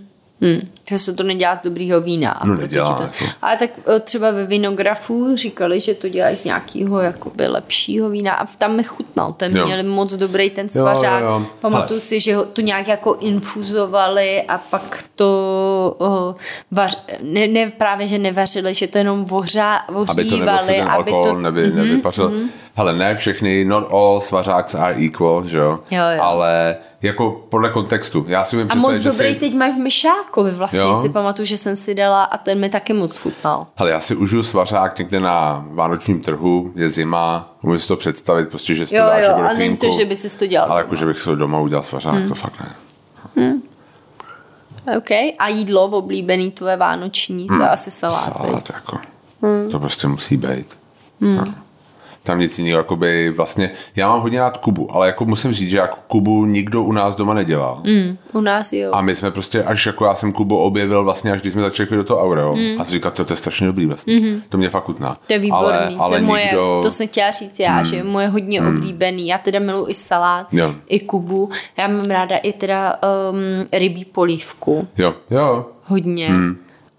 že 0.89 0.99
se 0.99 1.13
to 1.13 1.23
nedělá 1.23 1.55
z 1.55 1.61
dobrýho 1.61 2.01
vína. 2.01 2.41
No, 2.45 2.55
nedělá, 2.55 2.93
To... 2.93 3.03
jako. 3.03 3.15
Ale 3.41 3.57
tak 3.57 3.69
eh, 3.95 3.99
třeba 3.99 4.31
ve 4.31 4.45
vinografu 4.45 5.35
říkali, 5.35 5.79
že 5.79 5.93
to 5.93 6.09
dělají 6.09 6.35
z 6.35 6.43
nějakého 6.43 6.99
jakoby 6.99 7.47
lepšího 7.47 8.09
vína 8.09 8.33
a 8.33 8.45
tam 8.45 8.75
mi 8.75 8.83
chutnal. 8.83 9.33
Ten 9.33 9.55
Jo. 9.57 9.65
měli 9.65 9.83
moc 9.83 10.13
dobrý 10.13 10.49
ten 10.49 10.69
svařák. 10.69 11.21
jo, 11.21 11.27
jo. 11.29 11.45
Pamatuju 11.59 11.99
si, 11.99 12.19
že 12.19 12.35
ho 12.35 12.45
tu 12.45 12.61
nějak 12.61 12.87
jako 12.87 13.17
infuzovali 13.19 14.43
a 14.43 14.57
pak 14.57 15.03
to 15.15 15.95
uh, 15.99 16.35
vař... 16.71 17.03
ne, 17.21 17.47
ne, 17.47 17.71
právě, 17.77 18.07
že 18.07 18.17
nevařili, 18.17 18.73
že 18.73 18.87
to 18.87 18.97
jenom 18.97 19.23
vořá, 19.23 19.75
Aby 19.75 20.25
to 20.25 20.37
nebyl 20.37 20.53
vořívali, 20.53 20.67
ten 20.67 20.81
aby 20.81 20.91
alkohol 21.11 21.23
to... 21.25 21.33
Mhm, 21.33 21.43
nevy, 21.43 21.71
nevypařil. 21.71 22.33
Hele, 22.75 22.93
ne 22.93 23.15
všechny, 23.15 23.65
not 23.65 23.87
all 23.91 24.21
svařáks 24.21 24.75
are 24.75 25.05
equal, 25.05 25.47
že 25.47 25.57
jo? 25.57 25.79
Jo, 25.91 26.03
jo. 26.15 26.21
Ale 26.23 26.75
jako 27.07 27.45
podle 27.49 27.69
kontextu. 27.69 28.25
Já 28.27 28.43
si 28.43 28.55
umím 28.55 28.67
A 28.71 28.75
moc 28.75 28.97
dobrý 28.99 29.27
si... 29.33 29.35
teď 29.35 29.53
máš 29.55 29.75
v 29.75 29.77
Myšákovi 29.77 30.51
vlastně, 30.51 30.79
Jo. 30.79 31.01
si 31.01 31.09
pamatuju, 31.09 31.45
že 31.45 31.57
jsem 31.57 31.75
si 31.75 31.95
dala 31.95 32.23
a 32.23 32.37
ten 32.37 32.59
mi 32.59 32.69
taky 32.69 32.93
moc 32.93 33.17
chutnal. 33.17 33.67
Hele, 33.75 33.91
já 33.91 33.99
si 33.99 34.15
užiju 34.15 34.43
svařák 34.43 34.99
někde 34.99 35.19
na 35.19 35.65
vánočním 35.69 36.21
trhu, 36.21 36.71
je 36.75 36.89
zima, 36.89 37.53
umím 37.61 37.79
si 37.79 37.87
to 37.87 37.95
představit, 37.97 38.49
prostě, 38.49 38.75
že 38.75 38.87
si 38.87 38.95
Jo, 38.95 39.03
to 39.03 39.09
dáš 39.09 39.21
jo, 39.23 39.27
jako 39.29 39.41
do 39.41 39.47
a 39.47 39.53
není 39.53 39.77
to, 39.77 39.91
že 39.91 40.05
by 40.05 40.15
si 40.15 40.37
to 40.37 40.45
dělal 40.47 40.71
Ale 40.71 40.81
jako, 40.81 40.95
že 40.95 41.05
bych 41.05 41.21
si 41.21 41.35
doma 41.35 41.59
udělal 41.59 41.83
svařák, 41.83 42.13
Hmm. 42.13 42.27
to 42.27 42.35
fakt 42.35 42.59
ne. 42.59 42.75
OK. 44.97 45.11
A 45.39 45.47
jídlo 45.47 45.83
oblíbený 45.85 46.51
tvoje 46.51 46.77
vánoční, 46.77 47.47
to 47.47 47.53
je 47.61 47.69
asi 47.69 47.91
salát. 47.91 48.23
Salát, 48.23 48.69
jako. 48.73 48.97
To 49.71 49.79
prostě 49.79 50.07
musí 50.07 50.37
být. 50.37 50.77
No. 51.21 51.43
Tam 52.27 52.39
nic 52.39 52.59
jiného, 52.59 52.77
jakoby 52.77 53.29
vlastně, 53.29 53.71
já 53.95 54.09
mám 54.09 54.21
hodně 54.21 54.39
rád 54.39 54.57
Kubu, 54.57 54.95
ale 54.95 55.07
jako 55.07 55.25
musím 55.25 55.53
říct, 55.53 55.69
že 55.69 55.77
jako 55.77 55.97
Kubu 56.07 56.45
nikdo 56.45 56.83
u 56.83 56.91
nás 56.91 57.15
doma 57.15 57.33
nedělal. 57.33 57.81
Mm, 57.83 58.17
u 58.33 58.41
nás 58.41 58.73
jo. 58.73 58.91
A 58.93 59.01
my 59.01 59.15
jsme 59.15 59.31
prostě, 59.31 59.63
až 59.63 59.85
jako 59.85 60.05
já 60.05 60.15
jsem 60.15 60.33
Kubu 60.33 60.57
objevil 60.57 61.03
vlastně, 61.03 61.31
až 61.31 61.41
když 61.41 61.53
jsme 61.53 61.61
začali 61.61 61.89
do 61.89 62.03
toho 62.03 62.21
Aureo. 62.21 62.55
Mm. 62.55 62.81
A 62.81 62.85
jsem 62.85 62.91
říkal, 62.91 63.11
to, 63.11 63.25
to 63.25 63.33
je 63.33 63.37
strašně 63.37 63.67
dobrý 63.67 63.85
vlastně. 63.85 64.19
Mm-hmm. 64.19 64.41
To 64.49 64.57
mě 64.57 64.69
fakt 64.69 64.83
chutná. 64.83 65.17
To 65.27 65.33
je 65.33 65.39
výborný. 65.39 65.67
Ale, 65.67 65.95
ale 65.97 66.09
to, 66.09 66.15
je 66.15 66.21
moje, 66.21 66.43
nikdo... 66.43 66.79
to 66.83 66.91
jsem 66.91 67.07
chtěla 67.07 67.31
říct 67.31 67.59
já, 67.59 67.83
že 67.83 67.95
je 67.95 68.03
moje 68.03 68.27
hodně 68.27 68.61
oblíbený. 68.61 69.27
Já 69.27 69.37
teda 69.37 69.59
miluji 69.59 69.89
i 69.89 69.93
salát, 69.93 70.47
Jo. 70.51 70.75
i 70.87 70.99
kubu. 70.99 71.49
Já 71.77 71.87
mám 71.87 72.09
ráda 72.09 72.37
i 72.37 72.53
teda 72.53 72.95
um, 73.31 73.67
rybí 73.73 74.05
polívku. 74.05 74.87
Jo, 74.97 75.13
jo. 75.31 75.65
Hodně. 75.83 76.29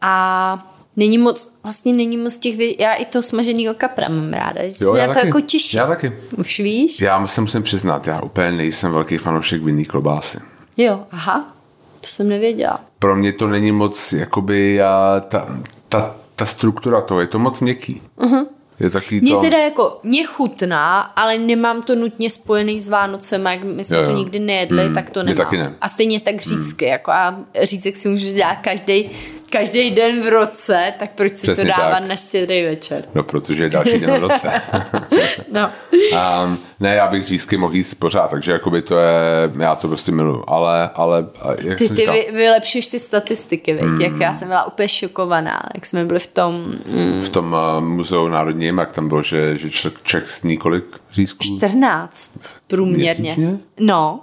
A 0.01 0.66
není 0.99 1.18
moc, 1.18 1.55
vlastně 1.62 1.92
není 1.92 2.16
moc 2.16 2.38
těch, 2.38 2.57
vě- 2.59 2.76
já 2.78 2.94
i 2.94 3.05
toho 3.05 3.22
smaženého 3.22 3.74
kapra 3.74 4.09
mám 4.09 4.32
ráda, 4.32 4.61
Jo, 4.80 4.94
já 4.94 5.07
na 5.07 5.12
to 5.12 5.14
taky. 5.14 5.26
jako 5.26 5.40
těším. 5.40 5.78
Já 5.78 5.86
taky. 5.86 6.12
Už 6.36 6.59
víš? 6.61 7.01
Já 7.01 7.26
se 7.26 7.40
musím 7.40 7.62
přiznat, 7.62 8.07
já 8.07 8.20
úplně 8.22 8.51
nejsem 8.53 8.92
velký 8.92 9.18
fanoušek 9.18 9.62
vinný 9.62 9.84
klobásy. 9.84 10.38
Jo, 10.76 11.01
aha, 11.11 11.57
to 12.01 12.07
jsem 12.07 12.28
nevěděla. 12.28 12.80
Pro 12.99 13.16
mě 13.16 13.32
to 13.32 13.46
není 13.46 13.72
moc, 13.72 14.12
jakoby, 14.12 14.82
a, 14.82 15.22
ta, 15.28 15.46
ta, 15.88 16.16
ta 16.36 16.46
struktura 16.46 17.01
toho, 17.01 17.20
je 17.20 17.26
to 17.26 17.38
moc 17.38 17.61
měkký. 17.61 18.03
Uh-huh. 18.18 18.46
Je 18.80 19.20
Mně 19.20 19.32
to... 19.34 19.40
teda 19.40 19.59
jako, 19.59 20.01
mě 20.03 20.24
chutná, 20.26 21.01
ale 21.01 21.38
nemám 21.38 21.82
to 21.82 21.94
nutně 21.94 22.30
spojený 22.30 22.80
s 22.80 22.88
Vánocem, 22.88 23.46
jak 23.46 23.64
my 23.64 23.84
jsme 23.84 23.96
Jo, 23.96 24.03
to 24.05 24.11
jo. 24.11 24.16
nikdy 24.16 24.38
nejedli, 24.38 24.88
Mm, 24.88 24.94
tak 24.94 25.11
to 25.11 25.20
mě 25.22 25.34
nemám. 25.34 25.46
taky 25.46 25.59
ne. 25.59 25.74
A 25.80 25.88
stejně 25.88 26.20
tak 26.20 26.40
řízky, 26.40 26.84
jako 26.84 27.11
a 27.11 27.40
řízek 27.62 27.96
si 27.96 28.09
můžu 28.09 28.26
dělat 28.26 28.55
každý 28.55 29.11
každý 29.51 29.90
den 29.90 30.22
v 30.22 30.28
roce, 30.28 30.92
tak 30.99 31.11
proč 31.11 31.36
si 31.36 31.42
Přesně 31.42 31.64
to 31.64 31.68
dávat 31.68 31.99
tak. 31.99 32.09
na 32.09 32.16
štědrý 32.16 32.64
večer? 32.64 33.05
No, 33.14 33.22
protože 33.22 33.62
je 33.62 33.70
další 33.70 33.99
den 33.99 34.11
v 34.11 34.20
roce. 34.20 34.51
No. 35.53 35.70
um, 36.44 36.59
ne, 36.80 36.94
já 36.94 37.07
bych 37.09 37.24
řízky 37.24 37.57
mohl 37.57 37.74
jíst 37.74 37.94
pořád, 37.94 38.30
takže 38.30 38.53
jakoby 38.53 38.82
to 38.82 38.99
je, 38.99 39.12
já 39.59 39.74
to 39.74 39.88
prostě 39.88 40.12
miluju. 40.12 40.44
Ale, 40.46 40.90
ale 40.94 41.26
jak 41.64 41.78
Ty, 41.78 41.86
jsem 41.86 41.96
ty 41.96 42.03
říkal, 42.03 42.14
vy, 42.14 42.28
vylepšuješ 42.32 42.88
ty 42.88 43.01
statistiky, 43.01 43.72
mm. 43.82 44.01
jak 44.01 44.20
já 44.20 44.34
jsem 44.34 44.49
byla 44.49 44.66
úplně 44.66 44.88
šokovaná, 44.88 45.62
jak 45.74 45.86
jsme 45.86 46.05
byli 46.05 46.20
v 46.20 46.26
tom 46.26 46.74
mm, 46.86 47.22
v 47.24 47.28
tom 47.28 47.53
uh, 47.53 47.84
muzeu 47.84 48.28
národním, 48.28 48.78
jak 48.78 48.92
tam 48.92 49.09
bylo, 49.09 49.22
že, 49.22 49.57
že 49.57 49.70
Čech, 49.70 49.92
Čech 50.03 50.30
sní 50.30 50.57
kolik 50.57 50.84
řízků? 51.12 51.44
14 51.44 52.38
průměrně. 52.66 53.22
Měsíčně? 53.22 53.59
No, 53.80 54.20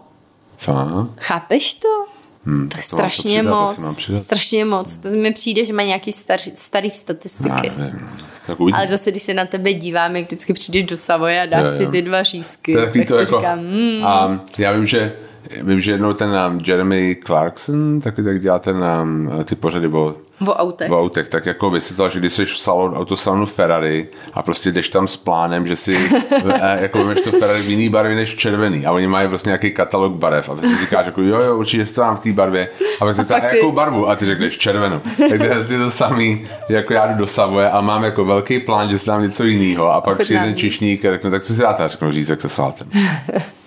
Fakt? 0.57 1.09
chápeš 1.17 1.73
to? 1.73 2.14
Hmm, 2.46 2.70
To 2.70 2.78
je 2.78 2.84
to 2.84 2.98
strašně 2.98 3.39
přidat, 3.39 3.56
moc. 3.60 4.02
Strašně 4.24 4.66
moc. 4.66 4.96
To 4.96 5.10
mi 5.10 5.34
přijde, 5.34 5.66
že 5.66 5.74
má 5.74 5.84
nějaký 5.84 6.12
starý, 6.12 6.43
starý 6.54 6.88
Já 6.88 6.93
statistiky. 6.93 7.72
nevím. 7.78 8.10
Tak 8.48 8.60
uvidím. 8.60 8.76
Ale 8.76 8.88
zase, 8.88 9.12
když 9.12 9.24
se 9.24 9.34
na 9.34 9.46
tebe 9.46 9.74
dívám, 9.74 10.16
jak 10.16 10.26
vždycky 10.26 10.54
přijdeš 10.54 10.84
do 10.84 10.98
Savoje 10.98 11.41
a 11.41 11.46
dáš 11.46 11.68
Jo, 11.68 11.72
jo. 11.72 11.78
si 11.78 11.88
ty 11.88 12.02
dva 12.02 12.24
řízky, 12.24 12.74
To 12.74 12.80
je 12.80 12.86
tak 12.86 12.93
to 12.93 13.14
si 13.14 13.20
jako, 13.22 13.26
říkám, 13.26 13.60
mm, 13.60 14.04
um, 14.32 14.41
já 14.58 14.72
vím, 14.72 14.86
že 14.86 15.14
Vím, 15.64 15.82
že 15.82 15.91
jednou 15.91 16.14
ten 16.14 16.30
um, 16.52 16.62
Jeremy 16.68 17.18
Clarkson 17.26 18.02
taky 18.02 18.24
tak 18.24 18.41
dělá 18.41 18.60
ten, 18.60 18.84
um, 19.04 19.30
ty 19.43 19.56
pořady 19.56 19.88
o, 19.88 20.16
o 20.47 20.53
autech. 20.53 20.91
o 20.91 20.99
autech, 21.01 21.29
tak 21.29 21.45
jako 21.45 21.69
vysvětlil, 21.69 22.09
že 22.09 22.19
když 22.19 22.33
jsi 22.33 22.45
v 22.45 22.57
salon, 22.57 22.95
autosalonu 22.97 23.45
Ferrari 23.45 24.07
a 24.33 24.43
prostě 24.43 24.71
jdeš 24.71 24.89
tam 24.89 25.07
s 25.07 25.17
plánem, 25.17 25.67
že 25.67 25.75
si 25.75 25.97
eh, 26.53 26.77
jako 26.81 26.97
vymeš 26.97 27.21
to 27.21 27.31
Ferrari 27.31 27.59
v 27.61 27.69
jiný 27.69 27.89
barvě 27.89 28.15
než 28.15 28.36
v 28.36 28.38
červený 28.38 28.86
a 28.86 28.91
oni 28.91 29.07
mají 29.07 29.27
prostě 29.27 29.49
nějaký 29.49 29.71
katalog 29.71 30.13
barev 30.13 30.49
a 30.49 30.55
ty 30.55 30.67
si 30.67 30.77
říkáš 30.86 31.05
jako 31.05 31.21
jo, 31.21 31.39
jo, 31.41 31.57
určitě 31.57 31.86
to 31.93 32.01
mám 32.01 32.15
v 32.15 32.19
té 32.19 32.31
barvě 32.33 32.69
a 33.01 33.05
pak 33.05 33.15
se 33.15 33.23
ptá, 33.23 33.41
si- 33.41 33.55
jakou 33.57 33.71
barvu 33.71 34.09
a 34.09 34.15
ty 34.15 34.25
řekneš 34.25 34.57
červenou. 34.57 34.99
Tak 35.29 35.38
to 35.38 35.43
je 35.43 35.53
vlastně 35.53 35.77
to 35.77 35.91
samý, 35.91 36.47
jako 36.69 36.93
já 36.93 37.07
jdu 37.07 37.17
do 37.17 37.27
Savoje 37.27 37.69
a 37.69 37.81
mám 37.81 38.03
jako 38.03 38.25
velký 38.25 38.59
plán, 38.59 38.89
že 38.89 38.97
si 38.97 39.07
dám 39.07 39.21
něco 39.21 39.43
jiného 39.43 39.91
a 39.91 40.01
pak 40.01 40.17
přijde 40.19 40.39
ten 40.39 40.55
čišník 40.55 41.05
a 41.05 41.11
řekne, 41.11 41.31
tak 41.31 41.43
co 41.43 41.53
si 41.53 41.61
dáte? 41.61 41.83
A 41.83 41.88
řeknu 41.88 42.11
řízek 42.11 42.41
se 42.41 42.49
salátem. 42.49 42.88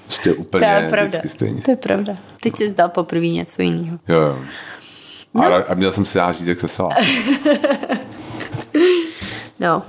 Prostě 0.05 0.31
To 0.35 0.37
úplně 0.41 0.67
je 0.67 0.89
pravda. 0.89 1.09
vždycky 1.09 1.29
stejně. 1.29 1.63
To 1.63 1.71
je 1.71 1.77
pravda. 1.77 2.13
Teď 2.43 2.57
jsi 2.57 2.69
zdal 2.69 2.89
poprvé 2.89 3.27
něco 3.27 3.63
jiného. 3.63 3.99
Jo, 4.09 4.21
jo. 4.21 4.39
A, 5.35 5.39
ra- 5.49 5.65
a 5.69 5.75
měl 5.75 5.93
jsem 5.93 6.05
si 6.05 6.19
dát 6.19 6.33
řízek 6.33 6.61
se 6.61 6.69
salátem. 6.69 7.05
No. 9.61 9.83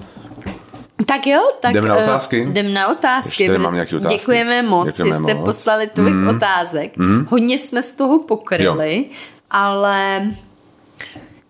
Tak 1.06 1.28
jo, 1.28 1.42
tak 1.60 1.74
Jdeme 1.74 1.88
na 1.88 1.98
eh, 1.98 2.04
otázky? 2.04 2.38
Jdem 2.38 2.74
na 2.74 2.88
otázky. 2.88 3.44
Ještě 3.44 3.60
mám 3.60 3.74
nějaké 3.74 3.96
otázky. 3.96 4.18
Děkujeme 4.18 4.62
moc, 4.62 4.86
Děkujeme 4.86 5.18
že 5.18 5.24
jste 5.24 5.34
moc. 5.34 5.46
poslali 5.46 5.88
tolik 5.88 6.14
mm. 6.14 6.28
otázek. 6.28 6.98
Mm. 6.98 7.28
Hodně 7.30 7.58
jsme 7.58 7.84
z 7.84 7.92
toho 7.92 8.20
pokryli, 8.20 9.06
ale 9.52 10.28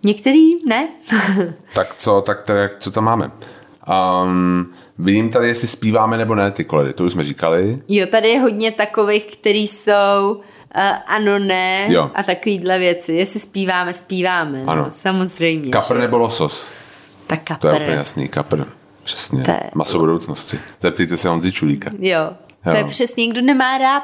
některý 0.05 0.49
ne. 0.67 0.87
Tak 1.73 1.95
co, 1.95 2.21
tak 2.21 2.43
tady, 2.43 2.69
co 2.79 2.91
tam 2.91 3.03
máme? 3.03 3.31
Um, 4.23 4.73
vidím 4.97 5.29
tady, 5.29 5.47
jestli 5.47 5.67
zpíváme 5.67 6.17
nebo 6.17 6.35
ne 6.35 6.51
ty 6.51 6.63
koledy, 6.63 6.93
to 6.93 7.03
už 7.03 7.11
jsme 7.11 7.23
říkali. 7.23 7.81
jo, 7.87 8.05
tady 8.07 8.29
je 8.29 8.39
hodně 8.39 8.71
takových, 8.71 9.25
který 9.25 9.67
jsou 9.67 10.41
uh, 10.75 10.81
ano, 11.07 11.39
ne 11.39 11.85
Jo. 11.89 12.11
a 12.13 12.23
takovýhle 12.23 12.79
věci. 12.79 13.13
Jestli 13.13 13.39
zpíváme, 13.39 13.93
zpíváme. 13.93 14.61
Ano. 14.67 14.83
No, 14.85 14.91
samozřejmě. 14.91 15.69
Kapr 15.71 15.93
že? 15.95 15.99
nebo 16.01 16.17
losos? 16.17 16.69
Tak 17.27 17.39
To 17.59 17.67
je 17.67 17.71
kapr. 17.73 17.81
úplně 17.81 17.97
jasný, 17.97 18.27
kapr. 18.27 18.63
Přesně. 19.03 19.43
To 19.43 19.51
je- 19.51 19.71
Maso 19.75 19.99
budoucnosti. 19.99 20.59
Zeptejte 20.81 21.17
se 21.17 21.29
Honzi 21.29 21.51
Čulíka. 21.51 21.91
Jo. 21.99 22.29
To 22.63 22.69
Jo. 22.69 22.75
je 22.75 22.83
přesně, 22.83 23.27
kdo 23.27 23.41
nemá 23.41 23.77
rád 23.77 24.03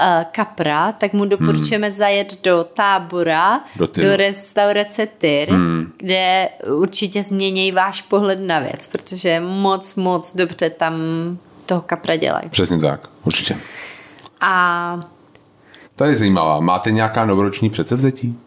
uh, 0.00 0.06
kapra, 0.32 0.92
tak 0.92 1.12
mu 1.12 1.24
doporučujeme 1.24 1.86
hmm. 1.86 1.96
zajet 1.96 2.42
do 2.44 2.64
tábora, 2.74 3.60
Do 3.76 3.86
Tyru. 3.86 4.08
do 4.08 4.16
restaurace 4.16 5.06
Tyr, 5.06 5.50
hmm. 5.50 5.92
kde 5.96 6.48
určitě 6.74 7.22
změní 7.22 7.72
váš 7.72 8.02
pohled 8.02 8.40
na 8.40 8.58
věc, 8.60 8.86
protože 8.86 9.40
moc, 9.40 9.94
moc 9.94 10.36
dobře 10.36 10.70
tam 10.70 10.94
toho 11.66 11.80
kapra 11.80 12.16
dělají. 12.16 12.48
Přesně 12.50 12.78
tak, 12.80 13.00
určitě. 13.24 13.56
A 14.40 15.00
Tady 15.96 16.10
je 16.10 16.16
zajímavá. 16.16 16.60
Máte 16.60 16.90
nějaká 16.90 17.24
novoroční 17.24 17.70
předsevzetí? 17.70 18.38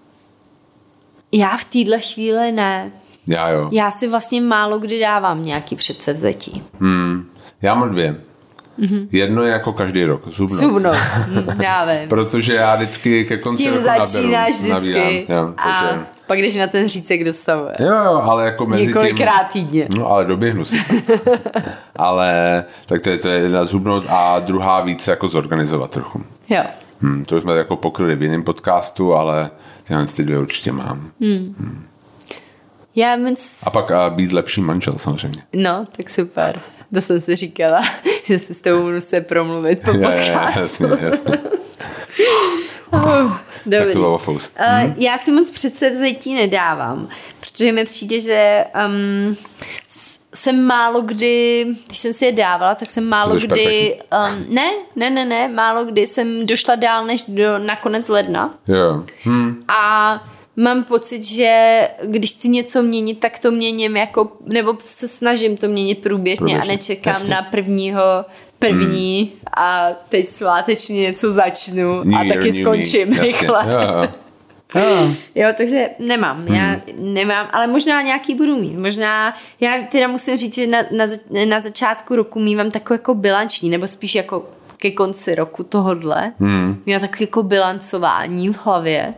já 1.32 1.58
v 1.58 1.64
téhle 1.64 2.00
chvíli 2.00 2.52
ne. 2.52 2.92
Já 3.28 3.50
jo. 3.50 3.70
Já 3.72 3.92
si 3.92 4.08
vlastně 4.08 4.42
málo 4.42 4.80
kdy 4.80 5.00
dávám 5.00 5.46
nějaký 5.46 5.76
předsevzetí. 5.76 6.64
Hmm. 6.80 7.26
Já 7.62 7.76
mám 7.76 7.90
dvě. 7.90 8.16
Mm-hmm. 8.80 9.08
Jedno 9.12 9.44
je 9.44 9.52
jako 9.52 9.74
každý 9.74 10.06
rok. 10.06 10.28
Zubno. 10.28 10.58
Subnout. 10.58 10.96
Hm, 11.28 11.62
já 11.62 11.86
vím. 11.86 12.10
Protože 12.10 12.54
já 12.54 12.76
vždycky 12.76 13.26
ke 13.26 13.38
S 13.38 13.42
konci 13.42 13.64
tím 13.64 13.74
roku 13.74 13.84
začínáš 13.84 14.22
naberu, 14.24 14.52
vždycky. 14.52 14.72
nabírám. 14.72 15.38
Jo, 15.38 15.54
a 15.58 15.82
takže... 15.82 16.06
pak 16.28 16.40
jdeš 16.40 16.56
na 16.56 16.68
ten 16.68 16.88
řícek 16.88 17.24
dostavuje. 17.24 17.76
Jo, 17.80 17.88
jo, 17.88 18.22
ale 18.24 18.46
jako 18.46 18.66
mezi 18.66 18.88
Několikrát 18.88 19.44
tím... 19.52 19.66
týdně. 19.66 19.88
No, 19.98 20.08
ale 20.08 20.26
doběhnu 20.26 20.66
si. 20.66 20.76
ale 21.96 22.64
tak 22.86 23.02
to 23.02 23.10
je, 23.10 23.18
to 23.18 23.28
je 23.28 23.40
jedna 23.40 23.66
zhubnout 23.66 24.06
a 24.10 24.40
druhá 24.40 24.82
více 24.82 25.12
jako 25.12 25.28
zorganizovat 25.28 25.92
trochu. 25.92 26.24
Jo. 26.50 26.64
Hmm, 27.02 27.26
to 27.26 27.42
jsme 27.42 27.56
jako 27.56 27.76
pokryli 27.76 28.16
v 28.16 28.22
jiném 28.24 28.44
podcastu, 28.44 29.14
ale 29.14 29.50
tyhle 29.84 30.06
ty 30.06 30.24
dvě 30.24 30.40
určitě 30.40 30.72
mám. 30.72 31.12
Já 32.96 33.18
moc 33.18 33.52
A 33.64 33.70
pak 33.70 33.92
a 33.92 34.10
být 34.10 34.32
lepší 34.32 34.62
manžel 34.62 34.94
samozřejmě. 34.98 35.44
No, 35.54 35.88
tak 35.98 36.10
super. 36.10 36.60
To 36.94 37.02
jsem 37.02 37.22
si 37.22 37.36
říkala, 37.36 37.82
že 38.26 38.40
si 38.40 38.54
s 38.54 38.60
tebou 38.60 38.92
musím 38.92 39.24
promluvit 39.24 39.82
po 39.82 39.92
Je, 39.98 39.98
je, 40.00 40.06
podcastu. 40.08 40.84
jasně, 40.84 41.06
jasně. 41.06 41.38
Tak 42.92 43.80
Dobrý. 43.80 43.94
to 43.94 44.00
bylo. 44.00 44.22
Uh, 44.28 44.38
já 44.98 45.18
si 45.18 45.32
moc 45.32 45.50
předsevzetí 45.52 46.34
nedávám, 46.36 47.10
protože 47.40 47.72
mi 47.72 47.86
přijde, 47.86 48.20
že 48.20 48.66
um, 48.88 49.36
s- 49.88 50.15
jsem 50.36 50.64
málo 50.64 51.02
kdy, 51.02 51.66
když 51.86 51.98
jsem 51.98 52.14
si 52.14 52.26
je 52.26 52.32
dávala, 52.32 52.76
tak 52.76 52.92
jsem 52.92 53.06
málo 53.06 53.36
kdy, 53.36 53.98
um, 54.28 54.46
ne, 54.50 54.72
ne, 54.96 55.10
ne, 55.10 55.26
ne, 55.26 55.48
málo 55.48 55.86
kdy 55.86 56.08
jsem 56.08 56.46
došla 56.46 56.76
dál 56.76 57.06
než 57.06 57.24
do, 57.28 57.58
na 57.58 57.76
konec 57.76 58.10
ledna 58.10 58.54
Jo. 58.68 59.04
Hm. 59.26 59.64
a 59.68 60.24
mám 60.56 60.84
pocit, 60.84 61.24
že 61.24 61.82
když 62.04 62.32
chci 62.32 62.50
něco 62.50 62.82
měnit, 62.82 63.20
tak 63.20 63.40
to 63.40 63.52
měním 63.52 63.98
jako, 63.98 64.32
nebo 64.46 64.78
se 64.84 65.08
snažím 65.08 65.58
to 65.58 65.68
měnit 65.68 66.02
průběžně 66.02 66.46
a 66.46 66.60
Průběžně, 66.60 66.74
nečekám 66.74 67.14
jasně. 67.14 67.30
na 67.30 67.42
prvního 67.42 68.02
první 68.60 69.20
hmm. 69.20 69.40
a 69.58 69.88
teď 70.10 70.30
svátečně 70.30 71.02
něco 71.02 71.32
začnu 71.32 72.04
New 72.04 72.16
a 72.16 72.24
year, 72.24 72.38
taky 72.38 72.52
me. 72.52 72.62
skončím 72.62 73.14
Jasně. 73.14 73.22
rychle. 73.22 73.66
Jo, 73.68 74.10
jo. 74.76 75.12
Jo. 75.36 75.50
Takže 75.58 75.90
nemám, 76.00 76.46
hmm. 76.46 76.56
já 76.56 76.82
nemám, 77.00 77.48
ale 77.52 77.68
možná 77.68 78.02
nějaký 78.02 78.36
budu 78.36 78.60
mít, 78.60 78.78
možná, 78.78 79.38
já 79.60 79.82
teda 79.92 80.08
musím 80.08 80.38
říct, 80.38 80.56
že 80.56 80.68
na, 80.68 80.80
na, 80.92 81.06
na 81.46 81.62
začátku 81.62 82.16
roku 82.16 82.40
mývám 82.40 82.72
takový 82.72 82.96
jako 82.96 83.14
bilanční, 83.14 83.70
nebo 83.70 83.88
spíš 83.88 84.16
jako 84.16 84.50
ke 84.78 84.92
konci 84.92 85.36
roku 85.36 85.64
tohodle, 85.64 86.34
hmm. 86.40 86.82
mývám 86.86 87.02
takový 87.02 87.24
jako 87.24 87.44
bilancování 87.44 88.50
v 88.50 88.58
hlavě 88.66 89.14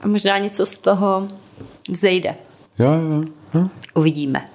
a 0.00 0.08
možná 0.08 0.38
něco 0.38 0.66
z 0.66 0.78
toho 0.78 1.28
vzejde. 1.88 2.34
Jo, 2.78 2.92
jo. 2.92 3.24
jo. 3.54 3.68
Uvidíme. 3.94 4.46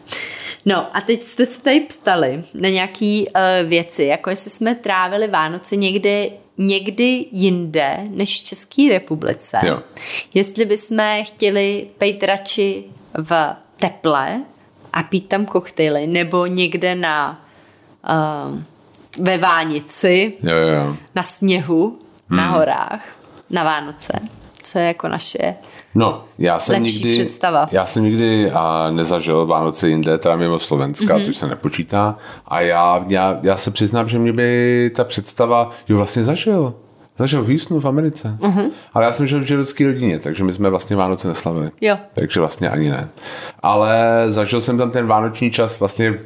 No 0.65 0.97
a 0.97 1.01
teď 1.01 1.21
jste 1.21 1.45
se 1.45 1.61
tady 1.61 1.79
ptali 1.79 2.43
na 2.53 2.69
nějaký 2.69 3.27
uh, 3.27 3.69
věci, 3.69 4.03
jako 4.03 4.29
jestli 4.29 4.49
jsme 4.49 4.75
trávili 4.75 5.27
Vánoce 5.27 5.75
někde, 5.75 6.27
někdy 6.57 7.25
jinde 7.31 7.97
než 8.09 8.41
v 8.41 8.43
České 8.43 8.89
republice. 8.89 9.57
Jo. 9.63 9.79
Jestli 10.33 10.65
bychom 10.65 10.97
chtěli 11.23 11.87
pejt 11.97 12.23
radši 12.23 12.83
v 13.13 13.31
teple 13.79 14.41
a 14.93 15.03
pít 15.03 15.27
tam 15.27 15.45
koktejly, 15.45 16.07
nebo 16.07 16.45
někde 16.45 16.95
na 16.95 17.45
uh, 18.49 18.59
ve 19.25 19.37
Vánici, 19.37 20.33
Jo, 20.43 20.55
jo. 20.55 20.95
na 21.15 21.23
sněhu, 21.23 21.99
na 22.29 22.43
Hmm. 22.43 22.53
horách, 22.53 23.05
na 23.49 23.63
Vánoce. 23.63 24.19
Co 24.63 24.79
je 24.79 24.85
jako 24.85 25.07
naše 25.07 25.55
No, 25.95 26.23
já 26.37 26.59
jsem 26.59 26.81
Lepší 26.83 27.03
nikdy, 27.03 27.11
představa. 27.23 27.65
já 27.71 27.85
jsem 27.85 28.03
nikdy 28.03 28.51
a 28.51 28.87
nezažil 28.91 29.45
Vánoce 29.45 29.89
jinde, 29.89 30.17
teda 30.17 30.35
mimo 30.35 30.59
Slovenska, 30.59 31.13
Mhm. 31.13 31.23
mm-hmm. 31.23 31.25
což 31.25 31.37
se 31.37 31.47
nepočítá. 31.47 32.17
A 32.47 32.61
já, 32.61 33.05
já, 33.07 33.39
já 33.43 33.57
se 33.57 33.71
přiznám, 33.71 34.07
že 34.07 34.19
mě 34.19 34.33
by 34.33 34.91
ta 34.95 35.03
představa, 35.03 35.67
jo 35.89 35.97
vlastně 35.97 36.23
zažil. 36.23 36.73
Zažil 37.17 37.43
v 37.43 37.47
Houstonu 37.49 37.79
v 37.79 37.85
Americe. 37.87 38.37
Uh-huh. 38.41 38.69
Ale 38.93 39.05
já 39.05 39.11
jsem 39.11 39.27
žil 39.27 39.39
v 39.39 39.43
židovské 39.43 39.87
rodině, 39.87 40.19
takže 40.19 40.43
my 40.43 40.53
jsme 40.53 40.69
vlastně 40.69 40.95
Vánoce 40.95 41.27
neslavili. 41.27 41.69
Jo. 41.81 41.97
Takže 42.13 42.39
vlastně 42.39 42.69
ani 42.69 42.89
ne. 42.89 43.09
Ale 43.63 44.23
zažil 44.27 44.61
jsem 44.61 44.77
tam 44.77 44.91
ten 44.91 45.07
vánoční 45.07 45.51
čas 45.51 45.79
vlastně 45.79 46.19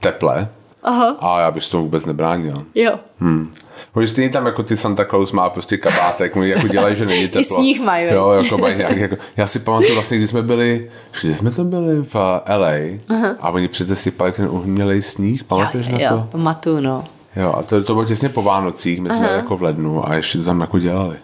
teple. 0.00 0.48
Aha. 0.82 1.16
A 1.20 1.40
já 1.40 1.50
bych 1.50 1.64
s 1.64 1.68
tomu 1.68 1.82
vůbec 1.84 2.06
nebránil. 2.06 2.64
Jo. 2.74 2.98
Hmm. 3.20 3.52
Protože 3.92 4.08
stejně 4.08 4.30
tam 4.30 4.46
jako 4.46 4.62
ty 4.62 4.76
Santa 4.76 5.04
Claus 5.04 5.32
má 5.32 5.50
prostě 5.50 5.76
kabátek, 5.76 6.36
oni 6.36 6.48
jako 6.48 6.68
dělají, 6.68 6.96
že 6.96 7.06
není 7.06 7.28
teplo. 7.28 7.40
I 7.40 7.44
sníh 7.44 7.80
mají, 7.80 8.06
Jo, 8.12 8.32
jako 8.42 8.58
mají 8.58 8.76
nějak, 8.76 8.96
jako, 8.96 9.16
já 9.36 9.46
si 9.46 9.58
pamatuju 9.58 9.94
vlastně, 9.94 10.18
když 10.18 10.30
jsme 10.30 10.42
byli, 10.42 10.90
kde 11.22 11.34
jsme 11.34 11.50
to 11.50 11.64
byli 11.64 12.02
v 12.02 12.14
LA 12.14 12.72
uh-huh. 12.72 13.34
a 13.40 13.50
oni 13.50 13.68
přece 13.68 13.96
sypali 13.96 14.32
ten 14.32 14.48
umělej 14.50 15.02
sníh, 15.02 15.44
pamatuješ 15.44 15.88
na 15.88 15.98
jo, 16.00 16.10
to? 16.10 16.28
pamatuju, 16.30 16.80
no. 16.80 17.04
Jo, 17.36 17.54
a 17.56 17.62
to, 17.62 17.84
to 17.84 17.94
bylo 17.94 18.04
těsně 18.04 18.28
po 18.28 18.42
Vánocích, 18.42 19.00
my 19.00 19.08
jsme 19.08 19.28
Aha. 19.28 19.36
jako 19.36 19.56
v 19.56 19.62
lednu 19.62 20.08
a 20.08 20.14
ještě 20.14 20.38
to 20.38 20.44
tam 20.44 20.60
jako 20.60 20.78
dělali. 20.78 21.16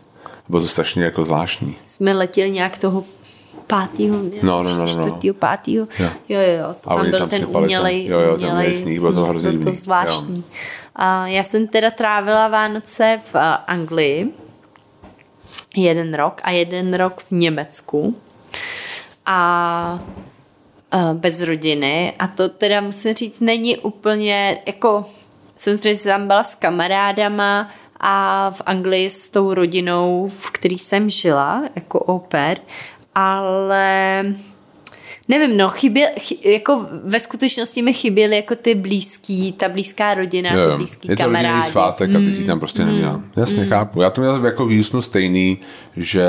Bylo 0.49 0.63
to 0.63 0.69
strašně 0.69 1.05
jako 1.05 1.25
zvláštní. 1.25 1.77
Jsme 1.85 2.13
letěli 2.13 2.51
nějak 2.51 2.79
toho 2.79 3.05
pátýho, 3.67 4.17
No, 4.43 4.63
no, 4.63 4.71
no, 4.71 4.71
no, 4.71 4.81
no. 4.81 4.87
čtvrtýho, 4.87 5.35
pátýho. 5.35 5.87
Jo. 5.99 6.09
Jo, 6.29 6.41
jo, 6.41 6.59
jo. 6.59 6.75
To 6.81 6.91
A 6.91 6.95
tam 6.95 7.01
oni 7.01 7.11
byl 7.11 7.19
tam 7.19 7.29
ten 7.29 7.47
umělej, 7.57 8.07
jo, 8.07 8.21
jo, 8.21 8.35
umělej 8.35 8.75
sníh, 8.75 9.01
bylo 9.01 9.13
to 9.13 9.25
hrozně 9.25 9.53
bylo 9.53 9.65
to 9.65 9.73
zvláštní. 9.73 10.45
Já 11.25 11.43
jsem 11.43 11.69
teda 11.69 11.91
trávila 11.91 12.49
Vánoce 12.49 13.21
v 13.33 13.35
a, 13.35 13.55
Anglii 13.55 14.35
jeden 15.77 16.15
rok 16.15 16.41
a 16.45 16.51
jeden 16.51 16.95
rok 16.95 17.21
v 17.21 17.31
Německu. 17.31 18.17
A 19.27 20.01
a 20.95 21.13
bez 21.13 21.43
rodiny 21.43 22.13
a 22.19 22.27
to 22.27 22.49
teda 22.49 22.81
musím 22.81 23.15
říct, 23.15 23.41
není 23.41 23.79
úplně 23.79 24.59
jako 24.67 25.07
samozřejmě 25.57 25.99
jsem 25.99 26.13
tam 26.13 26.27
byla 26.27 26.45
s 26.45 26.55
kamarádama 26.55 27.71
a 28.01 28.51
v 28.51 28.63
Anglii 28.67 29.11
s 29.11 29.29
tou 29.29 29.55
rodinou, 29.55 30.29
v 30.29 30.51
který 30.51 30.79
jsem 30.79 31.11
žila 31.11 31.63
jako 31.75 32.01
au 32.01 32.19
pair, 32.19 32.59
ale 33.15 34.25
nevím, 35.29 35.57
no, 35.57 35.71
chyběl, 35.71 36.09
chy, 36.21 36.39
jako 36.53 36.87
ve 37.05 37.21
skutečnosti 37.21 37.83
mi 37.83 37.93
chyběly 37.93 38.37
jako 38.37 38.57
ty 38.57 38.75
blízký, 38.75 39.53
ta 39.53 39.69
blízká 39.69 40.15
rodina, 40.15 40.51
Jo, 40.55 40.65
ty 40.67 40.71
jo. 40.71 40.77
blízký 40.77 41.09
je 41.09 41.17
to 41.17 41.23
kamarádi. 41.23 41.49
rodinný 41.49 41.71
svátek 41.71 42.15
a 42.15 42.19
ty 42.19 42.33
si 42.35 42.45
tam 42.45 42.61
prostě 42.61 42.85
neměla. 42.85 43.21
Jasně, 43.37 43.67
chápu. 43.67 44.03
Já 44.03 44.11
to 44.11 44.21
měl 44.21 44.47
jako 44.47 44.67
v 44.67 44.75
Houstonu 44.77 45.03
stejný, 45.03 45.59
že 45.97 46.27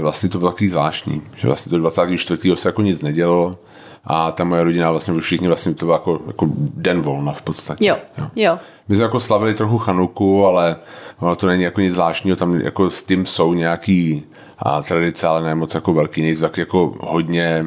vlastně 0.00 0.28
to 0.28 0.38
bylo 0.38 0.50
takový 0.50 0.68
zvláštní, 0.68 1.22
že 1.36 1.46
vlastně 1.46 1.70
to 1.70 1.78
24. 1.78 2.56
se 2.56 2.68
jako 2.68 2.82
nic 2.82 3.02
nedělo 3.02 3.58
a 4.04 4.30
ta 4.32 4.44
moje 4.44 4.64
rodina 4.64 4.90
vlastně 4.90 5.14
už 5.14 5.24
všichni 5.24 5.48
vlastně 5.48 5.74
to 5.74 5.86
byl 5.86 5.92
jako, 5.94 6.20
jako 6.26 6.46
den 6.56 7.00
volna 7.00 7.32
v 7.32 7.42
podstatě. 7.42 7.86
Jo, 7.86 7.96
jo. 8.36 8.58
My 8.88 8.96
jsme 8.96 9.02
jako 9.04 9.20
slavili 9.20 9.54
trochu 9.54 9.78
chanuku, 9.78 10.46
ale 10.46 10.76
ono 11.18 11.36
to 11.36 11.46
není 11.46 11.62
jako 11.62 11.80
nic 11.80 11.94
zvláštního, 11.94 12.36
tam 12.36 12.60
jako 12.60 12.90
s 12.90 13.02
tím 13.02 13.26
jsou 13.26 13.54
nějaký 13.54 14.22
a, 14.58 14.82
tradice, 14.82 15.26
ale 15.26 15.42
ne 15.42 15.54
moc 15.54 15.74
jako 15.74 15.92
velký, 15.92 16.22
nejsou 16.22 16.42
tak 16.42 16.58
jako 16.58 16.94
hodně 17.00 17.66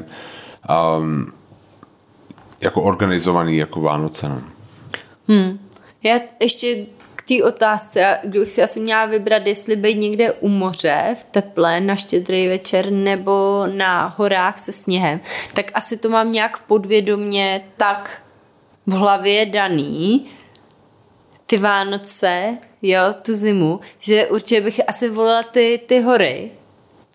um, 0.69 1.33
jako 2.61 2.81
organizovaný 2.81 3.57
jako 3.57 3.81
Vánoce. 3.81 4.29
No. 4.29 4.41
Já 6.03 6.19
ještě 6.39 6.85
k 7.15 7.21
té 7.27 7.43
otázce, 7.43 8.17
kdybych 8.23 8.51
si 8.51 8.63
asi 8.63 8.79
měla 8.79 9.05
vybrat, 9.05 9.47
jestli 9.47 9.75
být 9.75 9.97
někde 9.97 10.31
u 10.31 10.47
moře 10.47 11.15
v 11.19 11.23
teple 11.23 11.81
na 11.81 11.95
štědrý 11.95 12.47
večer 12.47 12.91
nebo 12.91 13.63
na 13.67 14.15
horách 14.17 14.59
se 14.59 14.71
sněhem, 14.71 15.19
tak 15.53 15.71
asi 15.73 15.97
to 15.97 16.09
mám 16.09 16.31
nějak 16.31 16.57
podvědomně 16.57 17.61
tak 17.77 18.21
v 18.87 18.91
hlavě 18.91 19.45
daný, 19.45 20.25
ty 21.45 21.57
Vánoce, 21.57 22.57
jo, 22.81 22.99
tu 23.21 23.33
zimu, 23.33 23.79
že 23.99 24.27
určitě 24.27 24.61
bych 24.61 24.81
asi 24.87 25.09
volila 25.09 25.43
ty, 25.43 25.79
ty 25.85 26.01
hory, 26.01 26.51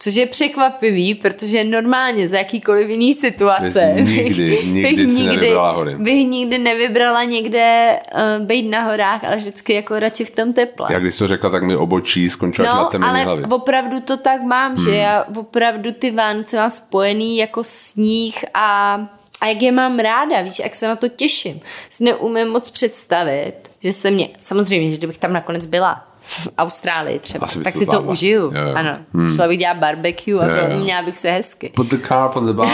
Což 0.05 0.15
je 0.15 0.27
překvapivý, 0.27 1.15
protože 1.15 1.65
normálně 1.65 2.29
za 2.29 2.37
jakýkoliv 2.39 2.89
jiný 2.89 3.15
situace 3.15 3.95
nikdy, 3.99 4.59
nikdy 4.67 5.09
si 5.09 5.25
nevybrala 5.27 5.71
hory. 5.73 5.95
bych 5.97 6.27
nikdy 6.27 6.59
nevybrala 6.59 7.25
někde 7.25 7.99
uh, 8.15 8.47
být 8.47 8.71
na 8.71 8.83
horách, 8.83 9.25
ale 9.25 9.37
vždycky 9.37 9.75
jako 9.75 9.99
radši 9.99 10.25
v 10.25 10.31
tom 10.31 10.53
teple. 10.53 10.89
Jak 10.93 11.03
když 11.03 11.17
to 11.17 11.29
řekla, 11.29 11.51
tak 11.51 11.63
mi 11.63 11.77
obočí 11.77 12.31
skončila 12.31 12.69
na 12.69 12.83
No, 12.83 12.89
temné 12.89 13.07
ale 13.09 13.23
hlavě. 13.25 13.47
opravdu 13.47 14.01
to 14.01 14.17
tak 14.17 14.43
mám, 14.43 14.75
hmm. 14.77 14.85
že 14.85 14.95
já 14.95 15.25
opravdu 15.37 15.93
ty 15.93 16.11
Vánoce 16.11 16.57
mám 16.57 16.71
spojený 16.71 17.37
jako 17.37 17.65
sníh 17.65 18.45
a, 18.55 18.95
a 19.41 19.47
jak 19.47 19.63
je 19.63 19.73
mám 19.73 19.99
ráda, 19.99 20.43
víš, 20.43 20.59
jak 20.59 20.75
se 20.75 20.89
na 20.89 20.97
to 20.97 21.09
těším. 21.09 21.61
Si 21.91 22.05
neumím 22.05 22.49
moc 22.49 22.71
představit, 22.71 23.53
že 23.83 23.93
se 23.93 24.11
mě, 24.11 24.29
samozřejmě, 24.39 24.91
že 24.91 24.97
kdybych 24.97 25.19
tam 25.19 25.33
nakonec 25.33 25.67
byla 25.67 26.07
v 26.27 26.49
Austrálii 26.59 27.19
třeba, 27.19 27.45
Asi 27.45 27.63
tak 27.63 27.73
to 27.73 27.79
si 27.79 27.87
to 27.87 28.03
užiju. 28.03 28.41
Jo, 28.43 28.51
jo. 28.69 28.73
Ano, 28.75 28.97
hmm. 29.15 29.29
šla 29.29 29.49
bych 29.49 29.59
dělat 29.59 29.77
barbecue 29.77 30.41
a 30.41 30.47
Jo, 30.47 30.57
jo. 30.57 30.69
to 30.71 30.77
měla 30.85 31.03
bych 31.03 31.19
se 31.19 31.31
hezky. 31.31 31.73
Put 31.75 31.87
the 31.91 31.99
car 32.09 32.31
on 32.35 32.47
the. 32.47 32.63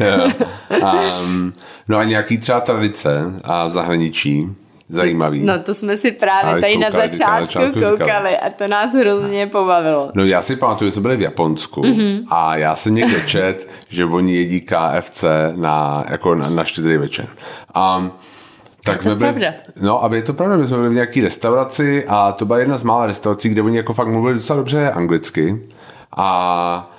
Jo. 0.00 0.28
um, 0.82 1.52
no 1.88 1.98
a 1.98 2.04
nějaký 2.04 2.38
třeba 2.38 2.60
tradice 2.60 3.32
a 3.44 3.66
v 3.66 3.70
zahraničí 3.70 4.48
zajímavý. 4.88 5.40
No 5.42 5.58
to 5.58 5.74
jsme 5.74 5.96
si 5.96 6.12
právě 6.12 6.50
Ale 6.50 6.60
tady 6.60 6.76
na 6.78 6.86
koukali, 6.86 7.02
na 7.02 7.06
začátku 7.12 7.46
začátku 7.46 7.74
říkali. 7.74 7.96
koukali 7.98 8.36
a 8.38 8.50
to 8.50 8.68
nás 8.68 8.94
hrozně 8.94 9.46
pobavilo. 9.46 10.10
No 10.14 10.24
já 10.24 10.42
si 10.42 10.56
pamatuju, 10.56 10.88
že 10.88 10.92
jsme 10.92 11.02
byli 11.02 11.16
v 11.16 11.20
Japonsku 11.22 11.80
Mhm. 11.82 11.92
mm-hmm. 11.92 12.24
a 12.30 12.56
já 12.56 12.76
jsem 12.76 12.94
někde 12.94 13.20
čet, 13.26 13.68
že 13.88 14.04
oni 14.04 14.34
jedí 14.36 14.60
KFC 14.60 15.24
na, 15.56 16.04
jako 16.08 16.34
na, 16.34 16.48
na 16.50 16.64
štědrý 16.64 16.96
večer. 16.96 17.26
Um, 17.98 18.12
tak 18.84 18.96
to 18.96 19.02
jsme 19.02 19.14
byli, 19.14 19.32
pravda. 19.32 19.56
no 19.80 20.04
a 20.04 20.14
je 20.14 20.22
to 20.22 20.32
pravda, 20.34 20.56
my 20.56 20.66
jsme 20.66 20.76
byli 20.76 20.88
v 20.88 20.94
nějaký 20.94 21.20
restauraci 21.20 22.04
a 22.08 22.32
to 22.32 22.44
byla 22.44 22.58
jedna 22.58 22.78
z 22.78 22.82
mála 22.82 23.06
restaurací, 23.06 23.48
kde 23.48 23.62
oni 23.62 23.76
jako 23.76 23.92
fakt 23.92 24.08
mluvili 24.08 24.34
docela 24.34 24.56
dobře 24.56 24.90
anglicky 24.90 25.68
a 26.16 26.90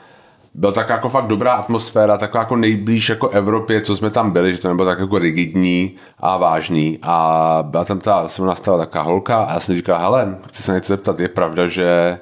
byla 0.54 0.72
tak 0.72 0.90
jako 0.90 1.10
fakt 1.10 1.28
dobrá 1.28 1.54
atmosféra, 1.54 2.18
taková 2.18 2.42
jako 2.42 2.56
nejblíž 2.56 3.10
jako 3.10 3.30
Evropě, 3.30 3.82
co 3.82 3.98
jsme 3.98 4.10
tam 4.10 4.32
byli, 4.32 4.56
že 4.56 4.62
to 4.62 4.68
nebylo 4.68 4.90
tak 4.90 5.00
jako 5.00 5.20
rigidní 5.20 5.96
a 6.20 6.38
vážný. 6.38 7.00
A 7.02 7.58
byla 7.62 7.86
tam 7.86 8.00
ta, 8.00 8.28
se 8.28 8.42
nastala 8.42 8.78
taková 8.78 9.04
holka 9.04 9.38
a 9.38 9.54
já 9.54 9.60
jsem 9.60 9.76
říkal, 9.76 10.00
hele, 10.00 10.38
chci 10.48 10.64
se 10.64 10.74
něco 10.74 10.94
zeptat, 10.94 11.20
je 11.20 11.28
pravda, 11.28 11.68
že 11.68 12.20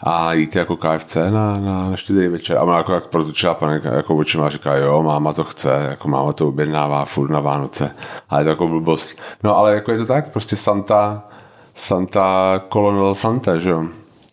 a 0.00 0.32
jíte 0.32 0.58
jako 0.58 0.76
KFC 0.76 1.16
na, 1.16 1.58
na, 1.58 1.90
na 1.90 1.96
štědrý 1.96 2.28
večer. 2.28 2.56
A 2.58 2.62
ona 2.62 2.76
jako 2.76 2.92
jak 2.92 3.06
protočila 3.06 3.54
panika 3.54 3.94
jako 3.94 4.16
očima 4.16 4.46
a 4.46 4.50
říká, 4.50 4.76
jo, 4.76 5.02
máma 5.02 5.32
to 5.32 5.44
chce, 5.44 5.86
jako 5.90 6.08
máma 6.08 6.32
to 6.32 6.48
objednává 6.48 7.04
furt 7.04 7.30
na 7.30 7.40
Vánoce. 7.40 7.94
Ale 8.30 8.40
je 8.40 8.44
to 8.44 8.50
jako 8.50 8.68
blbost. 8.68 9.18
No 9.44 9.56
ale 9.56 9.74
jako 9.74 9.92
je 9.92 9.98
to 9.98 10.06
tak, 10.06 10.32
prostě 10.32 10.56
Santa, 10.56 11.22
Santa, 11.74 12.60
Colonel 12.72 13.14
Santa, 13.14 13.56
že 13.56 13.70
jo. 13.70 13.84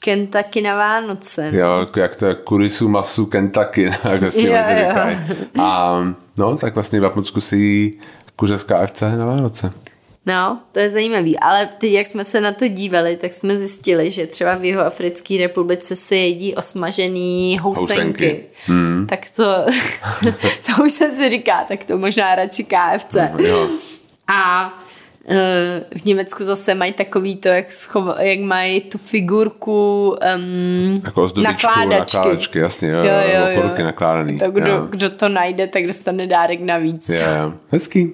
Kentucky 0.03 0.61
na 0.61 0.75
Vánoce. 0.75 1.49
Jo, 1.53 1.79
jako 1.79 1.99
jak 1.99 2.15
to 2.15 2.25
je 2.25 2.33
kurisu 2.35 2.89
masu 2.89 3.25
Kentucky, 3.25 3.83
jak 4.03 4.33
si 4.33 4.47
Jo, 4.47 4.53
jo. 4.53 4.87
říkají. 4.87 5.17
A 5.59 5.97
no, 6.37 6.57
tak 6.57 6.75
vlastně 6.75 6.99
v 6.99 7.03
Japonsku 7.03 7.41
si 7.41 7.57
jí 7.57 7.99
kuře 8.35 8.57
z 8.57 8.63
KFC 8.63 9.01
na 9.01 9.25
Vánoce. 9.25 9.71
No, 10.25 10.59
to 10.71 10.79
je 10.79 10.89
zajímavý, 10.89 11.39
ale 11.39 11.69
teď, 11.77 11.91
jak 11.91 12.07
jsme 12.07 12.25
se 12.25 12.41
na 12.41 12.51
to 12.51 12.67
dívali, 12.67 13.17
tak 13.17 13.33
jsme 13.33 13.57
zjistili, 13.57 14.11
že 14.11 14.27
třeba 14.27 14.55
v 14.55 14.65
Jihoafrické 14.65 15.37
republice 15.37 15.95
se 15.95 16.15
jedí 16.15 16.55
osmažený 16.55 17.57
housenky. 17.61 17.93
Housenky. 17.93 18.43
Hmm. 18.65 19.07
Tak 19.09 19.19
to, 19.35 19.43
to 20.65 20.83
už 20.83 20.91
jsem 20.91 21.15
si 21.15 21.29
říká, 21.29 21.65
tak 21.67 21.83
to 21.83 21.97
možná 21.97 22.35
radši 22.35 22.63
KFC. 22.63 23.15
Jo. 23.37 23.69
A 24.27 24.73
v 25.97 26.05
Německu 26.05 26.43
zase 26.43 26.75
mají 26.75 26.93
takový 26.93 27.35
to, 27.35 27.47
jak, 27.47 27.71
schov, 27.71 28.03
jak 28.19 28.39
mají 28.39 28.81
tu 28.81 28.97
figurku 28.97 30.09
um, 30.35 31.01
Jako 31.05 31.23
ozdobičku, 31.23 31.67
nakládačky. 31.67 32.17
nakládačky, 32.17 32.59
jasně, 32.59 32.89
jo, 32.89 32.97
Jo, 32.97 33.13
jo, 33.33 33.63
jo, 33.77 33.85
nakládaný. 33.85 34.39
To, 34.39 34.51
kdo, 34.51 34.71
jo. 34.71 34.87
kdo 34.89 35.09
to 35.09 35.29
najde, 35.29 35.67
tak 35.67 35.87
dostane 35.87 36.27
dárek 36.27 36.61
navíc. 36.61 37.09
Jo, 37.09 37.15
jo. 37.15 37.53
Hezký. 37.69 38.11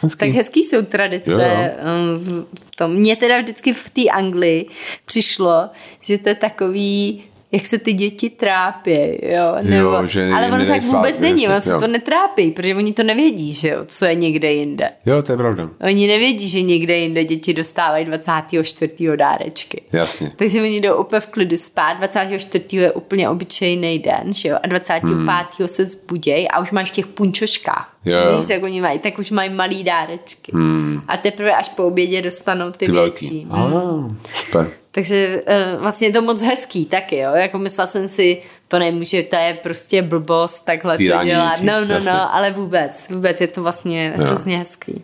Hezký. 0.00 0.18
Tak 0.18 0.28
hezký 0.28 0.64
jsou 0.64 0.82
tradice. 0.82 1.30
Jo, 1.30 1.38
jo. 1.38 1.70
um, 2.18 2.46
v 2.72 2.76
tom. 2.76 2.94
Mně 2.94 3.16
teda 3.16 3.38
vždycky 3.40 3.72
v 3.72 3.90
té 3.90 4.02
Anglii 4.02 4.66
přišlo, 5.04 5.68
že 6.00 6.18
to 6.18 6.28
je 6.28 6.34
takový 6.34 7.24
jak 7.54 7.66
se 7.66 7.78
ty 7.78 7.92
děti 7.92 8.30
trápí, 8.30 8.90
jo, 9.22 9.54
nebo, 9.62 9.76
Jo, 9.76 10.06
že 10.06 10.30
ale 10.34 10.46
ono 10.46 10.66
tak 10.66 10.82
vůbec 10.82 11.18
není, 11.18 11.48
ono 11.48 11.60
se 11.60 11.78
to 11.78 11.86
netrápí, 11.86 12.50
protože 12.50 12.74
oni 12.74 12.92
to 12.92 13.02
nevědí, 13.02 13.52
že 13.52 13.68
jo, 13.68 13.78
co 13.86 14.04
je 14.04 14.14
někde 14.14 14.52
jinde. 14.52 14.90
Jo, 15.06 15.22
to 15.22 15.32
je 15.32 15.38
pravda. 15.38 15.70
Oni 15.80 16.06
nevědí, 16.06 16.48
že 16.48 16.62
někde 16.62 16.96
jinde 16.98 17.24
děti 17.24 17.54
dostávají 17.54 18.04
24. 18.04 18.92
dárečky. 19.16 19.82
Jasně. 19.92 20.32
Takže 20.36 20.62
oni 20.62 20.80
jdou 20.80 20.96
úplně 20.96 21.20
v 21.20 21.26
klidu 21.26 21.56
spát, 21.56 21.92
24. 21.92 22.76
je 22.76 22.92
úplně 22.92 23.28
obyčejný 23.28 23.98
den, 23.98 24.34
že 24.34 24.48
jo, 24.48 24.56
a 24.62 24.66
25. 24.66 25.14
Hmm. 25.14 25.28
se 25.66 25.84
zbuděj 25.84 26.48
a 26.52 26.60
už 26.60 26.70
máš 26.70 26.90
v 26.90 26.92
těch 26.92 27.06
punčoškách. 27.06 27.96
Jo. 28.04 28.36
Víš, 28.36 28.48
jak 28.48 28.62
oni 28.62 28.80
mají, 28.80 28.98
tak 28.98 29.18
už 29.18 29.30
mají 29.30 29.50
malý 29.50 29.84
dárečky. 29.84 30.52
Hmm. 30.54 31.02
A 31.08 31.16
teprve 31.16 31.54
až 31.54 31.68
po 31.68 31.84
obědě 31.84 32.22
dostanou 32.22 32.70
ty, 32.70 32.86
Ty 32.86 32.92
větší. 32.92 33.46
Hmm. 33.50 33.74
Ah, 33.74 34.16
super. 34.34 34.83
Takže 34.94 35.42
uh, 35.74 35.82
vlastně 35.82 36.08
je 36.08 36.12
to 36.12 36.22
moc 36.22 36.42
hezký 36.42 36.84
taky, 36.84 37.18
jo, 37.18 37.30
jako 37.34 37.58
myslela 37.58 37.86
jsem 37.86 38.08
si, 38.08 38.42
to 38.68 38.78
nemůže, 38.78 39.22
to 39.22 39.36
je 39.36 39.58
prostě 39.62 40.02
blbost 40.02 40.64
takhle 40.64 40.96
Týrání 40.96 41.30
to 41.30 41.34
dělat. 41.36 41.60
No, 41.62 41.84
no, 41.84 41.94
jasně. 41.94 42.12
no, 42.12 42.34
ale 42.34 42.50
vůbec, 42.50 43.08
vůbec 43.10 43.40
je 43.40 43.46
to 43.46 43.62
vlastně 43.62 44.14
Jo. 44.18 44.24
hrozně 44.24 44.58
hezký. 44.58 45.02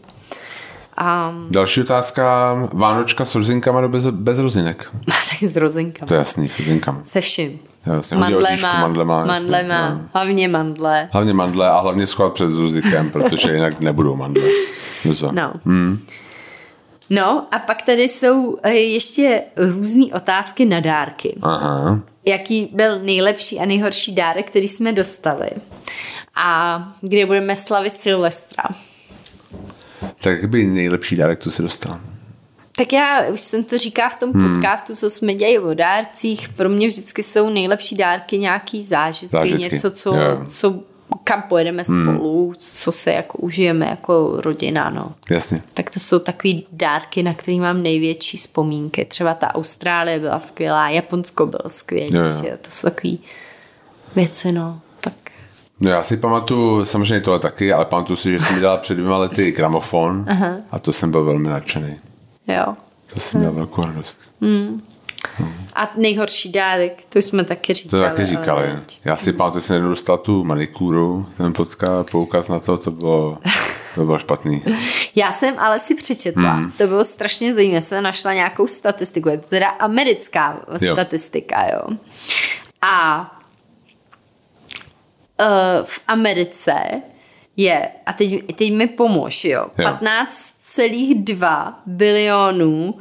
A 0.96 1.34
Další 1.50 1.80
otázka. 1.80 2.54
Vánočka 2.72 3.24
s 3.24 3.34
rozinkama 3.34 3.80
nebo 3.80 3.92
bez, 3.92 4.06
bez 4.06 4.38
rozinek? 4.38 4.90
tak 5.06 5.50
s 5.50 5.56
rozinkama. 5.56 6.06
To 6.08 6.14
je 6.14 6.18
jasný, 6.18 6.48
s 6.48 6.58
rozinkama. 6.58 7.02
Se 7.04 7.20
vším. 7.20 7.58
Mandlema, 8.14 8.80
mandlema, 8.80 9.20
jasně, 9.20 9.32
mandlema, 9.32 9.88
jo. 9.88 10.00
hlavně 10.14 10.48
mandle. 10.48 11.08
Hlavně 11.12 11.32
mandle 11.32 11.68
a 11.70 11.80
hlavně 11.80 12.06
schovat 12.06 12.32
před 12.32 12.50
rozikem, 12.50 13.10
protože 13.10 13.54
jinak 13.54 13.80
nebudou 13.80 14.16
mandle. 14.16 14.42
No? 15.04 15.32
No. 15.32 15.52
No 17.10 17.46
a 17.50 17.58
pak 17.58 17.82
tady 17.82 18.02
jsou 18.02 18.58
eh, 18.62 18.72
ještě 18.72 19.42
různé 19.56 20.04
otázky 20.14 20.64
na 20.66 20.80
dárky. 20.80 21.36
Aha. 21.42 22.00
Jaký 22.24 22.70
byl 22.72 22.98
nejlepší 23.02 23.58
a 23.60 23.64
nejhorší 23.64 24.14
dárek, 24.14 24.46
který 24.46 24.68
jsme 24.68 24.92
dostali? 24.92 25.48
A 26.34 26.82
kde 27.00 27.26
budeme 27.26 27.56
slavit 27.56 27.92
Silvestra? 27.92 28.64
Tak 30.22 30.40
jak 30.42 30.50
by 30.50 30.64
nejlepší 30.64 31.16
dárek, 31.16 31.40
co 31.40 31.50
jsi 31.50 31.62
dostal? 31.62 32.00
Tak 32.76 32.92
já 32.92 33.26
už 33.32 33.40
jsem 33.40 33.64
to 33.64 33.78
říká 33.78 34.08
v 34.08 34.14
tom 34.14 34.32
Hmm. 34.32 34.52
podcastu, 34.54 34.94
co 34.94 35.10
jsme 35.10 35.34
dělali 35.34 35.58
o 35.58 35.74
dárcích. 35.74 36.48
Pro 36.48 36.68
mě 36.68 36.88
vždycky 36.88 37.22
jsou 37.22 37.50
nejlepší 37.50 37.96
dárky 37.96 38.38
nějaký 38.38 38.82
zážitky, 38.84 39.36
Zážitky, 39.36 39.62
něco, 39.62 39.90
co. 39.90 40.12
Hmm. 40.12 40.46
co 40.46 40.80
kam 41.24 41.42
pojedeme 41.42 41.84
spolu, 41.84 42.52
co 42.58 42.92
se 42.92 43.12
jako 43.12 43.38
užijeme 43.38 43.86
jako 43.86 44.34
rodina, 44.40 44.90
no. 44.90 45.12
Jasně. 45.30 45.62
Tak 45.74 45.90
to 45.90 46.00
jsou 46.00 46.18
takový 46.18 46.66
dárky, 46.72 47.22
na 47.22 47.34
který 47.34 47.60
mám 47.60 47.82
největší 47.82 48.36
vzpomínky. 48.36 49.04
Třeba 49.04 49.34
ta 49.34 49.54
Austrálie 49.54 50.18
byla 50.20 50.38
skvělá, 50.38 50.88
Japonsko 50.90 51.46
bylo 51.46 51.62
skvělé, 51.66 52.32
že 52.32 52.58
to 52.62 52.70
jsou 52.70 52.88
takový 52.90 53.20
věci, 54.16 54.52
no. 54.52 54.80
Tak 55.00 55.12
No 55.80 55.90
já 55.90 56.02
si 56.02 56.16
pamatuju, 56.16 56.84
samozřejmě 56.84 57.20
tohle 57.20 57.38
taky, 57.40 57.72
ale 57.72 57.84
pamatuju 57.84 58.16
si, 58.16 58.30
že 58.30 58.40
jsem 58.40 58.54
mi 58.56 58.60
dala 58.62 58.76
před 58.76 58.94
dvěma 58.94 59.16
lety 59.18 59.50
gramofon 59.56 60.26
a 60.70 60.78
to 60.78 60.92
jsem 60.92 61.10
byl 61.10 61.24
velmi 61.24 61.48
nadšený. 61.48 61.96
jo. 62.46 62.74
To 63.14 63.20
jsem 63.20 63.40
měl 63.40 63.52
velkou 63.52 63.82
radost. 63.82 64.18
A 65.74 65.90
nejhorší 65.96 66.52
dárek, 66.52 67.02
to 67.08 67.18
už 67.18 67.24
jsme 67.24 67.44
taky 67.44 67.74
To 67.74 67.78
říkali. 67.78 68.02
taky 68.02 68.22
ale 68.22 68.26
říkali. 68.26 68.68
teď. 68.74 69.00
Já 69.04 69.16
si 69.16 69.32
pamatuju, 69.32 69.60
že 69.60 69.66
jsem 69.66 69.74
jednou 69.74 69.90
dostal 69.90 70.18
tu 70.18 70.44
manikúru, 70.44 71.26
ten 71.36 71.52
podka, 71.52 72.04
poukaz 72.10 72.48
na 72.48 72.60
to, 72.60 72.78
to 72.78 72.90
bylo, 72.90 73.38
to 73.94 74.04
bylo 74.04 74.18
špatný. 74.18 74.62
Já 75.14 75.32
jsem 75.32 75.54
ale 75.58 75.78
si 75.78 75.94
přečetla, 75.94 76.52
hmm. 76.52 76.72
to 76.72 76.86
bylo 76.86 77.04
strašně 77.04 77.54
zajímavé, 77.54 77.80
jsem 77.80 78.02
našla 78.02 78.32
nějakou 78.34 78.66
statistiku, 78.66 79.28
je 79.28 79.38
to 79.38 79.48
teda 79.48 79.68
americká 79.68 80.60
Jo. 80.80 80.94
statistika, 80.94 81.66
jo. 81.72 81.82
A 82.82 83.20
uh, 85.40 85.46
v 85.84 86.00
Americe 86.08 86.74
je, 87.56 87.88
a 88.06 88.12
teď, 88.12 88.54
teď 88.56 88.72
mi 88.72 88.86
pomož, 88.86 89.44
jo, 89.44 89.66
Jo. 89.78 89.88
15,2 89.88 91.74
bilionů 91.86 92.94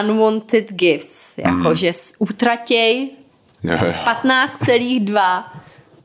unwanted 0.00 0.72
gifts, 0.72 1.32
jakože 1.36 1.86
hmm. 1.86 1.94
utratěj 2.18 3.10
Jo, 3.62 3.72
jo. 3.72 3.92
15,2 4.04 5.44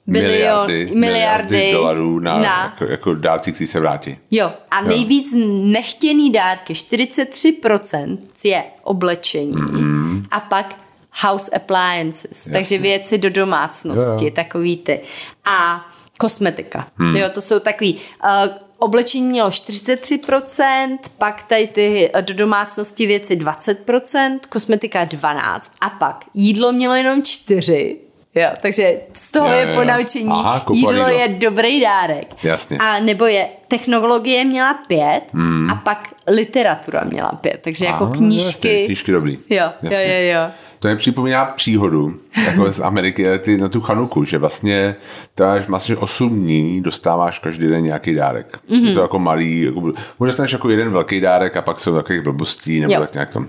bilion, 0.08 0.68
miliardy, 0.68 0.92
miliardy 0.96 1.72
dolarů 1.72 2.20
na, 2.20 2.38
na 2.38 2.64
Jako, 2.64 2.86
jako 2.86 3.14
dárci, 3.14 3.52
kteří 3.52 3.68
se 3.68 3.80
vrátí. 3.80 4.18
Jo, 4.32 4.52
a 4.72 4.82
Jo. 4.82 4.88
nejvíc 4.88 5.34
nechtěný 5.64 6.32
dárky, 6.32 6.74
43% 6.74 8.18
je 8.44 8.64
oblečení 8.84 9.56
mm. 9.56 10.26
a 10.32 10.40
pak 10.40 10.76
house 11.22 11.52
appliances, 11.56 12.50
takže 12.52 12.78
věci 12.78 13.18
do 13.18 13.30
domácnosti, 13.30 14.24
Jo, 14.24 14.30
jo. 14.30 14.36
takový 14.36 14.78
ty. 14.78 15.00
A 15.46 15.86
kosmetika. 16.18 16.88
Hmm. 16.98 17.16
Jo, 17.16 17.30
to 17.30 17.42
jsou 17.42 17.60
takový... 17.60 18.00
Uh, 18.24 18.54
oblečení 18.84 19.24
mělo 19.26 19.50
43%, 19.50 20.98
pak 21.18 21.44
tady 21.44 21.68
ty 21.68 22.10
eh, 22.14 22.22
do 22.22 22.34
domácnosti 22.34 23.08
věci 23.08 23.36
20%, 23.36 24.40
kosmetika 24.50 25.06
12% 25.06 25.60
a 25.82 25.90
pak 25.90 26.26
jídlo 26.34 26.72
mělo 26.72 26.96
jenom 26.96 27.22
4%. 27.22 27.98
Jo, 28.36 28.50
takže 28.62 29.00
z 29.14 29.32
toho 29.32 29.48
Jo, 29.48 29.54
je 29.54 29.76
ponaučení. 29.76 30.30
Aha, 30.32 30.66
jídlo 30.74 30.92
jídlo. 30.92 31.08
je 31.08 31.28
dobrý 31.28 31.82
dárek. 31.82 32.36
Jasně. 32.44 32.78
A 32.78 33.00
nebo 33.00 33.26
je 33.26 33.50
technologie 33.68 34.46
měla 34.46 34.74
pět 34.74 35.22
hmm. 35.34 35.70
a 35.72 35.76
pak 35.76 36.14
literatura 36.28 37.04
měla 37.04 37.30
pět. 37.32 37.60
Takže 37.64 37.86
jako 37.86 38.04
Aha, 38.04 38.14
knížky. 38.14 38.68
Jasně, 38.68 38.86
knížky 38.86 39.12
dobrý. 39.12 39.38
Jo, 39.50 39.70
Jasně. 39.82 40.08
jo, 40.08 40.34
jo, 40.34 40.42
jo. 40.42 40.52
To 40.84 40.90
mi 40.90 40.96
připomíná 40.96 41.46
příhodu 41.46 42.16
jako 42.46 42.72
z 42.72 42.80
Ameriky 42.80 43.26
ty, 43.40 43.58
na 43.58 43.70
tu 43.70 43.82
chanuku, 43.82 44.24
že 44.24 44.38
vlastně 44.38 44.96
dáš 45.38 45.68
vlastně 45.68 45.98
8 45.98 46.42
dní, 46.42 46.82
dostáváš 46.82 47.40
každý 47.40 47.68
den 47.68 47.84
nějaký 47.84 48.14
dárek. 48.14 48.60
Mhm. 48.70 48.80
Mm-hmm. 48.80 48.88
Je 48.88 48.94
to 48.94 49.02
jako 49.02 49.20
malý, 49.20 49.62
jako, 49.62 49.82
možná 49.82 49.96
dostaneš 50.26 50.52
jako 50.52 50.70
jeden 50.70 50.92
velký 50.92 51.20
dárek 51.20 51.58
a 51.58 51.62
pak 51.62 51.80
jsou 51.80 51.96
takových 51.96 52.22
blbostí 52.22 52.80
nebo 52.80 52.94
Jo. 52.94 53.00
tak 53.00 53.14
nějak 53.14 53.30
tam. 53.30 53.48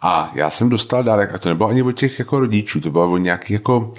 A 0.00 0.32
já 0.34 0.50
jsem 0.50 0.68
dostal 0.68 1.02
dárek 1.02 1.34
a 1.34 1.38
to 1.38 1.48
nebylo 1.48 1.68
ani 1.68 1.82
od 1.82 1.92
těch 1.92 2.18
jako 2.18 2.40
rodičů, 2.40 2.80
to 2.80 2.90
bylo 2.90 3.10
od 3.10 3.18
nějakých 3.18 3.50
jako 3.50 3.94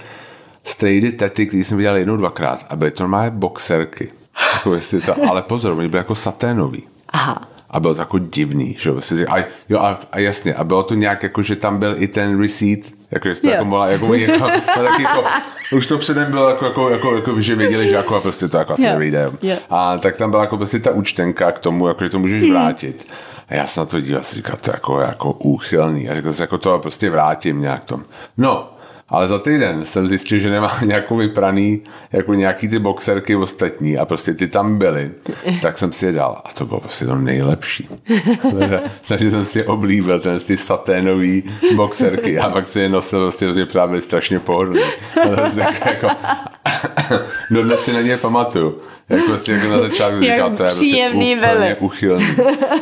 strejdy 0.63 1.11
tety, 1.11 1.45
který 1.47 1.63
jsem 1.63 1.77
viděl 1.77 1.95
jednou, 1.95 2.17
dvakrát 2.17 2.65
a 2.69 2.75
byly 2.75 2.91
to 2.91 3.03
normálně 3.03 3.31
boxerky. 3.31 4.11
Jako 4.53 4.75
jestli 4.75 5.01
to, 5.01 5.29
ale 5.29 5.41
pozor, 5.41 5.77
oni 5.77 5.87
byly 5.87 5.97
jako 5.99 6.15
saténový. 6.15 6.83
Aha. 7.09 7.50
A 7.71 7.79
bylo 7.79 7.95
to 7.95 8.01
jako 8.01 8.19
divný, 8.19 8.75
že 8.79 8.89
jo. 8.89 9.01
Si 9.01 9.27
A, 9.27 9.37
jo 9.69 9.79
a, 9.79 9.99
a, 10.11 10.19
jasně, 10.19 10.53
a 10.53 10.63
bylo 10.63 10.83
to 10.83 10.93
nějak 10.93 11.23
jako, 11.23 11.41
že 11.43 11.55
tam 11.55 11.77
byl 11.77 11.95
i 11.97 12.07
ten 12.07 12.41
receipt, 12.41 12.93
jako 13.11 13.27
jestli 13.27 13.47
to 13.49 13.53
jako 13.53 13.65
mohla, 13.65 13.87
jako, 13.87 14.13
jako, 14.13 14.39
no, 14.39 14.49
tak 14.75 14.99
jako, 14.99 15.23
už 15.75 15.87
to 15.87 15.97
předem 15.97 16.31
bylo 16.31 16.49
jako, 16.49 16.65
jako, 16.65 16.89
jako, 16.89 17.15
jako 17.15 17.41
že 17.41 17.55
věděli, 17.55 17.89
že 17.89 17.95
jako 17.95 18.15
a 18.15 18.21
prostě 18.21 18.47
to 18.47 18.57
jako 18.57 18.73
asi 18.73 18.83
nevyjde. 18.83 19.21
jo. 19.21 19.33
Jo. 19.41 19.55
A 19.69 19.97
tak 19.97 20.17
tam 20.17 20.31
byla 20.31 20.43
jako 20.43 20.57
prostě 20.57 20.79
ta 20.79 20.91
účtenka 20.91 21.51
k 21.51 21.59
tomu, 21.59 21.87
jako, 21.87 22.03
že 22.03 22.09
to 22.09 22.19
můžeš 22.19 22.49
vrátit. 22.51 23.05
A 23.49 23.55
já 23.55 23.65
jsem 23.65 23.81
na 23.81 23.85
to 23.85 24.01
díval, 24.01 24.23
si 24.23 24.35
říkal, 24.35 24.55
to 24.61 24.71
jako, 24.71 24.99
jako 24.99 25.31
úchylný. 25.31 26.09
A 26.09 26.13
řekl 26.13 26.33
jsem, 26.33 26.43
jako 26.43 26.57
to 26.57 26.79
prostě 26.79 27.09
vrátím 27.09 27.61
nějak 27.61 27.85
tom. 27.85 28.03
No, 28.37 28.73
ale 29.11 29.27
za 29.27 29.39
týden 29.39 29.85
jsem 29.85 30.07
zjistil, 30.07 30.39
že 30.39 30.49
nemá 30.49 30.79
nějakou 30.85 31.17
vypraný, 31.17 31.81
jako 32.11 32.33
nějaký 32.33 32.67
ty 32.67 32.79
boxerky 32.79 33.35
ostatní 33.35 33.97
a 33.97 34.05
prostě 34.05 34.33
ty 34.33 34.47
tam 34.47 34.77
byly, 34.77 35.11
tak 35.61 35.77
jsem 35.77 35.91
si 35.91 36.05
je 36.05 36.11
dal 36.11 36.41
a 36.45 36.53
to 36.53 36.65
bylo 36.65 36.79
prostě 36.79 37.05
to 37.05 37.15
nejlepší. 37.15 37.89
Takže 39.07 39.31
jsem 39.31 39.45
si 39.45 39.59
je 39.59 39.65
oblíbil, 39.65 40.19
ten 40.19 40.39
ty 40.39 40.57
saténový 40.57 41.43
boxerky 41.75 42.39
a 42.39 42.49
pak 42.49 42.67
si 42.67 42.79
je 42.79 42.89
nosil 42.89 43.19
prostě 43.23 43.45
hrozně 43.45 43.65
právě 43.65 44.01
strašně 44.01 44.39
pohodlný. 44.39 44.81
Prostě 45.35 45.65
jako, 45.85 46.07
dodnes 47.51 47.79
si 47.79 47.93
na 47.93 48.01
ně 48.01 48.17
pamatuju. 48.17 48.81
Jak 49.11 49.25
prostě 49.25 49.51
jako 49.51 49.67
na 49.67 49.79
začátku 49.79 50.23
Jak 50.23 50.35
říkal, 50.35 50.49
to 50.49 50.63
je 50.63 50.69
prostě 50.69 50.85
příjemný 50.85 51.35
úplně 51.35 51.53
byly. 51.53 51.75
uchylný. 51.79 52.25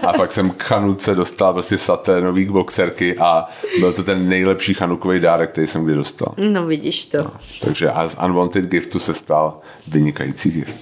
A 0.07 0.13
pak 0.13 0.32
jsem 0.32 0.49
k 0.49 0.63
Chanuce 0.63 1.15
dostal 1.15 1.53
prostě 1.53 1.77
saténový 1.77 2.45
boxerky 2.45 3.17
a 3.17 3.47
byl 3.80 3.93
to 3.93 4.03
ten 4.03 4.30
nejlepší 4.30 4.73
chanukový 4.73 5.19
dárek, 5.19 5.49
který 5.51 5.67
jsem 5.67 5.86
kdy 5.86 5.93
dostal. 5.93 6.34
No 6.38 6.65
vidíš 6.65 7.05
to. 7.05 7.32
Takže 7.61 7.89
a 7.89 8.07
z 8.09 8.17
Unwanted 8.25 8.65
Giftu 8.65 8.99
se 8.99 9.13
stal 9.13 9.59
vynikající 9.88 10.51
gift. 10.51 10.75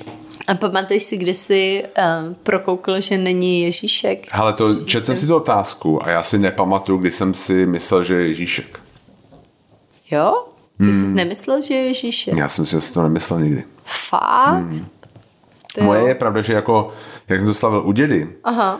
A 0.48 0.56
pamatuješ 0.56 1.04
si, 1.04 1.18
kdy 1.18 1.34
jsi 1.34 1.84
uh, 1.98 2.34
prokoukl, 2.43 3.02
že 3.02 3.18
není 3.18 3.62
Ježíšek? 3.62 4.28
Ale 4.32 4.54
to, 4.54 4.86
četl 4.86 5.06
jsem 5.06 5.18
si 5.18 5.28
tu 5.28 5.36
otázku 5.36 6.04
a 6.06 6.10
já 6.10 6.24
si 6.24 6.38
nepamatuju, 6.38 6.98
kdy 6.98 7.12
jsem 7.12 7.34
si 7.34 7.66
myslel, 7.66 8.04
že 8.04 8.16
je 8.16 8.28
Ježíšek. 8.28 8.80
Jo? 10.12 10.43
Ty 10.78 10.84
Hmm. 10.84 10.91
jsi 11.08 11.14
nemyslel, 11.14 11.62
že 11.62 11.74
je 11.74 11.84
Ježíšek? 11.86 12.34
Já 12.38 12.50
jsem 12.50 12.66
si 12.66 12.72
že 12.72 12.82
si 12.82 12.93
to 12.93 13.04
nemyslel 13.04 13.39
nikdy. 13.39 13.64
Fakt? 13.86 14.54
Hmm. 14.54 14.86
Jo. 15.78 15.84
Moje 15.84 16.08
je 16.08 16.16
pravda, 16.16 16.42
že 16.42 16.54
jako, 16.54 16.90
jak 17.28 17.40
jsem 17.40 17.48
to 17.48 17.54
slavil 17.54 17.82
u 17.86 17.92
dědy, 17.92 18.28
Aha. 18.44 18.80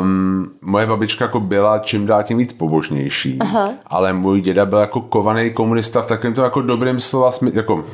Um, 0.00 0.50
moje 0.62 0.86
babička 0.86 1.24
jako 1.24 1.40
byla 1.40 1.78
čím 1.78 2.06
dál 2.06 2.22
tím 2.22 2.38
víc 2.38 2.52
pobožnější, 2.52 3.38
Aha. 3.40 3.70
ale 3.86 4.12
můj 4.12 4.40
děda 4.40 4.66
byl 4.66 4.78
jako 4.78 5.00
kovaný 5.00 5.50
komunista 5.50 6.02
v 6.02 6.06
takovém 6.06 6.34
to 6.34 6.42
jako 6.42 6.60
dobrém 6.60 7.00
slova 7.00 7.30
smyslu, 7.30 7.58
jako, 7.58 7.84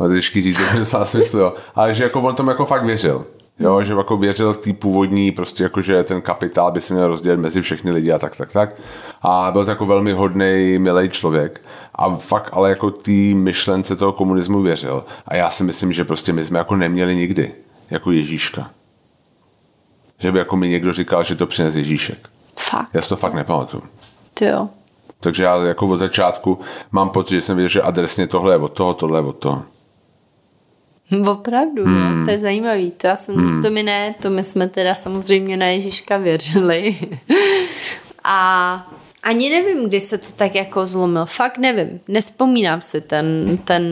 no, 0.00 0.08
těžký 0.08 0.42
říct 0.42 0.58
dobrým 0.58 0.84
slova 0.84 1.04
smyslu, 1.04 1.38
jo, 1.38 1.52
ale 1.74 1.94
že 1.94 2.04
jako 2.04 2.20
on 2.20 2.34
tomu 2.34 2.50
jako 2.50 2.66
fakt 2.66 2.84
věřil. 2.84 3.24
Jo, 3.58 3.82
že 3.82 3.92
jako 3.92 4.16
věřil 4.16 4.52
v 4.52 4.56
té 4.56 4.72
původní, 4.72 5.32
prostě 5.32 5.62
jako, 5.62 5.82
že 5.82 6.04
ten 6.04 6.20
kapitál 6.20 6.72
by 6.72 6.80
se 6.80 6.94
měl 6.94 7.08
rozdělit 7.08 7.36
mezi 7.36 7.62
všechny 7.62 7.90
lidi 7.90 8.12
a 8.12 8.18
tak, 8.18 8.36
tak, 8.36 8.52
tak. 8.52 8.80
A 9.22 9.50
byl 9.52 9.64
to 9.64 9.70
jako 9.70 9.86
velmi 9.86 10.12
hodný, 10.12 10.78
milý 10.78 11.08
člověk. 11.08 11.60
A 11.94 12.16
fakt 12.16 12.50
ale 12.52 12.70
jako 12.70 12.90
té 12.90 13.12
myšlence 13.34 13.96
toho 13.96 14.12
komunismu 14.12 14.62
věřil. 14.62 15.04
A 15.28 15.36
já 15.36 15.50
si 15.50 15.64
myslím, 15.64 15.92
že 15.92 16.04
prostě 16.04 16.32
my 16.32 16.44
jsme 16.44 16.58
jako 16.58 16.76
neměli 16.76 17.16
nikdy, 17.16 17.52
jako 17.90 18.12
Ježíška. 18.12 18.70
Že 20.18 20.32
by 20.32 20.38
jako 20.38 20.56
mi 20.56 20.68
někdo 20.68 20.92
říkal, 20.92 21.24
že 21.24 21.34
to 21.34 21.46
přines 21.46 21.76
Ježíšek. 21.76 22.28
Fakt? 22.58 22.88
Já 22.94 23.02
si 23.02 23.08
to 23.08 23.16
fakt 23.16 23.34
nepamatuju. 23.34 23.82
Ty 24.34 24.44
jo. 24.44 24.68
Takže 25.20 25.44
já 25.44 25.56
jako 25.56 25.86
od 25.86 25.96
začátku 25.96 26.58
mám 26.92 27.10
pocit, 27.10 27.34
že 27.34 27.42
jsem 27.42 27.56
věděl, 27.56 27.68
že 27.68 27.82
adresně 27.82 28.26
tohle 28.26 28.54
je 28.54 28.58
od 28.58 28.72
toho, 28.72 28.94
tohle 28.94 29.18
je 29.18 29.24
od 29.24 29.36
toho. 29.36 29.62
Opravdu, 31.30 31.84
hmm. 31.84 32.24
to 32.24 32.30
je 32.30 32.38
zajímavý. 32.38 32.90
To, 32.90 33.06
já 33.06 33.16
jsem, 33.16 33.34
hmm. 33.34 33.62
to 33.62 33.70
my 33.70 33.82
ne, 33.82 34.14
to 34.22 34.30
my 34.30 34.44
jsme 34.44 34.68
teda 34.68 34.94
samozřejmě 34.94 35.56
na 35.56 35.66
Ježíška 35.66 36.16
věřili. 36.16 36.96
a, 38.24 38.90
Ani 39.26 39.50
nevím, 39.50 39.88
kdy 39.88 40.00
se 40.00 40.18
to 40.18 40.26
tak 40.36 40.54
jako 40.54 40.86
zlomil. 40.86 41.26
Fakt 41.26 41.58
nevím. 41.58 42.00
Nespomínám 42.08 42.80
si 42.80 43.00
ten, 43.00 43.58
ten 43.64 43.82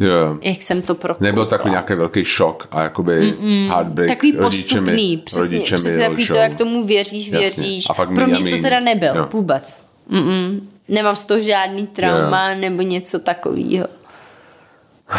Jo. 0.00 0.38
jak 0.42 0.62
jsem 0.62 0.82
to 0.82 0.94
prokoukla. 0.94 1.24
Nebyl 1.26 1.46
takový 1.46 1.70
nějaký 1.70 1.94
velký 1.94 2.24
šok 2.24 2.68
a 2.70 2.82
jakoby 2.82 3.34
heartbreak. 3.68 4.08
Takový 4.08 4.32
rodiče 4.32 4.74
mi- 4.80 4.80
postupný, 4.86 5.16
přesně, 5.16 5.42
rodiče 5.42 5.74
mi 5.74 5.80
přesně 5.80 5.98
takový 5.98 6.26
to, 6.26 6.34
jak 6.34 6.54
tomu 6.54 6.84
věříš, 6.84 7.26
Jasně. 7.28 7.38
věříš. 7.38 7.84
A 7.90 7.94
pak 7.94 8.14
Pro 8.14 8.26
mě 8.26 8.56
to 8.56 8.62
teda 8.62 8.80
nebyl, 8.80 9.16
Jo. 9.16 9.26
vůbec. 9.32 9.86
Mm-mm. 10.10 10.60
Nemám 10.88 11.16
z 11.16 11.24
toho 11.24 11.40
žádný 11.40 11.86
trauma 11.86 12.54
nebo 12.54 12.82
něco 12.82 13.18
takového. 13.18 13.86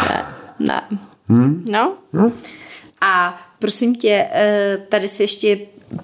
Ne, 0.08 0.24
ne. 0.58 0.82
Hmm? 1.28 1.64
No. 1.70 1.96
A 3.00 3.40
prosím 3.58 3.94
tě, 3.96 4.26
eh, 4.32 4.78
tady 4.88 5.08
se 5.08 5.22
ještě 5.22 5.58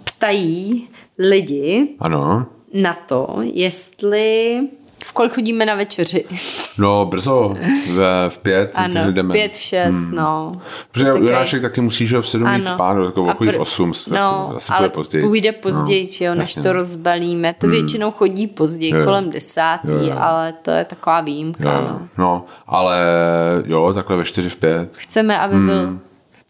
ptají 0.05 0.89
lidi 1.19 1.89
Ano. 2.01 2.47
Na 2.75 2.97
to, 3.09 3.29
jestli 3.43 4.61
v 5.05 5.13
kolik 5.13 5.33
chodíme 5.33 5.67
na 5.67 5.75
večeři. 5.75 6.25
No, 6.79 7.07
brzo, 7.07 7.55
v, 7.95 8.29
v 8.29 8.39
pět 8.39 8.71
Ano, 8.75 9.13
jdeme. 9.13 9.33
pět, 9.35 9.53
v 9.53 9.57
šest, 9.61 10.05
no. 10.11 10.53
Protože 10.93 11.05
Taky- 11.05 11.19
Jurášek 11.19 11.63
taky 11.63 11.81
musí, 11.81 12.07
že 12.07 12.19
v 12.21 12.29
sedm 12.29 12.49
jít 12.55 12.67
spát, 12.69 12.95
no, 12.95 13.05
jako 13.05 13.25
v 13.25 13.29
pr- 13.29 13.61
osm, 13.61 13.93
no, 14.11 14.53
asi 14.57 14.73
ale 14.73 14.89
půjde 14.89 14.95
později. 14.95 15.25
půjde 15.25 15.53
později, 15.53 16.05
no, 16.05 16.11
že 16.13 16.25
jo, 16.25 16.35
než 16.35 16.49
jasně. 16.49 16.63
to 16.63 16.73
rozbalíme. 16.73 17.55
To 17.59 17.67
většinou 17.69 18.11
chodí 18.11 18.47
později, 18.47 18.95
Jo, 18.95 19.05
kolem 19.05 19.31
desátý, 19.31 19.89
Jo, 19.89 19.99
jo. 20.03 20.17
ale 20.21 20.53
to 20.63 20.71
je 20.71 20.85
taková 20.85 21.21
výjimka. 21.21 21.73
Jo, 21.73 21.81
No. 21.81 21.89
jo. 21.89 22.01
no, 22.19 22.45
ale 22.67 22.99
jo, 23.65 23.93
takhle 23.95 24.17
ve 24.17 24.25
čtyři, 24.25 24.49
v 24.49 24.57
pět. 24.57 24.93
Chceme, 24.97 25.39
aby 25.39 25.57
byl 25.61 25.99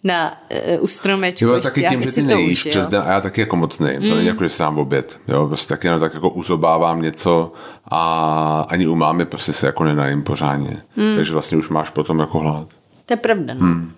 na 0.05 0.41
uh, 0.77 0.83
u 0.85 0.87
stromečku 0.87 1.45
Hmm. 1.45 1.51
Jo, 1.51 1.57
ještě, 1.57 1.69
taky 1.71 1.87
tím, 1.89 2.03
že 2.03 2.11
si 2.11 2.23
ty 2.23 2.29
to 2.29 2.35
nejíš 2.35 2.59
užil. 2.61 2.71
přes 2.71 2.87
den 2.87 3.03
a 3.07 3.13
já 3.13 3.21
taky 3.21 3.41
jako 3.41 3.57
moc 3.57 3.79
nejím. 3.79 4.03
To 4.03 4.15
není 4.15 4.27
jako, 4.27 4.45
že 4.45 4.51
sám 4.51 4.75
v 4.75 4.79
oběd. 4.79 5.21
Jo, 5.29 5.47
prostě 5.47 5.69
taky 5.69 5.87
jenom 5.87 6.01
tak 6.01 6.15
jako 6.15 6.29
uzobávám 6.31 7.03
něco 7.03 7.53
a 7.89 8.67
ani 8.69 8.87
u 8.87 8.95
mámy 8.95 9.25
prostě 9.25 9.53
se 9.53 9.67
jako 9.67 9.85
nenajím 9.85 10.23
pořádně. 10.23 10.77
Hmm. 10.97 11.15
Takže 11.15 11.33
vlastně 11.33 11.59
už 11.59 11.69
máš 11.69 11.91
potom 11.91 12.19
jako 12.19 12.39
hlad. 12.39 12.69
To 13.07 13.13
je 13.13 13.17
pravda, 13.17 13.55
no. 13.55 13.61
Hmm. 13.61 13.93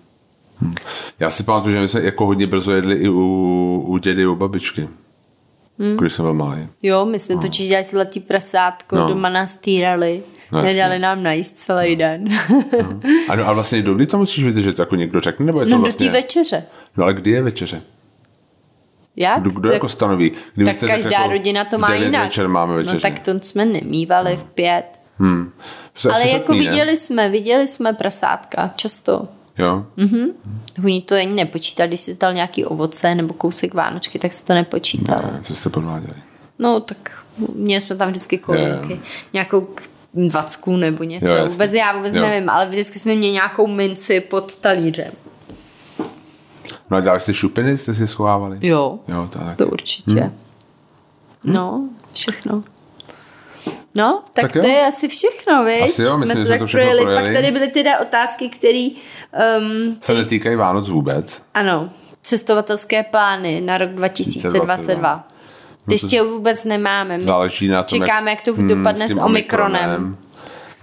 Já 1.19 1.29
si 1.29 1.43
pamatuju, 1.43 1.73
že 1.75 1.81
my 1.81 1.87
jsme 1.87 2.01
jako 2.01 2.25
hodně 2.25 2.47
brzo 2.47 2.71
jedli 2.71 2.95
i 2.95 3.09
u, 3.09 3.83
u 3.87 3.97
dědy, 3.97 4.27
u 4.27 4.35
babičky. 4.35 4.87
Hmm. 5.79 5.97
Když 5.97 6.13
jsem 6.13 6.25
byl 6.25 6.33
malý. 6.33 6.67
Jo, 6.83 7.05
my 7.05 7.19
jsme 7.19 7.37
totiž 7.37 7.67
dělali 7.67 7.83
zlatý 7.85 8.19
prasátko, 8.19 8.95
No. 8.95 9.07
doma 9.09 9.29
nás 9.29 9.55
týrali. 9.55 10.23
No. 10.51 10.61
Nedali 10.61 10.99
nám 10.99 11.23
najíst 11.23 11.57
celý 11.57 11.95
den. 11.95 12.25
Ano, 13.29 13.47
a 13.47 13.53
vlastně 13.53 13.81
do 13.81 13.93
kdy 13.93 14.07
to 14.07 14.17
musíš 14.17 14.43
vydržet, 14.43 14.79
jako 14.79 14.95
někdo 14.95 15.19
řekne, 15.19 15.45
nebo 15.45 15.59
je 15.59 15.65
to 15.65 15.69
no 15.71 15.77
do 15.77 15.83
vlastně... 15.83 16.07
té 16.07 16.13
večeře. 16.13 16.63
No 16.97 17.03
ale 17.03 17.13
kdy 17.13 17.31
je 17.31 17.41
večeře? 17.41 17.81
Jak? 19.15 19.41
Kdo, 19.41 19.49
kdo 19.49 19.69
Tak- 19.69 19.73
jako 19.73 19.89
stanoví? 19.89 20.31
Kdyby 20.55 20.73
tak 20.73 20.89
každá 20.89 21.09
jako 21.19 21.31
rodina 21.31 21.65
to 21.65 21.77
má 21.77 21.93
jinak. 21.95 22.23
večer 22.23 22.47
máme 22.47 22.75
večeři. 22.75 22.95
No 22.95 23.01
tak 23.01 23.19
to 23.19 23.31
jsme 23.41 23.65
nemývali 23.65 24.37
v 24.37 24.43
pět. 24.43 24.85
Hmm. 25.19 25.51
Ale 26.05 26.13
asi 26.13 26.27
jako 26.27 26.53
setný, 26.53 26.65
ne? 26.65 26.71
viděli 26.71 26.97
jsme, 26.97 27.29
viděli 27.29 27.67
jsme 27.67 27.93
prasátka, 27.93 28.73
často. 28.75 29.27
Jo? 29.57 29.85
Mhm. 29.97 30.27
Oni 30.85 31.01
to 31.01 31.15
ani 31.15 31.33
nepočítali, 31.33 31.87
když 31.87 31.99
si 32.01 32.13
zdal 32.13 32.33
nějaký 32.33 32.65
ovoce 32.65 33.15
nebo 33.15 33.33
kousek 33.33 33.73
vánočky, 33.73 34.19
tak 34.19 34.33
se 34.33 34.45
to 34.45 34.53
nepočítalo. 34.53 35.31
Ne, 35.31 35.39
co 35.41 35.55
jste 35.55 35.69
podváděli? 35.69 36.13
No 36.59 36.79
tak 36.79 37.23
měli 37.55 37.81
jsme 37.81 37.95
tam 37.95 38.09
vždycky 38.09 38.37
korunky. 38.37 38.93
Jo. 38.93 38.99
Nějakou 39.33 39.67
dvacku 40.13 40.75
nebo 40.77 41.03
něco. 41.03 41.25
Jo, 41.27 41.47
vůbec 41.47 41.73
já 41.73 41.97
vůbec 41.97 42.15
Jo. 42.15 42.21
nevím, 42.21 42.49
ale 42.49 42.65
vždycky 42.65 42.99
jsme 42.99 43.15
měli 43.15 43.33
nějakou 43.33 43.67
minci 43.67 44.19
pod 44.19 44.55
talířem. 44.55 45.11
No 46.89 46.97
a 46.97 46.99
dělali 46.99 47.19
jste 47.19 47.33
šupiny, 47.33 47.77
jste 47.77 47.93
si 47.93 48.07
schovávali? 48.07 48.57
Jo, 48.61 48.99
Jo, 49.07 49.27
tak. 49.31 49.57
to 49.57 49.67
určitě. 49.67 50.19
Hmm. 50.21 50.33
No, 51.45 51.89
všechno. 52.13 52.63
No, 53.95 54.23
tak, 54.33 54.41
Tak 54.43 54.55
jo. 54.55 54.61
to 54.61 54.67
je 54.67 54.85
asi 54.87 55.07
všechno, 55.07 55.65
víš? 55.65 55.81
Asi 55.83 56.01
jo, 56.03 56.17
myslím, 56.17 56.37
že 56.37 56.43
jsme 56.43 56.49
tak 56.49 56.59
to 56.59 56.67
všechno 56.67 56.81
projeli. 56.81 57.01
projeli. 57.01 57.23
Pak 57.33 57.33
tady 57.41 57.51
byly 57.51 57.67
teda 57.67 57.99
otázky, 57.99 58.49
které... 58.49 58.89
Um, 59.59 59.97
Se 60.01 60.13
netýkají 60.13 60.55
Vánoc 60.55 60.89
vůbec. 60.89 61.41
ano, 61.53 61.89
cestovatelské 62.21 63.03
plány 63.03 63.61
na 63.61 63.77
rok 63.77 63.89
2022. 63.89 64.65
2022. 64.65 65.27
Ty 65.89 65.95
ještě 65.95 66.23
vůbec 66.23 66.63
nemáme. 66.63 67.17
My 67.17 67.23
Záleží 67.23 67.67
na 67.67 67.83
tom, 67.83 67.99
čekáme, 68.01 68.29
jak 68.31 68.41
to 68.41 68.53
dopadne 68.53 69.07
tím 69.07 69.15
s 69.15 69.19
Omikronem. 69.19 70.17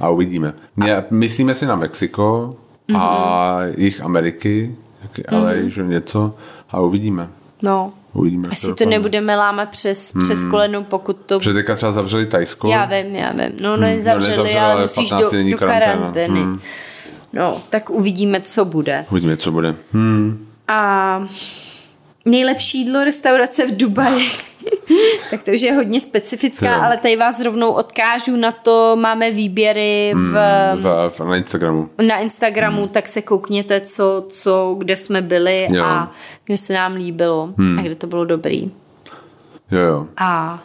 A 0.00 0.08
uvidíme. 0.08 0.54
Mě, 0.76 1.04
myslíme 1.10 1.54
si 1.54 1.66
na 1.66 1.76
Mexiko 1.76 2.56
a 2.98 3.56
Mhm. 3.60 3.74
jich 3.78 4.00
Ameriky, 4.00 4.74
taky 5.02 5.22
LA, 5.32 5.52
že 5.66 5.82
něco, 5.82 6.34
a 6.70 6.80
uvidíme. 6.80 7.28
No, 7.62 7.92
Uvidíme, 8.12 8.46
jak 8.46 8.52
asi 8.52 8.66
to 8.66 8.70
dopadne. 8.72 8.90
nebudeme 8.90 9.36
lámat 9.36 9.68
přes, 9.68 10.12
přes 10.22 10.44
kolenu, 10.44 10.84
pokud 10.84 11.16
to... 11.26 11.38
Protože 11.38 11.52
teďka 11.54 11.74
třeba 11.74 11.92
zavřeli 11.92 12.26
Tajsko. 12.26 12.68
Já 12.68 12.84
vím, 12.84 13.16
já 13.16 13.32
vím. 13.32 13.52
No, 13.60 13.76
no, 13.76 13.86
zavřeli, 13.86 13.96
nezavřeli, 13.96 14.54
ale 14.54 14.72
ale 14.72 14.82
musíš 14.82 15.08
15 15.10 15.32
do, 15.32 15.50
do 15.50 15.58
karantény. 15.58 16.40
Hmm. 16.40 16.60
No, 17.32 17.62
tak 17.70 17.90
uvidíme, 17.90 18.40
co 18.40 18.64
bude. 18.64 19.04
Uvidíme, 19.10 19.36
co 19.36 19.52
bude. 19.52 19.74
Hmm. 19.92 20.46
A 20.68 21.24
nejlepší 22.24 22.78
jídlo 22.78 23.04
restaurace 23.04 23.66
v 23.66 23.76
Dubaji. 23.76 24.26
tak 25.30 25.42
to 25.42 25.50
už 25.50 25.60
je 25.62 25.72
hodně 25.72 26.00
specifická, 26.00 26.76
Jo. 26.76 26.82
ale 26.82 26.96
tady 26.96 27.16
vás 27.16 27.40
rovnou 27.40 27.70
odkážu 27.70 28.36
na 28.36 28.52
to. 28.52 28.96
Máme 29.00 29.30
výběry 29.30 30.12
v, 30.16 30.32
V, 30.74 31.10
v, 31.10 31.20
na 31.20 31.36
Instagramu. 31.36 31.88
na 32.06 32.18
Instagramu, 32.18 32.86
tak 32.86 33.08
se 33.08 33.22
koukněte, 33.22 33.80
co, 33.80 34.24
co, 34.28 34.74
kde 34.78 34.96
jsme 34.96 35.22
byli 35.22 35.68
Jo. 35.70 35.84
a 35.84 36.12
kde 36.44 36.56
se 36.56 36.72
nám 36.72 36.94
líbilo 36.94 37.50
a 37.78 37.82
kde 37.82 37.94
to 37.94 38.06
bylo 38.06 38.24
dobrý. 38.24 38.70
Jo, 39.70 39.78
jo. 39.80 40.06
A 40.16 40.62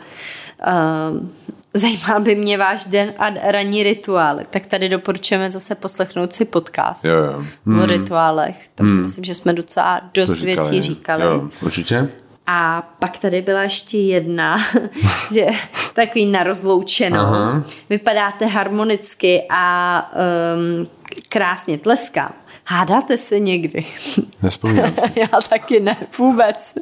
uh, 0.68 1.28
zajímal 1.74 2.22
by 2.22 2.36
mě 2.36 2.58
váš 2.58 2.86
den 2.86 3.14
a 3.18 3.30
ranní 3.52 3.84
rituály. 3.84 4.46
Tak 4.50 4.66
tady 4.66 4.90
doporučujeme 4.90 5.52
zase 5.52 5.76
poslechnout 5.76 6.34
si 6.34 6.46
podcast 6.46 7.06
Jo, 7.06 7.14
jo. 7.16 7.84
o 7.84 7.86
rituálech. 7.86 8.68
Tam 8.76 8.94
si 8.96 9.02
myslím, 9.02 9.24
že 9.26 9.36
jsme 9.36 9.54
docela 9.54 10.02
dost 10.14 10.30
To 10.30 10.36
říkali. 10.36 10.56
věcí 10.70 10.82
říkali. 10.82 11.24
Jo, 11.24 11.50
určitě. 11.62 12.10
A 12.48 12.82
pak 13.00 13.18
tady 13.18 13.42
byla 13.42 13.64
ještě 13.64 13.98
jedna, 13.98 14.58
že 15.34 15.48
takový 15.94 16.26
na 16.26 16.44
rozloučenou. 16.44 17.20
Aha. 17.20 17.64
Vypadáte 17.90 18.46
harmonicky 18.46 19.44
a 19.50 20.12
um, 20.16 20.88
krásně 21.30 21.78
tleskám. 21.78 22.34
Hádáte 22.66 23.18
se 23.18 23.40
někdy? 23.40 23.84
Nespomínám 24.42 24.94
si. 25.00 25.12
Já 25.20 25.28
taky 25.50 25.80
ne, 25.80 25.98
vůbec. 26.18 26.76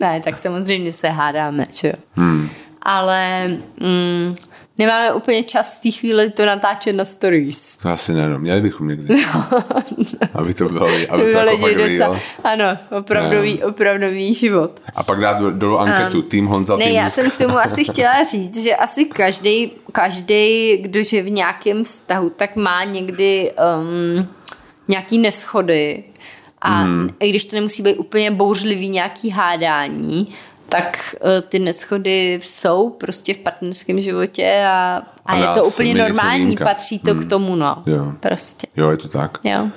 ne, 0.00 0.20
tak 0.24 0.38
samozřejmě 0.38 0.92
se 0.92 1.08
hádáme, 1.08 1.66
že 1.70 1.88
jo. 1.88 1.94
Hmm. 2.14 2.50
Ale 2.82 3.48
mm, 3.80 4.36
nemáme 4.80 5.12
úplně 5.12 5.42
čas 5.42 5.76
v 5.76 5.80
té 5.82 5.90
chvíli 5.98 6.30
to 6.30 6.46
natáčet 6.46 6.96
na 6.96 7.04
stories. 7.04 7.76
To 7.82 7.88
asi 7.88 8.12
ne, 8.14 8.28
no. 8.28 8.38
Měli 8.38 8.60
bychom 8.60 8.88
někdy. 8.88 9.24
aby 10.34 10.54
to 10.54 10.68
bylo, 10.68 10.86
aby 11.08 11.22
to 11.32 11.38
jako 11.38 11.50
lidi 11.50 11.62
fakt 11.62 11.88
docela, 11.88 12.08
bylo. 12.08 12.20
ano, 12.44 12.78
opravdový, 12.98 13.62
opravdový 13.62 14.34
život. 14.34 14.80
A 14.94 15.02
pak 15.02 15.20
dát 15.20 15.38
do- 15.38 15.50
dolů 15.50 15.78
anketu. 15.78 16.22
Tým 16.22 16.46
Honza, 16.46 16.76
Ne, 16.76 16.84
tým 16.84 16.94
já 16.94 17.10
jsem 17.10 17.30
k 17.30 17.36
tomu 17.38 17.58
asi 17.58 17.84
chtěla 17.84 18.22
říct, 18.24 18.62
že 18.62 18.76
asi 18.76 19.04
každý, 19.04 19.70
každý, 19.92 20.76
kdo 20.76 21.00
je 21.12 21.22
v 21.22 21.30
nějakém 21.30 21.84
vztahu, 21.84 22.30
tak 22.30 22.56
má 22.56 22.84
někdy 22.84 23.52
um, 23.80 24.28
nějaký 24.88 25.18
neschody. 25.18 26.04
A 26.62 26.70
Hmm. 26.82 27.10
i 27.20 27.28
když 27.30 27.44
to 27.44 27.56
nemusí 27.56 27.82
být 27.82 27.96
úplně 27.96 28.30
bouřlivý 28.30 28.88
nějaký 28.88 29.30
hádání, 29.30 30.28
tak 30.70 31.14
uh, 31.20 31.28
ty 31.48 31.58
neschody 31.58 32.40
jsou 32.42 32.90
prostě 32.90 33.34
v 33.34 33.38
partnerském 33.38 34.00
životě 34.00 34.64
a, 34.68 35.02
a 35.26 35.32
A 35.32 35.36
je 35.36 35.46
to 35.46 35.64
úplně 35.64 35.94
my 35.94 36.00
normální, 36.00 36.56
patří 36.56 36.98
to 36.98 37.14
k 37.14 37.24
tomu, 37.28 37.56
no. 37.56 37.82
Jo. 37.86 38.12
Prostě, 38.20 38.66
Jo, 38.76 38.90
je 38.90 38.96
to 38.96 39.08
tak. 39.08 39.38
jo. 39.44 39.68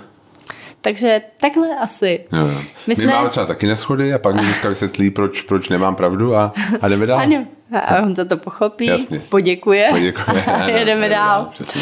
Takže 0.82 1.22
takhle 1.42 1.68
asi. 1.82 2.26
Jo, 2.32 2.40
jo. 2.40 2.48
My 2.58 2.64
My, 2.88 2.96
jsme- 2.96 3.14
máme 3.14 3.30
třeba 3.30 3.46
taky 3.46 3.68
neschody 3.68 4.14
a 4.14 4.18
pak 4.20 4.36
mi 4.36 4.42
dneska 4.42 4.70
vysvětlí, 4.70 5.10
proč, 5.10 5.42
proč 5.42 5.70
nemám 5.70 5.96
pravdu 5.96 6.36
a, 6.36 6.54
a 6.82 6.88
jdeme 6.90 7.06
dál. 7.06 7.20
Ano, 7.20 7.46
a 7.86 7.98
on 8.02 8.16
za 8.16 8.26
to 8.26 8.38
pochopí, 8.38 8.86
Jasně. 8.86 9.20
poděkuje, 9.20 9.88
Poděkuje. 9.92 10.44
a 10.46 10.64
jedeme 10.70 11.10
dál. 11.10 11.48
Přesně. 11.52 11.82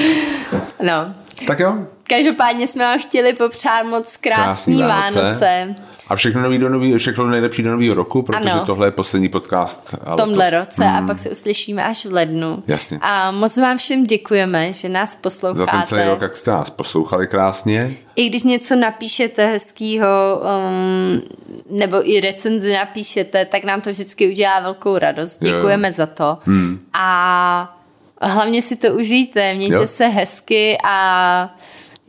No, 0.83 1.13
Tak 1.47 1.59
jo. 1.59 1.77
Každopádně 2.09 2.67
jsme 2.67 2.83
vám 2.85 2.99
chtěli 2.99 3.33
popřát 3.33 3.83
moc 3.83 4.17
krásný, 4.17 4.77
Krásný 4.77 4.81
Vánoce. 4.81 5.21
Vánoce. 5.21 5.75
A 6.11 6.15
všechno, 6.15 6.41
nový 6.41 6.57
do 6.57 6.69
nový, 6.69 6.97
všechno 6.97 7.27
nejlepší 7.27 7.63
do 7.63 7.71
nového 7.71 7.93
roku, 7.95 8.21
protože 8.21 8.49
Ano. 8.49 8.65
tohle 8.65 8.87
je 8.87 8.91
poslední 8.91 9.29
podcast. 9.29 9.91
v 10.13 10.15
tomhle 10.17 10.45
letos. 10.45 10.59
roce 10.59 10.85
a 10.85 11.01
pak 11.07 11.19
se 11.19 11.29
uslyšíme 11.29 11.83
až 11.85 12.05
v 12.05 12.13
lednu. 12.13 12.63
Jasně. 12.67 12.97
A 13.01 13.31
moc 13.31 13.57
vám 13.57 13.77
všem 13.77 14.05
děkujeme, 14.05 14.73
že 14.73 14.89
nás 14.89 15.11
Za 15.11 15.17
ten 15.17 15.31
celý 15.31 15.51
posloucháte. 15.61 16.05
rok, 16.09 16.21
jak 16.21 16.35
jste 16.37 16.51
nás 16.51 16.69
poslouchali 16.69 17.27
krásně. 17.27 17.95
I 18.15 18.29
když 18.29 18.43
něco 18.43 18.75
napíšete 18.75 19.47
hezkýho, 19.47 20.07
um, 20.41 21.21
nebo 21.69 22.09
i 22.09 22.19
recenzi 22.21 22.73
napíšete, 22.73 23.45
tak 23.45 23.63
nám 23.63 23.81
to 23.81 23.89
vždycky 23.89 24.27
udělá 24.29 24.59
velkou 24.59 24.97
radost. 24.97 25.41
Jo, 25.41 25.49
jo. 25.49 25.55
Děkujeme 25.57 25.91
za 25.93 26.05
to. 26.05 26.37
Hmm. 26.45 26.79
A 26.93 27.77
hlavně 28.21 28.61
si 28.61 28.75
to 28.75 28.87
užijte, 28.93 29.53
mějte 29.53 29.75
Jo. 29.75 29.87
se 29.87 30.07
hezky 30.07 30.77
a 30.83 31.55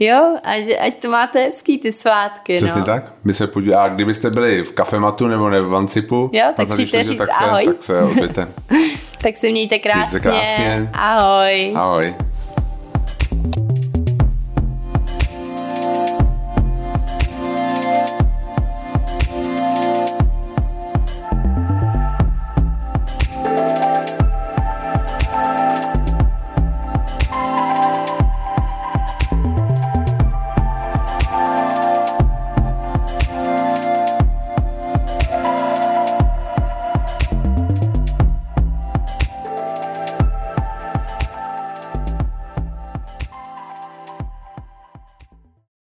Jo, 0.02 0.36
ať, 0.42 0.62
ať 0.80 0.94
to 1.02 1.10
máte 1.10 1.38
hezký 1.38 1.78
ty 1.78 1.92
svátky. 1.92 2.56
Přesně 2.56 2.80
no. 2.80 2.86
tak. 2.86 3.12
My 3.24 3.34
se 3.34 3.46
podívá, 3.46 3.82
a 3.84 3.88
kdybyste 3.88 4.30
byli 4.30 4.62
v 4.62 4.72
kafematu 4.72 5.28
nebo 5.28 5.50
ne 5.50 5.60
v 5.60 5.68
Vancipu, 5.68 6.30
Jo, 6.32 6.44
tak 6.56 6.68
přijďte 6.68 7.04
říct 7.04 7.18
tak 7.18 7.28
se, 7.38 7.44
ahoj. 7.44 7.64
tak 7.64 7.82
se 7.82 8.02
ozvěte. 8.02 8.48
Tak 9.22 9.36
se 9.36 9.50
mějte 9.50 9.78
krásně. 9.78 10.20
krásně. 10.20 10.90
Ahoj. 10.92 11.72
Ahoj. 11.76 12.14